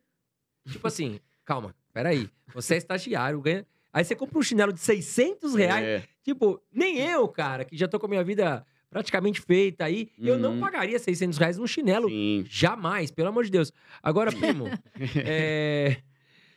tipo 0.69 0.85
assim, 0.85 1.19
calma, 1.45 1.73
peraí. 1.93 2.29
Você 2.53 2.75
é 2.75 2.77
estagiário, 2.77 3.39
ganha. 3.41 3.65
Aí 3.93 4.03
você 4.03 4.15
compra 4.15 4.37
um 4.37 4.41
chinelo 4.43 4.73
de 4.73 4.79
600 4.81 5.55
reais. 5.55 5.85
É. 5.85 6.03
Tipo, 6.23 6.61
nem 6.71 6.99
eu, 6.99 7.27
cara, 7.29 7.63
que 7.65 7.77
já 7.77 7.87
tô 7.87 7.97
com 7.99 8.05
a 8.05 8.09
minha 8.09 8.23
vida 8.23 8.65
praticamente 8.89 9.39
feita 9.39 9.85
aí, 9.85 10.09
eu 10.19 10.37
não 10.37 10.53
Uhum. 10.55 10.59
pagaria 10.59 10.97
600 10.99 11.37
reais 11.37 11.57
num 11.57 11.65
chinelo. 11.67 12.09
Sim. 12.09 12.43
Jamais, 12.49 13.11
pelo 13.11 13.29
amor 13.29 13.45
de 13.45 13.51
Deus. 13.51 13.71
Agora, 14.03 14.29
primo, 14.35 14.65
é. 15.15 15.97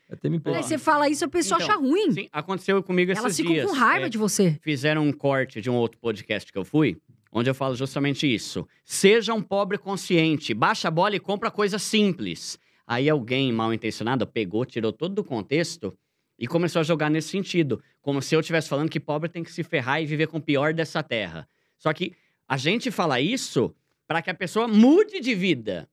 Eu 0.08 0.14
até 0.14 0.28
me 0.28 0.40
Aí 0.44 0.62
você 0.62 0.76
fala 0.76 1.08
isso, 1.08 1.24
a 1.24 1.28
pessoa 1.28 1.58
Então, 1.62 1.70
acha 1.70 1.78
ruim. 1.80 2.10
Sim, 2.12 2.28
aconteceu 2.32 2.82
comigo 2.82 3.12
esses 3.12 3.22
Elas 3.24 3.36
ficam 3.36 3.52
dias. 3.52 3.66
com 3.70 3.72
raiva 3.76 4.06
É, 4.06 4.08
de 4.08 4.18
você. 4.18 4.58
Fizeram 4.62 5.06
um 5.06 5.12
corte 5.12 5.60
de 5.60 5.70
um 5.70 5.74
outro 5.74 5.98
podcast 6.00 6.52
que 6.52 6.58
eu 6.58 6.64
fui, 6.64 6.98
onde 7.32 7.48
eu 7.48 7.54
falo 7.54 7.74
justamente 7.74 8.32
isso. 8.32 8.68
Seja 8.84 9.32
um 9.32 9.42
pobre 9.42 9.78
consciente, 9.78 10.52
baixa 10.52 10.88
a 10.88 10.90
bola 10.90 11.16
e 11.16 11.20
compra 11.20 11.50
coisa 11.50 11.78
simples. 11.78 12.58
Aí 12.86 13.08
alguém 13.08 13.50
mal 13.50 13.72
intencionado 13.72 14.26
pegou, 14.26 14.66
tirou 14.66 14.92
todo 14.92 15.14
do 15.14 15.24
contexto 15.24 15.96
e 16.38 16.46
começou 16.46 16.80
a 16.80 16.82
jogar 16.82 17.08
nesse 17.08 17.28
sentido. 17.28 17.82
Como 18.02 18.20
se 18.20 18.34
eu 18.34 18.40
estivesse 18.40 18.68
falando 18.68 18.90
que 18.90 19.00
pobre 19.00 19.30
tem 19.30 19.42
que 19.42 19.50
se 19.50 19.62
ferrar 19.62 20.02
e 20.02 20.06
viver 20.06 20.26
com 20.26 20.36
o 20.36 20.42
pior 20.42 20.74
dessa 20.74 21.02
terra. 21.02 21.48
Só 21.78 21.92
que 21.92 22.14
a 22.46 22.56
gente 22.58 22.90
fala 22.90 23.20
isso 23.20 23.74
para 24.06 24.20
que 24.20 24.28
a 24.28 24.34
pessoa 24.34 24.68
mude 24.68 25.20
de 25.20 25.34
vida. 25.34 25.88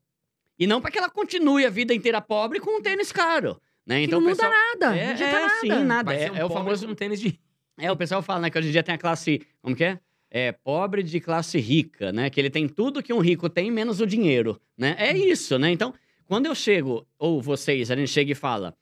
E 0.57 0.67
não 0.67 0.81
para 0.81 0.91
que 0.91 0.97
ela 0.97 1.09
continue 1.09 1.65
a 1.65 1.69
vida 1.69 1.93
inteira 1.93 2.19
pobre 2.19 2.59
com 2.59 2.79
um 2.79 2.81
tênis 2.81 3.13
caro. 3.13 3.61
Né? 3.85 3.99
Que 3.99 4.05
Então, 4.07 4.19
não 4.19 4.27
o 4.27 4.29
muda 4.29 4.43
pessoal... 4.43 4.51
nada. 4.51 4.97
É, 4.97 5.13
não 5.13 5.25
é, 5.25 5.31
nada. 5.31 5.59
sim, 5.61 5.83
nada. 5.85 6.03
Vai 6.03 6.23
É, 6.25 6.31
um 6.31 6.35
é 6.35 6.45
o 6.45 6.49
famoso 6.49 6.85
com 6.85 6.93
tênis 6.93 7.21
de. 7.21 7.39
é, 7.79 7.89
o 7.89 7.95
pessoal 7.95 8.21
fala, 8.21 8.41
né, 8.41 8.49
que 8.49 8.57
hoje 8.57 8.67
em 8.67 8.71
dia 8.71 8.83
tem 8.83 8.93
a 8.93 8.97
classe, 8.97 9.41
como 9.61 9.73
que 9.73 9.85
é? 9.85 9.99
É, 10.31 10.51
pobre 10.51 11.01
de 11.01 11.19
classe 11.19 11.57
rica, 11.59 12.11
né? 12.11 12.29
Que 12.29 12.39
ele 12.39 12.49
tem 12.49 12.67
tudo 12.67 13.01
que 13.01 13.11
um 13.11 13.19
rico 13.19 13.49
tem, 13.49 13.71
menos 13.71 13.99
o 13.99 14.05
dinheiro, 14.05 14.61
né? 14.77 14.95
É 14.97 15.17
isso, 15.17 15.57
né? 15.57 15.71
Então, 15.71 15.93
quando 16.27 16.45
eu 16.45 16.53
chego, 16.53 17.07
ou 17.17 17.41
vocês, 17.41 17.89
a 17.89 17.95
gente 17.95 18.11
chega 18.11 18.31
e 18.31 18.35
fala, 18.35 18.75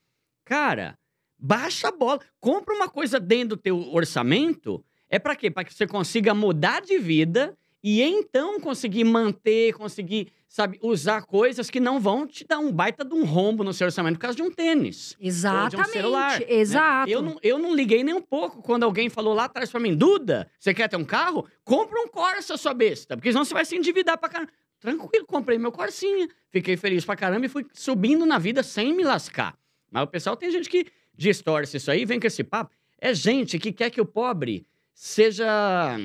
cara, 0.44 0.98
baixa 1.38 1.88
a 1.88 1.92
bola, 1.92 2.20
compra 2.38 2.74
uma 2.74 2.88
coisa 2.88 3.18
dentro 3.18 3.50
do 3.50 3.56
teu 3.56 3.94
orçamento, 3.94 4.84
é 5.08 5.18
pra 5.18 5.34
quê? 5.34 5.50
Pra 5.50 5.64
que 5.64 5.72
você 5.72 5.86
consiga 5.86 6.34
mudar 6.34 6.82
de 6.82 6.98
vida 6.98 7.56
e 7.82 8.02
então 8.02 8.58
conseguir 8.60 9.04
manter, 9.04 9.72
conseguir, 9.74 10.28
sabe, 10.48 10.78
usar 10.82 11.22
coisas 11.22 11.70
que 11.70 11.78
não 11.78 12.00
vão 12.00 12.26
te 12.26 12.44
dar 12.44 12.58
um 12.58 12.72
baita 12.72 13.04
de 13.04 13.14
um 13.14 13.24
rombo 13.24 13.62
no 13.62 13.72
seu 13.72 13.86
orçamento 13.86 14.14
por 14.16 14.22
causa 14.22 14.36
de 14.36 14.42
um 14.42 14.50
tênis 14.50 15.12
ou 15.14 15.22
de 15.22 15.28
Exatamente. 15.28 15.76
um 15.88 15.92
celular. 15.92 16.40
né? 16.40 16.46
Exato. 16.48 17.10
Eu 17.10 17.22
não, 17.22 17.38
eu 17.42 17.58
não 17.58 17.74
liguei 17.74 18.02
nem 18.02 18.14
um 18.14 18.20
pouco 18.20 18.60
quando 18.62 18.82
alguém 18.82 19.08
falou 19.08 19.32
lá 19.34 19.44
atrás 19.44 19.70
pra 19.70 19.78
mim, 19.78 19.94
Duda, 19.94 20.50
você 20.58 20.74
quer 20.74 20.88
ter 20.88 20.96
um 20.96 21.04
carro? 21.04 21.46
Compra 21.64 22.00
um 22.00 22.08
Corsa, 22.08 22.56
sua 22.56 22.74
besta, 22.74 23.16
porque 23.16 23.30
senão 23.30 23.44
você 23.44 23.54
vai 23.54 23.64
se 23.64 23.76
endividar 23.76 24.18
pra 24.18 24.28
caramba. 24.28 24.50
Tranquilo, 24.80 25.26
comprei 25.26 25.58
meu 25.58 25.72
Corsinha, 25.72 26.28
fiquei 26.50 26.76
feliz 26.76 27.04
pra 27.04 27.16
caramba 27.16 27.46
e 27.46 27.48
fui 27.48 27.66
subindo 27.72 28.24
na 28.24 28.38
vida 28.38 28.62
sem 28.62 28.92
me 28.94 29.02
lascar. 29.02 29.56
Mas 29.90 30.04
o 30.04 30.06
pessoal 30.06 30.36
tem 30.36 30.50
gente 30.50 30.68
que 30.68 30.86
distorce 31.16 31.76
isso 31.78 31.90
aí, 31.90 32.04
vem 32.04 32.20
com 32.20 32.26
esse 32.26 32.44
papo. 32.44 32.74
É 33.00 33.12
gente 33.14 33.58
que 33.58 33.72
quer 33.72 33.90
que 33.90 34.00
o 34.00 34.04
pobre 34.06 34.66
seja... 34.92 35.96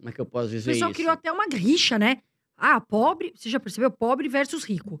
Como 0.00 0.08
é 0.08 0.12
que 0.12 0.20
eu 0.20 0.26
posso 0.26 0.48
O 0.48 0.50
dizer 0.50 0.72
pessoal 0.72 0.90
isso? 0.90 0.96
criou 0.96 1.12
até 1.12 1.30
uma 1.30 1.44
rixa, 1.52 1.98
né? 1.98 2.18
Ah, 2.56 2.80
pobre, 2.80 3.32
você 3.36 3.48
já 3.48 3.60
percebeu? 3.60 3.90
Pobre 3.90 4.28
versus 4.28 4.64
rico. 4.64 5.00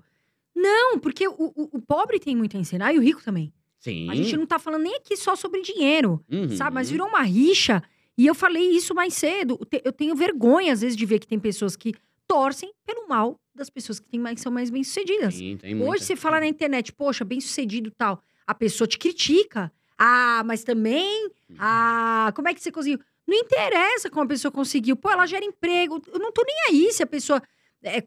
Não, 0.54 0.98
porque 0.98 1.26
o, 1.26 1.34
o- 1.38 1.68
o 1.72 1.80
pobre 1.82 2.18
tem 2.18 2.36
muito 2.36 2.56
a 2.56 2.60
ensinar 2.60 2.92
e 2.92 2.98
o 2.98 3.02
rico 3.02 3.22
também. 3.22 3.52
Sim. 3.78 4.10
A 4.10 4.14
gente 4.14 4.36
não 4.36 4.44
tá 4.46 4.58
falando 4.58 4.82
nem 4.82 4.96
aqui 4.96 5.16
só 5.16 5.34
sobre 5.34 5.62
dinheiro, 5.62 6.22
Uhum. 6.30 6.54
sabe? 6.56 6.74
Mas 6.74 6.90
virou 6.90 7.08
uma 7.08 7.22
rixa. 7.22 7.82
E 8.16 8.26
eu 8.26 8.34
falei 8.34 8.70
isso 8.70 8.94
mais 8.94 9.14
cedo. 9.14 9.58
Eu 9.84 9.92
tenho 9.92 10.14
vergonha, 10.14 10.72
às 10.72 10.82
vezes, 10.82 10.96
de 10.96 11.06
ver 11.06 11.18
que 11.18 11.26
tem 11.26 11.38
pessoas 11.38 11.76
que 11.76 11.94
torcem 12.26 12.72
pelo 12.84 13.08
mal 13.08 13.40
das 13.54 13.70
pessoas 13.70 13.98
que, 13.98 14.06
têm 14.08 14.20
mais, 14.20 14.34
que 14.34 14.40
são 14.42 14.52
mais 14.52 14.68
bem-sucedidas. 14.70 15.34
Sim, 15.34 15.56
tem 15.56 15.80
Hoje 15.82 16.04
você 16.04 16.14
fala 16.16 16.38
na 16.40 16.46
internet, 16.46 16.92
poxa, 16.92 17.24
bem-sucedido 17.24 17.88
e 17.88 17.92
tal. 17.92 18.22
A 18.46 18.54
pessoa 18.54 18.86
te 18.86 18.98
critica. 18.98 19.72
Ah, 19.98 20.42
mas 20.46 20.62
também. 20.64 21.26
Uhum. 21.48 21.56
Ah, 21.58 22.32
como 22.34 22.48
é 22.48 22.54
que 22.54 22.60
você 22.62 22.70
conseguiu? 22.70 22.98
Não 23.30 23.36
interessa 23.38 24.10
como 24.10 24.24
a 24.24 24.28
pessoa 24.28 24.50
conseguiu. 24.50 24.96
Pô, 24.96 25.08
ela 25.10 25.24
gera 25.26 25.44
emprego. 25.44 26.02
Eu 26.12 26.18
não 26.18 26.32
tô 26.32 26.42
nem 26.44 26.56
aí 26.86 26.92
se 26.92 27.02
a 27.02 27.06
pessoa 27.06 27.40
é, 27.82 28.02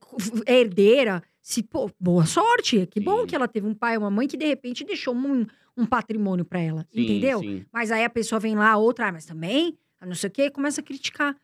é 0.46 0.60
herdeira. 0.60 1.24
Se, 1.42 1.64
pô, 1.64 1.90
boa 2.00 2.26
sorte. 2.26 2.86
Que 2.88 3.00
bom 3.00 3.22
Sim. 3.22 3.28
que 3.28 3.36
ela 3.36 3.48
teve 3.48 3.66
um 3.66 3.74
pai 3.74 3.96
ou 3.98 4.04
uma 4.04 4.12
mãe 4.12 4.28
que 4.28 4.36
de 4.36 4.46
repente 4.46 4.84
deixou 4.84 5.16
um, 5.16 5.46
um 5.78 5.86
patrimônio 5.86 6.44
pra 6.44 6.60
ela. 6.60 6.86
Sim, 6.94 7.02
entendeu? 7.04 7.40
sim. 7.40 7.66
Mas 7.72 7.90
aí 7.92 8.04
a 8.04 8.10
pessoa 8.10 8.38
vem 8.40 8.56
lá, 8.56 8.76
outra, 8.78 9.08
ah, 9.08 9.12
mas 9.14 9.26
também, 9.26 9.78
não 10.06 10.14
sei 10.16 10.28
o 10.28 10.32
quê, 10.32 10.50
começa 10.50 10.82
a 10.82 10.84
criticar. 10.84 11.36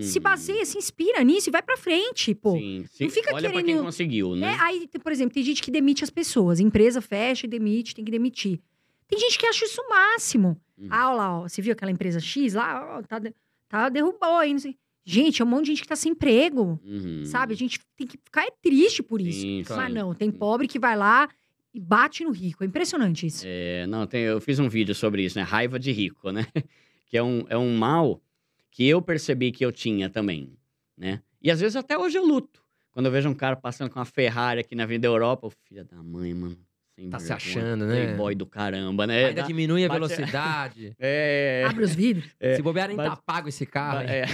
Se 0.00 0.18
Uhum. 0.18 0.22
baseia, 0.24 0.64
se 0.66 0.76
inspira 0.76 1.22
nisso 1.22 1.48
e 1.48 1.52
vai 1.52 1.62
pra 1.62 1.76
frente, 1.76 2.34
pô. 2.34 2.52
Sim, 2.56 2.84
sim. 2.90 3.04
não 3.04 3.10
fica 3.10 3.32
Olha 3.34 3.48
pra 3.48 3.58
quem 3.58 3.64
querendo- 3.66 3.84
conseguiu, 3.84 4.34
né? 4.34 4.52
É, 4.54 4.60
aí, 4.60 4.88
por 5.00 5.12
exemplo, 5.12 5.32
tem 5.34 5.44
gente 5.44 5.62
que 5.62 5.70
demite 5.70 6.02
as 6.02 6.10
pessoas. 6.10 6.58
Empresa 6.58 7.00
fecha 7.00 7.46
e 7.46 7.48
demite, 7.48 7.94
tem 7.94 8.04
que 8.04 8.10
demitir. 8.10 8.60
Tem 9.06 9.16
gente 9.18 9.38
que 9.38 9.46
acha 9.46 9.64
isso 9.64 9.80
o 9.80 9.88
máximo. 9.88 10.60
Uhum. 10.78 10.88
Ah, 10.90 11.08
olha 11.08 11.16
lá, 11.16 11.38
ó, 11.40 11.42
você 11.48 11.62
viu 11.62 11.72
aquela 11.72 11.90
empresa 11.90 12.20
X 12.20 12.54
lá? 12.54 12.98
Ó, 12.98 13.02
tá, 13.02 13.20
tá 13.68 13.88
derrubou 13.88 14.36
aí, 14.38 14.52
não 14.52 14.58
sei. 14.60 14.76
Gente, 15.04 15.40
é 15.40 15.44
um 15.44 15.48
monte 15.48 15.66
de 15.66 15.70
gente 15.72 15.82
que 15.82 15.88
tá 15.88 15.94
sem 15.96 16.12
emprego, 16.12 16.80
Uhum. 16.84 17.24
sabe? 17.24 17.54
A 17.54 17.56
gente 17.56 17.78
tem 17.96 18.06
que 18.06 18.18
ficar 18.18 18.42
é 18.44 18.50
triste 18.60 19.02
por 19.02 19.20
isso. 19.20 19.40
Sim, 19.40 19.64
Mas 19.70 19.94
não, 19.94 20.12
tem 20.14 20.30
pobre 20.32 20.66
que 20.66 20.78
vai 20.80 20.96
lá 20.96 21.28
e 21.72 21.78
bate 21.78 22.24
no 22.24 22.30
rico. 22.32 22.64
É 22.64 22.66
impressionante 22.66 23.26
isso. 23.26 23.44
É, 23.46 23.86
não, 23.86 24.06
tem, 24.06 24.22
eu 24.22 24.40
fiz 24.40 24.58
um 24.58 24.68
vídeo 24.68 24.94
sobre 24.94 25.24
isso, 25.24 25.38
né? 25.38 25.44
Raiva 25.44 25.78
de 25.78 25.92
rico, 25.92 26.30
né? 26.32 26.46
Que 27.08 27.16
é 27.16 27.22
um, 27.22 27.44
é 27.48 27.56
um 27.56 27.76
mal 27.78 28.20
que 28.68 28.84
eu 28.84 29.00
percebi 29.00 29.52
que 29.52 29.64
eu 29.64 29.70
tinha 29.70 30.10
também, 30.10 30.58
né? 30.96 31.22
E 31.40 31.52
às 31.52 31.60
vezes 31.60 31.76
até 31.76 31.96
hoje 31.96 32.18
eu 32.18 32.24
luto. 32.26 32.60
Quando 32.90 33.06
eu 33.06 33.12
vejo 33.12 33.28
um 33.28 33.34
cara 33.34 33.54
passando 33.54 33.88
com 33.90 34.00
uma 34.00 34.04
Ferrari 34.04 34.58
aqui 34.58 34.74
na 34.74 34.82
Avenida 34.82 35.06
Europa, 35.06 35.46
eu, 35.46 35.50
filha 35.50 35.84
da 35.84 36.02
mãe, 36.02 36.34
mano. 36.34 36.58
Sem 36.96 37.10
Tá 37.10 37.18
se 37.18 37.30
achando, 37.30 37.84
né? 37.86 38.04
Playboy 38.06 38.34
do 38.34 38.46
caramba, 38.46 39.06
né? 39.06 39.26
Ainda 39.26 39.42
Dá- 39.42 39.46
diminui 39.46 39.84
a 39.84 39.88
bate- 39.88 40.00
velocidade. 40.00 40.96
É, 40.98 41.64
Abre 41.68 41.84
os 41.84 41.94
vidros. 41.94 42.24
É, 42.40 42.56
Se 42.56 42.62
bobear, 42.62 42.88
nem 42.88 42.96
mas- 42.96 43.10
tá 43.10 43.16
pago 43.24 43.48
esse 43.48 43.66
carro. 43.66 44.00
é. 44.08 44.24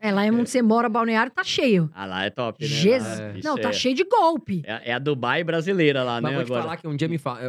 É, 0.00 0.10
lá 0.10 0.22
onde 0.32 0.48
você 0.48 0.62
mora, 0.62 0.88
balneário, 0.88 1.30
tá 1.30 1.44
cheio. 1.44 1.90
Ah, 1.94 2.06
lá 2.06 2.24
é 2.24 2.30
top, 2.30 2.62
né? 2.62 2.68
Jesus. 2.68 3.44
Não, 3.44 3.56
tá 3.58 3.68
é, 3.68 3.72
cheio 3.72 3.94
de 3.94 4.04
golpe. 4.04 4.62
É, 4.64 4.90
é 4.90 4.92
a 4.94 4.98
Dubai 4.98 5.44
brasileira 5.44 6.02
lá, 6.02 6.20
Mas 6.20 6.32
né? 6.32 6.36
vou 6.38 6.44
te 6.46 6.48
agora. 6.48 6.62
falar 6.62 6.76
que 6.78 6.88
um 6.88 6.96
dia 6.96 7.08
me 7.08 7.18
fala. 7.18 7.40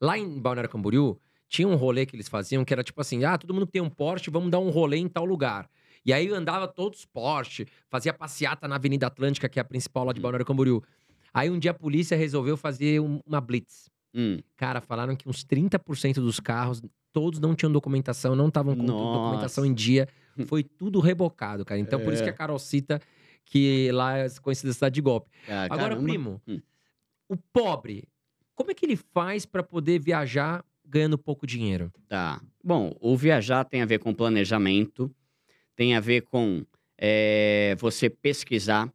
Lá 0.00 0.18
em 0.18 0.38
Balneário 0.38 0.68
Camboriú, 0.70 1.18
Tinha 1.48 1.66
um 1.66 1.76
rolê 1.76 2.04
que 2.04 2.14
eles 2.14 2.28
faziam 2.28 2.64
que 2.64 2.72
era 2.74 2.82
tipo 2.82 3.00
assim: 3.00 3.24
ah, 3.24 3.38
todo 3.38 3.54
mundo 3.54 3.66
tem 3.66 3.80
um 3.80 3.88
Porsche, 3.88 4.30
vamos 4.30 4.50
dar 4.50 4.58
um 4.58 4.68
rolê 4.68 4.98
em 4.98 5.08
tal 5.08 5.24
lugar. 5.24 5.68
E 6.04 6.12
aí 6.12 6.28
andava 6.30 6.68
todos 6.68 7.04
Porsche, 7.06 7.66
fazia 7.88 8.12
passeata 8.12 8.68
na 8.68 8.76
Avenida 8.76 9.06
Atlântica, 9.06 9.48
que 9.48 9.58
é 9.58 9.62
a 9.62 9.64
principal 9.64 10.04
lá 10.04 10.12
de 10.12 10.20
Balneário 10.20 10.44
Camboriú. 10.44 10.82
Aí 11.36 11.50
um 11.50 11.58
dia 11.58 11.70
a 11.70 11.74
polícia 11.74 12.16
resolveu 12.16 12.56
fazer 12.56 13.00
um- 13.00 13.20
uma 13.26 13.40
blitz. 13.40 13.90
Hum. 14.14 14.38
Cara, 14.56 14.80
falaram 14.80 15.14
que 15.14 15.28
uns 15.28 15.44
30% 15.44 16.20
dos 16.22 16.40
carros, 16.40 16.82
todos 17.12 17.38
não 17.38 17.54
tinham 17.54 17.70
documentação, 17.70 18.34
não 18.34 18.48
estavam 18.48 18.74
com 18.74 18.84
documentação 18.86 19.64
em 19.66 19.74
dia. 19.74 20.08
Foi 20.46 20.62
tudo 20.62 20.98
rebocado, 21.00 21.64
cara. 21.64 21.78
Então, 21.80 22.00
por 22.00 22.12
isso 22.12 22.22
que 22.22 22.30
a 22.30 22.32
Carol 22.32 22.58
cita 22.58 23.00
que 23.44 23.90
lá 23.92 24.16
é 24.18 24.26
conhecida 24.40 24.72
cidade 24.72 24.94
de 24.94 25.00
golpe. 25.02 25.30
Ah, 25.46 25.64
Agora, 25.64 25.88
caramba. 25.90 26.02
primo, 26.02 26.42
Hum. 26.48 26.60
o 27.28 27.36
pobre, 27.36 28.04
como 28.54 28.70
é 28.70 28.74
que 28.74 28.86
ele 28.86 28.96
faz 28.96 29.44
pra 29.44 29.62
poder 29.62 29.98
viajar 29.98 30.64
ganhando 30.84 31.18
pouco 31.18 31.46
dinheiro? 31.46 31.92
Tá. 32.08 32.40
Bom, 32.64 32.96
o 33.00 33.16
viajar 33.16 33.64
tem 33.64 33.82
a 33.82 33.86
ver 33.86 33.98
com 33.98 34.14
planejamento, 34.14 35.14
tem 35.74 35.94
a 35.94 36.00
ver 36.00 36.22
com 36.22 36.64
é, 36.98 37.76
você 37.78 38.08
pesquisar 38.08 38.90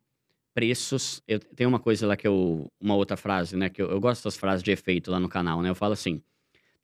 preços. 0.61 1.23
Eu 1.27 1.39
tenho 1.39 1.67
uma 1.69 1.79
coisa 1.79 2.05
lá 2.05 2.15
que 2.15 2.27
eu. 2.27 2.71
Uma 2.79 2.95
outra 2.95 3.17
frase, 3.17 3.57
né? 3.57 3.67
Que 3.67 3.81
eu, 3.81 3.89
eu 3.89 3.99
gosto 3.99 4.23
das 4.23 4.37
frases 4.37 4.61
de 4.61 4.71
efeito 4.71 5.09
lá 5.09 5.19
no 5.19 5.27
canal, 5.27 5.61
né? 5.61 5.69
Eu 5.69 5.75
falo 5.75 5.93
assim: 5.93 6.21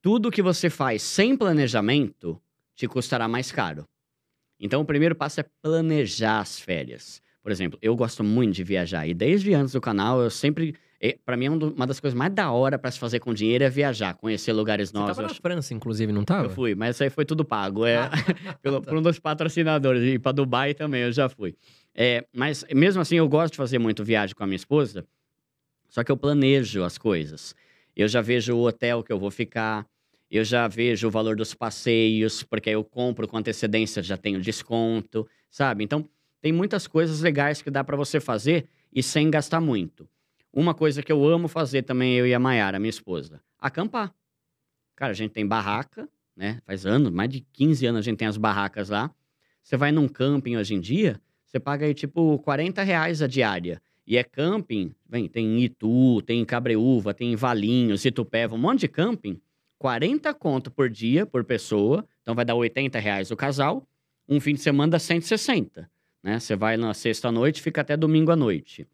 tudo 0.02 0.32
que 0.32 0.42
você 0.42 0.70
faz 0.70 1.04
sem 1.04 1.38
planejamento 1.38 2.42
te 2.76 2.88
custará 2.88 3.28
mais 3.28 3.52
caro. 3.52 3.86
Então, 4.60 4.82
o 4.82 4.86
primeiro 4.86 5.14
passo 5.16 5.40
é 5.40 5.46
planejar 5.62 6.40
as 6.40 6.60
férias. 6.60 7.22
Por 7.44 7.52
exemplo, 7.52 7.78
eu 7.82 7.96
gosto 7.96 8.24
muito 8.24 8.56
de 8.56 8.64
viajar 8.64 9.08
e 9.08 9.14
desde 9.14 9.54
antes 9.54 9.74
do 9.74 9.80
canal 9.82 10.22
eu 10.22 10.30
sempre. 10.32 10.74
Para 11.24 11.38
mim, 11.38 11.46
é 11.46 11.52
um 11.52 11.60
uma 11.60 11.86
das 11.86 12.00
coisas 12.00 12.18
mais 12.18 12.34
da 12.34 12.52
hora 12.52 12.80
para 12.80 12.90
se 12.90 12.98
fazer 12.98 13.20
com 13.20 13.32
dinheiro 13.32 13.64
é 13.64 13.70
viajar, 13.70 14.16
conhecer 14.16 14.52
lugares 14.52 14.90
Você 14.90 14.98
novos. 14.98 15.16
tava 15.16 15.28
Eu 15.28 15.32
na 15.32 15.36
França, 15.40 15.72
inclusive, 15.76 16.12
não 16.12 16.24
tava? 16.24 16.46
eu 16.48 16.50
fui, 16.50 16.74
mas 16.74 17.00
aí 17.00 17.12
foi 17.12 17.24
tudo 17.24 17.46
pago. 17.46 17.86
É, 17.86 17.98
Ah, 17.98 18.10
pelo, 18.64 18.82
por 18.82 18.98
um 18.98 19.02
dos 19.04 19.20
patrocinadores. 19.20 20.02
E 20.16 20.18
para 20.18 20.32
Dubai 20.32 20.74
também, 20.74 21.04
eu 21.04 21.12
já 21.12 21.30
fui. 21.30 21.56
É, 22.00 22.24
mas 22.32 22.64
mesmo 22.72 23.02
assim, 23.02 23.16
eu 23.16 23.28
gosto 23.28 23.54
de 23.54 23.58
fazer 23.58 23.80
muito 23.80 24.04
viagem 24.04 24.36
com 24.36 24.44
a 24.44 24.48
minha 24.48 24.56
esposa. 24.56 25.04
Só 25.90 26.04
que 26.04 26.12
eu 26.12 26.18
planejo 26.18 26.84
as 26.84 26.96
coisas. 26.96 27.56
Eu 27.96 28.08
já 28.08 28.22
vejo 28.22 28.56
o 28.56 28.68
hotel 28.68 29.02
que 29.02 29.12
eu 29.12 29.18
vou 29.18 29.32
ficar. 29.32 29.84
Eu 30.30 30.44
já 30.44 30.68
vejo 30.68 31.08
o 31.08 31.12
valor 31.12 31.36
dos 31.36 31.56
passeios, 31.56 32.44
porque 32.44 32.70
eu 32.70 32.84
compro 32.84 33.28
com 33.28 33.38
antecedência, 33.38 34.04
já 34.04 34.16
tenho 34.16 34.40
desconto, 34.40 35.28
sabe? 35.50 35.84
Então, 35.84 36.08
tem 36.40 36.52
muitas 36.52 36.86
coisas 36.86 37.22
legais 37.22 37.62
que 37.62 37.72
dá 37.72 37.84
para 37.84 37.98
você 37.98 38.20
fazer 38.20 38.68
e 38.94 39.02
sem 39.02 39.32
gastar 39.32 39.60
muito. 39.60 40.08
Uma 40.54 40.76
coisa 40.76 41.02
que 41.02 41.12
eu 41.12 41.26
amo 41.28 41.48
fazer 41.48 41.84
também, 41.84 42.16
eu 42.16 42.28
e 42.28 42.34
a 42.34 42.40
Mayara, 42.40 42.78
minha 42.78 42.90
esposa, 42.90 43.42
acampar. 43.58 44.14
Cara, 44.96 45.12
a 45.12 45.16
gente 45.16 45.32
tem 45.32 45.48
barraca, 45.48 46.08
né? 46.36 46.62
Faz 46.66 46.86
anos, 46.86 47.12
mais 47.12 47.30
de 47.30 47.42
15 47.54 47.86
anos 47.86 48.00
a 48.00 48.02
gente 48.04 48.18
tem 48.18 48.28
as 48.28 48.38
barracas 48.38 48.90
lá. 48.90 49.10
Você 49.64 49.78
vai 49.78 49.92
num 49.92 50.08
camping 50.08 50.58
hoje 50.58 50.76
em 50.76 50.80
dia, 50.80 51.22
você 51.48 51.60
paga 51.60 51.86
aí 51.86 51.94
tipo 51.94 52.38
40 52.40 52.84
reais 52.84 53.22
a 53.22 53.28
diária. 53.28 53.82
E 54.06 54.18
é 54.18 54.24
camping, 54.24 54.94
tem 55.32 55.46
em 55.46 55.64
Itu, 55.64 56.22
tem 56.22 56.42
em 56.42 56.46
Cabreúva, 56.46 57.14
tem 57.14 57.32
em 57.32 57.36
Valinhos, 57.36 58.06
Itupeva, 58.06 58.56
um 58.56 58.58
monte 58.58 58.82
de 58.82 58.88
camping. 58.88 59.40
40 59.80 60.34
conto 60.34 60.70
por 60.72 60.90
dia, 60.90 61.26
por 61.26 61.44
pessoa. 61.44 62.06
Então 62.22 62.36
vai 62.36 62.44
dar 62.44 62.56
80 62.56 63.00
reais 63.00 63.32
o 63.32 63.36
casal. 63.36 63.88
Um 64.28 64.40
fim 64.40 64.54
de 64.54 64.62
semana 64.62 64.92
dá 64.92 65.00
160. 65.00 65.90
Né? 66.22 66.40
Você 66.40 66.56
vai 66.56 66.76
na 66.76 66.94
sexta-noite, 66.94 67.62
fica 67.62 67.82
até 67.82 67.96
domingo 67.96 68.32
à 68.32 68.36
noite. 68.36 68.86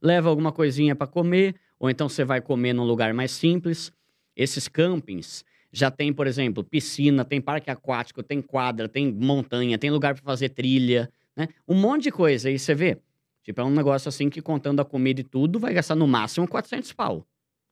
Leva 0.00 0.28
alguma 0.28 0.52
coisinha 0.52 0.94
para 0.94 1.06
comer, 1.06 1.56
ou 1.78 1.90
então 1.90 2.08
você 2.08 2.24
vai 2.24 2.40
comer 2.40 2.72
num 2.72 2.84
lugar 2.84 3.12
mais 3.12 3.32
simples. 3.32 3.92
Esses 4.36 4.68
campings 4.68 5.44
já 5.72 5.90
tem, 5.90 6.12
por 6.12 6.26
exemplo, 6.26 6.64
piscina, 6.64 7.24
tem 7.24 7.40
parque 7.40 7.70
aquático, 7.70 8.22
tem 8.22 8.40
quadra, 8.40 8.88
tem 8.88 9.12
montanha, 9.12 9.78
tem 9.78 9.90
lugar 9.90 10.14
para 10.14 10.22
fazer 10.22 10.50
trilha, 10.50 11.10
né? 11.40 11.48
Um 11.66 11.74
monte 11.74 12.04
de 12.04 12.10
coisa. 12.10 12.48
Aí 12.48 12.58
você 12.58 12.74
vê. 12.74 12.98
Tipo, 13.42 13.60
é 13.60 13.64
um 13.64 13.70
negócio 13.70 14.08
assim 14.08 14.28
que 14.28 14.40
contando 14.42 14.80
a 14.80 14.84
comida 14.84 15.20
e 15.20 15.24
tudo, 15.24 15.58
vai 15.58 15.72
gastar 15.72 15.94
no 15.94 16.06
máximo 16.06 16.46
400 16.46 16.92
pau. 16.92 17.26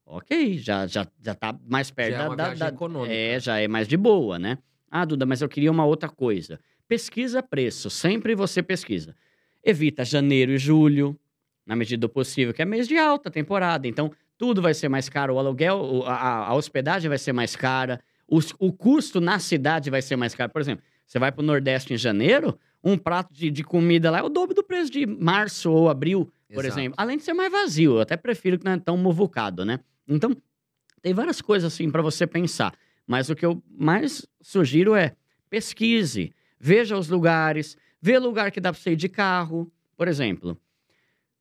Ok, 0.07 0.57
já, 0.59 0.87
já, 0.87 1.07
já 1.23 1.35
tá 1.35 1.55
mais 1.69 1.91
perto 1.91 2.12
Já 2.12 2.16
é 2.16 2.19
da- 2.21 2.27
uma 2.29 2.37
da, 2.37 2.55
da- 2.55 2.69
econômica. 2.69 3.12
É, 3.12 3.39
já 3.39 3.59
é 3.59 3.69
mais 3.69 3.87
de 3.87 3.97
boa, 3.97 4.39
né? 4.39 4.57
Ah, 4.91 5.05
Duda, 5.05 5.27
mas 5.27 5.43
eu 5.43 5.49
queria 5.49 5.71
uma 5.71 5.85
outra 5.85 6.09
coisa. 6.09 6.59
Pesquisa 6.89 7.43
preço, 7.43 7.91
sempre 7.91 8.35
você 8.35 8.62
pesquisa. 8.62 9.14
Evita 9.62 10.03
janeiro 10.07 10.53
e 10.53 10.57
julho, 10.59 11.19
na 11.66 11.77
medida 11.77 12.01
do 12.01 12.09
possível, 12.09 12.55
que 12.55 12.62
é 12.62 12.64
mês 12.64 12.89
de 12.89 12.97
alta 12.97 13.31
temporada. 13.31 13.87
Então, 13.87 14.11
tudo 14.39 14.62
vai 14.62 14.73
ser 14.73 14.89
mais 14.89 15.11
caro. 15.11 15.35
O 15.35 15.39
aluguel, 15.39 16.03
a- 16.07 16.47
a 16.47 16.55
hospedagem 16.55 17.09
vai 17.11 17.19
ser 17.19 17.33
mais 17.35 17.55
cara. 17.55 18.01
os- 18.31 18.55
o 18.59 18.71
custo 18.73 19.21
na 19.23 19.39
cidade 19.39 19.89
vai 19.91 20.03
ser 20.03 20.14
mais 20.16 20.35
caro. 20.35 20.53
Por 20.53 20.61
exemplo, 20.61 20.85
você 21.07 21.19
vai 21.19 21.33
para 21.33 21.41
o 21.43 21.45
Nordeste 21.45 21.95
em 21.95 21.97
janeiro, 21.97 22.59
um 22.83 22.97
prato 22.97 23.33
de, 23.33 23.51
de 23.51 23.64
comida 23.64 24.11
lá 24.11 24.18
é 24.18 24.22
o 24.22 24.29
dobro 24.29 24.55
do 24.55 24.62
preço 24.62 24.91
de 24.91 25.07
março 25.07 25.70
ou 25.70 25.89
abril, 25.89 26.31
por 26.53 26.64
Exato. 26.64 26.81
exemplo. 26.81 26.95
Além 26.97 27.16
de 27.16 27.24
ser 27.24 27.35
mais 27.35 27.51
vazio, 27.51 27.97
eu 27.97 28.01
até 28.01 28.16
prefiro 28.16 28.59
que 28.59 28.64
não 28.64 28.72
é 28.72 28.79
tão 28.79 28.97
muvucado, 28.97 29.64
né? 29.64 29.81
Então, 30.07 30.35
tem 31.03 31.12
várias 31.12 31.41
coisas 31.41 31.72
assim 31.72 31.91
para 31.91 32.03
você 32.03 32.26
pensar. 32.26 32.72
Mas 33.07 33.31
o 33.31 33.35
que 33.35 33.45
eu 33.45 33.62
mais 33.70 34.26
sugiro 34.41 34.95
é 34.95 35.14
pesquise, 35.49 36.33
veja 36.59 36.97
os 36.97 37.09
lugares, 37.09 37.76
vê 38.01 38.18
lugar 38.18 38.51
que 38.51 38.61
dá 38.61 38.72
para 38.72 38.81
você 38.81 38.93
ir 38.93 38.97
de 38.97 39.09
carro. 39.09 39.70
Por 39.97 40.09
exemplo, 40.09 40.57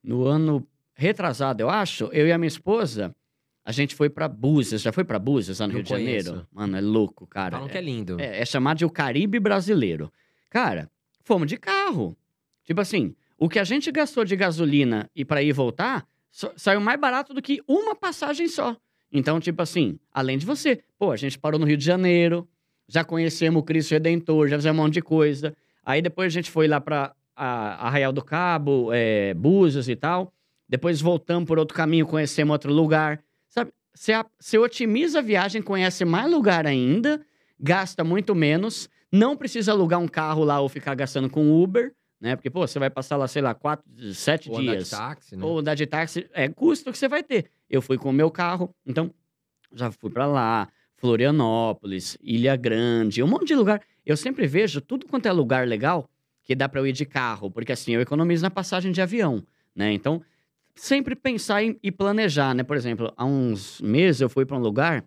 no 0.04 0.26
ano 0.26 0.66
retrasado, 0.96 1.62
eu 1.62 1.70
acho, 1.70 2.06
eu 2.14 2.28
e 2.28 2.32
a 2.32 2.38
minha 2.38 2.48
esposa, 2.48 3.14
a 3.64 3.72
gente 3.72 3.96
foi 3.96 4.10
para 4.10 4.28
Búzios. 4.30 4.82
Já 4.82 4.94
foi 4.94 5.04
para 5.04 5.20
Búzios, 5.20 5.60
lá 5.60 5.68
no 5.68 5.74
Não 5.74 5.78
Rio 5.80 5.84
de 5.84 5.90
Janeiro? 5.90 6.48
Mano, 6.52 6.78
é 6.78 6.82
louco, 6.82 7.28
cara. 7.28 7.58
Falam 7.58 7.68
que 7.68 7.78
é 7.78 7.82
lindo. 7.82 8.20
É, 8.20 8.40
é 8.40 8.46
chamado 8.46 8.78
de 8.78 8.86
o 8.86 8.90
Caribe 8.90 9.40
brasileiro. 9.40 10.12
Cara, 10.50 10.90
fomos 11.28 11.48
de 11.48 11.58
carro. 11.58 12.16
Tipo 12.64 12.82
assim, 12.82 13.14
o 13.38 13.48
que 13.50 13.60
a 13.60 13.64
gente 13.64 13.92
gastou 13.92 14.24
de 14.26 14.36
gasolina 14.36 15.10
e 15.16 15.24
para 15.26 15.44
ir 15.44 15.52
voltar 15.54 16.08
só- 16.32 16.54
saiu 16.56 16.80
mais 16.82 17.00
barato 17.00 17.34
do 17.34 17.42
que 17.42 17.62
uma 17.68 17.94
passagem 17.94 18.48
só. 18.48 18.76
Então, 19.12 19.40
tipo 19.40 19.62
assim, 19.62 20.00
além 20.14 20.38
de 20.38 20.46
você, 20.46 20.82
pô, 20.98 21.12
a 21.12 21.16
gente 21.18 21.38
parou 21.38 21.60
no 21.60 21.66
Rio 21.66 21.78
de 21.78 21.86
Janeiro, 21.86 22.48
já 22.88 23.04
conhecemos 23.04 23.62
o 23.62 23.64
Cristo 23.64 23.92
Redentor, 23.92 24.48
já 24.48 24.58
fizemos 24.58 24.80
um 24.80 24.84
monte 24.84 24.94
de 24.96 25.02
coisa. 25.02 25.56
Aí 25.86 26.02
depois 26.02 26.28
a 26.28 26.34
gente 26.34 26.50
foi 26.50 26.68
lá 26.68 26.80
pra 26.82 27.14
a- 27.36 27.88
Arraial 27.88 28.12
do 28.14 28.24
Cabo, 28.24 28.90
é, 28.94 29.34
Búzios 29.34 29.88
e 29.90 29.96
tal. 29.96 30.34
Depois 30.68 31.00
voltamos 31.02 31.48
por 31.48 31.60
outro 31.60 31.76
caminho, 31.76 32.06
conhecemos 32.06 32.52
outro 32.54 32.74
lugar. 32.74 33.22
Sabe, 33.50 33.72
você 33.94 34.58
otimiza 34.58 35.20
a 35.20 35.22
viagem, 35.22 35.62
conhece 35.62 36.04
mais 36.06 36.30
lugar 36.30 36.66
ainda, 36.68 37.22
gasta 37.60 38.04
muito 38.04 38.36
menos, 38.36 38.90
não 39.12 39.36
precisa 39.38 39.72
alugar 39.72 40.00
um 40.00 40.08
carro 40.08 40.44
lá 40.44 40.60
ou 40.60 40.70
ficar 40.70 40.96
gastando 40.96 41.30
com 41.30 41.62
Uber, 41.62 41.94
né? 42.20 42.36
Porque, 42.36 42.50
pô, 42.50 42.68
você 42.68 42.80
vai 42.80 42.90
passar 42.90 43.16
lá, 43.18 43.28
sei 43.28 43.42
lá, 43.42 43.54
quatro, 43.54 43.86
sete 44.14 44.50
Ou 44.50 44.58
andar 44.58 44.72
de 44.72 44.78
dias. 44.78 44.90
táxi, 44.90 45.36
né? 45.36 45.46
Ou 45.46 45.60
andar 45.60 45.76
de 45.76 45.86
táxi, 45.86 46.30
é 46.34 46.48
custo 46.50 46.92
que 46.92 46.98
você 46.98 47.08
vai 47.08 47.24
ter. 47.24 47.50
Eu 47.70 47.82
fui 47.82 47.98
com 47.98 48.10
o 48.10 48.14
meu 48.14 48.32
carro, 48.32 48.74
então 48.86 49.14
já 49.74 49.92
fui 49.92 50.10
pra 50.10 50.26
lá, 50.26 50.68
Florianópolis, 50.96 52.18
Ilha 52.22 52.56
Grande, 52.56 53.22
um 53.22 53.28
monte 53.28 53.48
de 53.48 53.56
lugar. 53.56 53.82
Eu 54.06 54.18
sempre 54.18 54.48
vejo 54.48 54.82
tudo 54.82 55.06
quanto 55.06 55.28
é 55.28 55.32
lugar 55.32 55.68
legal 55.68 56.10
que 56.44 56.56
dá 56.56 56.70
pra 56.70 56.80
eu 56.80 56.88
ir 56.88 56.94
de 56.94 57.06
carro, 57.06 57.52
porque 57.52 57.74
assim 57.74 57.94
eu 57.94 58.02
economizo 58.02 58.42
na 58.42 58.50
passagem 58.50 58.92
de 58.92 59.02
avião, 59.02 59.44
né? 59.76 59.92
Então, 59.92 60.22
sempre 60.74 61.14
pensar 61.16 61.62
e 61.62 61.92
planejar, 61.92 62.54
né? 62.56 62.64
Por 62.64 62.78
exemplo, 62.78 63.12
há 63.18 63.26
uns 63.26 63.82
meses 63.82 64.22
eu 64.22 64.30
fui 64.30 64.46
pra 64.46 64.56
um 64.58 64.62
lugar, 64.62 65.04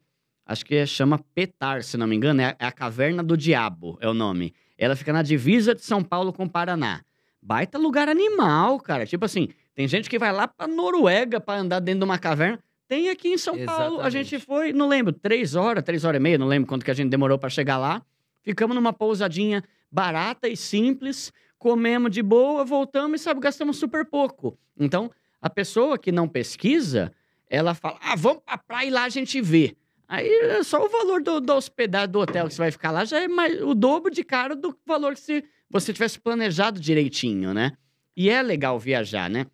acho 0.50 0.64
que 0.64 0.74
é- 0.74 0.86
chama 0.86 1.18
Petar, 1.34 1.82
se 1.84 1.96
não 1.96 2.06
me 2.06 2.16
engano, 2.16 2.40
é 2.40 2.46
a, 2.46 2.56
é 2.58 2.66
a 2.66 2.72
Caverna 2.72 3.22
do 3.22 3.36
Diabo, 3.36 3.96
é 4.00 4.08
o 4.08 4.14
nome. 4.14 4.52
Ela 4.76 4.96
fica 4.96 5.12
na 5.12 5.22
divisa 5.22 5.74
de 5.74 5.82
São 5.82 6.02
Paulo 6.02 6.32
com 6.32 6.48
Paraná. 6.48 7.02
Baita 7.40 7.78
lugar 7.78 8.08
animal, 8.08 8.80
cara. 8.80 9.06
Tipo 9.06 9.24
assim, 9.24 9.48
tem 9.74 9.86
gente 9.86 10.10
que 10.10 10.18
vai 10.18 10.32
lá 10.32 10.48
pra 10.48 10.66
Noruega 10.66 11.40
pra 11.40 11.54
andar 11.58 11.80
dentro 11.80 12.00
de 12.00 12.04
uma 12.04 12.18
caverna. 12.18 12.58
Tem 12.88 13.08
aqui 13.08 13.28
em 13.28 13.38
São 13.38 13.56
Paulo. 13.64 14.00
A 14.00 14.10
gente 14.10 14.34
Exatamente. 14.34 14.46
foi, 14.46 14.72
não 14.72 14.88
lembro, 14.88 15.12
três 15.12 15.54
horas, 15.54 15.84
três 15.84 16.04
horas 16.04 16.18
e 16.18 16.22
meia, 16.22 16.36
não 16.36 16.48
lembro 16.48 16.68
quanto 16.68 16.84
que 16.84 16.90
a 16.90 16.94
gente 16.94 17.08
demorou 17.10 17.38
pra 17.38 17.48
chegar 17.48 17.78
lá. 17.78 18.02
Ficamos 18.42 18.74
numa 18.74 18.92
pousadinha 18.92 19.62
barata 19.90 20.48
e 20.48 20.56
simples, 20.56 21.32
comemos 21.58 22.10
de 22.10 22.22
boa, 22.22 22.64
voltamos 22.64 23.20
e, 23.20 23.24
sabe, 23.24 23.38
gastamos 23.40 23.76
super 23.76 24.04
pouco. 24.04 24.58
Então, 24.78 25.10
a 25.40 25.48
pessoa 25.48 25.96
que 25.96 26.10
não 26.10 26.26
pesquisa, 26.26 27.12
ela 27.48 27.74
fala, 27.74 27.98
ah, 28.02 28.16
vamos 28.16 28.42
pra 28.44 28.58
praia 28.58 28.88
e 28.88 28.90
lá 28.90 29.04
a 29.04 29.08
gente 29.08 29.40
vê. 29.40 29.76
Aí, 30.12 30.26
é 30.28 30.62
só 30.64 30.84
o 30.84 30.88
valor 30.88 31.22
do, 31.22 31.40
da 31.40 31.54
hospedagem 31.54 32.10
do 32.10 32.18
hotel 32.18 32.48
que 32.48 32.54
você 32.54 32.58
vai 32.58 32.72
ficar 32.72 32.90
lá 32.90 33.04
já 33.04 33.20
é 33.20 33.28
mais, 33.28 33.62
o 33.62 33.76
dobro 33.76 34.10
de 34.10 34.24
caro 34.24 34.56
do 34.56 34.76
valor 34.84 35.14
que 35.14 35.20
se 35.20 35.44
você 35.70 35.92
tivesse 35.92 36.18
planejado 36.18 36.80
direitinho, 36.80 37.54
né? 37.54 37.76
E 38.16 38.28
é 38.28 38.42
legal 38.42 38.76
viajar, 38.76 39.30
né? 39.30 39.46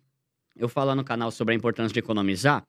Eu 0.55 0.67
falo 0.67 0.95
no 0.95 1.03
canal 1.03 1.29
sobre 1.29 1.53
a 1.53 1.55
importância 1.55 1.93
de 1.93 1.99
economizar, 1.99 2.63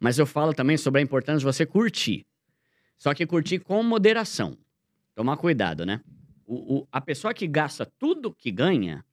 mas 0.00 0.18
eu 0.18 0.24
falo 0.24 0.54
também 0.54 0.78
sobre 0.78 1.00
a 1.02 1.04
importância 1.04 1.40
de 1.40 1.44
você 1.44 1.66
curtir. 1.66 2.24
Só 2.96 3.12
que 3.12 3.26
curtir 3.26 3.58
com 3.58 3.82
moderação. 3.82 4.56
Tomar 5.14 5.36
cuidado, 5.36 5.84
né? 5.84 6.00
O, 6.46 6.78
o- 6.78 6.88
a 6.90 6.98
pessoa 6.98 7.34
que 7.34 7.46
gasta 7.46 7.84
tudo 7.98 8.32
que 8.32 8.50
ganha 8.50 9.04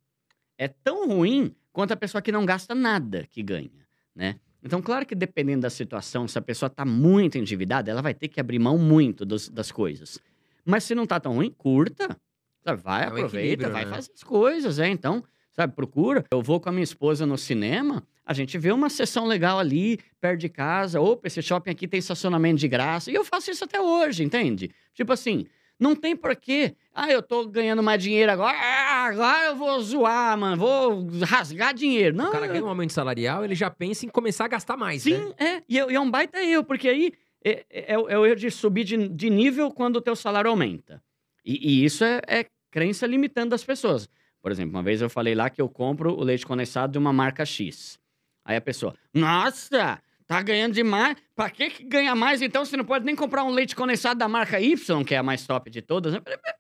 é 0.58 0.70
tão 0.70 1.06
ruim 1.10 1.54
quanto 1.74 1.92
a 1.92 1.98
pessoa 1.98 2.22
que 2.22 2.32
não 2.32 2.46
gasta 2.46 2.74
nada 2.74 3.28
que 3.30 3.44
ganha, 3.44 3.86
né? 4.16 4.40
Então, 4.66 4.82
claro 4.82 5.06
que 5.06 5.14
dependendo 5.14 5.62
da 5.62 5.70
situação, 5.70 6.28
se 6.28 6.40
a 6.40 6.42
pessoa 6.42 6.68
está 6.68 6.84
muito 6.84 7.38
endividada, 7.38 7.92
ela 7.92 8.02
vai 8.02 8.16
ter 8.16 8.28
que 8.28 8.40
abrir 8.40 8.58
mão 8.58 8.78
muito 8.80 9.24
dos- 9.24 9.48
das 9.48 9.72
coisas. 9.72 10.18
Mas 10.66 10.84
se 10.84 10.96
não 10.96 11.04
está 11.04 11.20
tão 11.20 11.34
ruim, 11.36 11.52
curta. 11.56 12.18
Sabe? 12.64 12.82
Vai, 12.82 13.04
É 13.04 13.06
um 13.06 13.10
aproveita, 13.10 13.70
vai 13.70 13.86
né? 13.86 13.92
fazer 13.92 14.12
as 14.16 14.24
coisas, 14.24 14.80
é. 14.80 14.88
Então, 14.90 15.24
sabe, 15.54 15.76
procura. 15.76 16.26
Eu 16.32 16.42
vou 16.42 16.60
com 16.60 16.68
a 16.68 16.72
minha 16.72 16.84
esposa 16.84 17.28
no 17.28 17.38
cinema, 17.38 18.04
a 18.26 18.34
gente 18.34 18.58
vê 18.58 18.72
uma 18.72 18.90
sessão 18.90 19.28
legal 19.28 19.60
ali, 19.60 20.00
perto 20.20 20.40
de 20.42 20.50
casa. 20.50 21.00
Opa, 21.00 21.28
esse 21.28 21.44
shopping 21.44 21.70
aqui 21.70 21.88
tem 21.88 22.00
estacionamento 22.00 22.60
de 22.60 22.68
graça. 22.68 23.12
E 23.12 23.14
eu 23.14 23.24
faço 23.24 23.52
isso 23.52 23.64
até 23.64 23.80
hoje, 23.80 24.24
entende? 24.24 24.72
Tipo 24.96 25.14
assim, 25.14 25.46
não 25.80 25.96
tem 25.96 26.16
porquê. 26.16 26.76
Ah, 26.94 27.12
eu 27.12 27.22
tô 27.22 27.46
ganhando 27.48 27.84
mais 27.84 28.02
dinheiro 28.02 28.32
agora. 28.32 28.58
ah, 28.58 29.06
agora 29.06 29.46
eu 29.48 29.56
vou 29.56 29.80
zoar, 29.82 30.38
mano. 30.38 30.58
Vou 30.58 31.08
rasgar 31.26 31.74
dinheiro. 31.74 32.16
Não, 32.16 32.30
O 32.30 32.32
cara 32.32 32.48
ganha 32.48 32.64
um 32.64 32.70
aumento 32.70 32.94
salarial, 32.94 33.44
ele 33.44 33.56
já 33.56 33.70
pensa 33.70 34.06
em 34.06 34.10
começar 34.10 34.46
a 34.46 34.48
gastar 34.50 34.78
mais, 34.78 35.06
né? 35.06 35.18
Sim, 35.18 35.34
é. 35.38 35.62
E, 35.68 35.80
é- 35.80 35.92
e 35.92 35.96
é 35.96 36.00
um 36.00 36.10
baita 36.10 36.42
erro, 36.42 36.64
porque 36.64 36.88
aí 36.88 37.12
é, 37.44 37.66
é, 37.70 37.94
é 37.94 37.98
o 38.00 38.10
é 38.10 38.18
o 38.18 38.26
erro 38.26 38.36
de 38.38 38.50
subir 38.50 38.84
de, 38.86 39.08
de 39.10 39.30
nível 39.30 39.70
quando 39.72 39.98
o 39.98 40.02
teu 40.02 40.16
salário 40.16 40.50
aumenta. 40.50 41.04
E, 41.44 41.82
e 41.82 41.86
isso 41.86 42.04
é, 42.04 42.22
é 42.28 42.46
crença 42.72 43.06
limitando 43.06 43.50
das 43.52 43.64
pessoas. 43.64 44.10
Por 44.42 44.52
exemplo, 44.52 44.76
uma 44.76 44.84
vez 44.84 45.02
eu 45.02 45.10
falei 45.10 45.36
lá 45.36 45.50
que 45.50 45.62
eu 45.62 45.68
compro 45.68 46.14
o 46.14 46.24
leite 46.24 46.46
condensado 46.46 46.92
de 46.94 46.98
uma 46.98 47.12
marca 47.12 47.46
X. 47.46 48.00
Aí 48.44 48.56
a 48.56 48.62
pessoa, 48.62 48.94
nossa, 49.14 50.00
tá 50.28 50.42
ganhando 50.42 50.74
demais. 50.74 51.16
Pra 51.36 51.50
que, 51.50 51.70
que 51.70 51.84
ganha 51.84 52.16
mais 52.16 52.42
então? 52.42 52.66
Você 52.66 52.76
não 52.78 52.86
pode 52.86 53.06
nem 53.06 53.16
comprar 53.16 53.44
um 53.44 53.50
leite 53.52 53.76
condensado 53.76 54.18
da 54.18 54.28
marca 54.28 54.60
Y, 54.60 55.04
que 55.04 55.14
é 55.14 55.18
a 55.18 55.24
mais 55.24 55.46
top 55.46 55.70
de 55.70 55.82
todas. 55.82 56.14
Eu 56.14 56.22
falei, 56.22 56.40
"Mas 56.44 56.56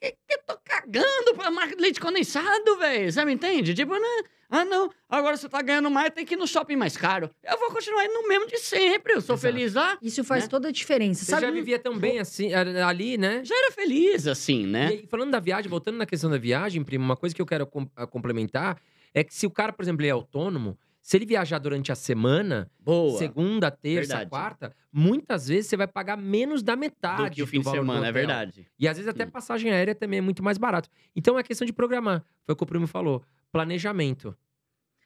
que- 0.00 0.10
que 0.12 0.34
eu 0.34 0.42
tô 0.46 0.58
cagando 0.64 1.34
pra 1.34 1.50
marca 1.50 1.74
de 1.74 1.80
leite 1.82 1.98
condensado, 2.00 2.76
velho. 2.78 3.10
Você 3.12 3.24
me 3.24 3.32
entende? 3.32 3.72
Tipo, 3.74 3.94
né? 3.94 4.22
Ah, 4.50 4.64
não. 4.64 4.90
Agora 5.08 5.36
você 5.36 5.48
tá 5.48 5.60
ganhando 5.62 5.90
mais, 5.90 6.10
tem 6.10 6.24
que 6.24 6.34
ir 6.34 6.36
no 6.36 6.46
shopping 6.46 6.76
mais 6.76 6.96
caro. 6.96 7.28
Eu 7.42 7.58
vou 7.58 7.70
continuar 7.70 8.04
indo 8.04 8.12
no 8.12 8.28
mesmo 8.28 8.46
de 8.46 8.58
sempre. 8.58 9.14
Eu 9.14 9.20
sou 9.20 9.34
Exato. 9.34 9.52
feliz 9.52 9.74
lá. 9.74 9.98
Isso 10.02 10.22
faz 10.22 10.44
Né? 10.44 10.48
toda 10.50 10.68
a 10.68 10.70
diferença. 10.70 11.24
Você 11.24 11.30
Sabe 11.30 11.46
já 11.46 11.50
vivia 11.50 11.78
tão 11.78 11.98
bem 11.98 12.18
assim, 12.20 12.52
ali, 12.52 13.16
né? 13.16 13.40
Já 13.44 13.56
era 13.56 13.72
feliz, 13.72 14.26
assim, 14.28 14.66
né? 14.66 14.94
E 14.94 15.06
falando 15.06 15.30
da 15.32 15.40
viagem, 15.40 15.68
voltando 15.70 15.96
na 15.96 16.06
questão 16.06 16.30
da 16.30 16.38
viagem, 16.38 16.84
primo, 16.84 17.02
uma 17.04 17.16
coisa 17.16 17.34
que 17.34 17.40
eu 17.42 17.46
quero 17.46 17.66
complementar 18.10 18.78
é 19.14 19.24
que 19.24 19.34
se 19.34 19.46
o 19.46 19.50
cara, 19.50 19.72
por 19.72 19.82
exemplo, 19.82 20.02
ele 20.02 20.08
é 20.08 20.12
autônomo, 20.12 20.78
se 21.06 21.18
ele 21.18 21.26
viajar 21.26 21.58
durante 21.58 21.92
a 21.92 21.94
semana, 21.94 22.70
Boa. 22.80 23.18
segunda, 23.18 23.70
terça, 23.70 24.14
Verdade. 24.14 24.30
quarta, 24.30 24.74
muitas 24.90 25.48
vezes 25.48 25.66
você 25.68 25.76
vai 25.76 25.86
pagar 25.86 26.16
menos 26.16 26.62
da 26.62 26.74
metade 26.74 27.28
do 27.28 27.34
que 27.34 27.42
o 27.42 27.46
fim 27.46 27.60
de 27.60 27.68
semana, 27.70 28.06
é 28.06 28.10
verdade. 28.10 28.66
E 28.78 28.88
às 28.88 28.96
vezes 28.96 29.06
até 29.10 29.26
Hum. 29.26 29.30
passagem 29.30 29.70
aérea 29.70 29.94
também 29.94 30.18
é 30.20 30.22
muito 30.22 30.42
mais 30.42 30.56
barato. 30.56 30.88
Então 31.14 31.38
é 31.38 31.42
questão 31.42 31.66
de 31.66 31.74
programar. 31.74 32.24
Foi 32.46 32.54
o 32.54 32.56
que 32.56 32.62
o 32.62 32.66
primo 32.66 32.86
falou. 32.86 33.22
Planejamento. 33.52 34.34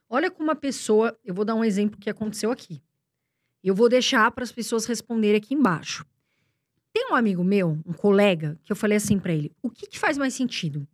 Olha 0.09 0.31
como 0.31 0.45
uma 0.49 0.55
pessoa. 0.55 1.19
Eu 1.25 1.35
vou 1.35 1.45
dar 1.45 1.57
um 1.57 1.65
exemplo 1.65 1.99
que 1.99 2.09
aconteceu 2.09 2.53
aqui. 2.53 2.81
Eu 3.65 3.75
vou 3.75 3.89
deixar 3.89 4.31
para 4.31 4.45
as 4.45 4.53
pessoas 4.53 4.87
responderem 4.87 5.37
aqui 5.37 5.53
embaixo. 5.53 6.07
Tem 6.93 7.11
um 7.11 7.15
amigo 7.17 7.43
meu, 7.43 7.77
um 7.85 7.93
colega, 7.93 8.57
que 8.63 8.71
eu 8.71 8.77
falei 8.77 8.97
assim 8.99 9.19
para 9.19 9.33
ele: 9.35 9.51
o 9.61 9.69
que, 9.69 9.89
que 9.89 9.99
faz 9.99 10.17
mais 10.17 10.33
sentido? 10.33 10.87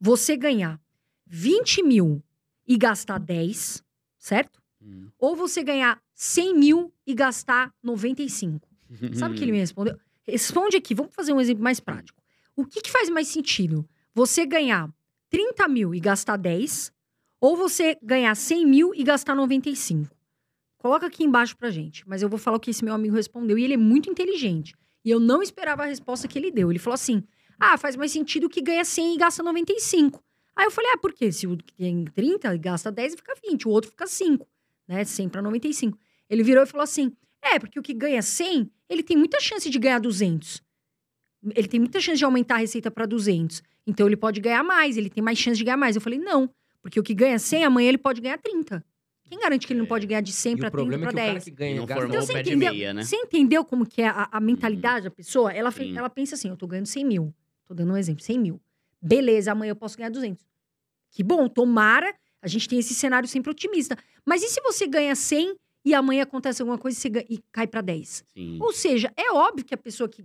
Você 0.00 0.36
ganhar 0.36 0.80
20 1.24 1.84
mil 1.84 2.20
e 2.66 2.76
gastar 2.76 3.18
10, 3.18 3.82
certo? 4.20 4.62
Hum. 4.80 5.08
Ou 5.18 5.34
você 5.34 5.64
ganhar 5.64 6.00
100 6.14 6.54
mil 6.54 6.94
e 7.04 7.14
gastar 7.14 7.74
95? 7.82 8.68
Sabe 9.14 9.34
o 9.34 9.38
que 9.38 9.42
ele 9.42 9.52
me 9.52 9.58
respondeu? 9.58 9.98
Responde 10.22 10.76
aqui, 10.76 10.94
vamos 10.94 11.14
fazer 11.14 11.32
um 11.32 11.40
exemplo 11.40 11.64
mais 11.64 11.80
prático. 11.80 12.20
O 12.54 12.64
que, 12.64 12.82
que 12.82 12.90
faz 12.90 13.08
mais 13.10 13.26
sentido? 13.26 13.88
Você 14.14 14.46
ganhar 14.46 14.88
30 15.30 15.66
mil 15.66 15.94
e 15.94 15.98
gastar 15.98 16.36
10, 16.36 16.92
ou 17.40 17.56
você 17.56 17.96
ganhar 18.02 18.34
100 18.34 18.66
mil 18.66 18.94
e 18.94 19.02
gastar 19.02 19.34
95? 19.34 20.14
Coloca 20.76 21.06
aqui 21.06 21.24
embaixo 21.24 21.56
pra 21.56 21.70
gente. 21.70 22.06
Mas 22.08 22.22
eu 22.22 22.28
vou 22.28 22.38
falar 22.38 22.56
o 22.56 22.60
que 22.60 22.70
esse 22.70 22.84
meu 22.84 22.94
amigo 22.94 23.14
respondeu. 23.14 23.58
E 23.58 23.64
ele 23.64 23.74
é 23.74 23.78
muito 23.78 24.10
inteligente. 24.10 24.74
E 25.04 25.10
eu 25.10 25.18
não 25.18 25.42
esperava 25.42 25.82
a 25.82 25.86
resposta 25.86 26.28
que 26.28 26.38
ele 26.38 26.50
deu. 26.50 26.70
Ele 26.70 26.78
falou 26.78 26.94
assim: 26.94 27.22
Ah, 27.58 27.78
faz 27.78 27.96
mais 27.96 28.12
sentido 28.12 28.48
que 28.48 28.60
ganha 28.60 28.84
100 28.84 29.14
e 29.14 29.18
gasta 29.18 29.42
95. 29.42 30.22
Aí 30.60 30.66
eu 30.66 30.70
falei: 30.70 30.90
Ah, 30.92 30.98
por 30.98 31.14
quê? 31.14 31.32
Se 31.32 31.46
o 31.46 31.56
que 31.56 31.72
tem 31.72 32.04
30 32.04 32.54
e 32.54 32.58
gasta 32.58 32.92
10, 32.92 33.14
fica 33.14 33.34
20. 33.48 33.66
O 33.66 33.70
outro 33.70 33.90
fica 33.90 34.06
5. 34.06 34.46
Né? 34.86 35.02
100 35.04 35.30
pra 35.30 35.40
95. 35.40 35.98
Ele 36.28 36.42
virou 36.42 36.62
e 36.62 36.66
falou 36.66 36.84
assim: 36.84 37.12
É, 37.40 37.58
porque 37.58 37.78
o 37.78 37.82
que 37.82 37.94
ganha 37.94 38.20
100, 38.20 38.70
ele 38.86 39.02
tem 39.02 39.16
muita 39.16 39.40
chance 39.40 39.70
de 39.70 39.78
ganhar 39.78 39.98
200. 39.98 40.62
Ele 41.56 41.66
tem 41.66 41.80
muita 41.80 41.98
chance 41.98 42.18
de 42.18 42.24
aumentar 42.26 42.56
a 42.56 42.58
receita 42.58 42.90
para 42.90 43.06
200. 43.06 43.62
Então 43.86 44.06
ele 44.06 44.16
pode 44.18 44.38
ganhar 44.38 44.62
mais, 44.62 44.98
ele 44.98 45.08
tem 45.08 45.24
mais 45.24 45.38
chance 45.38 45.56
de 45.56 45.64
ganhar 45.64 45.78
mais. 45.78 45.96
Eu 45.96 46.02
falei: 46.02 46.18
Não, 46.18 46.50
porque 46.82 47.00
o 47.00 47.02
que 47.02 47.14
ganha 47.14 47.38
100, 47.38 47.64
amanhã 47.64 47.88
ele 47.88 47.96
pode 47.98 48.20
ganhar 48.20 48.36
30. 48.36 48.84
Quem 49.24 49.38
garante 49.38 49.66
que 49.66 49.72
ele 49.72 49.78
não 49.78 49.86
É. 49.86 49.88
pode 49.88 50.06
ganhar 50.06 50.20
de 50.20 50.32
100 50.32 50.54
E 50.54 50.56
para 50.58 50.66
o 50.68 50.70
30 50.70 50.76
problema 50.76 51.04
é 51.04 51.06
para 51.06 51.10
que 51.12 51.16
o 51.16 51.20
cara 51.20 51.32
10? 51.34 51.44
que 51.44 51.50
ganha 51.52 51.76
Não 51.76 51.86
gasta 51.86 52.04
Então 52.06 52.20
você 52.20 52.38
entendeu, 52.40 52.74
meia, 52.74 52.92
né? 52.92 53.02
você 53.04 53.16
entendeu 53.16 53.64
como 53.64 53.86
que 53.86 54.02
é 54.02 54.08
a, 54.08 54.28
a 54.30 54.40
mentalidade 54.40 55.04
da 55.04 55.10
pessoa? 55.10 55.52
Ela, 55.52 55.70
Sim. 55.70 55.96
ela 55.96 56.10
pensa 56.10 56.34
assim, 56.34 56.48
eu 56.48 56.56
tô 56.56 56.66
ganhando 56.66 56.86
100 56.86 57.04
mil. 57.04 57.34
Tô 57.64 57.72
dando 57.72 57.92
um 57.92 57.96
exemplo, 57.96 58.22
100 58.24 58.38
mil. 58.38 58.60
Beleza, 59.00 59.52
amanhã 59.52 59.70
eu 59.70 59.76
posso 59.76 59.96
ganhar 59.96 60.10
200. 60.10 60.44
Que 61.10 61.22
bom, 61.22 61.48
tomara. 61.48 62.14
A 62.42 62.48
gente 62.48 62.68
tem 62.68 62.78
esse 62.78 62.94
cenário 62.94 63.28
sempre 63.28 63.50
otimista. 63.50 63.96
Mas 64.24 64.42
e 64.42 64.48
se 64.48 64.60
você 64.62 64.86
ganha 64.86 65.14
100 65.14 65.54
e 65.84 65.94
amanhã 65.94 66.22
acontece 66.22 66.62
alguma 66.62 66.78
coisa 66.78 66.96
e, 66.96 67.00
você 67.00 67.08
ganha- 67.08 67.26
e 67.28 67.38
cai 67.52 67.66
para 67.66 67.80
10? 67.80 68.24
Sim. 68.32 68.58
Ou 68.60 68.72
seja, 68.72 69.12
é 69.16 69.30
óbvio 69.32 69.64
que 69.64 69.74
a 69.74 69.78
pessoa 69.78 70.08
que, 70.08 70.24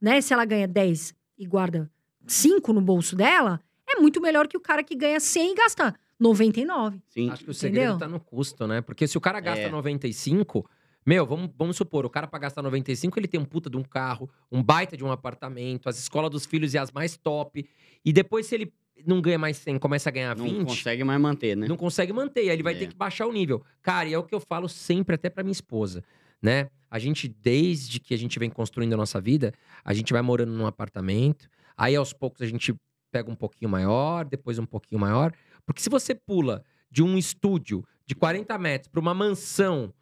né, 0.00 0.20
se 0.20 0.32
ela 0.32 0.44
ganha 0.44 0.66
10 0.68 1.14
e 1.38 1.46
guarda 1.46 1.90
5 2.26 2.72
no 2.72 2.80
bolso 2.80 3.14
dela, 3.16 3.60
é 3.88 4.00
muito 4.00 4.20
melhor 4.20 4.46
que 4.48 4.56
o 4.56 4.60
cara 4.60 4.82
que 4.82 4.94
ganha 4.94 5.18
100 5.20 5.52
e 5.52 5.54
gasta 5.54 5.94
99. 6.18 7.00
Sim. 7.08 7.30
Acho 7.30 7.44
que 7.44 7.50
o 7.50 7.54
segredo 7.54 7.90
Entendeu? 7.94 7.98
tá 7.98 8.08
no 8.08 8.18
custo, 8.20 8.66
né? 8.66 8.80
Porque 8.80 9.06
se 9.06 9.16
o 9.16 9.20
cara 9.20 9.38
gasta 9.40 9.62
É. 9.64 9.68
95, 9.70 10.68
meu, 11.04 11.24
vamos, 11.26 11.50
vamos 11.56 11.76
supor, 11.76 12.04
o 12.04 12.10
cara 12.10 12.26
pra 12.26 12.38
gastar 12.38 12.62
95, 12.62 13.18
ele 13.18 13.28
tem 13.28 13.38
um 13.38 13.44
puta 13.44 13.70
de 13.70 13.76
um 13.76 13.82
carro, 13.84 14.28
um 14.50 14.62
baita 14.62 14.96
de 14.96 15.04
um 15.04 15.12
apartamento, 15.12 15.88
as 15.88 15.98
escolas 15.98 16.30
dos 16.30 16.44
filhos 16.46 16.74
e 16.74 16.78
as 16.78 16.90
mais 16.90 17.16
top. 17.16 17.68
E 18.04 18.12
depois, 18.12 18.46
se 18.46 18.54
ele 18.56 18.72
não 19.04 19.20
ganha 19.20 19.38
mais 19.38 19.56
100, 19.58 19.78
começa 19.78 20.08
a 20.08 20.12
ganhar 20.12 20.36
Não 20.36 20.44
20, 20.44 20.64
consegue 20.66 21.04
mais 21.04 21.20
manter, 21.20 21.56
né? 21.56 21.66
não 21.68 21.76
consegue 21.76 22.12
manter. 22.12 22.40
Aí 22.40 22.48
ele 22.50 22.62
vai 22.62 22.74
É. 22.74 22.78
ter 22.78 22.86
que 22.88 22.94
baixar 22.96 23.26
o 23.26 23.32
nível. 23.32 23.62
Cara, 23.82 24.08
e 24.08 24.14
é 24.14 24.18
o 24.18 24.22
que 24.24 24.34
eu 24.34 24.40
falo 24.40 24.68
sempre, 24.68 25.14
até 25.14 25.28
pra 25.30 25.42
minha 25.44 25.52
esposa, 25.52 26.02
né? 26.40 26.68
A 26.90 26.98
gente, 26.98 27.28
desde 27.28 27.98
que 28.00 28.14
a 28.14 28.16
gente 28.18 28.38
vem 28.38 28.48
construindo 28.48 28.94
a 28.94 28.96
nossa 28.96 29.20
vida, 29.20 29.52
a 29.84 29.92
gente 29.92 30.12
vai 30.12 30.22
morando 30.22 30.52
num 30.52 30.66
apartamento, 30.66 31.48
aí 31.76 31.94
aos 31.96 32.12
poucos 32.12 32.40
a 32.42 32.46
gente 32.46 32.74
pega 33.10 33.30
um 33.30 33.34
pouquinho 33.34 33.70
maior, 33.70 34.24
depois 34.24 34.58
um 34.58 34.66
pouquinho 34.66 35.00
maior. 35.00 35.32
Porque 35.64 35.80
se 35.82 35.90
você 35.90 36.14
pula 36.14 36.64
de 36.90 37.02
um 37.02 37.18
estúdio 37.18 37.84
de 38.06 38.14
40 38.14 38.56
metros 38.58 38.88
pra 38.88 39.00
uma 39.00 39.12
mansão 39.14 39.92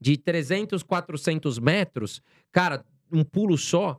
de 0.00 0.16
300, 0.18 0.82
400 0.82 1.58
metros, 1.58 2.20
cara, 2.52 2.84
um 3.10 3.24
pulo 3.24 3.56
só, 3.56 3.98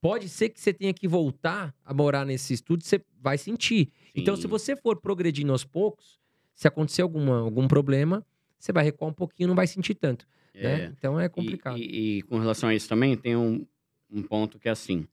pode 0.00 0.28
ser 0.28 0.48
que 0.48 0.60
você 0.60 0.72
tenha 0.72 0.92
que 0.94 1.06
voltar 1.06 1.74
a 1.84 1.92
morar 1.92 2.24
nesse 2.24 2.54
estúdio, 2.54 2.86
você 2.86 3.04
vai 3.20 3.36
sentir. 3.38 3.92
Então, 4.14 4.34
se 4.36 4.42
Sim. 4.42 4.48
você 4.48 4.74
for 4.76 5.00
progredindo 5.00 5.52
aos 5.52 5.64
poucos, 5.64 6.18
se 6.54 6.66
acontecer 6.66 7.02
alguma, 7.02 7.40
algum 7.40 7.68
problema, 7.68 8.24
você 8.58 8.72
vai 8.72 8.84
recuar 8.84 9.10
um 9.10 9.14
pouquinho, 9.14 9.48
não 9.48 9.54
vai 9.54 9.66
sentir 9.66 9.94
tanto. 9.94 10.26
Né? 10.54 10.82
É. 10.82 10.84
Então 10.86 11.18
é 11.20 11.26
E- 11.26 11.28
complicado. 11.28 11.78
E, 11.78 12.18
e 12.18 12.22
com 12.22 12.38
relação 12.38 12.68
a 12.68 12.74
isso 12.74 12.88
também, 12.88 13.16
tem 13.16 13.36
um, 13.36 13.66
um 14.10 14.22
ponto 14.22 14.58
que 14.58 14.68
é 14.68 14.72
assim: 14.72 15.06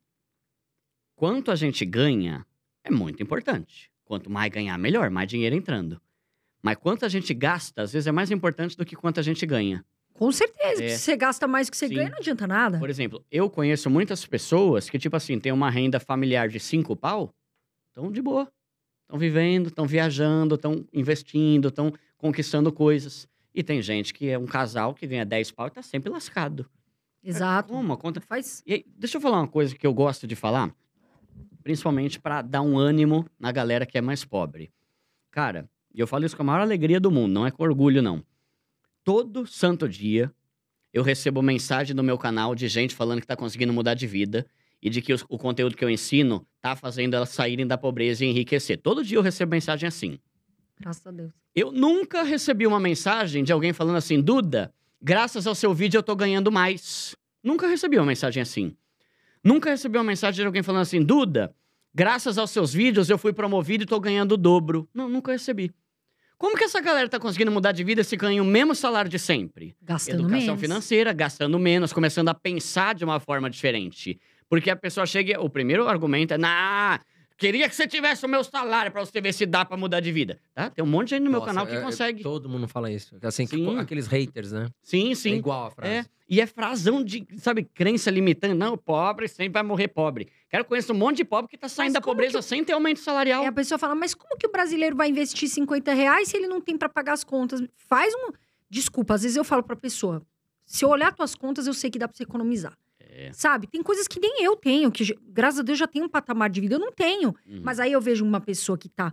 quanto 1.15 1.51
a 1.51 1.55
gente 1.55 1.85
ganha 1.85 2.45
é 2.83 2.91
muito 2.91 3.21
importante. 3.21 3.91
Quanto 4.05 4.29
mais 4.29 4.51
ganhar, 4.51 4.77
melhor, 4.77 5.09
mais 5.09 5.27
dinheiro 5.27 5.55
entrando. 5.55 6.01
Mas 6.63 6.77
quanto 6.77 7.05
a 7.05 7.09
gente 7.09 7.33
gasta, 7.33 7.81
às 7.81 7.91
vezes 7.91 8.07
é 8.07 8.11
mais 8.11 8.31
importante 8.31 8.75
do 8.77 8.85
que 8.85 8.95
quanto 8.95 9.19
a 9.19 9.23
gente 9.23 9.45
ganha. 9.45 9.85
Com 10.17 10.31
certeza. 10.31 10.83
É. 10.83 10.89
Se 10.89 10.97
você 10.97 11.15
gasta 11.15 11.47
mais 11.47 11.67
do 11.67 11.71
que 11.71 11.77
você 11.77 11.87
Sim. 11.87 11.93
ganha, 11.93 12.09
não 12.09 12.17
adianta 12.17 12.47
nada. 12.47 12.79
Por 12.79 12.89
exemplo, 12.89 13.23
eu 13.31 13.49
conheço 13.49 13.89
muitas 13.89 14.25
pessoas 14.25 14.89
que, 14.89 14.97
tipo 14.97 15.15
assim, 15.15 15.39
tem 15.39 15.51
uma 15.51 15.69
renda 15.69 15.99
familiar 15.99 16.49
de 16.49 16.59
cinco 16.59 16.95
pau, 16.95 17.33
estão 17.89 18.11
de 18.11 18.21
boa. 18.21 18.51
Estão 19.03 19.17
vivendo, 19.17 19.67
estão 19.67 19.85
viajando, 19.85 20.55
estão 20.55 20.83
investindo, 20.91 21.69
estão 21.69 21.93
conquistando 22.17 22.71
coisas. 22.73 23.27
E 23.53 23.63
tem 23.63 23.81
gente 23.81 24.13
que 24.13 24.27
é 24.27 24.37
um 24.37 24.45
casal 24.45 24.93
que 24.93 25.07
ganha 25.07 25.25
10 25.25 25.51
pau 25.51 25.67
e 25.67 25.71
tá 25.71 25.81
sempre 25.81 26.11
lascado. 26.11 26.69
Exato. 27.23 27.71
Como? 27.71 27.93
A 27.93 27.97
conta 27.97 28.19
Faz. 28.19 28.63
Aí, 28.67 28.85
deixa 28.97 29.17
eu 29.17 29.21
falar 29.21 29.39
uma 29.39 29.47
coisa 29.47 29.75
que 29.75 29.85
eu 29.85 29.93
gosto 29.93 30.25
de 30.27 30.35
falar, 30.35 30.75
principalmente 31.63 32.19
para 32.19 32.41
dar 32.41 32.61
um 32.61 32.77
ânimo 32.77 33.25
na 33.39 33.51
galera 33.51 33.85
que 33.85 33.97
é 33.97 34.01
mais 34.01 34.25
pobre. 34.25 34.71
Cara, 35.31 35.69
e 35.93 35.99
eu 35.99 36.07
falo 36.07 36.25
isso 36.25 36.35
com 36.35 36.43
a 36.43 36.45
maior 36.45 36.61
alegria 36.61 36.99
do 36.99 37.11
mundo, 37.11 37.31
não 37.31 37.45
é 37.45 37.51
com 37.51 37.63
orgulho, 37.63 38.01
não. 38.01 38.23
Todo 39.07 39.47
santo 39.47 39.87
dia 39.87 40.29
eu 40.91 41.01
recebo 41.01 41.41
mensagem 41.41 41.95
no 41.95 42.03
meu 42.03 42.17
canal 42.17 42.53
de 42.53 42.67
gente 42.67 42.93
falando 42.93 43.21
que 43.21 43.25
tá 43.25 43.37
conseguindo 43.37 43.71
mudar 43.71 43.93
de 43.93 44.05
vida 44.05 44.45
e 44.81 44.89
de 44.89 45.01
que 45.01 45.13
os- 45.13 45.23
o 45.29 45.37
conteúdo 45.37 45.77
que 45.77 45.85
eu 45.85 45.89
ensino 45.89 46.45
tá 46.59 46.75
fazendo 46.75 47.13
elas 47.13 47.29
saírem 47.29 47.65
da 47.65 47.77
pobreza 47.77 48.25
e 48.25 48.27
enriquecer. 48.27 48.81
Todo 48.81 49.05
dia 49.05 49.17
eu 49.17 49.21
recebo 49.21 49.51
mensagem 49.51 49.87
assim. 49.87 50.19
Graças 50.77 51.07
a 51.07 51.11
Deus. 51.11 51.31
Eu 51.55 51.71
nunca 51.71 52.21
recebi 52.23 52.67
uma 52.67 52.81
mensagem 52.81 53.45
de 53.45 53.53
alguém 53.53 53.71
falando 53.71 53.95
assim, 53.95 54.19
Duda, 54.21 54.73
graças 55.01 55.47
ao 55.47 55.55
seu 55.55 55.73
vídeo 55.73 55.99
eu 55.99 56.03
tô 56.03 56.13
ganhando 56.13 56.51
mais. 56.51 57.15
Nunca 57.41 57.65
recebi 57.65 57.97
uma 57.97 58.05
mensagem 58.07 58.41
assim. 58.43 58.75
Nunca 59.41 59.69
recebi 59.69 59.97
uma 59.97 60.03
mensagem 60.03 60.41
de 60.41 60.45
alguém 60.45 60.61
falando 60.61 60.81
assim, 60.81 61.01
Duda, 61.01 61.55
graças 61.95 62.37
aos 62.37 62.51
seus 62.51 62.73
vídeos 62.73 63.09
eu 63.09 63.17
fui 63.17 63.31
promovido 63.31 63.85
e 63.85 63.87
tô 63.87 64.01
ganhando 64.01 64.33
o 64.33 64.37
dobro. 64.37 64.85
Não, 64.93 65.07
nunca 65.07 65.31
recebi. 65.31 65.71
Como 66.37 66.55
que 66.55 66.63
essa 66.63 66.79
galera 66.79 67.09
tá 67.09 67.19
conseguindo 67.19 67.51
mudar 67.51 67.71
de 67.71 67.83
vida 67.83 68.03
se 68.03 68.15
ganha 68.15 68.41
o 68.41 68.45
mesmo 68.45 68.75
salário 68.75 69.09
de 69.09 69.17
sempre? 69.17 69.75
Gastando 69.81 70.19
Educação 70.19 70.45
menos. 70.45 70.61
financeira, 70.61 71.11
gastando 71.11 71.57
menos, 71.57 71.91
começando 71.91 72.29
a 72.29 72.33
pensar 72.33 72.93
de 72.93 73.03
uma 73.03 73.19
forma 73.19 73.49
diferente. 73.49 74.19
Porque 74.47 74.69
a 74.69 74.75
pessoa 74.75 75.05
chega, 75.05 75.41
o 75.41 75.49
primeiro 75.49 75.87
argumento 75.87 76.35
é, 76.35 76.37
nah, 76.37 76.99
queria 77.37 77.69
que 77.69 77.75
você 77.75 77.87
tivesse 77.87 78.25
o 78.25 78.29
meu 78.29 78.43
salário 78.43 78.91
pra 78.91 79.05
você 79.05 79.21
ver 79.21 79.33
se 79.33 79.45
dá 79.45 79.63
pra 79.63 79.77
mudar 79.77 79.99
de 79.99 80.11
vida. 80.11 80.39
Tá? 80.53 80.69
Tem 80.69 80.83
um 80.83 80.87
monte 80.87 81.09
de 81.09 81.15
gente 81.15 81.23
no 81.23 81.29
meu 81.31 81.39
Nossa, 81.39 81.51
canal 81.51 81.67
que 81.67 81.73
é- 81.73 81.77
é- 81.77 81.81
consegue. 81.81 82.23
Todo 82.23 82.49
mundo 82.49 82.67
fala 82.67 82.91
isso. 82.91 83.15
Assim, 83.21 83.45
que- 83.45 83.55
Sim. 83.55 83.77
aqueles 83.77 84.07
haters, 84.07 84.51
né? 84.51 84.67
Sim, 84.81 85.11
É 85.11 85.15
sim. 85.15 85.33
igual 85.35 85.67
a 85.67 85.71
frase. 85.71 85.93
É, 85.93 86.05
e 86.29 86.41
é 86.41 86.45
frasão 86.47 87.03
de, 87.03 87.25
sabe, 87.37 87.63
crença 87.63 88.09
limitante. 88.11 88.53
Não, 88.55 88.77
pobre 88.77 89.27
sempre 89.27 89.53
vai 89.53 89.63
morrer 89.63 89.87
pobre. 89.89 90.27
Cara, 90.49 90.61
eu 90.61 90.65
conheço 90.65 90.91
um 90.93 90.97
monte 90.97 91.17
de 91.17 91.25
pobre 91.25 91.49
que 91.49 91.57
tá 91.57 91.69
saindo 91.69 91.93
da 91.93 92.01
pobreza 92.01 92.41
sem 92.41 92.63
ter 92.63 92.73
aumento 92.73 92.99
salarial. 92.99 93.41
Aí 93.41 93.47
a 93.47 93.51
pessoa 93.51 93.77
fala, 93.77 93.93
mas 93.95 94.13
como 94.13 94.37
que 94.37 94.47
o 94.47 94.51
brasileiro 94.51 94.95
vai 94.95 95.09
investir 95.09 95.47
50 95.47 95.93
reais 95.93 96.29
se 96.29 96.37
ele 96.37 96.47
não 96.47 96.59
tem 96.59 96.77
pra 96.77 96.89
pagar 96.89 97.13
as 97.13 97.23
contas? 97.23 97.61
Faz 97.75 98.13
um. 98.15 98.31
Desculpa, 98.69 99.13
às 99.13 99.21
vezes 99.23 99.37
eu 99.37 99.43
falo 99.43 99.61
pra 99.63 99.75
pessoa: 99.75 100.21
se 100.65 100.83
eu 100.83 100.89
olhar 100.89 101.13
tuas 101.13 101.35
contas, 101.35 101.67
eu 101.67 101.73
sei 101.73 101.89
que 101.89 101.99
dá 101.99 102.07
pra 102.07 102.17
você 102.17 102.23
economizar. 102.23 102.77
É. 103.17 103.33
Sabe? 103.33 103.65
Tem 103.65 103.81
coisas 103.81 104.07
que 104.07 104.19
nem 104.19 104.43
eu 104.43 104.55
tenho, 104.55 104.91
que 104.91 105.17
graças 105.27 105.61
a 105.61 105.63
Deus 105.63 105.79
já 105.79 105.87
tem 105.87 106.03
um 106.03 106.07
patamar 106.07 106.51
de 106.51 106.61
vida, 106.61 106.75
eu 106.75 106.79
não 106.79 106.91
tenho. 106.91 107.29
Uhum. 107.47 107.61
Mas 107.63 107.79
aí 107.79 107.91
eu 107.91 107.99
vejo 107.99 108.23
uma 108.23 108.39
pessoa 108.39 108.77
que 108.77 108.87
tá 108.87 109.11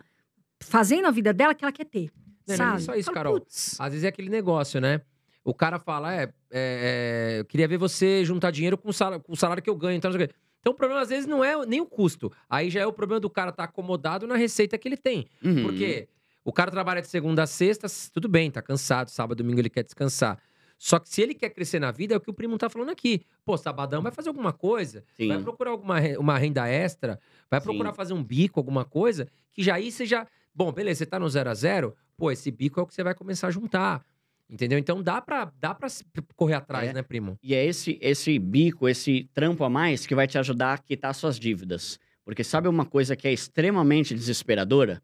fazendo 0.63 1.07
a 1.07 1.11
vida 1.11 1.33
dela 1.33 1.55
que 1.55 1.65
ela 1.65 1.73
quer 1.73 1.87
ter. 1.87 2.11
Não, 2.47 2.49
não 2.49 2.55
é 2.55 2.57
sabe? 2.59 2.83
só 2.83 2.95
isso, 2.95 3.07
Falo, 3.07 3.15
Carol. 3.15 3.33
"Putz, 3.41 3.81
Às 3.81 3.93
vezes 3.93 4.05
é 4.05 4.09
aquele 4.09 4.29
negócio, 4.29 4.79
né? 4.79 5.01
O 5.43 5.55
cara 5.55 5.79
fala, 5.79 6.15
é, 6.15 6.25
é, 6.25 6.31
é, 6.51 7.41
eu 7.41 7.47
queria 7.47 7.67
ver 7.67 7.79
você 7.79 8.23
juntar 8.27 8.51
dinheiro 8.51 8.77
com 8.77 8.91
o 8.91 8.93
salário, 8.93 9.23
com 9.25 9.33
o 9.33 9.37
salário 9.37 9.63
que 9.63 9.71
eu 9.71 9.75
ganho. 9.75 9.97
Então, 9.97 10.11
não 10.11 10.19
sei 10.19 10.27
o 10.27 10.29
quê. 10.29 10.35
então 10.61 10.73
o 10.75 10.77
problema 10.77 11.01
às 11.01 11.09
vezes 11.09 11.27
não 11.27 11.43
é 11.43 11.65
nem 11.65 11.81
o 11.81 11.87
custo. 11.87 12.31
Aí 12.49 12.69
já 12.69 12.81
é 12.81 12.87
o 12.87 12.93
problema 12.93 13.21
do 13.21 13.31
cara 13.31 13.49
estar 13.49 13.65
acomodado 13.65 14.27
na 14.27 14.37
receita 14.37 14.77
que 14.77 14.87
ele 14.87 14.99
tem. 14.99 15.27
Uhum. 15.43 15.63
Porque 15.63 16.09
o 16.45 16.53
cara 16.53 16.71
trabalha 16.71 17.01
de 17.01 17.09
segunda 17.09 17.43
a 17.43 17.47
sexta, 17.47 17.87
tudo 18.13 18.29
bem, 18.29 18.51
tá 18.51 18.61
cansado, 18.61 19.09
sábado, 19.09 19.39
domingo 19.39 19.61
ele 19.61 19.71
quer 19.71 19.83
descansar. 19.83 20.39
Só 20.85 20.99
que 20.99 21.09
se 21.09 21.23
ele 21.23 21.33
quer 21.33 21.49
crescer 21.49 21.81
na 21.81 21.91
vida, 21.91 22.13
é 22.13 22.17
o 22.19 22.21
que 22.21 22.29
o 22.29 22.35
primo 22.35 22.59
tá 22.59 22.69
falando 22.69 22.91
aqui. 22.91 23.23
Pô, 23.43 23.57
sabadão 23.57 24.03
vai 24.03 24.13
fazer 24.13 24.29
alguma 24.29 24.53
coisa, 24.53 25.03
Sim. 25.17 25.29
vai 25.29 25.43
procurar 25.43 25.71
alguma 25.71 25.95
uma 26.19 26.37
renda 26.37 26.69
extra, 26.69 27.19
vai 27.51 27.59
Sim. 27.59 27.65
procurar 27.65 27.95
fazer 27.95 28.13
um 28.13 28.23
bico, 28.23 28.61
alguma 28.61 28.85
coisa, 28.85 29.27
que 29.51 29.63
já 29.63 29.77
aí 29.77 29.91
você 29.91 30.05
já. 30.05 30.27
Bom, 30.55 30.71
beleza, 30.71 30.99
você 30.99 31.07
tá 31.07 31.19
no 31.19 31.27
zero 31.27 31.49
a 31.49 31.55
zero, 31.55 31.97
pô, 32.19 32.31
esse 32.31 32.51
bico 32.51 32.79
é 32.79 32.83
o 32.83 32.87
que 32.87 32.93
você 32.93 33.03
vai 33.03 33.15
começar 33.15 33.47
a 33.47 33.51
juntar. 33.51 34.05
Entendeu? 34.47 34.79
Então 34.79 35.03
dá 35.03 35.23
pra, 35.23 35.51
dá 35.59 35.75
pra 35.75 35.89
correr 36.37 36.53
atrás, 36.53 36.91
É. 36.91 36.93
né, 36.93 37.01
primo? 37.03 37.39
E 37.43 37.55
é 37.55 37.65
esse, 37.65 37.99
esse 38.03 38.39
bico, 38.39 38.87
esse 38.87 39.25
trampo 39.33 39.65
a 39.65 39.71
mais 39.71 40.07
que 40.07 40.15
vai 40.15 40.27
te 40.27 40.37
ajudar 40.37 40.75
a 40.75 40.79
quitar 40.79 41.15
suas 41.15 41.39
dívidas. 41.41 41.99
Porque 42.27 42.45
sabe 42.45 42.69
uma 42.69 42.85
coisa 42.85 43.17
que 43.17 43.27
é 43.27 43.33
extremamente 43.33 44.15
desesperadora? 44.15 45.03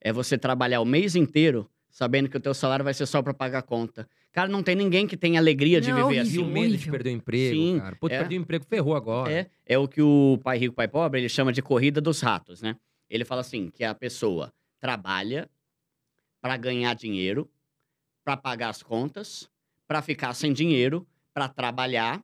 É 0.00 0.12
você 0.12 0.36
trabalhar 0.36 0.80
o 0.80 0.84
mês 0.84 1.14
inteiro 1.14 1.70
sabendo 1.88 2.28
que 2.28 2.36
o 2.36 2.40
teu 2.40 2.52
salário 2.52 2.84
vai 2.84 2.92
ser 2.92 3.06
só 3.06 3.22
pra 3.22 3.32
pagar 3.32 3.60
a 3.60 3.62
conta. 3.62 4.08
Cara, 4.34 4.48
não 4.48 4.62
tem 4.64 4.74
ninguém 4.74 5.06
que 5.06 5.16
tenha 5.16 5.38
alegria 5.38 5.80
de 5.80 5.88
Não, 5.90 5.96
viver 6.08 6.18
horrível, 6.20 6.34
E 6.34 6.38
o 6.38 6.42
assim. 6.44 6.52
medo 6.52 6.76
de 6.76 6.90
perder 6.90 7.10
o 7.10 7.12
emprego, 7.12 7.54
Sim, 7.54 7.78
cara. 7.78 7.96
Pô, 7.96 8.06
é. 8.08 8.18
perdi 8.18 8.36
o 8.36 8.40
emprego, 8.40 8.64
ferrou 8.68 8.96
agora. 8.96 9.32
É, 9.32 9.46
é 9.64 9.78
o 9.78 9.86
que 9.86 10.02
o 10.02 10.38
pai 10.42 10.58
rico, 10.58 10.74
pai 10.74 10.88
pobre, 10.88 11.20
ele 11.20 11.28
chama 11.28 11.52
de 11.52 11.62
corrida 11.62 12.00
dos 12.00 12.20
ratos, 12.20 12.60
né? 12.60 12.76
Ele 13.08 13.24
fala 13.24 13.42
assim, 13.42 13.70
que 13.70 13.84
a 13.84 13.94
pessoa 13.94 14.52
trabalha 14.80 15.48
pra 16.42 16.56
ganhar 16.56 16.94
dinheiro, 16.94 17.48
pra 18.24 18.36
pagar 18.36 18.70
as 18.70 18.82
contas, 18.82 19.48
pra 19.86 20.02
ficar 20.02 20.34
sem 20.34 20.52
dinheiro, 20.52 21.06
pra 21.32 21.48
trabalhar, 21.48 22.20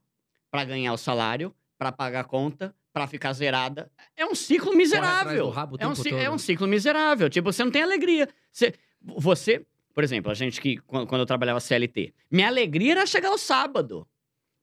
pra 0.51 0.65
ganhar 0.65 0.93
o 0.93 0.97
salário, 0.99 1.55
pra 1.79 1.93
pagar 1.93 2.21
a 2.21 2.25
conta, 2.25 2.75
pra 2.93 3.07
ficar 3.07 3.33
zerada. 3.35 3.89
É 4.17 4.27
um 4.27 4.35
ciclo 4.35 4.71
atrás 4.71 4.77
miserável. 4.79 5.45
do 5.47 5.51
rabo 5.51 5.77
o 5.77 5.79
É 5.81 5.87
um, 5.87 5.91
tempo 5.93 6.03
ci- 6.03 6.11
todo. 6.11 6.19
é 6.19 6.29
um 6.31 6.39
ciclo 6.39 6.67
miserável. 6.67 7.31
Tipo, 7.31 7.53
você 7.53 7.63
não 7.63 7.71
tem 7.71 7.83
alegria. 7.83 8.29
Você, 8.51 8.75
você, 9.01 9.65
por 10.01 10.05
exemplo, 10.05 10.31
a 10.31 10.35
gente 10.35 10.59
que, 10.63 10.79
quan- 10.79 11.05
quando 11.07 11.21
eu 11.21 11.27
trabalhava 11.27 11.61
CLT, 11.61 12.15
minha 12.31 12.49
alegria 12.49 12.93
era 12.93 13.05
chegar 13.07 13.29
ao 13.29 13.37
sábado. 13.37 14.07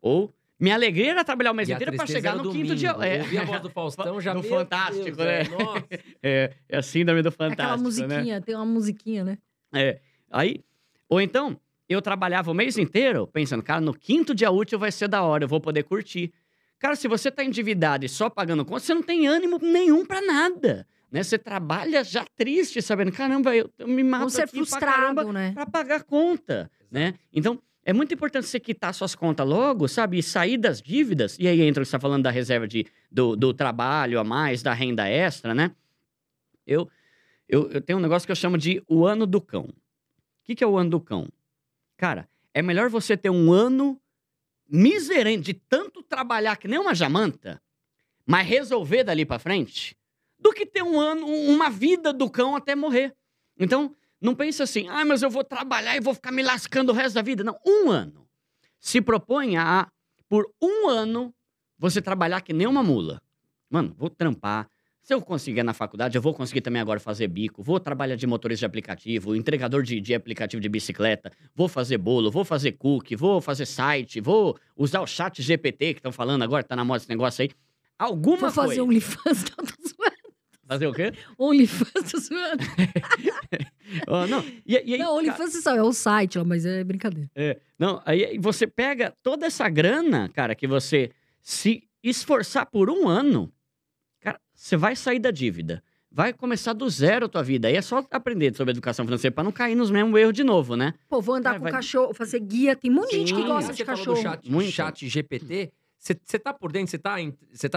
Ou 0.02 0.34
minha 0.60 0.74
alegria 0.74 1.12
era 1.12 1.24
trabalhar 1.24 1.52
o 1.52 1.54
mês 1.54 1.70
E 1.70 1.74
inteiro 1.74 1.92
pra 1.92 2.00
tristeza 2.06 2.18
chegar 2.18 2.34
era 2.34 2.44
no 2.44 2.52
quinto 2.52 2.76
dia. 2.76 2.92
domingo. 2.94 3.08
É. 3.14 3.20
Ouvir 3.22 3.38
a 3.38 3.44
voz 3.44 3.62
do 3.62 3.70
Faustão 3.70 4.20
já 4.22 4.34
meu 4.34 4.42
Fantástico, 4.42 5.04
Deus, 5.06 5.18
né? 5.18 5.42
é, 5.42 5.48
Nossa. 5.50 5.88
É, 6.24 6.54
é 6.68 6.78
a 6.78 6.82
síndrome 6.82 7.22
do 7.22 7.30
Aquela 7.30 7.50
fantástico, 7.52 7.78
né? 7.78 7.84
musiquinha, 7.84 8.42
tem 8.42 8.56
uma 8.56 8.66
musiquinha, 8.66 9.24
né? 9.24 9.38
É. 9.76 10.00
Aí, 10.32 10.64
ou 11.08 11.22
então, 11.22 11.60
eu 11.88 12.02
trabalhava 12.02 12.50
o 12.50 12.54
mês 12.56 12.76
inteiro 12.80 13.28
pensando, 13.28 13.62
cara, 13.62 13.80
no 13.80 13.94
quinto 13.94 14.34
dia 14.34 14.50
útil 14.50 14.80
vai 14.80 14.92
ser 14.92 15.08
da 15.08 15.22
hora, 15.22 15.44
eu 15.44 15.48
vou 15.48 15.62
poder 15.62 15.84
curtir. 15.84 16.34
Cara, 16.80 16.96
se 16.96 17.08
você 17.08 17.30
tá 17.30 17.44
endividado 17.44 18.06
e 18.06 18.10
só 18.10 18.28
pagando 18.28 18.66
conta, 18.66 18.80
você 18.80 18.94
não 18.96 19.04
tem 19.04 19.28
ânimo 19.28 19.60
nenhum 19.62 20.04
pra 20.04 20.20
nada. 20.20 20.88
Né? 21.12 21.24
Você 21.24 21.38
trabalha 21.38 22.04
já 22.04 22.26
triste, 22.36 22.82
sabendo, 22.82 23.12
caramba, 23.12 23.56
eu, 23.56 23.72
eu 23.78 23.88
me 23.88 24.04
mato 24.04 24.30
ser 24.30 24.44
aqui 24.44 24.66
pra 24.66 24.80
caramba 24.80 25.22
frustrado, 25.24 25.34
né? 25.34 25.52
pra 25.54 25.66
pagar 25.66 26.04
conta, 26.04 26.70
né? 26.92 27.14
Então, 27.32 27.62
é 27.84 27.94
muito 27.94 28.14
importante 28.14 28.48
você 28.48 28.60
quitar 28.60 28.94
suas 28.94 29.16
contas 29.16 29.48
logo, 29.48 29.88
sabe? 29.88 30.18
E 30.18 30.24
sair 30.24 30.58
das 30.58 30.82
dívidas. 30.82 31.38
E 31.40 31.48
aí 31.48 31.62
entra 31.62 31.82
o 31.82 31.86
que 31.86 31.90
você 31.90 31.96
tá 31.96 32.00
falando 32.02 32.24
da 32.24 32.32
reserva 32.32 32.68
de, 32.68 32.86
do, 33.10 33.36
do 33.38 33.54
trabalho 33.54 34.20
a 34.20 34.24
mais, 34.26 34.62
da 34.62 34.74
renda 34.74 35.08
extra, 35.08 35.56
né? 35.56 35.72
Eu, 36.66 36.90
eu, 37.48 37.72
eu 37.72 37.82
tenho 37.82 37.98
um 37.98 38.02
negócio 38.02 38.26
que 38.26 38.32
eu 38.32 38.36
chamo 38.36 38.58
de 38.58 38.84
o 38.90 39.06
ano 39.06 39.26
do 39.26 39.40
cão. 39.40 39.64
O 39.64 39.74
que, 40.44 40.56
que 40.56 40.64
é 40.64 40.68
o 40.68 40.78
ano 40.78 40.90
do 40.90 41.00
cão? 41.00 41.30
Cara, 41.96 42.28
é 42.54 42.62
melhor 42.62 42.90
você 42.90 43.16
ter 43.16 43.30
um 43.30 43.54
ano 43.54 43.98
miserente 44.70 45.44
de 45.44 45.54
tanto 45.54 46.04
trabalhar 46.04 46.58
que 46.58 46.68
nem 46.68 46.78
uma 46.78 46.94
jamanta, 46.94 47.62
mas 48.26 48.46
resolver 48.46 49.06
dali 49.06 49.26
pra 49.26 49.40
frente, 49.40 49.96
do 50.40 50.52
que 50.54 50.66
ter 50.66 50.84
um 50.84 51.00
ano, 51.00 51.26
uma 51.26 51.70
vida 51.70 52.14
do 52.14 52.30
cão 52.30 52.56
até 52.56 52.76
morrer. 52.76 53.14
Então, 53.60 53.96
não 54.22 54.36
pense 54.36 54.62
assim, 54.62 54.88
ah, 54.88 55.06
mas 55.06 55.22
eu 55.22 55.30
vou 55.30 55.44
trabalhar 55.44 55.96
e 55.96 56.00
vou 56.00 56.14
ficar 56.14 56.32
me 56.32 56.44
lascando 56.44 56.92
o 56.92 56.96
resto 56.96 57.16
da 57.16 57.22
vida. 57.22 57.44
Não, 57.44 57.58
um 57.66 57.90
ano. 57.90 58.28
Se 58.80 59.02
proponha 59.02 59.62
a, 59.64 59.88
por 60.30 60.50
um 60.62 60.88
ano, 60.88 61.34
você 61.78 62.02
trabalhar 62.02 62.42
que 62.42 62.54
nem 62.54 62.68
uma 62.68 62.84
mula. 62.84 63.22
Mano, 63.70 63.94
vou 63.98 64.10
trampar. 64.10 64.68
Se 65.02 65.14
eu 65.14 65.22
conseguir 65.22 65.64
na 65.64 65.74
faculdade, 65.74 66.18
eu 66.18 66.22
vou 66.22 66.34
conseguir 66.34 66.60
também 66.60 66.82
agora 66.82 67.00
fazer 67.00 67.28
bico. 67.30 67.64
Vou 67.64 67.80
trabalhar 67.80 68.16
de 68.16 68.28
motorista 68.28 68.62
de 68.62 68.66
aplicativo, 68.66 69.36
entregador 69.36 69.82
de, 69.82 70.02
de 70.02 70.14
aplicativo 70.14 70.62
de 70.62 70.68
bicicleta. 70.68 71.32
Vou 71.56 71.70
fazer 71.70 71.98
bolo, 71.98 72.30
vou 72.30 72.44
fazer 72.44 72.74
cookie, 72.74 73.16
vou 73.16 73.40
fazer 73.40 73.66
site, 73.66 74.20
vou 74.20 74.60
usar 74.76 75.00
o 75.00 75.08
chat 75.08 75.42
GPT 75.42 75.94
que 75.94 76.00
estão 76.00 76.12
falando 76.12 76.44
agora, 76.44 76.62
tá 76.62 76.76
na 76.76 76.84
moda 76.84 76.98
esse 76.98 77.10
negócio 77.10 77.42
aí. 77.42 77.50
Alguma 77.98 78.38
Vou 78.38 78.52
fazer 78.52 78.68
coisa. 78.68 78.84
OnlyFans, 78.84 79.46
não, 79.58 79.66
tô 79.66 79.74
zoando. 79.87 79.87
Fazer 80.68 80.88
o 80.88 80.94
quê? 80.94 81.14
OnlyFans, 81.38 82.12
tô 82.12 82.20
zoando. 82.20 82.64
Ah, 84.08 84.28
não. 84.28 84.44
E, 84.66 84.74
e 84.74 84.94
aí, 84.94 84.98
Não, 84.98 85.16
OnlyFans 85.18 85.52
você 85.54 85.62
sabe, 85.62 85.78
é 85.80 85.84
o 85.84 85.94
site 85.94 86.38
mas 86.46 86.66
é 86.66 86.84
brincadeira. 86.84 87.30
É, 87.36 87.58
não, 87.80 88.02
aí 88.06 88.38
você 88.38 88.68
pega 88.68 89.14
toda 89.24 89.46
essa 89.46 89.68
grana, 89.70 90.30
cara, 90.30 90.54
que 90.56 90.68
você 90.68 91.12
se 91.42 91.84
esforçar 92.04 92.66
por 92.66 92.90
um 92.90 93.08
ano, 93.08 93.52
cara, 94.22 94.40
você 94.54 94.76
vai 94.76 94.96
sair 94.96 95.20
da 95.20 95.32
dívida. 95.32 95.82
Vai 96.12 96.34
começar 96.34 96.74
do 96.74 96.90
zero 96.90 97.28
a 97.28 97.30
tua 97.30 97.44
vida. 97.44 97.68
Aí 97.68 97.76
é 97.76 97.82
só 97.82 98.04
aprender 98.10 98.56
sobre 98.56 98.72
educação 98.72 99.06
financeira 99.06 99.34
pra 99.34 99.44
não 99.44 99.52
cair 99.52 99.76
nos 99.76 99.92
mesmos 99.92 100.20
erros 100.20 100.34
de 100.34 100.44
novo, 100.44 100.76
né? 100.76 100.94
Pô, 101.08 101.22
vou 101.22 101.36
andar 101.36 101.50
Cara, 101.52 101.60
com 101.60 101.64
vai- 101.66 101.72
cachorro, 101.74 102.14
fazer 102.14 102.40
guia. 102.40 102.76
Tem 102.76 102.90
um 102.90 102.96
monte 102.96 103.12
de 103.12 103.18
gente 103.18 103.34
que 103.36 103.44
gosta 103.44 103.72
Você 103.72 103.78
de 103.78 103.86
falou 103.86 104.00
cachorro. 104.00 104.18
do 104.18 104.22
chat, 104.24 104.52
Muito. 104.52 104.72
chat 104.72 105.08
GPT. 105.08 105.72
Você 106.00 106.40
tá 106.40 106.54
por 106.54 106.72
dentro? 106.72 106.90
Você 106.92 106.98
tá, 106.98 107.18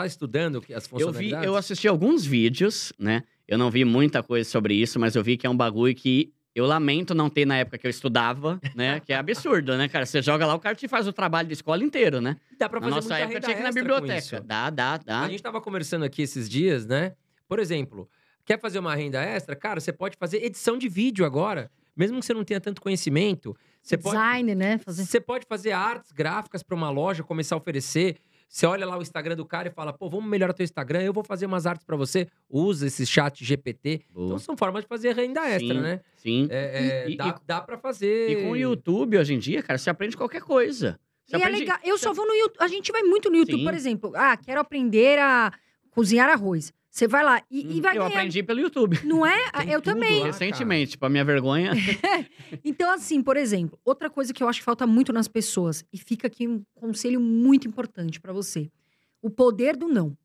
tá 0.03 0.07
estudando 0.07 0.59
as 0.59 0.71
Eu 0.71 0.81
vi, 0.81 0.89
funcionalidades? 0.89 1.47
eu 1.47 1.57
assisti 1.57 1.89
alguns 1.89 2.25
vídeos, 2.25 2.93
né? 2.99 3.23
Eu 3.49 3.59
não 3.59 3.71
vi 3.71 3.85
muita 3.85 4.23
coisa 4.23 4.49
sobre 4.49 4.75
isso, 4.75 4.99
mas 5.01 5.17
eu 5.17 5.25
vi 5.25 5.37
que 5.37 5.47
é 5.47 5.51
um 5.51 5.57
bagulho 5.57 5.95
que 5.95 6.33
eu 6.55 6.67
lamento 6.67 7.15
não 7.15 7.31
ter 7.31 7.47
na 7.47 7.57
época 7.57 7.79
que 7.79 7.87
eu 7.87 7.91
estudava, 7.91 8.61
né? 8.75 9.01
Que 9.05 9.13
é 9.13 9.17
absurdo, 9.17 9.77
né, 9.77 9.89
cara? 9.89 10.05
Você 10.05 10.21
joga 10.21 10.47
lá, 10.47 10.55
o 10.55 10.61
cara 10.61 10.75
te 10.75 10.87
faz 10.87 11.09
o 11.09 11.13
trabalho 11.13 11.49
de 11.49 11.55
escola 11.55 11.83
inteiro, 11.83 12.21
né? 12.21 12.37
Dá 12.59 12.69
pra 12.69 12.79
Na 12.81 12.87
fazer 12.87 12.95
nossa 12.97 13.09
muita 13.09 13.25
época 13.25 13.41
tinha 13.41 13.55
que 13.57 13.63
ir 13.63 13.65
na 13.65 13.73
biblioteca. 13.73 14.41
Dá, 14.41 14.71
dá, 14.71 14.97
dá. 14.99 15.21
A 15.23 15.29
gente 15.29 15.43
tava 15.43 15.61
conversando 15.61 16.05
aqui 16.05 16.23
esses 16.23 16.49
dias, 16.49 16.87
né? 16.87 17.15
Por 17.49 17.59
exemplo, 17.59 18.09
quer 18.45 18.61
fazer 18.61 18.79
uma 18.79 18.95
renda 18.95 19.21
extra? 19.23 19.57
Cara, 19.57 19.81
você 19.81 19.93
pode 19.93 20.17
fazer 20.17 20.45
edição 20.45 20.77
de 20.77 20.89
vídeo 20.89 21.25
agora. 21.25 21.71
Mesmo 21.97 22.21
que 22.21 22.27
você 22.27 22.33
não 22.35 22.45
tenha 22.45 22.61
tanto 22.61 22.81
conhecimento, 22.81 23.57
você 23.83 23.97
pode, 23.97 24.17
Design, 24.17 24.55
né? 24.55 24.79
Fazer... 24.79 25.05
você 25.05 25.21
pode 25.21 25.47
fazer 25.47 25.73
artes 25.73 26.13
gráficas 26.13 26.63
para 26.63 26.75
uma 26.77 26.91
loja, 26.91 27.23
começar 27.23 27.55
a 27.55 27.59
oferecer. 27.59 28.17
Você 28.49 28.67
olha 28.67 28.85
lá 28.85 28.99
o 28.99 29.03
Instagram 29.03 29.37
do 29.37 29.47
cara 29.47 29.69
e 29.69 29.71
fala, 29.71 29.93
pô, 29.93 30.11
vamos 30.11 30.29
melhorar 30.29 30.53
teu 30.53 30.65
Instagram, 30.65 31.03
eu 31.03 31.13
vou 31.13 31.23
fazer 31.23 31.47
umas 31.47 31.67
artes 31.67 31.85
para 31.85 31.97
você. 31.97 32.27
Usa 32.49 32.89
esse 32.89 33.07
chat 33.07 33.45
GPT. 33.45 34.03
Boa. 34.13 34.27
Então 34.27 34.39
são 34.41 34.57
formas 34.57 34.83
de 34.83 34.89
fazer 34.89 35.15
renda 35.15 35.49
extra, 35.49 35.75
Sim, 35.75 35.81
né? 35.81 36.01
Sim. 36.17 36.49
É, 36.51 37.05
é, 37.05 37.09
E- 37.09 37.13
e- 37.13 37.17
dá, 37.17 37.41
dá 37.47 37.61
para 37.61 37.79
fazer. 37.79 38.31
E 38.31 38.43
com 38.43 38.51
o 38.51 38.57
YouTube, 38.57 39.17
hoje 39.19 39.35
em 39.35 39.39
dia, 39.39 39.63
cara, 39.63 39.79
você 39.79 39.89
aprende 39.89 40.17
qualquer 40.17 40.43
coisa. 40.43 40.99
Você 41.25 41.37
E 41.37 41.41
é 41.41 41.45
aprende... 41.45 41.61
legal. 41.61 41.79
Eu 41.85 41.97
só 41.97 42.13
vou 42.13 42.27
no 42.27 42.35
YouTube. 42.35 42.57
A 42.59 42.67
gente 42.67 42.91
vai 42.91 43.03
muito 43.05 43.31
no 43.31 43.37
YouTube, 43.37 43.59
Sim. 43.61 43.65
por 43.65 43.75
exemplo. 43.75 44.13
Ah, 44.17 44.37
quero 44.37 44.61
aprender 44.61 45.21
a 45.21 45.53
cozinhar 45.91 46.29
arroz. 46.29 46.73
Você 46.91 47.07
vai 47.07 47.23
lá 47.25 47.41
e, 47.51 47.77
e 47.77 47.81
vai 47.81 47.93
Hum, 47.93 47.97
Eu 47.99 48.03
ganhar. 48.03 48.17
aprendi 48.17 48.43
pelo 48.43 48.59
YouTube. 48.61 48.99
Não 49.05 49.25
é? 49.25 49.47
Ah, 49.53 49.63
Tem 49.65 49.73
Eu 49.73 49.81
também. 49.81 50.21
lá. 50.21 50.27
Recentemente, 50.27 50.99
pra 50.99 51.09
minha 51.09 51.25
vergonha. 51.25 51.73
Então, 52.65 52.91
assim, 52.93 53.23
por 53.23 53.37
exemplo, 53.37 53.79
outra 53.85 54.11
coisa 54.11 54.35
que 54.35 54.43
eu 54.43 54.49
acho 54.49 54.59
que 54.59 54.65
falta 54.65 54.85
muito 54.87 55.13
nas 55.13 55.29
pessoas, 55.29 55.85
e 55.93 55.99
fica 55.99 56.27
aqui 56.27 56.49
um 56.49 56.65
conselho 56.75 57.21
muito 57.21 57.69
importante 57.69 58.21
pra 58.21 58.33
você: 58.33 58.69
o 59.23 59.31
poder 59.31 59.77
do 59.77 59.87
não. 59.87 60.17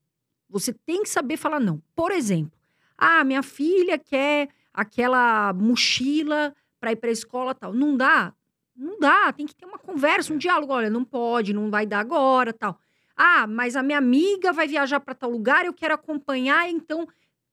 Você 0.49 0.73
tem 0.73 1.03
que 1.03 1.09
saber 1.09 1.37
falar 1.37 1.59
não. 1.59 1.81
Por 1.95 2.11
exemplo, 2.11 2.57
ah, 2.97 3.23
minha 3.23 3.43
filha 3.43 3.97
quer 3.99 4.49
aquela 4.73 5.53
mochila 5.53 6.53
para 6.79 6.91
ir 6.93 6.95
para 6.95 7.09
a 7.09 7.13
escola 7.13 7.53
tal. 7.53 7.73
Não 7.73 7.95
dá. 7.95 8.33
Não 8.75 8.99
dá, 8.99 9.31
tem 9.31 9.45
que 9.45 9.55
ter 9.55 9.65
uma 9.65 9.77
conversa, 9.77 10.33
um 10.33 10.37
diálogo. 10.37 10.73
Olha, 10.73 10.89
não 10.89 11.05
pode, 11.05 11.53
não 11.53 11.69
vai 11.69 11.85
dar 11.85 11.99
agora, 11.99 12.51
tal. 12.51 12.79
Ah, 13.15 13.47
mas 13.47 13.75
a 13.75 13.83
minha 13.83 13.97
amiga 13.97 14.51
vai 14.51 14.67
viajar 14.67 14.99
para 14.99 15.13
tal 15.13 15.29
lugar, 15.29 15.65
eu 15.65 15.73
quero 15.73 15.93
acompanhar, 15.93 16.69
então 16.69 17.07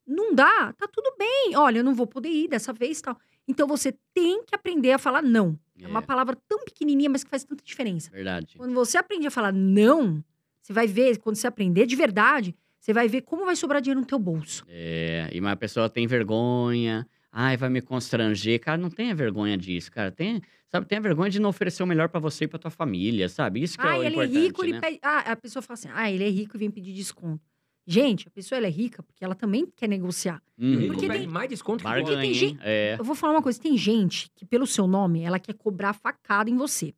não 0.06 0.34
dá, 0.34 0.72
tá 0.72 0.88
tudo 0.92 1.14
bem. 1.16 1.56
Olha, 1.56 1.78
eu 1.78 1.84
não 1.84 1.94
vou 1.94 2.06
poder 2.06 2.28
ir 2.28 2.48
dessa 2.48 2.72
vez, 2.72 3.00
tal. 3.00 3.16
Então 3.46 3.66
você 3.66 3.94
tem 4.14 4.44
que 4.44 4.54
aprender 4.54 4.92
a 4.92 4.98
falar 4.98 5.22
não. 5.22 5.58
É, 5.80 5.86
uma 5.86 6.02
palavra 6.02 6.36
tão 6.48 6.64
pequenininha, 6.64 7.10
mas 7.10 7.24
que 7.24 7.30
faz 7.30 7.44
tanta 7.44 7.64
diferença. 7.64 8.10
Verdade. 8.10 8.56
Quando 8.56 8.74
você 8.74 8.98
aprende 8.98 9.26
a 9.26 9.30
falar 9.30 9.52
não, 9.52 10.22
você 10.60 10.72
vai 10.72 10.86
ver, 10.86 11.18
quando 11.18 11.36
você 11.36 11.46
aprender 11.46 11.86
de 11.86 11.96
verdade, 11.96 12.54
você 12.78 12.92
vai 12.92 13.08
ver 13.08 13.22
como 13.22 13.44
vai 13.44 13.56
sobrar 13.56 13.80
dinheiro 13.80 14.00
no 14.00 14.06
teu 14.06 14.18
bolso. 14.18 14.64
É, 14.68 15.28
e 15.32 15.40
uma 15.40 15.56
pessoa 15.56 15.88
tem 15.88 16.06
vergonha, 16.06 17.06
ai, 17.30 17.56
vai 17.56 17.68
me 17.68 17.80
constranger. 17.80 18.60
Cara, 18.60 18.76
não 18.76 18.90
tenha 18.90 19.14
vergonha 19.14 19.56
disso, 19.56 19.90
cara. 19.90 20.10
Tem, 20.10 20.40
sabe, 20.72 20.86
tenha 20.86 21.00
vergonha 21.00 21.30
de 21.30 21.38
não 21.38 21.50
oferecer 21.50 21.82
o 21.82 21.86
melhor 21.86 22.08
para 22.08 22.18
você 22.18 22.44
e 22.44 22.48
pra 22.48 22.58
tua 22.58 22.70
família, 22.70 23.28
sabe? 23.28 23.62
Isso 23.62 23.78
que 23.78 23.86
ah, 23.86 23.94
é 23.96 23.98
o 23.98 24.02
ele 24.02 24.14
importante, 24.14 24.36
é 24.36 24.40
rico, 24.40 24.62
né? 24.62 24.68
ele 24.70 24.80
pede... 24.80 24.98
Ah, 25.02 25.18
a 25.32 25.36
pessoa 25.36 25.62
fala 25.62 25.74
assim, 25.74 25.88
ah, 25.92 26.10
ele 26.10 26.24
é 26.24 26.28
rico 26.30 26.56
e 26.56 26.58
vem 26.58 26.70
pedir 26.70 26.92
desconto. 26.92 27.42
Gente, 27.86 28.26
a 28.28 28.30
pessoa 28.30 28.56
ela 28.58 28.66
é 28.68 28.70
rica 28.70 29.02
porque 29.02 29.24
ela 29.24 29.34
também 29.34 29.66
quer 29.76 29.88
negociar. 29.88 30.40
E 30.56 30.64
Uhum. 30.76 30.86
Porque 30.88 31.08
tem- 31.08 31.26
mais 31.26 31.48
desconto 31.48 31.84
que 31.84 32.04
tem 32.16 32.32
gente- 32.32 32.58
É. 32.62 32.96
Eu 32.98 33.04
vou 33.04 33.14
falar 33.14 33.34
uma 33.34 33.42
coisa, 33.42 33.60
tem 33.60 33.76
gente 33.76 34.30
que 34.34 34.44
pelo 34.46 34.66
seu 34.66 34.86
nome, 34.86 35.22
ela 35.22 35.38
quer 35.38 35.52
cobrar 35.54 35.92
facada 35.92 36.48
em 36.48 36.56
você. 36.56 36.94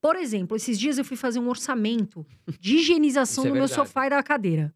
Por 0.00 0.16
exemplo, 0.16 0.56
esses 0.56 0.78
dias 0.78 0.96
eu 0.96 1.04
fui 1.04 1.16
fazer 1.16 1.40
um 1.40 1.48
orçamento 1.48 2.24
de 2.58 2.76
higienização 2.76 3.44
Isso 3.44 3.54
é 3.54 3.58
meu 3.58 3.68
sofá 3.68 4.06
e 4.06 4.10
da 4.10 4.22
cadeira. 4.22 4.72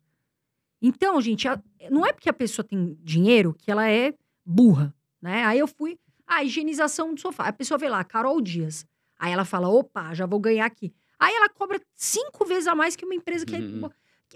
Então, 0.83 1.19
gente, 1.21 1.49
a- 1.49 1.59
não 1.91 2.05
é 2.05 2.12
porque 2.12 2.29
a 2.29 2.33
pessoa 2.33 2.65
tem 2.66 2.99
dinheiro 3.03 3.55
que 3.57 3.71
ela 3.71 3.89
é 3.89 4.12
burra, 4.45 4.95
né? 5.23 5.45
Aí 5.45 5.59
eu 5.59 5.66
fui, 5.66 5.97
ah, 6.27 6.43
higienização 6.43 7.15
do 7.15 7.21
sofá. 7.21 7.45
A 7.49 7.53
pessoa 7.53 7.79
vê 7.79 7.89
lá, 7.89 8.03
Carol 8.05 8.41
Dias. 8.41 8.87
Aí 9.19 9.33
ela 9.33 9.45
fala, 9.45 9.69
opa, 9.69 10.13
já 10.15 10.27
vou 10.27 10.41
ganhar 10.41 10.67
aqui. 10.67 10.93
Aí 11.19 11.35
ela 11.35 11.49
cobra 11.49 11.81
cinco 11.95 12.45
vezes 12.45 12.67
a 12.67 12.75
mais 12.75 12.97
que 12.97 13.05
uma 13.05 13.15
empresa 13.15 13.47
que 13.47 13.55
é... 13.55 13.59
Uhum. 13.59 13.89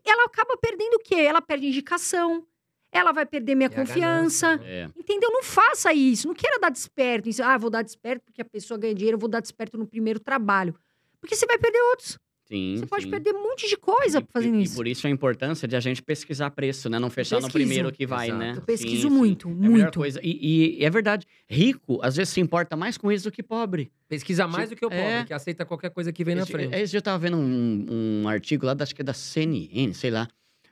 Ela 0.05 0.25
acaba 0.27 0.57
perdendo 0.57 0.95
o 0.95 0.99
quê? 1.01 1.17
Ela 1.17 1.43
perde 1.43 1.67
indicação, 1.67 2.47
ela 2.91 3.13
vai 3.13 3.27
perder 3.27 3.55
minha 3.55 3.69
É 3.69 3.73
a 3.73 3.75
confiança. 3.75 4.57
né? 4.57 4.65
É. 4.85 4.91
Entendeu? 4.97 5.31
Não 5.31 5.43
faça 5.43 5.93
isso. 5.93 6.29
Não 6.29 6.35
queira 6.35 6.59
dar 6.59 6.71
desperto. 6.71 7.29
Ah, 7.43 7.59
vou 7.59 7.69
dar 7.71 7.83
desperto 7.83 8.25
porque 8.25 8.41
a 8.41 8.45
pessoa 8.45 8.79
ganha 8.79 8.95
dinheiro, 8.95 9.17
eu 9.17 9.21
vou 9.21 9.29
dar 9.29 9.41
desperto 9.41 9.77
no 9.77 9.87
primeiro 9.87 10.21
trabalho. 10.21 10.75
Porque 11.21 11.35
você 11.35 11.47
vai 11.47 11.59
perder 11.59 11.81
outros. 11.91 12.19
Sim, 12.51 12.77
Você 12.79 12.87
pode 12.87 13.05
sim. 13.05 13.11
perder 13.11 13.35
um 13.35 13.43
monte 13.43 13.69
de 13.69 13.77
coisa 13.77 14.21
E- 14.21 14.27
fazendo 14.33 14.57
e, 14.59 14.63
isso. 14.63 14.73
E 14.73 14.77
por 14.77 14.89
isso 14.89 15.07
a 15.07 15.11
importância 15.11 15.69
de 15.69 15.77
a 15.77 15.81
gente 15.81 16.01
pesquisar 16.03 16.51
preço, 16.51 16.89
né? 16.89 16.99
Não 16.99 17.11
fechar 17.11 17.41
no 17.43 17.51
primeiro 17.51 17.93
que 17.93 18.07
vai, 18.07 18.29
Exato. 18.29 18.39
né? 18.43 18.55
Eu 18.57 18.63
pesquiso 18.63 19.03
Sim, 19.03 19.09
sim. 19.11 19.15
muito, 19.15 19.49
É 19.49 19.53
a 19.53 19.55
melhor 19.55 19.71
muito. 19.83 19.99
coisa. 19.99 20.19
E, 20.23 20.79
e 20.81 20.85
é 20.85 20.89
verdade, 20.89 21.27
rico 21.47 21.99
às 22.03 22.17
vezes 22.17 22.33
se 22.33 22.41
importa 22.41 22.75
mais 22.75 22.97
com 22.97 23.13
isso 23.13 23.25
do 23.25 23.31
que 23.33 23.43
pobre. 23.43 23.93
Pesquisa 24.09 24.47
mais 24.49 24.71
do 24.71 24.77
que 24.77 24.87
o 24.87 24.89
pobre, 24.89 25.05
É. 25.05 25.25
que 25.25 25.35
aceita 25.35 25.67
qualquer 25.67 25.91
coisa 25.91 26.11
que 26.11 26.25
vem 26.25 26.35
na 26.35 26.43
Esse, 26.43 26.53
frente. 26.53 26.75
esse 26.75 26.91
dia 26.93 26.99
eu 26.99 27.03
tava 27.03 27.19
vendo 27.19 27.37
um, 27.37 28.23
um 28.23 28.29
artigo 28.29 28.65
lá, 28.65 28.73
da- 28.73 28.83
acho 28.85 28.95
que 28.95 29.03
é 29.03 29.05
da 29.05 29.13
CNN, 29.13 29.93
sei 29.93 30.11
lá, 30.11 30.27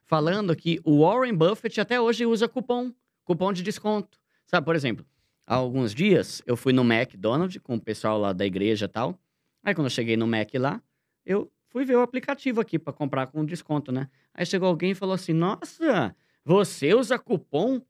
falando 0.07 0.57
que 0.57 0.81
o 0.83 1.01
Warren 1.03 1.35
Buffett 1.35 1.79
até 1.79 2.01
hoje 2.01 2.25
usa 2.25 2.49
cupom, 2.49 2.91
cupom 3.25 3.53
de 3.53 3.63
desconto. 3.63 4.19
Sabe, 4.47 4.65
por 4.65 4.75
exemplo, 4.75 5.05
há 5.47 5.57
alguns 5.57 5.95
dias 5.95 6.41
eu 6.47 6.57
fui 6.57 6.73
no 6.73 6.83
McDonald's 6.91 7.61
com 7.63 7.75
o 7.75 7.81
pessoal 7.81 8.19
lá 8.19 8.33
da 8.33 8.47
igreja 8.47 8.87
e 8.87 8.89
tal. 8.89 9.19
Aí 9.63 9.75
quando 9.75 9.89
eu 9.89 9.91
cheguei 9.91 10.17
no 10.17 10.27
Mac 10.27 10.49
lá, 10.55 10.81
eu 11.27 11.51
fui 11.77 11.85
ver 11.85 11.97
o 11.97 12.01
aplicativo 12.01 12.59
aqui 12.59 12.79
pra 12.79 12.91
comprar 12.91 13.27
com 13.27 13.45
desconto, 13.45 13.93
né? 13.93 14.09
Aí 14.33 14.47
chegou 14.47 14.67
alguém 14.67 14.93
e 14.93 14.95
falou 14.95 15.15
assim: 15.15 15.35
Nossa, 15.35 16.17
você 16.43 16.95
usa 16.95 17.19
cupom? 17.19 17.83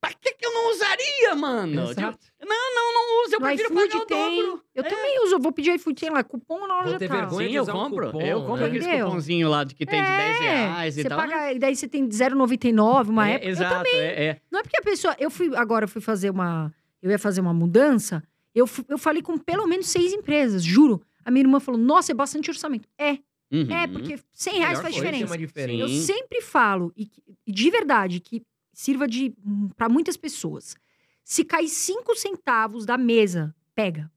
Pra 0.00 0.12
que, 0.12 0.34
que 0.34 0.44
eu 0.44 0.52
não 0.52 0.70
usaria, 0.72 1.34
mano? 1.34 1.86
Tipo, 1.88 2.00
Exato. 2.00 2.18
não, 2.44 2.74
não, 2.74 2.92
não 2.92 3.22
uso, 3.24 3.34
eu 3.36 3.40
No 3.40 3.46
prefiro 3.46 3.72
iFood 3.72 3.88
pagar 3.90 4.02
o 4.02 4.06
tem. 4.06 4.42
dobro. 4.42 4.64
Eu 4.74 4.84
É. 4.84 4.88
também 4.88 5.24
uso. 5.24 5.34
Eu 5.36 5.38
vou 5.40 5.50
pedir 5.52 5.72
iFood, 5.76 5.98
tem 5.98 6.10
lá, 6.10 6.22
cupom 6.24 6.66
na 6.66 6.74
Vou 6.74 6.84
loja 6.84 6.98
ter 6.98 7.08
tal. 7.08 7.16
vergonha 7.20 7.46
Sim, 7.46 7.50
de 7.52 7.56
eu 7.56 7.62
usar 7.62 7.74
um 7.74 7.84
compro. 7.84 8.06
cupom, 8.06 8.20
eu 8.20 8.40
né? 8.40 8.46
compro 8.46 8.64
aqueles 8.66 8.86
Entendeu? 8.86 9.06
cupomzinhos 9.06 9.50
lá 9.50 9.64
de 9.64 9.74
que 9.74 9.86
tem 9.86 10.02
de 10.02 10.08
10 10.10 10.38
reais 10.40 10.98
e 10.98 11.02
você 11.02 11.08
tal. 11.08 11.18
paga, 11.18 11.52
e 11.54 11.58
daí 11.58 11.74
você 11.76 11.88
tem 11.88 12.06
0,99 12.06 13.08
uma 13.08 13.28
é, 13.28 13.32
época. 13.34 13.46
Eu 13.46 13.50
exato, 13.52 13.86
é, 13.94 14.24
é. 14.26 14.40
Não 14.50 14.60
é 14.60 14.62
porque 14.62 14.78
a 14.78 14.82
pessoa. 14.82 15.16
Eu 15.18 15.30
fui. 15.30 15.56
Agora 15.56 15.84
eu 15.84 15.88
fui 15.88 16.02
fazer 16.02 16.28
uma. 16.28 16.70
Eu 17.00 17.10
ia 17.10 17.18
fazer 17.18 17.40
uma 17.40 17.54
mudança. 17.54 18.22
Eu, 18.54 18.68
eu 18.90 18.98
falei 18.98 19.22
com 19.22 19.38
pelo 19.38 19.66
menos 19.66 19.86
seis 19.88 20.12
empresas, 20.12 20.62
juro. 20.62 21.00
A 21.24 21.30
minha 21.30 21.42
irmã 21.42 21.58
falou: 21.60 21.80
Nossa, 21.80 22.12
é 22.12 22.14
bastante 22.14 22.50
orçamento. 22.50 22.88
É, 22.98 23.18
Uhum. 23.52 23.70
é, 23.70 23.86
porque 23.86 24.18
100 24.32 24.58
reais 24.58 24.80
faz 24.80 24.94
diferença. 24.94 25.26
uma 25.26 25.38
diferença. 25.38 25.82
Eu 25.82 25.88
sempre 25.88 26.40
falo, 26.40 26.92
e, 26.96 27.08
e 27.46 27.52
de 27.52 27.70
verdade, 27.70 28.18
que 28.18 28.42
sirva 28.72 29.06
de 29.06 29.32
para 29.76 29.88
muitas 29.88 30.16
pessoas. 30.16 30.74
Se 31.22 31.44
cair 31.44 31.68
cinco 31.68 32.16
centavos 32.16 32.84
da 32.84 32.98
mesa, 32.98 33.54
pega. 33.74 34.10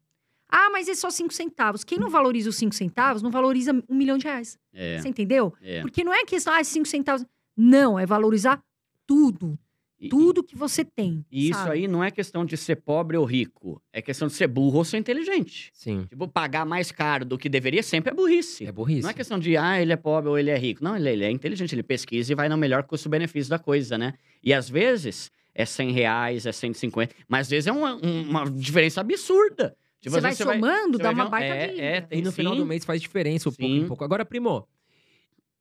Ah, 0.49 0.69
mas 0.71 0.87
é 0.87 0.95
só 0.95 1.09
cinco 1.09 1.33
centavos. 1.33 1.83
Quem 1.83 1.99
não 1.99 2.09
valoriza 2.09 2.49
os 2.49 2.55
cinco 2.55 2.73
centavos, 2.73 3.21
não 3.21 3.29
valoriza 3.29 3.73
um 3.87 3.95
milhão 3.95 4.17
de 4.17 4.25
reais. 4.25 4.57
É, 4.73 4.99
Você 4.99 5.09
entendeu? 5.09 5.53
é. 5.61 5.81
Porque 5.81 6.03
não 6.03 6.13
é 6.13 6.23
questão, 6.25 6.53
ah, 6.53 6.63
cinco 6.63 6.87
centavos. 6.87 7.25
Não, 7.55 7.99
é 7.99 8.05
valorizar 8.05 8.59
tudo. 9.05 9.59
E- 9.99 10.09
Tudo 10.09 10.43
que 10.43 10.55
você 10.55 10.85
tem. 10.85 11.25
E 11.31 11.49
isso 11.49 11.59
sabe? 11.59 11.71
aí 11.71 11.87
não 11.87 12.03
é 12.03 12.11
questão 12.11 12.45
de 12.45 12.55
ser 12.55 12.75
pobre 12.77 13.17
ou 13.17 13.25
rico. 13.25 13.81
É 13.91 14.01
questão 14.01 14.27
de 14.27 14.33
ser 14.35 14.47
burro 14.47 14.77
ou 14.77 14.85
ser 14.85 14.97
inteligente. 14.97 15.71
Sim. 15.73 16.05
Tipo, 16.07 16.27
pagar 16.27 16.65
mais 16.65 16.91
caro 16.91 17.25
do 17.25 17.37
que 17.37 17.49
deveria 17.49 17.81
sempre 17.81 18.11
é 18.11 18.13
burrice. 18.13 18.65
É 18.65 18.71
burrice. 18.71 19.01
Não 19.01 19.09
é 19.09 19.13
questão 19.13 19.39
de, 19.39 19.57
ah, 19.57 19.81
ele 19.81 19.91
é 19.91 19.95
pobre 19.97 20.29
ou 20.29 20.37
ele 20.37 20.51
é 20.51 20.57
rico. 20.57 20.83
Não, 20.83 20.95
ele, 20.95 21.09
ele 21.09 21.23
é 21.25 21.31
inteligente, 21.31 21.73
ele 21.73 21.81
pesquisa 21.83 22.31
e 22.31 22.35
vai 22.35 22.47
no 22.47 22.55
melhor 22.57 22.83
custo-benefício 22.83 23.49
da 23.49 23.57
coisa, 23.57 23.97
né? 23.97 24.13
E 24.43 24.53
às 24.53 24.69
vezes 24.69 25.31
é 25.55 25.65
100 25.65 25.91
reais, 25.91 26.45
é 26.45 26.51
150, 26.51 27.15
mas 27.27 27.47
às 27.47 27.49
vezes 27.49 27.65
é 27.67 27.71
uma, 27.71 27.95
uma 27.95 28.45
diferença 28.51 29.01
absurda. 29.01 29.75
Tipo, 29.99 30.13
você 30.13 30.21
vai 30.21 30.35
somando, 30.35 30.97
você 30.97 31.03
dá 31.03 31.11
vai 31.11 31.13
uma 31.15 31.23
ver 31.23 31.27
um- 31.27 31.31
baita 31.31 31.55
é, 31.55 31.79
é, 31.97 32.01
tem 32.01 32.19
E 32.19 32.21
no 32.21 32.31
final 32.31 32.53
sim. 32.53 32.59
do 32.59 32.65
mês 32.67 32.85
faz 32.85 33.01
diferença 33.01 33.49
um 33.49 33.51
pouco 33.51 33.73
em 33.73 33.87
pouco. 33.87 34.03
Agora, 34.03 34.23
primo, 34.23 34.67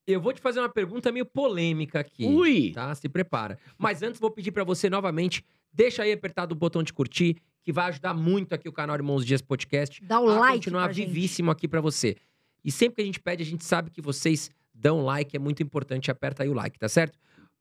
eu 0.06 0.20
vou 0.20 0.32
te 0.32 0.40
fazer 0.40 0.60
uma 0.60 0.68
pergunta 0.68 1.10
meio 1.12 1.26
polêmica 1.26 2.00
aqui. 2.00 2.24
Ui! 2.26 2.72
Tá? 2.72 2.94
Se 2.94 3.08
prepara. 3.08 3.58
Mas 3.78 4.02
antes, 4.02 4.20
vou 4.20 4.30
pedir 4.30 4.52
pra 4.52 4.64
você 4.64 4.88
novamente, 4.90 5.44
deixa 5.72 6.02
aí 6.02 6.12
apertado 6.12 6.52
o 6.54 6.56
botão 6.58 6.82
de 6.82 6.92
curtir, 6.92 7.36
que 7.62 7.72
vai 7.72 7.86
ajudar 7.88 8.14
muito 8.14 8.54
aqui 8.54 8.68
o 8.68 8.72
canal 8.72 8.94
Irmãos 8.96 9.24
Dias 9.26 9.42
Podcast. 9.42 10.02
Dá 10.04 10.20
o 10.20 10.28
a 10.28 10.38
like 10.38 10.56
continuar 10.58 10.84
pra 10.84 10.92
gente. 10.92 11.06
vivíssimo 11.08 11.50
aqui 11.50 11.66
pra 11.66 11.80
você. 11.80 12.16
E 12.64 12.70
sempre 12.70 12.96
que 12.96 13.02
a 13.02 13.04
gente 13.04 13.20
pede, 13.20 13.42
a 13.42 13.46
gente 13.46 13.64
sabe 13.64 13.90
que 13.90 14.00
vocês 14.00 14.50
dão 14.72 15.04
like, 15.04 15.34
é 15.34 15.38
muito 15.38 15.62
importante. 15.62 16.10
Aperta 16.10 16.42
aí 16.42 16.48
o 16.48 16.52
like, 16.54 16.78
tá 16.78 16.88
certo? 16.88 17.18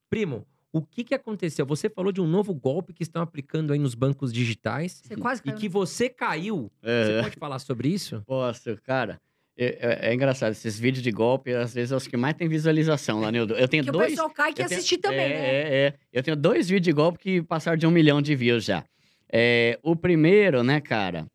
Primo, 0.10 0.46
o 0.72 0.82
que 0.82 1.04
que 1.04 1.16
aconteceu? 1.16 1.66
Você 1.66 1.90
falou 1.90 2.12
de 2.12 2.22
um 2.22 2.28
novo 2.28 2.54
golpe 2.54 2.94
que 2.94 3.02
estão 3.04 3.22
aplicando 3.22 3.72
aí 3.74 3.80
nos 3.80 3.96
bancos 3.96 4.32
digitais 4.34 5.02
Você 5.04 5.16
quase 5.16 5.42
e 5.42 5.46
caiu. 5.46 5.58
que 5.58 5.70
você 5.70 6.10
caiu. 6.10 6.72
Você 6.82 6.90
É. 7.12 7.22
pode 7.24 7.36
falar 7.38 7.60
sobre 7.60 7.88
isso? 7.88 8.22
Posso, 8.28 8.78
cara. 8.84 9.20
É, 9.58 9.66
é- 10.08 10.10
é 10.10 10.14
engraçado, 10.14 10.52
esses 10.52 10.78
vídeos 10.78 11.02
de 11.02 11.12
golpe, 11.12 11.54
às 11.54 11.74
vezes, 11.74 11.90
são 11.90 11.98
os 11.98 12.08
que 12.08 12.18
mais 12.18 12.36
tem 12.36 12.48
visualização 12.50 13.22
lá, 13.22 13.32
Nildo. 13.32 13.54
Eu 13.54 13.68
tenho 13.68 13.84
o 13.84 13.92
dois. 13.92 14.10
pessoal 14.10 14.30
cai 14.30 14.54
que 14.54 14.62
assistir 14.62 14.98
também, 14.98 15.20
é, 15.20 15.30
né? 15.30 15.36
É, 15.36 15.88
é. 15.88 15.94
Eu 16.12 16.22
tenho 16.22 16.36
dois 16.36 16.68
vídeos 16.68 16.84
de 16.84 16.92
golpe 16.92 17.20
que 17.20 17.42
passaram 17.42 17.78
de 17.78 17.88
um 17.88 17.92
milhão 17.92 18.22
de 18.22 18.36
views 18.36 18.66
já. 18.66 18.84
É, 19.32 19.80
o 19.82 19.96
primeiro, 19.96 20.62
né, 20.62 20.82
cara, 20.82 21.26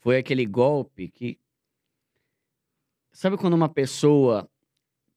foi 0.00 0.16
aquele 0.18 0.46
golpe 0.46 1.08
que. 1.08 1.38
Sabe 3.12 3.36
quando 3.36 3.54
uma 3.54 3.68
pessoa 3.68 4.48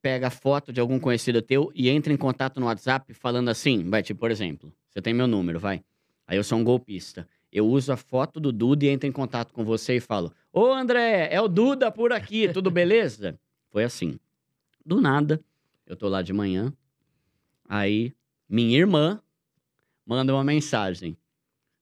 pega 0.01 0.27
a 0.27 0.31
foto 0.31 0.71
de 0.71 0.79
algum 0.79 0.99
conhecido 0.99 1.41
teu 1.41 1.71
e 1.75 1.89
entra 1.89 2.13
em 2.13 2.17
contato 2.17 2.59
no 2.59 2.65
WhatsApp 2.67 3.13
falando 3.13 3.49
assim? 3.49 3.89
Vai, 3.89 4.01
tipo, 4.03 4.19
por 4.19 4.31
exemplo, 4.31 4.73
você 4.89 5.01
tem 5.01 5.13
meu 5.13 5.27
número, 5.27 5.59
vai. 5.59 5.83
Aí 6.27 6.37
eu 6.37 6.43
sou 6.43 6.57
um 6.57 6.63
golpista. 6.63 7.27
Eu 7.51 7.67
uso 7.67 7.91
a 7.91 7.97
foto 7.97 8.39
do 8.39 8.51
Duda 8.51 8.85
e 8.85 8.89
entro 8.89 9.07
em 9.07 9.11
contato 9.11 9.53
com 9.53 9.63
você 9.65 9.95
e 9.97 9.99
falo: 9.99 10.31
Ô 10.53 10.67
André, 10.71 11.29
é 11.31 11.41
o 11.41 11.47
Duda 11.47 11.91
por 11.91 12.11
aqui, 12.13 12.47
tudo 12.51 12.69
beleza? 12.69 13.39
Foi 13.71 13.83
assim. 13.83 14.19
Do 14.85 14.99
nada, 15.01 15.43
eu 15.85 15.95
tô 15.95 16.07
lá 16.07 16.21
de 16.21 16.33
manhã, 16.33 16.73
aí 17.67 18.13
minha 18.47 18.77
irmã 18.77 19.21
manda 20.05 20.33
uma 20.33 20.43
mensagem. 20.43 21.17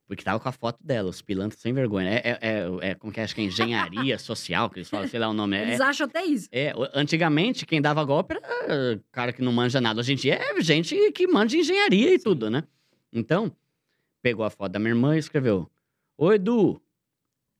Porque 0.08 0.24
tava 0.24 0.40
com 0.40 0.48
a 0.48 0.54
foto 0.54 0.80
dela, 0.82 1.10
os 1.10 1.22
pilantras 1.22 1.62
sem 1.62 1.74
vergonha. 1.74 2.10
É, 2.10 2.22
é, 2.24 2.40
é, 2.42 2.90
é 2.92 2.96
como 2.96 3.12
que 3.12 3.20
é? 3.20 3.24
Acho 3.24 3.36
que 3.36 3.42
é 3.42 3.44
engenharia 3.44 4.18
social, 4.20 4.70
que 4.70 4.80
eles 4.80 4.90
falam, 4.90 5.06
sei 5.06 5.20
lá 5.20 5.28
o 5.28 5.34
nome. 5.34 5.58
É, 5.58 5.64
Eles 5.64 5.82
acham 5.82 6.08
até 6.08 6.24
isso. 6.24 6.48
é, 6.50 6.74
antigamente, 6.94 7.66
quem 7.66 7.82
dava 7.82 8.06
golpe 8.06 8.34
era 8.34 9.02
cara 9.12 9.34
que 9.34 9.42
não 9.42 9.52
manja 9.52 9.82
nada. 9.82 10.00
Hoje 10.00 10.14
em 10.14 10.16
dia 10.16 10.36
é 10.36 10.62
gente 10.62 11.12
que 11.12 11.28
manja 11.28 11.58
engenharia 11.58 12.14
e 12.14 12.20
tudo, 12.20 12.50
né? 12.50 12.64
Então, 13.12 13.52
pegou 14.28 14.44
a 14.46 14.50
foto 14.50 14.74
da 14.74 14.80
minha 14.80 14.92
irmã 14.92 15.16
e 15.16 15.20
escreveu: 15.20 15.70
Oi, 16.18 16.36
Edu. 16.36 16.82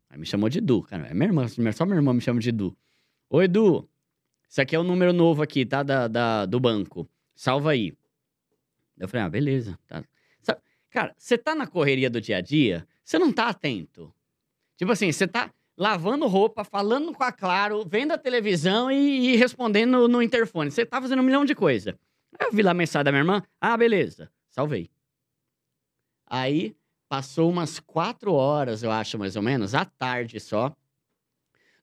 Aí 0.10 0.18
me 0.20 0.26
chamou 0.26 0.50
de 0.50 0.58
Edu, 0.58 0.82
cara. 0.84 1.08
É 1.08 1.14
minha 1.14 1.28
irmã, 1.28 1.46
só 1.72 1.86
minha 1.86 1.98
irmã 1.98 2.14
me 2.14 2.20
chama 2.20 2.42
de 2.42 2.50
Edu. 2.50 2.76
Oi, 3.30 3.46
Edu. 3.46 3.88
Isso 4.50 4.62
aqui 4.62 4.76
é 4.76 4.80
o 4.80 4.84
número 4.84 5.14
novo 5.14 5.42
aqui, 5.42 5.66
tá? 5.66 5.82
Da, 5.84 6.08
da- 6.10 6.46
do 6.46 6.60
banco. 6.60 7.10
Salva 7.36 7.72
aí. 7.72 7.94
Eu 8.98 9.08
falei, 9.08 9.26
ah, 9.26 9.30
beleza. 9.30 9.80
Tá. 9.88 10.04
Sabe, 10.42 10.60
cara, 10.90 11.14
você 11.18 11.38
tá 11.38 11.56
na 11.56 11.68
correria 11.68 12.10
do 12.10 12.20
dia 12.20 12.38
a 12.38 12.42
dia, 12.42 12.86
você 13.04 13.18
não 13.20 13.32
tá 13.32 13.48
atento. 13.48 14.14
Tipo 14.76 14.92
assim, 14.92 15.10
você 15.12 15.26
tá 15.28 15.52
lavando 15.78 16.28
roupa, 16.28 16.64
falando 16.66 17.14
com 17.14 17.24
a 17.24 17.32
Claro, 17.32 17.86
vendo 17.88 18.12
a 18.12 18.18
televisão 18.18 18.92
e, 18.92 19.34
e 19.34 19.36
respondendo 19.38 20.08
no 20.10 20.22
interfone. 20.22 20.72
Você 20.72 20.86
tá 20.86 21.02
fazendo 21.02 21.20
um 21.22 21.26
milhão 21.26 21.46
de 21.46 21.54
coisa. 21.56 21.98
Aí 22.40 22.48
eu 22.48 22.52
vi 22.52 22.62
lá 22.62 22.72
a 22.72 22.74
mensagem 22.74 23.06
da 23.06 23.12
minha 23.12 23.22
irmã. 23.22 23.42
Ah, 23.62 23.78
beleza. 23.78 24.30
Salvei. 24.50 24.90
Aí, 26.28 26.76
Passou 27.10 27.50
umas 27.50 27.80
quatro 27.80 28.34
horas, 28.34 28.84
eu 28.84 28.92
acho, 28.92 29.18
mais 29.18 29.38
ou 29.38 29.42
menos, 29.42 29.74
à 29.74 29.86
tarde 29.86 30.42
só. 30.42 30.76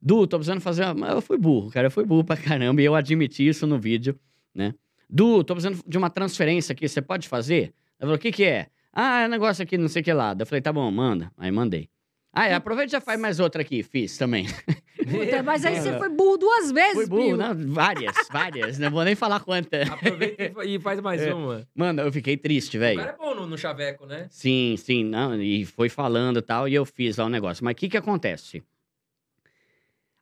Du, 0.01 0.27
tô 0.27 0.37
precisando 0.37 0.61
fazer. 0.61 0.85
uma- 0.85 1.09
Eu 1.09 1.23
fui 1.23 1.39
burro, 1.39 1.71
cara. 1.71 1.87
Eu 1.87 1.91
fui 1.91 2.05
burro 2.05 2.25
pra 2.25 2.37
caramba 2.37 2.83
e 2.83 2.85
eu 2.85 2.95
admiti 2.95 3.47
isso 3.49 3.67
no 3.67 3.79
vídeo, 3.79 4.19
né? 4.55 4.75
Du, 5.09 5.43
tô 5.43 5.55
precisando 5.55 5.83
de 5.87 5.97
uma 5.97 6.11
transferência 6.11 6.75
aqui, 6.75 6.87
você 6.87 7.01
pode 7.01 7.27
fazer? 7.27 7.73
Ela 7.99 8.09
falou: 8.09 8.17
o 8.17 8.19
que 8.19 8.31
que 8.31 8.45
é? 8.45 8.67
Ah, 8.93 9.21
é 9.23 9.27
um 9.27 9.31
negócio 9.31 9.63
aqui, 9.63 9.79
não 9.79 9.89
sei 9.89 10.03
o 10.03 10.05
que 10.05 10.13
lá. 10.13 10.37
Eu 10.39 10.45
falei: 10.45 10.61
tá 10.61 10.71
bom, 10.73 10.91
manda. 10.91 11.33
Aí 11.39 11.51
mandei. 11.51 11.89
Ah, 12.31 12.47
é, 12.47 12.53
aproveita 12.55 12.91
e 12.91 12.93
já 12.93 13.01
faz 13.01 13.19
mais 13.19 13.41
outra 13.41 13.63
aqui. 13.63 13.83
Fiz 13.83 14.19
também. 14.19 14.45
Puta, 15.07 15.43
mas 15.43 15.65
aí 15.65 15.81
você 15.81 15.97
foi 15.99 16.09
burro 16.09 16.37
duas 16.39 16.71
vezes, 16.73 16.95
Fui 16.95 17.07
burro, 17.07 17.23
primo. 17.23 17.37
não, 17.37 17.73
várias, 17.73 18.15
várias. 18.33 18.79
Não 18.79 18.91
vou 18.91 19.05
nem 19.05 19.15
falar 19.15 19.41
quanta. 19.41 19.83
Aproveita 19.83 20.53
e 20.65 20.79
faz 20.79 21.01
mais 21.01 21.21
É. 21.23 21.33
uma. 21.35 21.67
Mano, 21.75 22.03
eu 22.03 22.13
fiquei 22.13 22.37
triste, 22.37 22.77
O 22.77 22.81
velho. 22.81 22.99
cara 23.01 23.13
é 23.13 23.17
bom 23.17 23.35
no, 23.35 23.47
no 23.47 23.59
chaveco, 23.59 24.07
né? 24.07 24.27
Sim, 24.31 24.77
sim, 24.79 25.05
não, 25.05 25.41
e 25.41 25.65
foi 25.65 25.89
falando 25.89 26.39
e 26.39 26.43
tal, 26.43 26.69
e 26.69 26.75
eu 26.75 26.85
fiz 26.85 27.17
lá 27.17 27.25
o 27.27 27.29
negócio. 27.29 27.65
Mas 27.65 27.73
o 27.73 27.77
que 27.77 27.89
que 27.89 27.97
acontece? 27.97 28.63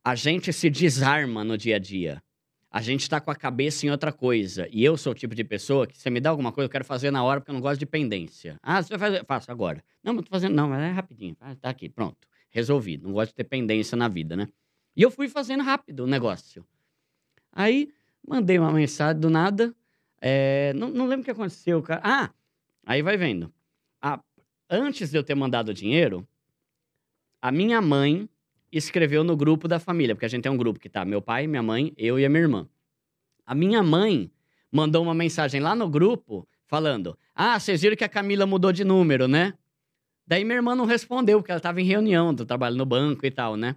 A 0.05 0.15
gente 0.15 0.53
se 0.53 0.69
desarma 0.69 1.45
no 1.45 1.57
dia 1.57 1.77
a 1.77 1.79
dia. 1.79 2.23
A 2.71 2.81
gente 2.81 3.09
tá 3.09 3.21
com 3.21 3.31
a 3.31 3.37
cabeça 3.37 3.87
em 3.87 3.91
outra 3.91 4.11
coisa. 4.11 4.67
E 4.73 4.83
eu 4.83 4.97
sou 4.97 5.13
o 5.13 5.15
tipo 5.15 5.35
de 5.35 5.45
pessoa 5.45 5.87
que, 5.87 5.95
se 5.97 6.03
você 6.03 6.11
me 6.11 6.21
dá 6.21 6.31
alguma 6.31 6.51
coisa, 6.51 6.67
eu 6.67 6.71
quero 6.71 6.85
fazer 6.85 7.11
na 7.11 7.23
hora, 7.23 7.39
porque 7.41 7.51
eu 7.51 7.55
não 7.55 7.61
gosto 7.61 7.79
de 7.79 7.85
pendência. 7.87 8.57
Ah, 8.63 8.83
você 8.83 8.97
vai 8.97 8.99
fazer? 9.11 9.25
Faço 9.27 9.53
agora. 9.53 9.85
Não, 10.03 10.15
mas 10.15 10.25
tô 10.25 10.31
fazendo. 10.31 10.55
Não, 10.55 10.69
mas 10.71 10.81
é 10.81 10.91
rapidinho. 10.91 11.37
Ah, 11.41 11.55
tá 11.55 11.69
aqui, 11.69 11.89
pronto. 11.89 12.17
Resolvido. 12.51 13.07
Não 13.07 13.13
gosto 13.13 13.29
de 13.31 13.35
ter 13.37 13.45
pendência 13.45 13.95
na 13.95 14.09
vida, 14.09 14.35
né? 14.35 14.49
E 14.97 15.03
eu 15.03 15.11
fui 15.11 15.29
fazendo 15.29 15.63
rápido 15.63 16.05
o 16.05 16.07
negócio. 16.07 16.65
Aí, 17.51 17.93
mandei 18.27 18.59
uma 18.59 18.73
mensagem 18.73 19.21
do 19.21 19.31
nada. 19.31 19.75
é, 20.21 20.73
não, 20.75 20.89
não 20.89 21.07
lembro 21.07 21.23
o 21.23 21.25
que 21.25 21.31
aconteceu, 21.31 21.83
cara. 21.83 22.01
Ah, 22.05 22.31
aí 22.85 23.03
vai 23.03 23.17
vendo. 23.17 23.53
Antes 24.75 25.11
de 25.11 25.19
eu 25.19 25.23
ter 25.23 25.35
mandado 25.35 25.69
o 25.69 25.75
dinheiro, 25.75 26.27
a 27.43 27.53
minha 27.53 27.79
mãe 27.83 28.27
escreveu 28.73 29.23
no 29.23 29.37
grupo 29.37 29.69
da 29.69 29.79
família, 29.79 30.15
porque 30.15 30.25
a 30.25 30.29
gente 30.31 30.45
tem 30.45 30.51
um 30.51 30.57
grupo 30.57 30.81
que 30.81 30.89
tá 30.89 31.05
meu 31.05 31.21
pai, 31.21 31.47
minha 31.47 31.63
mãe, 31.63 31.93
eu 31.95 32.19
e 32.19 32.25
a 32.25 32.29
minha 32.31 32.41
irmã. 32.41 32.67
A 33.45 33.55
minha 33.55 33.83
mãe 33.83 34.33
mandou 34.71 35.03
uma 35.03 35.13
mensagem 35.13 35.61
lá 35.61 35.75
no 35.75 35.91
grupo 35.91 36.49
falando: 36.65 37.19
Ah, 37.35 37.61
vocês 37.61 37.83
viram 37.83 37.95
que 37.95 38.05
a 38.05 38.09
Camila 38.09 38.47
mudou 38.47 38.73
de 38.73 38.83
número, 38.83 39.29
né? 39.29 39.53
Daí 40.27 40.43
minha 40.43 40.57
irmã 40.57 40.75
não 40.75 40.87
respondeu, 40.87 41.41
porque 41.41 41.53
ela 41.53 41.61
tava 41.61 41.83
em 41.83 41.85
reunião 41.85 42.33
do 42.33 42.47
trabalho 42.47 42.77
no 42.77 42.87
banco 42.87 43.27
e 43.27 43.31
tal, 43.31 43.59
né? 43.59 43.77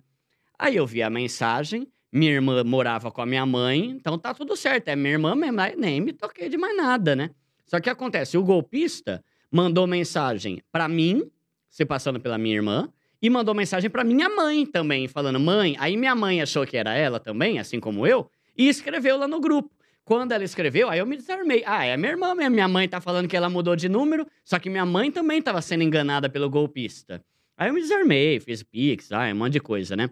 Aí 0.57 0.75
eu 0.75 0.85
vi 0.85 1.01
a 1.03 1.09
mensagem, 1.09 1.87
minha 2.11 2.31
irmã 2.31 2.63
morava 2.63 3.11
com 3.11 3.21
a 3.21 3.25
minha 3.25 3.45
mãe, 3.45 3.91
então 3.91 4.17
tá 4.17 4.33
tudo 4.33 4.55
certo. 4.55 4.87
É 4.87 4.95
minha 4.95 5.13
irmã 5.13 5.35
mesmo, 5.35 5.57
nem 5.77 5.99
me 6.01 6.13
toquei 6.13 6.49
de 6.49 6.57
mais 6.57 6.75
nada, 6.75 7.15
né? 7.15 7.29
Só 7.65 7.79
que 7.79 7.89
acontece, 7.89 8.37
o 8.37 8.43
golpista 8.43 9.23
mandou 9.51 9.87
mensagem 9.87 10.61
pra 10.71 10.87
mim, 10.87 11.29
se 11.69 11.85
passando 11.85 12.19
pela 12.19 12.37
minha 12.37 12.55
irmã, 12.55 12.89
e 13.21 13.29
mandou 13.29 13.55
mensagem 13.55 13.89
pra 13.89 14.03
minha 14.03 14.29
mãe 14.29 14.65
também, 14.65 15.07
falando: 15.07 15.39
"Mãe". 15.39 15.75
Aí 15.79 15.97
minha 15.97 16.15
mãe 16.15 16.41
achou 16.41 16.65
que 16.65 16.77
era 16.77 16.93
ela 16.93 17.19
também, 17.19 17.59
assim 17.59 17.79
como 17.79 18.05
eu, 18.05 18.29
e 18.57 18.67
escreveu 18.67 19.17
lá 19.17 19.27
no 19.27 19.39
grupo. 19.39 19.75
Quando 20.03 20.31
ela 20.33 20.43
escreveu, 20.43 20.87
aí 20.87 20.99
eu 20.99 21.05
me 21.05 21.17
desarmei. 21.17 21.63
Ah, 21.65 21.83
é 21.83 21.97
minha 21.97 22.11
irmã 22.11 22.35
mesmo. 22.35 22.53
Minha 22.53 22.67
mãe 22.67 22.87
tá 22.87 23.01
falando 23.01 23.27
que 23.27 23.35
ela 23.35 23.49
mudou 23.49 23.75
de 23.75 23.89
número, 23.89 24.27
só 24.43 24.59
que 24.59 24.69
minha 24.69 24.85
mãe 24.85 25.11
também 25.11 25.41
tava 25.41 25.61
sendo 25.63 25.83
enganada 25.83 26.29
pelo 26.29 26.47
golpista. 26.47 27.23
Aí 27.57 27.69
eu 27.69 27.73
me 27.73 27.81
desarmei, 27.81 28.39
fiz 28.39 28.61
pix, 28.61 29.11
ah, 29.11 29.31
um 29.33 29.35
monte 29.35 29.53
de 29.53 29.59
coisa, 29.59 29.95
né? 29.95 30.09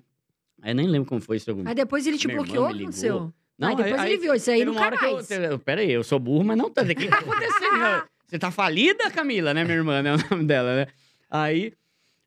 Aí 0.64 0.72
eu 0.72 0.76
nem 0.76 0.88
lembro 0.88 1.10
como 1.10 1.19
foi 1.19 1.35
isso. 1.35 1.52
Aí 1.65 1.76
depois 1.76 2.07
ele 2.07 2.18
te 2.18 2.26
Minha 2.26 2.38
bloqueou, 2.40 2.68
me 2.68 2.73
ligou. 2.73 2.84
aconteceu? 2.85 3.34
Não, 3.60 3.68
aí 3.68 3.76
depois 3.76 3.99
aí- 4.02 4.11
ele 4.14 4.22
viu 4.22 4.34
isso 4.34 4.49
aí 4.49 4.60
Teve 4.60 4.72
no 4.72 4.77
uma 4.77 4.85
hora 4.85 4.98
que 4.98 5.06
eu, 5.06 5.77
aí, 5.77 5.91
eu 5.91 6.03
sou 6.06 6.18
burro, 6.19 6.45
mas 6.45 6.57
não 6.57 6.69
tá. 6.69 6.81
O 6.84 6.85
que 6.88 6.95
tá 7.10 7.19
acontecendo? 7.19 8.07
Você 8.26 8.40
tá 8.40 8.49
falida, 8.49 9.11
Camila, 9.11 9.53
né, 9.53 9.64
minha 9.65 9.76
irmã, 9.76 10.02
né? 10.02 10.15
O 10.15 10.18
nome 10.31 10.45
dela, 10.45 10.73
né? 10.77 10.88
Aí, 11.30 11.73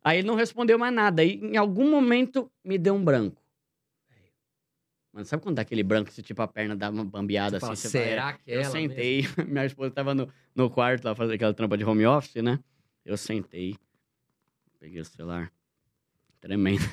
aí 0.04 0.18
ele 0.18 0.26
não 0.28 0.34
respondeu 0.34 0.78
mais 0.78 0.92
nada. 0.94 1.22
Aí, 1.22 1.40
em 1.42 1.56
algum 1.56 1.90
momento, 1.90 2.52
me 2.62 2.76
deu 2.76 2.94
um 2.94 3.02
branco. 3.02 3.42
Mano, 5.12 5.24
sabe 5.24 5.42
quando 5.42 5.56
dá 5.56 5.62
aquele 5.62 5.82
branco, 5.82 6.12
se 6.12 6.22
tipo 6.22 6.42
a 6.42 6.46
perna 6.46 6.76
dá 6.76 6.90
uma 6.90 7.04
bambeada 7.04 7.56
Você 7.56 7.60
fala, 7.60 7.72
assim? 7.72 7.88
você 7.88 7.98
vai- 7.98 8.08
será 8.08 8.32
que 8.34 8.50
é 8.52 8.56
Eu 8.56 8.60
ela 8.60 8.70
sentei, 8.70 9.22
minha 9.48 9.64
esposa 9.64 9.90
tava 9.90 10.14
no, 10.14 10.28
no 10.54 10.68
quarto 10.68 11.06
lá 11.06 11.14
fazendo 11.14 11.34
aquela 11.36 11.54
trampa 11.54 11.76
de 11.78 11.84
home 11.84 12.04
office, 12.04 12.42
né? 12.42 12.58
Eu 13.02 13.16
sentei, 13.16 13.76
peguei 14.78 15.00
o 15.00 15.04
celular, 15.06 15.50
tremendo. 16.38 16.84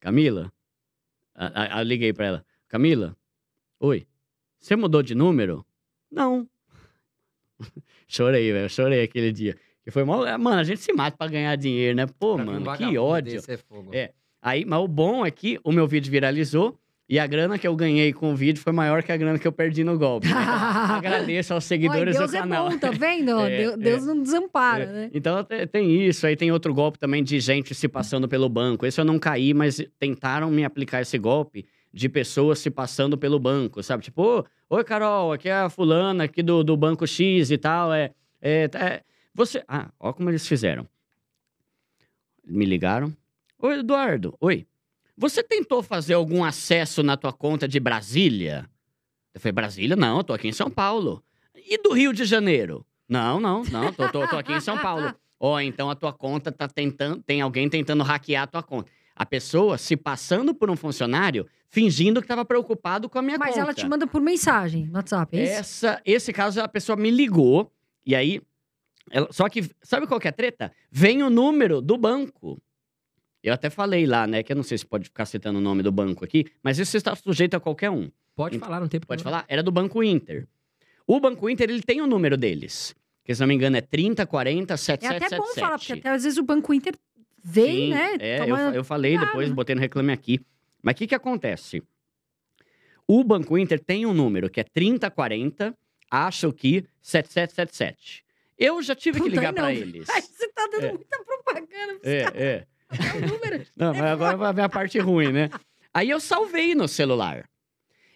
Camila, 0.00 0.52
eu 1.76 1.82
liguei 1.82 2.12
pra 2.12 2.26
ela. 2.26 2.46
Camila, 2.68 3.16
oi, 3.80 4.06
você 4.58 4.76
mudou 4.76 5.02
de 5.02 5.14
número? 5.14 5.64
Não. 6.10 6.48
chorei, 8.06 8.52
velho, 8.52 8.68
chorei 8.70 9.02
aquele 9.02 9.32
dia. 9.32 9.56
Que 9.82 9.90
foi 9.90 10.04
mal, 10.04 10.20
mano, 10.38 10.60
a 10.60 10.64
gente 10.64 10.80
se 10.80 10.92
mata 10.92 11.16
pra 11.16 11.26
ganhar 11.28 11.56
dinheiro, 11.56 11.96
né? 11.96 12.06
Pô, 12.06 12.36
Pra 12.36 12.44
mano, 12.44 12.76
que 12.76 12.98
ódio. 12.98 13.40
é. 13.92 13.96
É. 13.96 14.12
Aí, 14.40 14.64
mas 14.64 14.80
o 14.80 14.86
bom 14.88 15.24
é 15.26 15.30
que 15.30 15.58
o 15.64 15.72
meu 15.72 15.86
vídeo 15.86 16.10
viralizou 16.10 16.78
e 17.08 17.18
a 17.18 17.26
grana 17.26 17.58
que 17.58 17.66
eu 17.66 17.74
ganhei 17.74 18.12
com 18.12 18.32
o 18.32 18.36
vídeo 18.36 18.60
foi 18.62 18.72
maior 18.72 19.02
que 19.02 19.10
a 19.10 19.16
grana 19.16 19.38
que 19.38 19.46
eu 19.48 19.52
perdi 19.52 19.82
no 19.82 19.96
golpe. 19.98 20.28
né? 20.28 20.34
Agradeço 20.36 21.54
aos 21.54 21.64
seguidores 21.64 22.16
Deus 22.16 22.30
do 22.30 22.36
é 22.36 22.40
canal. 22.40 22.68
bom, 22.70 22.78
tá 22.78 22.90
vendo? 22.90 23.38
É, 23.40 23.56
Deus, 23.58 23.74
é. 23.74 23.76
Deus 23.78 24.04
não 24.06 24.22
desampara, 24.22 24.84
É, 24.84 24.92
né? 24.92 25.10
Então 25.14 25.42
te- 25.42 25.66
tem 25.66 26.06
isso, 26.06 26.26
aí 26.26 26.36
tem 26.36 26.52
outro 26.52 26.74
golpe 26.74 26.98
também 26.98 27.24
de 27.24 27.40
gente 27.40 27.74
se 27.74 27.88
passando 27.88 28.28
pelo 28.28 28.48
banco. 28.48 28.84
Esse 28.84 29.00
eu 29.00 29.04
não 29.04 29.18
caí, 29.18 29.54
mas 29.54 29.80
tentaram 29.98 30.50
me 30.50 30.64
aplicar 30.64 31.00
esse 31.00 31.16
golpe 31.18 31.64
de 31.92 32.08
pessoas 32.08 32.58
se 32.58 32.70
passando 32.70 33.16
pelo 33.16 33.38
banco, 33.38 33.82
sabe? 33.82 34.02
Tipo, 34.04 34.40
"Ô, 34.68 34.76
oi 34.76 34.84
Carol, 34.84 35.32
aqui 35.32 35.48
é 35.48 35.54
a 35.54 35.70
fulana 35.70 36.24
aqui 36.24 36.42
do, 36.42 36.62
do 36.62 36.76
banco 36.76 37.06
X 37.06 37.50
e 37.50 37.56
tal, 37.56 37.92
é, 37.94 38.10
é, 38.42 38.68
é, 38.74 39.02
você... 39.34 39.64
Ah, 39.66 39.88
ó 39.98 40.12
como 40.12 40.28
eles 40.28 40.46
fizeram. 40.46 40.86
Me 42.46 42.64
ligaram. 42.64 43.12
Oi, 43.60 43.78
Eduardo, 43.80 44.36
oi. 44.40 44.66
Você 45.18 45.42
tentou 45.42 45.82
fazer 45.82 46.14
algum 46.14 46.44
acesso 46.44 47.02
na 47.02 47.16
tua 47.16 47.32
conta 47.32 47.66
de 47.66 47.80
Brasília? 47.80 48.70
Eu 49.34 49.40
falei, 49.40 49.52
Brasília? 49.52 49.96
Não, 49.96 50.18
eu 50.18 50.24
tô 50.24 50.32
aqui 50.32 50.46
em 50.46 50.52
São 50.52 50.70
Paulo. 50.70 51.22
E 51.54 51.76
do 51.82 51.92
Rio 51.92 52.12
de 52.12 52.24
Janeiro? 52.24 52.86
Não, 53.08 53.40
não, 53.40 53.64
não, 53.64 53.92
tô, 53.92 54.08
tô, 54.10 54.26
tô 54.28 54.36
aqui 54.36 54.52
em 54.52 54.60
São 54.60 54.78
Paulo. 54.78 55.12
Ó, 55.40 55.58
então 55.60 55.90
a 55.90 55.96
tua 55.96 56.12
conta 56.12 56.52
tá 56.52 56.68
tentando. 56.68 57.20
Tem 57.22 57.40
alguém 57.40 57.68
tentando 57.68 58.04
hackear 58.04 58.44
a 58.44 58.46
tua 58.46 58.62
conta. 58.62 58.90
A 59.16 59.26
pessoa 59.26 59.76
se 59.76 59.96
passando 59.96 60.54
por 60.54 60.70
um 60.70 60.76
funcionário, 60.76 61.46
fingindo 61.68 62.20
que 62.20 62.24
estava 62.26 62.44
preocupado 62.44 63.08
com 63.08 63.18
a 63.18 63.22
minha 63.22 63.38
Mas 63.38 63.50
conta. 63.50 63.60
ela 63.60 63.74
te 63.74 63.86
manda 63.88 64.06
por 64.06 64.20
mensagem 64.20 64.86
no 64.86 64.94
WhatsApp, 64.98 65.36
é 65.36 65.42
isso? 65.42 65.52
Essa, 65.86 66.02
esse 66.04 66.32
caso, 66.32 66.60
a 66.60 66.68
pessoa 66.68 66.94
me 66.94 67.10
ligou, 67.10 67.72
e 68.06 68.14
aí. 68.14 68.40
ela- 69.10 69.28
só 69.32 69.48
que, 69.48 69.68
sabe 69.82 70.06
qual 70.06 70.20
que 70.20 70.28
é 70.28 70.30
a 70.30 70.32
treta? 70.32 70.70
Vem 70.90 71.22
o 71.24 71.30
número 71.30 71.80
do 71.80 71.96
banco. 71.96 72.60
Eu 73.42 73.54
até 73.54 73.70
falei 73.70 74.06
lá, 74.06 74.26
né? 74.26 74.42
Que 74.42 74.52
eu 74.52 74.56
não 74.56 74.62
sei 74.62 74.76
se 74.78 74.84
pode 74.86 75.04
ficar 75.04 75.24
citando 75.26 75.58
o 75.58 75.62
nome 75.62 75.82
do 75.82 75.92
banco 75.92 76.24
aqui, 76.24 76.46
mas 76.62 76.78
isso 76.78 76.96
está 76.96 77.14
sujeito 77.14 77.54
a 77.54 77.60
qualquer 77.60 77.90
um. 77.90 78.10
Pode 78.34 78.56
Ent- 78.56 78.60
falar, 78.60 78.80
não 78.80 78.88
tem 78.88 79.00
Pode 79.00 79.22
problema. 79.22 79.42
falar? 79.42 79.44
Era 79.48 79.62
do 79.62 79.70
Banco 79.70 80.02
Inter. 80.02 80.46
O 81.06 81.18
Banco 81.20 81.48
Inter, 81.48 81.70
ele 81.70 81.82
tem 81.82 82.00
o 82.02 82.06
número 82.06 82.36
deles. 82.36 82.94
Que, 83.24 83.34
se 83.34 83.40
não 83.40 83.48
me 83.48 83.54
engano, 83.54 83.76
é 83.76 83.80
30, 83.80 84.26
40, 84.26 84.74
É 84.74 84.76
7777. 84.76 85.34
até 85.34 85.36
bom 85.38 85.60
falar, 85.60 85.78
porque 85.78 85.92
até 85.92 86.08
às 86.10 86.24
vezes 86.24 86.38
o 86.38 86.42
Banco 86.42 86.72
Inter 86.74 86.94
vem, 87.44 87.86
Sim, 87.86 87.90
né? 87.90 88.16
É, 88.20 88.40
eu, 88.42 88.46
toma- 88.56 88.74
eu 88.74 88.84
falei 88.84 89.12
cuidado, 89.12 89.26
depois, 89.28 89.50
botei 89.52 89.74
no 89.74 89.80
Reclame 89.80 90.12
Aqui. 90.12 90.40
Mas 90.82 90.94
o 90.94 90.96
que, 90.98 91.06
que 91.06 91.14
acontece? 91.14 91.82
O 93.06 93.24
Banco 93.24 93.56
Inter 93.56 93.80
tem 93.82 94.04
um 94.06 94.12
número 94.12 94.50
que 94.50 94.60
é 94.60 94.64
3040, 94.64 95.74
acho 96.10 96.52
que 96.52 96.84
7777. 97.00 98.24
Eu 98.58 98.82
já 98.82 98.94
tive 98.94 99.18
que 99.20 99.24
Puta, 99.30 99.36
ligar 99.36 99.48
aí 99.48 99.54
pra 99.54 99.62
não. 99.64 99.70
eles. 99.70 100.08
Ai, 100.10 100.20
você 100.22 100.48
tá 100.48 100.68
dando 100.72 100.84
É. 100.84 100.92
muita 100.92 101.24
propaganda 101.24 101.98
pra 102.00 102.10
É, 102.10 102.22
esse 102.24 102.36
é. 102.36 102.66
O 102.90 103.26
número. 103.26 103.66
Não, 103.76 103.92
mas 103.92 104.02
agora 104.02 104.36
vai 104.36 104.52
ver 104.52 104.62
a 104.62 104.68
parte 104.68 104.98
ruim, 104.98 105.32
né? 105.32 105.50
Aí 105.92 106.10
eu 106.10 106.20
salvei 106.20 106.74
no 106.74 106.86
celular. 106.86 107.48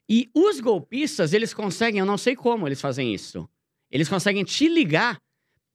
E 0.09 0.31
os 0.35 0.61
golpistas, 0.61 1.33
eles 1.33 1.55
conseguem, 1.55 2.01
eu 2.01 2.07
não 2.07 2.19
sei 2.19 2.37
como 2.37 2.69
eles 2.69 2.81
fazem 2.81 3.15
isso. 3.15 3.49
Eles 3.91 4.09
conseguem 4.09 4.45
te 4.45 4.69
ligar 4.69 5.21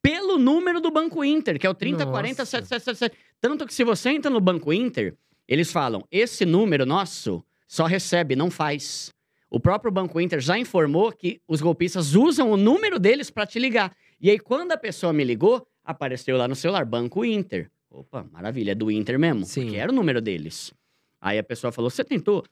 pelo 0.02 0.38
número 0.38 0.80
do 0.80 0.92
Banco 0.92 1.24
Inter, 1.24 1.60
que 1.60 1.66
é 1.66 1.70
o 1.70 1.74
3040 1.74 2.42
Nossa. 2.42 2.46
7777. 2.46 3.18
Tanto 3.42 3.66
que 3.66 3.74
se 3.74 3.84
você 3.84 4.10
entra 4.10 4.30
no 4.30 4.40
Banco 4.40 4.72
Inter, 4.72 5.16
eles 5.48 5.72
falam: 5.72 6.06
esse 6.12 6.46
número 6.46 6.86
nosso 6.86 7.44
só 7.68 7.86
recebe, 7.86 8.36
não 8.36 8.52
faz. 8.52 9.14
O 9.50 9.60
próprio 9.60 9.92
Banco 9.92 10.20
Inter 10.20 10.40
já 10.40 10.58
informou 10.58 11.12
que 11.12 11.42
os 11.48 11.62
golpistas 11.62 12.16
usam 12.16 12.52
o 12.52 12.58
número 12.58 13.00
deles 13.00 13.30
para 13.30 13.46
te 13.46 13.60
ligar. 13.60 13.96
E 14.20 14.30
aí, 14.30 14.40
quando 14.40 14.74
a 14.74 14.78
pessoa 14.78 15.14
me 15.14 15.24
ligou, 15.24 15.66
apareceu 15.84 16.38
lá 16.38 16.48
no 16.48 16.56
celular, 16.56 16.86
Banco 16.86 17.24
Inter. 17.24 17.72
Opa, 17.98 18.24
maravilha, 18.32 18.74
é 18.74 18.76
do 18.76 18.92
Inter 18.92 19.18
mesmo, 19.18 19.44
Sim. 19.44 19.64
porque 19.64 19.78
era 19.78 19.92
o 19.92 19.96
número 19.96 20.22
deles. 20.22 20.72
Aí 21.20 21.40
a 21.40 21.44
pessoa 21.44 21.72
falou: 21.72 21.90
você 21.90 22.04
tentou 22.04 22.44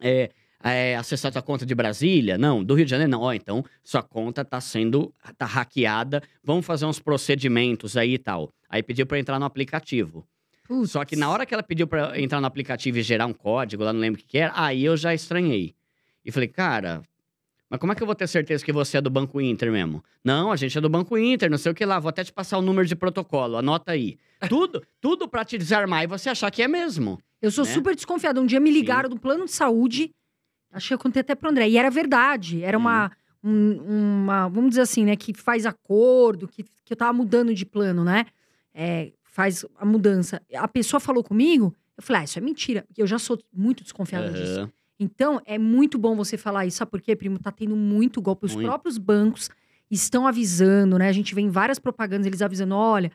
é, 0.00 0.30
é, 0.62 0.94
acessar 0.96 1.32
sua 1.32 1.42
conta 1.42 1.66
de 1.66 1.74
Brasília? 1.74 2.38
Não, 2.38 2.62
do 2.62 2.74
Rio 2.74 2.84
de 2.84 2.90
Janeiro? 2.92 3.10
Não. 3.10 3.22
Ó, 3.22 3.32
então 3.32 3.64
sua 3.82 4.04
conta 4.04 4.44
tá 4.44 4.60
sendo 4.60 5.12
tá 5.36 5.46
hackeada, 5.46 6.22
vamos 6.44 6.64
fazer 6.64 6.86
uns 6.86 7.00
procedimentos 7.00 7.96
aí 7.96 8.14
e 8.14 8.18
tal. 8.18 8.52
Aí 8.68 8.80
pediu 8.80 9.04
para 9.04 9.18
entrar 9.18 9.40
no 9.40 9.46
aplicativo. 9.46 10.24
Putz. 10.62 10.92
Só 10.92 11.04
que 11.04 11.16
na 11.16 11.28
hora 11.28 11.44
que 11.44 11.52
ela 11.54 11.62
pediu 11.62 11.88
para 11.88 12.20
entrar 12.20 12.40
no 12.40 12.46
aplicativo 12.46 12.98
e 12.98 13.02
gerar 13.02 13.26
um 13.26 13.32
código, 13.32 13.82
lá 13.82 13.92
não 13.92 14.00
lembro 14.00 14.20
o 14.20 14.22
que, 14.22 14.28
que 14.28 14.38
era, 14.38 14.52
aí 14.54 14.84
eu 14.84 14.96
já 14.96 15.12
estranhei. 15.12 15.74
E 16.24 16.30
falei, 16.30 16.48
cara, 16.48 17.02
Mas 17.70 17.80
como 17.80 17.92
é 17.92 17.96
que 17.96 18.02
eu 18.02 18.06
vou 18.06 18.14
ter 18.14 18.26
certeza 18.28 18.64
que 18.64 18.72
você 18.72 18.98
é 18.98 19.00
do 19.00 19.10
Banco 19.10 19.40
Inter 19.40 19.70
mesmo? 19.72 20.04
Não, 20.24 20.52
a 20.52 20.56
gente 20.56 20.76
é 20.78 20.80
do 20.80 20.88
Banco 20.88 21.18
Inter, 21.18 21.50
não 21.50 21.58
sei 21.58 21.72
o 21.72 21.74
que 21.74 21.84
lá. 21.84 21.98
Vou 21.98 22.08
até 22.10 22.22
te 22.24 22.32
passar 22.32 22.58
o 22.58 22.62
número 22.62 22.86
de 22.86 22.94
protocolo, 22.96 23.56
anota 23.56 23.92
aí. 23.92 24.18
Tudo, 24.48 24.82
tudo 25.00 25.28
para 25.28 25.44
te 25.44 25.56
desarmar 25.58 26.04
e 26.04 26.06
você 26.06 26.28
achar 26.28 26.50
que 26.50 26.62
é 26.62 26.68
mesmo. 26.68 27.18
Eu 27.40 27.50
sou 27.50 27.64
né? 27.64 27.72
super 27.72 27.94
desconfiada. 27.94 28.40
Um 28.40 28.46
dia 28.46 28.60
me 28.60 28.70
ligaram 28.70 29.08
do 29.08 29.18
plano 29.18 29.44
de 29.46 29.50
saúde, 29.52 30.10
acho 30.72 30.88
que 30.88 30.94
eu 30.94 30.98
contei 30.98 31.20
até 31.20 31.34
pro 31.34 31.48
André, 31.50 31.68
e 31.68 31.76
era 31.76 31.90
verdade. 31.90 32.62
Era 32.62 32.76
uma, 32.76 33.10
um- 33.42 33.80
uma 34.22 34.48
vamos 34.48 34.70
dizer 34.70 34.82
assim, 34.82 35.04
né, 35.04 35.16
que 35.16 35.32
faz 35.34 35.66
acordo, 35.66 36.46
que, 36.46 36.62
que 36.84 36.92
eu 36.92 36.96
tava 36.96 37.12
mudando 37.12 37.54
de 37.54 37.64
plano, 37.64 38.04
né? 38.04 38.26
É, 38.74 39.12
faz 39.24 39.64
a 39.76 39.84
mudança. 39.84 40.40
A 40.54 40.68
pessoa 40.68 41.00
falou 41.00 41.24
comigo, 41.24 41.74
eu 41.96 42.02
falei, 42.02 42.22
ah, 42.22 42.24
isso 42.24 42.38
é 42.38 42.42
mentira. 42.42 42.84
Eu 42.96 43.06
já 43.06 43.18
sou 43.18 43.38
muito 43.52 43.82
desconfiada 43.82 44.30
disso. 44.30 44.60
Aham. 44.60 44.72
Então, 45.00 45.40
é 45.46 45.58
muito 45.58 45.96
bom 45.96 46.16
você 46.16 46.36
falar 46.36 46.66
isso. 46.66 46.78
Sabe 46.78 46.90
por 46.90 47.00
quê, 47.00 47.14
primo? 47.14 47.38
Tá 47.38 47.52
tendo 47.52 47.76
muito 47.76 48.20
golpe. 48.20 48.46
Os 48.46 48.54
Muito. 48.54 48.66
próprios 48.66 48.98
bancos 48.98 49.48
estão 49.88 50.26
avisando, 50.26 50.98
né? 50.98 51.08
A 51.08 51.12
gente 51.12 51.36
vê 51.36 51.40
em 51.40 51.48
várias 51.50 51.78
propagandas 51.78 52.26
eles 52.26 52.42
avisando, 52.42 52.74
olha... 52.74 53.12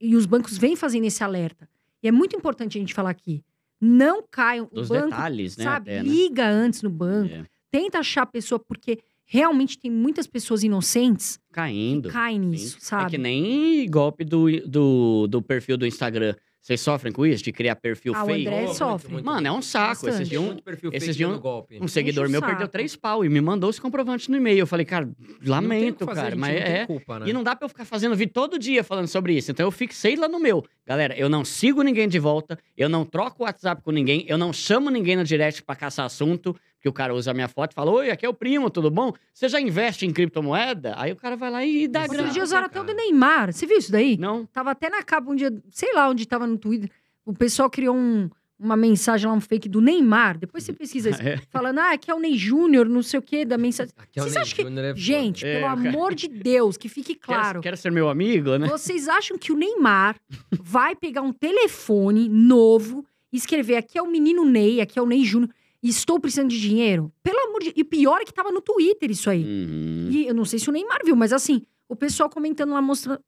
E 0.00 0.16
os 0.16 0.26
bancos 0.26 0.56
vêm 0.58 0.76
fazendo 0.76 1.04
esse 1.04 1.22
alerta. 1.22 1.68
E 2.02 2.08
é 2.08 2.12
muito 2.12 2.36
importante 2.36 2.78
a 2.78 2.80
gente 2.80 2.94
falar 2.94 3.10
aqui. 3.10 3.42
Não 3.80 4.22
caiam... 4.28 4.68
Dos 4.72 4.88
banco, 4.88 5.10
detalhes, 5.10 5.56
né? 5.56 5.64
sabe? 5.64 5.90
até, 5.90 6.02
né? 6.02 6.08
Liga 6.08 6.46
antes 6.48 6.82
no 6.82 6.90
banco. 6.90 7.32
É. 7.32 7.44
Tenta 7.70 7.98
achar 7.98 8.22
a 8.22 8.26
pessoa, 8.26 8.58
porque 8.58 8.98
realmente 9.24 9.78
tem 9.78 9.90
muitas 9.90 10.26
pessoas 10.26 10.64
inocentes 10.64 11.38
Caindo. 11.52 12.08
que 12.08 12.14
caem 12.14 12.38
nisso, 12.38 12.80
Sim. 12.80 12.86
sabe? 12.86 13.04
É 13.04 13.10
que 13.10 13.18
nem 13.18 13.88
golpe 13.90 14.24
do, 14.24 14.46
do, 14.66 15.26
do 15.28 15.42
perfil 15.42 15.76
do 15.76 15.86
Instagram. 15.86 16.34
Vocês 16.60 16.80
sofrem 16.80 17.12
com 17.12 17.24
isso? 17.24 17.42
De 17.42 17.50
criar 17.52 17.76
perfil 17.76 18.12
Ah, 18.14 18.24
o 18.24 18.26
fake? 18.26 18.46
André 18.46 18.60
Muito, 18.62 18.74
sofre. 18.76 19.12
muito. 19.12 19.24
Mano, 19.24 19.46
é 19.46 19.52
um 19.52 19.62
saco. 19.62 19.88
Bastante. 20.06 20.14
Esses 20.16 20.28
dias 20.28 20.42
um, 20.42 20.46
muito 20.46 20.62
perfil 20.62 20.90
esses 20.92 21.16
dias 21.16 21.30
dando 21.30 21.40
golpe. 21.40 21.78
um 21.80 21.88
seguidor 21.88 22.24
Enche 22.24 22.28
o 22.28 22.32
meu 22.32 22.40
saco. 22.40 22.50
perdeu 22.52 22.68
três 22.68 22.94
pau 22.96 23.24
e 23.24 23.28
me 23.28 23.40
mandou 23.40 23.70
esse 23.70 23.80
comprovante 23.80 24.30
no 24.30 24.36
e-mail. 24.36 24.58
Eu 24.58 24.66
falei, 24.66 24.84
cara, 24.84 25.06
Não 25.06 25.14
tem 25.14 25.34
o 25.36 25.38
que 25.40 25.48
lamento, 25.48 26.04
fazer, 26.04 26.20
cara. 26.20 26.36
Mas 26.36 26.54
não 26.56 26.62
tem 26.64 26.72
é. 26.74 26.86
culpa, 26.86 27.18
né? 27.20 27.28
E 27.28 27.32
não 27.32 27.42
dá 27.42 27.56
pra 27.56 27.64
eu 27.64 27.68
ficar 27.70 27.84
fazendo 27.86 28.14
vídeo 28.16 28.32
todo 28.34 28.58
dia 28.58 28.84
falando 28.84 29.06
sobre 29.06 29.34
isso. 29.34 29.50
Então 29.50 29.64
eu 29.66 29.70
fixei 29.70 30.14
lá 30.16 30.28
no 30.28 30.38
meu. 30.40 30.62
Galera, 30.86 31.16
eu 31.16 31.28
não 31.28 31.44
sigo 31.44 31.82
ninguém 31.82 32.08
de 32.08 32.18
volta, 32.18 32.58
eu 32.76 32.88
não 32.88 33.04
troco 33.04 33.42
o 33.42 33.46
WhatsApp 33.46 33.80
com 33.82 33.90
ninguém, 33.90 34.24
eu 34.28 34.36
não 34.36 34.52
chamo 34.52 34.90
ninguém 34.90 35.16
no 35.16 35.24
direct 35.24 35.62
pra 35.62 35.76
caçar 35.76 36.06
assunto, 36.06 36.56
que 36.80 36.88
o 36.88 36.92
cara 36.92 37.14
usa 37.14 37.30
a 37.30 37.34
minha 37.34 37.48
foto 37.48 37.72
e 37.72 37.74
fala: 37.74 37.90
Oi, 37.90 38.10
aqui 38.10 38.24
é 38.24 38.28
o 38.28 38.34
primo, 38.34 38.70
tudo 38.70 38.90
bom? 38.90 39.12
Você 39.32 39.48
já 39.48 39.60
investe 39.60 40.06
em 40.06 40.12
criptomoeda? 40.12 40.94
Aí 40.96 41.12
o 41.12 41.16
cara 41.16 41.36
vai 41.36 41.50
lá 41.50 41.64
e 41.64 41.88
dá 41.88 42.00
Exato. 42.00 42.08
grana. 42.12 42.22
Outro 42.24 42.34
dia 42.34 42.42
usaram 42.44 42.66
até 42.66 42.80
o 42.80 42.84
do 42.84 42.94
Neymar. 42.94 43.52
Você 43.52 43.66
viu 43.66 43.78
isso 43.78 43.90
daí? 43.92 44.16
Não. 44.16 44.46
Tava 44.46 44.70
até 44.70 44.88
na 44.88 45.02
capa 45.02 45.30
um 45.30 45.34
dia, 45.36 45.50
sei 45.70 45.92
lá 45.94 46.08
onde 46.08 46.26
tava 46.26 46.46
no 46.46 46.56
Twitter. 46.58 46.90
O 47.24 47.32
pessoal 47.34 47.68
criou 47.68 47.94
um- 47.96 48.30
uma 48.60 48.76
mensagem 48.76 49.28
lá, 49.28 49.32
um 49.32 49.40
fake 49.40 49.68
do 49.68 49.80
Neymar. 49.80 50.36
Depois 50.36 50.64
você 50.64 50.72
pesquisa 50.72 51.10
isso. 51.10 51.20
É. 51.22 51.38
Falando, 51.50 51.78
ah, 51.78 51.92
aqui 51.92 52.10
é 52.10 52.14
o 52.14 52.18
Ney 52.18 52.36
Júnior, 52.36 52.88
não 52.88 53.02
sei 53.04 53.18
o 53.20 53.22
quê, 53.22 53.44
da 53.44 53.56
mensagem. 53.56 53.92
Aqui 53.96 54.18
é 54.18 54.22
o 54.22 54.24
Vocês 54.24 54.34
Ney 54.34 54.42
acham 54.42 54.56
que- 54.56 54.62
Júnior, 54.62 54.84
é. 54.84 54.94
Gente, 54.96 55.46
É, 55.46 55.60
pelo 55.60 55.76
cara. 55.76 55.88
amor 55.90 56.14
de 56.14 56.26
Deus, 56.26 56.76
que 56.76 56.88
fique 56.88 57.14
claro. 57.14 57.60
Quer, 57.60 57.70
quer 57.70 57.76
ser 57.78 57.92
meu 57.92 58.08
amigo, 58.08 58.56
né? 58.56 58.66
Vocês 58.66 59.06
acham 59.06 59.38
que 59.38 59.52
o 59.52 59.56
Neymar 59.56 60.16
vai 60.60 60.96
pegar 60.96 61.22
um 61.22 61.32
telefone 61.32 62.28
novo 62.28 63.04
e 63.32 63.36
escrever 63.36 63.76
aqui 63.76 63.96
é 63.98 64.02
o 64.02 64.10
menino 64.10 64.44
Ney, 64.44 64.80
aqui 64.80 64.98
é 64.98 65.02
o 65.02 65.06
Ney 65.06 65.24
Júnior, 65.24 65.50
e 65.82 65.88
estou 65.88 66.18
precisando 66.18 66.50
de 66.50 66.60
dinheiro? 66.60 67.12
Pelo 67.22 67.38
amor 67.48 67.62
de 67.62 67.72
E 67.76 67.84
pior 67.84 68.20
é 68.20 68.24
que 68.24 68.32
tava 68.32 68.50
no 68.50 68.60
Twitter 68.60 69.10
isso 69.10 69.30
aí. 69.30 69.44
Uhum. 69.44 70.10
E 70.10 70.26
eu 70.26 70.34
não 70.34 70.44
sei 70.44 70.58
se 70.58 70.68
o 70.68 70.72
Neymar 70.72 71.00
viu, 71.04 71.14
mas 71.14 71.32
assim, 71.32 71.62
o 71.88 71.94
pessoal 71.94 72.28
comentando 72.28 72.72
lá 72.72 72.82
mostrando. 72.82 73.22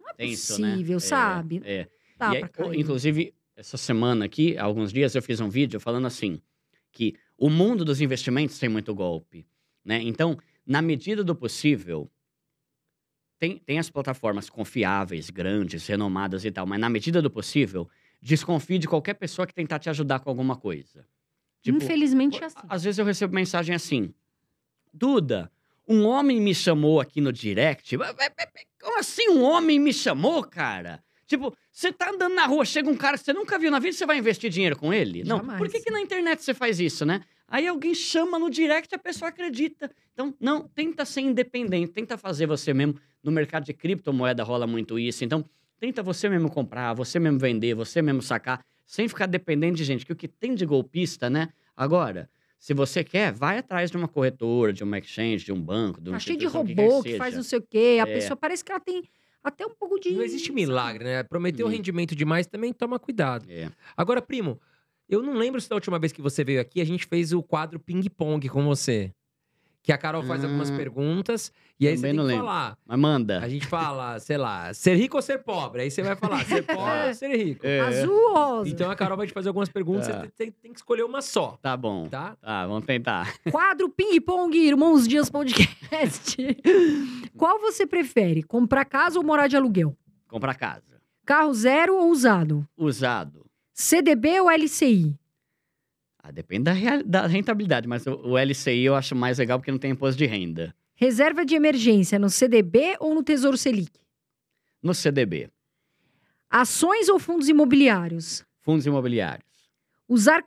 Não 0.00 0.10
é 0.10 0.24
né? 0.24 0.30
possível, 0.30 0.96
É, 0.96 1.00
sabe? 1.00 1.62
É. 1.64 1.88
Aí, 2.18 2.48
cair. 2.48 2.78
inclusive, 2.78 3.34
essa 3.56 3.76
semana 3.76 4.24
aqui, 4.24 4.56
há 4.56 4.64
alguns 4.64 4.92
dias, 4.92 5.14
eu 5.14 5.22
fiz 5.22 5.40
um 5.40 5.48
vídeo 5.48 5.80
falando 5.80 6.06
assim: 6.06 6.40
que 6.92 7.16
o 7.36 7.50
mundo 7.50 7.84
dos 7.84 8.00
investimentos 8.00 8.58
tem 8.58 8.68
muito 8.68 8.94
golpe. 8.94 9.46
Né? 9.84 10.00
Então, 10.02 10.38
na 10.64 10.80
medida 10.80 11.24
do 11.24 11.34
possível, 11.34 12.08
tem, 13.38 13.58
tem 13.58 13.78
as 13.80 13.90
plataformas 13.90 14.48
confiáveis, 14.48 15.28
grandes, 15.28 15.84
renomadas 15.88 16.44
e 16.44 16.50
tal, 16.52 16.64
mas 16.64 16.78
na 16.78 16.88
medida 16.88 17.20
do 17.20 17.28
possível, 17.28 17.88
desconfie 18.20 18.78
de 18.78 18.86
qualquer 18.86 19.14
pessoa 19.14 19.46
que 19.46 19.52
tentar 19.52 19.80
te 19.80 19.90
ajudar 19.90 20.20
com 20.20 20.30
alguma 20.30 20.54
coisa. 20.54 21.04
Tipo, 21.62 21.78
Infelizmente 21.78 22.42
é 22.42 22.46
assim. 22.46 22.58
às 22.68 22.82
vezes 22.84 22.98
eu 22.98 23.04
recebo 23.04 23.34
mensagem 23.34 23.74
assim: 23.74 24.12
Duda, 24.92 25.50
um 25.88 26.04
homem 26.04 26.40
me 26.40 26.54
chamou 26.54 27.00
aqui 27.00 27.20
no 27.20 27.32
direct. 27.32 27.96
Como 28.80 28.98
assim 28.98 29.28
um 29.30 29.42
homem 29.42 29.78
me 29.78 29.92
chamou, 29.92 30.42
cara? 30.44 31.02
Tipo, 31.26 31.56
você 31.70 31.90
tá 31.90 32.10
andando 32.10 32.34
na 32.34 32.44
rua, 32.46 32.64
chega 32.64 32.90
um 32.90 32.96
cara 32.96 33.16
que 33.16 33.24
você 33.24 33.32
nunca 33.32 33.58
viu 33.58 33.70
na 33.70 33.78
vida, 33.78 33.96
você 33.96 34.04
vai 34.04 34.18
investir 34.18 34.50
dinheiro 34.50 34.76
com 34.76 34.92
ele? 34.92 35.24
Não. 35.24 35.38
Jamais. 35.38 35.58
Por 35.58 35.68
que, 35.70 35.80
que 35.80 35.90
na 35.90 36.00
internet 36.00 36.42
você 36.42 36.52
faz 36.52 36.78
isso, 36.78 37.06
né? 37.06 37.22
Aí 37.48 37.66
alguém 37.66 37.94
chama 37.94 38.38
no 38.38 38.50
direct 38.50 38.92
e 38.92 38.96
a 38.96 38.98
pessoa 38.98 39.28
acredita. 39.28 39.90
Então, 40.12 40.34
não, 40.40 40.68
tenta 40.68 41.04
ser 41.04 41.20
independente, 41.20 41.92
tenta 41.92 42.18
fazer 42.18 42.46
você 42.46 42.74
mesmo. 42.74 42.96
No 43.22 43.30
mercado 43.30 43.64
de 43.64 43.72
criptomoeda 43.72 44.42
rola 44.42 44.66
muito 44.66 44.98
isso. 44.98 45.24
Então, 45.24 45.44
tenta 45.78 46.02
você 46.02 46.28
mesmo 46.28 46.50
comprar, 46.50 46.92
você 46.92 47.18
mesmo 47.18 47.38
vender, 47.38 47.74
você 47.74 48.02
mesmo 48.02 48.20
sacar, 48.20 48.64
sem 48.92 49.08
ficar 49.08 49.24
dependente 49.24 49.78
de 49.78 49.84
gente. 49.84 50.04
Que 50.04 50.12
o 50.12 50.16
que 50.16 50.28
tem 50.28 50.54
de 50.54 50.66
golpista, 50.66 51.30
né? 51.30 51.48
Agora, 51.74 52.28
se 52.58 52.74
você 52.74 53.02
quer, 53.02 53.32
vai 53.32 53.56
atrás 53.56 53.90
de 53.90 53.96
uma 53.96 54.06
corretora, 54.06 54.70
de 54.70 54.84
uma 54.84 54.98
exchange, 54.98 55.46
de 55.46 55.50
um 55.52 55.58
banco, 55.60 55.98
de 55.98 56.10
uma 56.10 56.16
Tá 56.16 56.20
cheio 56.20 56.38
de 56.38 56.44
que 56.46 56.52
robô 56.52 57.02
quer 57.02 57.12
que, 57.12 57.16
faz 57.16 57.34
não 57.34 57.42
sei 57.42 57.58
o 57.58 57.62
quê. 57.62 57.98
A 58.00 58.06
É. 58.06 58.12
pessoa 58.14 58.36
parece 58.36 58.62
que 58.62 58.70
ela 58.70 58.78
tem 58.80 59.02
até 59.42 59.64
um 59.66 59.70
pouco 59.70 59.98
de. 59.98 60.10
Não 60.12 60.22
existe 60.22 60.52
milagre, 60.52 61.04
né? 61.04 61.22
Prometeu 61.22 61.66
Hum. 61.66 61.70
rendimento 61.70 62.14
demais, 62.14 62.46
também 62.46 62.70
toma 62.70 62.98
cuidado. 62.98 63.46
É. 63.48 63.70
Agora, 63.96 64.20
primo, 64.20 64.60
eu 65.08 65.22
não 65.22 65.32
lembro 65.32 65.58
se 65.58 65.70
da 65.70 65.74
última 65.74 65.98
vez 65.98 66.12
que 66.12 66.20
você 66.20 66.44
veio 66.44 66.60
aqui, 66.60 66.78
a 66.78 66.84
gente 66.84 67.06
fez 67.06 67.32
o 67.32 67.42
quadro 67.42 67.80
ping-pong 67.80 68.46
com 68.50 68.62
você. 68.62 69.10
Que 69.84 69.90
a 69.92 69.98
Carol 69.98 70.22
faz 70.22 70.44
algumas 70.44 70.70
Ah, 70.70 70.76
perguntas 70.76 71.52
e 71.80 71.88
aí 71.88 71.96
você 71.96 72.02
tem 72.06 72.14
que 72.14 72.20
lembro. 72.22 72.44
falar. 72.44 72.78
Mas 72.86 72.98
manda. 73.00 73.40
A 73.40 73.48
gente 73.48 73.66
fala, 73.66 74.20
sei 74.20 74.36
lá, 74.36 74.72
ser 74.72 74.94
rico 74.94 75.16
ou 75.16 75.22
ser 75.22 75.38
pobre? 75.38 75.82
Aí 75.82 75.90
você 75.90 76.02
vai 76.02 76.14
falar, 76.14 76.44
ser 76.44 76.62
pobre 76.64 77.08
ou 77.08 77.14
ser 77.14 77.36
rico. 77.36 77.66
É. 77.66 77.80
Azul 77.80 78.14
ou 78.14 78.34
rosa? 78.34 78.70
Então 78.70 78.88
a 78.90 78.94
Carol 78.94 79.16
vai 79.16 79.26
te 79.26 79.32
fazer 79.32 79.48
algumas 79.48 79.68
perguntas, 79.68 80.06
Tá. 80.06 80.20
você 80.20 80.28
tem, 80.28 80.52
tem 80.52 80.72
que 80.72 80.78
escolher 80.78 81.02
uma 81.02 81.20
só, 81.20 81.58
Tá 81.60 81.76
bom. 81.76 82.08
tá? 82.08 82.36
Tá, 82.40 82.64
vamos 82.68 82.86
tentar. 82.86 83.34
Quadro 83.50 83.88
Ping 83.88 84.20
Pong 84.20 84.56
Irmãos 84.56 85.08
Dias 85.08 85.28
Podcast. 85.28 86.36
Qual 87.36 87.58
você 87.60 87.84
prefere? 87.84 88.44
Comprar 88.44 88.84
casa 88.84 89.18
ou 89.18 89.24
morar 89.24 89.48
de 89.48 89.56
aluguel? 89.56 89.96
Comprar 90.28 90.54
casa. 90.54 91.00
Carro 91.26 91.52
zero 91.54 91.96
ou 91.96 92.08
usado? 92.10 92.64
Usado. 92.76 93.44
CDB 93.74 94.40
ou 94.40 94.48
LCI? 94.50 95.18
Ah, 96.22 96.30
depende 96.30 96.64
da, 96.64 96.72
real- 96.72 97.02
da 97.02 97.26
rentabilidade, 97.26 97.88
mas 97.88 98.06
o, 98.06 98.12
o 98.14 98.38
LCI 98.38 98.84
eu 98.84 98.94
acho 98.94 99.14
mais 99.16 99.38
legal 99.38 99.58
porque 99.58 99.72
não 99.72 99.78
tem 99.78 99.90
imposto 99.90 100.16
de 100.16 100.24
renda. 100.26 100.74
Reserva 100.94 101.44
de 101.44 101.54
emergência 101.54 102.18
no 102.18 102.30
CDB 102.30 102.96
ou 103.00 103.12
no 103.14 103.24
Tesouro 103.24 103.56
Selic? 103.56 103.90
No 104.82 104.94
CDB. 104.94 105.50
Ações 106.48 107.08
ou 107.08 107.18
fundos 107.18 107.48
imobiliários? 107.48 108.44
Fundos 108.60 108.86
imobiliários. 108.86 109.46
Usar, 110.08 110.42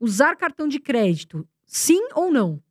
Usar 0.00 0.36
cartão 0.36 0.68
de 0.68 0.78
crédito? 0.78 1.46
Sim 1.66 2.08
ou 2.14 2.30
não? 2.30 2.62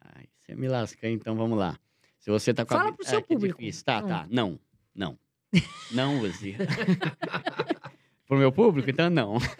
Ai, 0.00 0.26
você 0.38 0.54
me 0.54 0.68
lasca, 0.68 1.08
então 1.08 1.36
vamos 1.36 1.58
lá. 1.58 1.78
Se 2.18 2.30
você 2.30 2.54
tá 2.54 2.64
com 2.64 2.74
Fala 2.74 2.90
a... 2.90 2.92
pro 2.92 3.04
seu 3.04 3.18
é, 3.18 3.22
é 3.22 3.24
público. 3.24 3.60
Tá, 3.84 4.00
Não. 4.00 4.08
tá. 4.08 4.26
Não, 4.30 4.60
não. 4.94 5.18
Não 5.92 6.20
use. 6.20 6.54
Pro 8.30 8.38
meu 8.38 8.52
público, 8.52 8.88
então 8.88 9.10
não. 9.10 9.38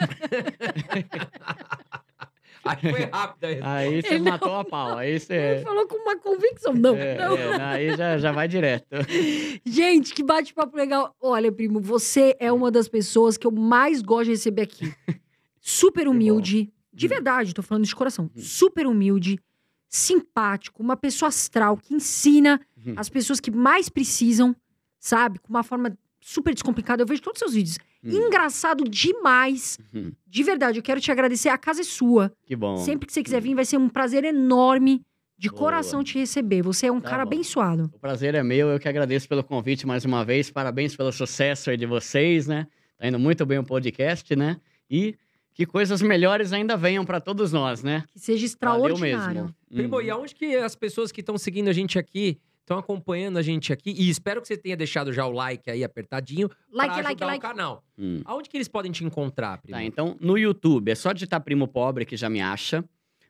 Aí 2.62 2.76
foi 2.90 3.04
rápido. 3.04 3.44
aí. 3.46 3.58
Aí 3.62 4.02
você 4.02 4.08
Ele 4.14 4.18
não- 4.18 4.32
matou 4.32 4.54
a 4.54 4.64
pau. 4.64 4.98
Aí 4.98 5.10
Ele 5.10 5.18
você... 5.18 5.60
falou 5.64 5.88
com 5.88 5.96
uma 5.96 6.16
convicção. 6.18 6.72
Não, 6.74 6.94
É, 6.94 7.18
não. 7.18 7.36
é, 7.36 7.62
aí 7.64 7.96
já, 7.96 8.18
já 8.18 8.30
vai 8.32 8.46
direto. 8.46 8.86
Gente, 9.66 10.12
que 10.14 10.22
bate-papo 10.22 10.76
legal. 10.76 11.16
Olha, 11.20 11.50
primo, 11.50 11.80
você 11.80 12.36
é 12.38 12.52
uma 12.52 12.70
das 12.70 12.86
pessoas 12.86 13.36
que 13.38 13.46
eu 13.46 13.50
mais 13.50 14.02
gosto 14.02 14.26
de 14.26 14.30
receber 14.32 14.62
aqui. 14.62 14.92
Super 15.60 16.06
humilde. 16.06 16.70
De 16.92 17.06
Hum. 17.06 17.08
verdade, 17.08 17.54
tô 17.54 17.62
falando 17.62 17.84
de 17.86 17.96
coração. 17.96 18.26
Hum. 18.26 18.40
Super 18.40 18.86
humilde, 18.86 19.40
simpático, 19.88 20.82
uma 20.82 20.96
pessoa 20.96 21.28
astral 21.30 21.76
que 21.76 21.94
ensina 21.94 22.60
Hum. 22.86 22.92
as 22.96 23.08
pessoas 23.08 23.40
que 23.40 23.50
mais 23.50 23.88
precisam, 23.88 24.54
sabe? 24.98 25.38
Com 25.38 25.48
uma 25.48 25.62
forma 25.62 25.96
super 26.20 26.52
descomplicada. 26.52 27.02
Eu 27.02 27.06
vejo 27.06 27.22
todos 27.22 27.38
os 27.40 27.40
seus 27.40 27.54
vídeos. 27.54 27.78
Hum, 28.02 28.10
Engraçado 28.26 28.84
demais. 28.84 29.78
hum, 29.94 30.12
De 30.26 30.42
verdade, 30.42 30.78
eu 30.78 30.82
quero 30.82 31.00
te 31.00 31.10
agradecer. 31.10 31.48
A 31.50 31.58
casa 31.58 31.80
é 31.82 31.84
sua. 31.84 32.32
Que 32.46 32.56
bom. 32.56 32.76
Sempre 32.78 33.06
que 33.06 33.12
você 33.12 33.22
quiser 33.22 33.40
vir, 33.40 33.54
vai 33.54 33.64
ser 33.64 33.76
um 33.76 33.88
prazer 33.88 34.24
enorme 34.24 35.02
de 35.36 35.48
Boa. 35.48 35.58
coração 35.58 36.02
te 36.04 36.18
receber. 36.18 36.62
Você 36.62 36.86
é 36.86 36.92
um 36.92 37.00
Tá 37.00 37.10
cara 37.10 37.24
bom. 37.24 37.32
abençoado. 37.32 37.90
O 37.94 37.98
prazer 37.98 38.34
é 38.34 38.42
meu, 38.42 38.68
eu 38.68 38.78
que 38.78 38.88
agradeço 38.88 39.28
pelo 39.28 39.42
convite 39.44 39.86
mais 39.86 40.04
uma 40.04 40.24
vez. 40.24 40.50
Parabéns 40.50 40.94
pelo 40.96 41.12
sucesso 41.12 41.70
aí 41.70 41.76
de 41.76 41.86
vocês, 41.86 42.46
né? 42.46 42.66
Tá 42.98 43.08
indo 43.08 43.18
muito 43.18 43.44
bem 43.46 43.58
o 43.58 43.64
podcast, 43.64 44.34
né? 44.36 44.58
E 44.90 45.14
que 45.54 45.66
coisas 45.66 46.00
melhores 46.00 46.52
ainda 46.52 46.76
venham 46.76 47.04
para 47.04 47.20
todos 47.20 47.52
nós, 47.52 47.82
né? 47.82 48.04
Que 48.12 48.18
seja 48.18 48.46
Valeu 48.60 48.94
extraordinário. 48.94 49.34
mesmo. 49.42 49.54
Primo, 49.70 49.96
Hum. 49.96 50.00
e 50.02 50.10
aonde 50.10 50.34
que 50.34 50.56
as 50.56 50.74
pessoas 50.74 51.10
que 51.12 51.20
estão 51.20 51.36
seguindo 51.36 51.68
a 51.68 51.72
gente 51.72 51.98
aqui, 51.98 52.38
estão 52.70 52.78
acompanhando 52.78 53.36
a 53.36 53.42
gente 53.42 53.72
aqui, 53.72 53.90
e 53.90 54.08
espero 54.08 54.40
que 54.40 54.46
você 54.46 54.56
tenha 54.56 54.76
deixado 54.76 55.12
já 55.12 55.26
o 55.26 55.32
like 55.32 55.68
aí 55.68 55.82
apertadinho 55.82 56.48
Like, 56.72 56.94
pra 56.94 57.02
like, 57.02 57.06
ajudar 57.08 57.26
like. 57.26 57.44
o 57.44 57.48
canal. 57.48 57.84
Hum. 57.98 58.20
Aonde 58.24 58.48
que 58.48 58.56
eles 58.56 58.68
podem 58.68 58.92
te 58.92 59.04
encontrar, 59.04 59.58
primo? 59.58 59.76
Tá, 59.76 59.82
então 59.82 60.16
no 60.20 60.38
YouTube 60.38 60.90
é 60.90 60.94
só 60.94 61.12
digitar 61.12 61.40
Primo 61.40 61.66
Pobre 61.66 62.06
que 62.06 62.16
já 62.16 62.30
me 62.30 62.40
acha. 62.40 62.84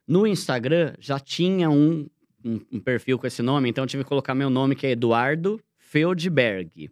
No 0.07 0.27
Instagram 0.27 0.93
já 0.99 1.19
tinha 1.19 1.71
um, 1.71 2.07
um, 2.45 2.61
um 2.73 2.81
perfil 2.81 3.19
com 3.19 3.27
esse 3.27 3.41
nome, 3.41 3.71
então 3.71 3.85
eu 3.85 3.89
tive 3.89 4.05
que 4.05 4.09
colocar 4.09 4.35
meu 4.35 4.51
nome, 4.51 4.77
que 4.77 4.87
é 4.87 4.91
Eduardo 4.91 5.59
Feldberg, 5.79 6.91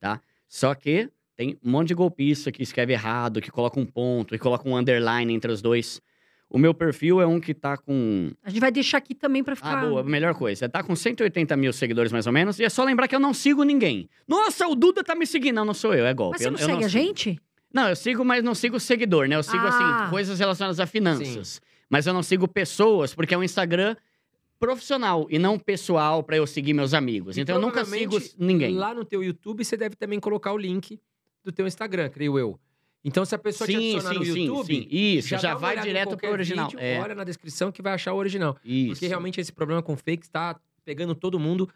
tá? 0.00 0.20
Só 0.48 0.74
que 0.74 1.08
tem 1.36 1.56
um 1.64 1.70
monte 1.70 1.88
de 1.88 1.94
golpista 1.94 2.50
que 2.50 2.62
escreve 2.62 2.92
errado, 2.92 3.40
que 3.40 3.50
coloca 3.50 3.78
um 3.78 3.86
ponto 3.86 4.34
e 4.34 4.38
coloca 4.38 4.68
um 4.68 4.76
underline 4.76 5.32
entre 5.32 5.50
os 5.50 5.62
dois. 5.62 6.00
O 6.48 6.58
meu 6.58 6.72
perfil 6.72 7.20
é 7.20 7.26
um 7.26 7.40
que 7.40 7.52
tá 7.52 7.76
com. 7.76 8.30
A 8.42 8.48
gente 8.50 8.60
vai 8.60 8.70
deixar 8.70 8.98
aqui 8.98 9.14
também 9.14 9.42
pra 9.42 9.56
ficar. 9.56 9.78
Ah, 9.82 9.86
boa, 9.86 10.02
melhor 10.04 10.34
coisa. 10.34 10.68
Tá 10.68 10.82
com 10.84 10.94
180 10.94 11.56
mil 11.56 11.72
seguidores 11.72 12.12
mais 12.12 12.26
ou 12.26 12.32
menos. 12.32 12.60
E 12.60 12.64
é 12.64 12.68
só 12.68 12.84
lembrar 12.84 13.08
que 13.08 13.14
eu 13.16 13.20
não 13.20 13.34
sigo 13.34 13.64
ninguém. 13.64 14.08
Nossa, 14.28 14.66
o 14.68 14.74
Duda 14.76 15.02
tá 15.02 15.14
me 15.14 15.26
seguindo. 15.26 15.56
Não, 15.56 15.64
não 15.64 15.74
sou 15.74 15.94
eu, 15.94 16.06
é 16.06 16.14
golpe. 16.14 16.34
Mas 16.34 16.42
você 16.42 16.48
eu, 16.48 16.52
não 16.52 16.58
eu 16.60 16.66
segue 16.66 16.84
a 16.84 16.88
sigo. 16.88 17.02
gente? 17.04 17.40
Não, 17.72 17.88
eu 17.88 17.96
sigo, 17.96 18.24
mas 18.24 18.44
não 18.44 18.54
sigo 18.54 18.78
seguidor, 18.78 19.26
né? 19.26 19.34
Eu 19.34 19.42
sigo, 19.42 19.64
Ah. 19.66 20.02
assim, 20.02 20.10
coisas 20.10 20.38
relacionadas 20.38 20.78
a 20.78 20.86
finanças. 20.86 21.60
Mas 21.90 22.06
eu 22.06 22.14
não 22.14 22.22
sigo 22.22 22.46
pessoas, 22.46 23.12
porque 23.14 23.34
é 23.34 23.38
um 23.38 23.42
Instagram 23.42 23.96
profissional 24.60 25.26
e 25.28 25.38
não 25.38 25.58
pessoal 25.58 26.22
pra 26.22 26.36
eu 26.36 26.46
seguir 26.46 26.72
meus 26.72 26.94
amigos. 26.94 27.36
E 27.36 27.40
então 27.40 27.56
eu 27.56 27.60
nunca 27.60 27.84
sigo 27.84 28.16
ninguém. 28.38 28.74
Lá 28.76 28.94
no 28.94 29.04
teu 29.04 29.22
YouTube, 29.24 29.64
você 29.64 29.76
deve 29.76 29.96
também 29.96 30.20
colocar 30.20 30.52
o 30.52 30.58
link 30.58 31.00
do 31.42 31.50
teu 31.52 31.66
Instagram, 31.66 32.08
creio 32.08 32.38
eu. 32.38 32.58
Então, 33.04 33.24
se 33.24 33.34
a 33.34 33.38
pessoa 33.38 33.68
te 33.68 33.76
Sim, 33.76 33.92
adicionar 33.96 34.12
sim, 34.14 34.18
no 34.18 34.24
YouTube, 34.38 34.74
sim. 34.74 34.88
Isso, 34.90 35.28
já, 35.28 35.52
uma 35.52 35.58
vai 35.58 35.78
direto 35.80 36.16
pro 36.16 36.30
original. 36.32 36.68
vídeo, 36.70 36.80
é, 36.80 36.98
Olha 37.00 37.14
na 37.14 37.22
descrição 37.24 37.70
que 37.70 37.82
vai 37.82 37.92
achar 37.92 38.14
o 38.14 38.16
original. 38.16 38.56
isso. 38.64 38.92
Porque 38.94 39.06
realmente 39.06 39.40
esse 39.40 39.52
problema 39.52 39.82
com 39.82 39.94
fakes 39.96 40.28
tá 40.28 40.58
pegando 40.84 41.14
todo 41.14 41.38
mundo. 41.38 41.68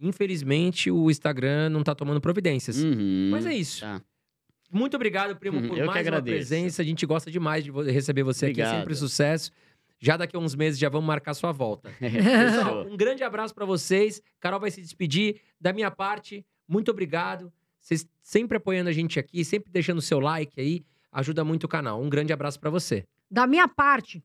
Infelizmente, 0.00 0.90
o 0.90 1.10
Instagram 1.10 1.68
não 1.68 1.82
tá 1.82 1.94
tomando 1.94 2.20
providências. 2.20 2.82
Uhum, 2.82 3.28
Mas 3.30 3.44
é 3.46 3.54
isso. 3.54 3.80
tá. 3.82 4.00
Muito 4.72 4.94
obrigado, 4.94 5.36
primo, 5.36 5.58
Uhum, 5.58 5.68
por 5.68 5.76
mais 5.78 5.88
uma 5.88 5.98
agradeço. 5.98 6.36
presença. 6.36 6.80
A 6.80 6.84
gente 6.84 7.04
gosta 7.04 7.30
demais 7.30 7.64
de 7.64 7.70
receber 7.90 8.22
você 8.22 8.46
aqui. 8.46 8.60
É 8.60 8.64
Obrigado. 8.64 8.78
sempre 8.80 8.94
sucesso. 8.94 9.50
Já 9.98 10.16
daqui 10.16 10.34
a 10.34 10.38
uns 10.38 10.54
meses 10.54 10.78
já 10.78 10.88
vamos 10.88 11.06
marcar 11.06 11.34
sua 11.34 11.52
volta. 11.52 11.90
Pessoal, 12.00 12.86
um 12.88 12.96
grande 12.96 13.22
abraço 13.22 13.54
pra 13.54 13.66
vocês. 13.66 14.22
Carol 14.38 14.58
vai 14.60 14.70
se 14.70 14.80
despedir. 14.80 15.40
Da 15.60 15.72
minha 15.74 15.90
parte, 15.90 16.46
muito 16.66 16.90
obrigado. 16.90 17.52
Vocês 17.80 18.06
sempre 18.30 18.58
apoiando 18.58 18.88
a 18.88 18.92
gente 18.92 19.18
aqui, 19.18 19.44
sempre 19.44 19.72
deixando 19.72 20.00
seu 20.00 20.20
like 20.20 20.60
aí. 20.60 20.84
Ajuda 21.10 21.42
muito 21.42 21.64
o 21.64 21.68
canal. 21.68 22.00
Um 22.00 22.08
grande 22.08 22.32
abraço 22.32 22.60
pra 22.60 22.70
você. 22.70 23.02
Da 23.28 23.44
minha 23.44 23.66
parte, 23.66 24.22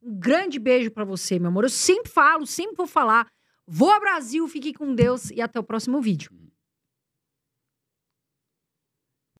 um 0.00 0.14
grande 0.14 0.56
beijo 0.60 0.88
pra 0.92 1.04
você, 1.04 1.36
meu 1.36 1.48
amor. 1.48 1.64
Eu 1.64 1.70
sempre 1.70 2.08
falo, 2.08 2.46
sempre 2.46 2.76
vou 2.76 2.86
falar. 2.86 3.26
Voa 3.66 3.98
Brasil, 3.98 4.46
fique 4.46 4.72
com 4.72 4.94
Deus 4.94 5.30
e 5.30 5.40
até 5.40 5.58
o 5.58 5.64
próximo 5.64 6.00
vídeo. 6.00 6.30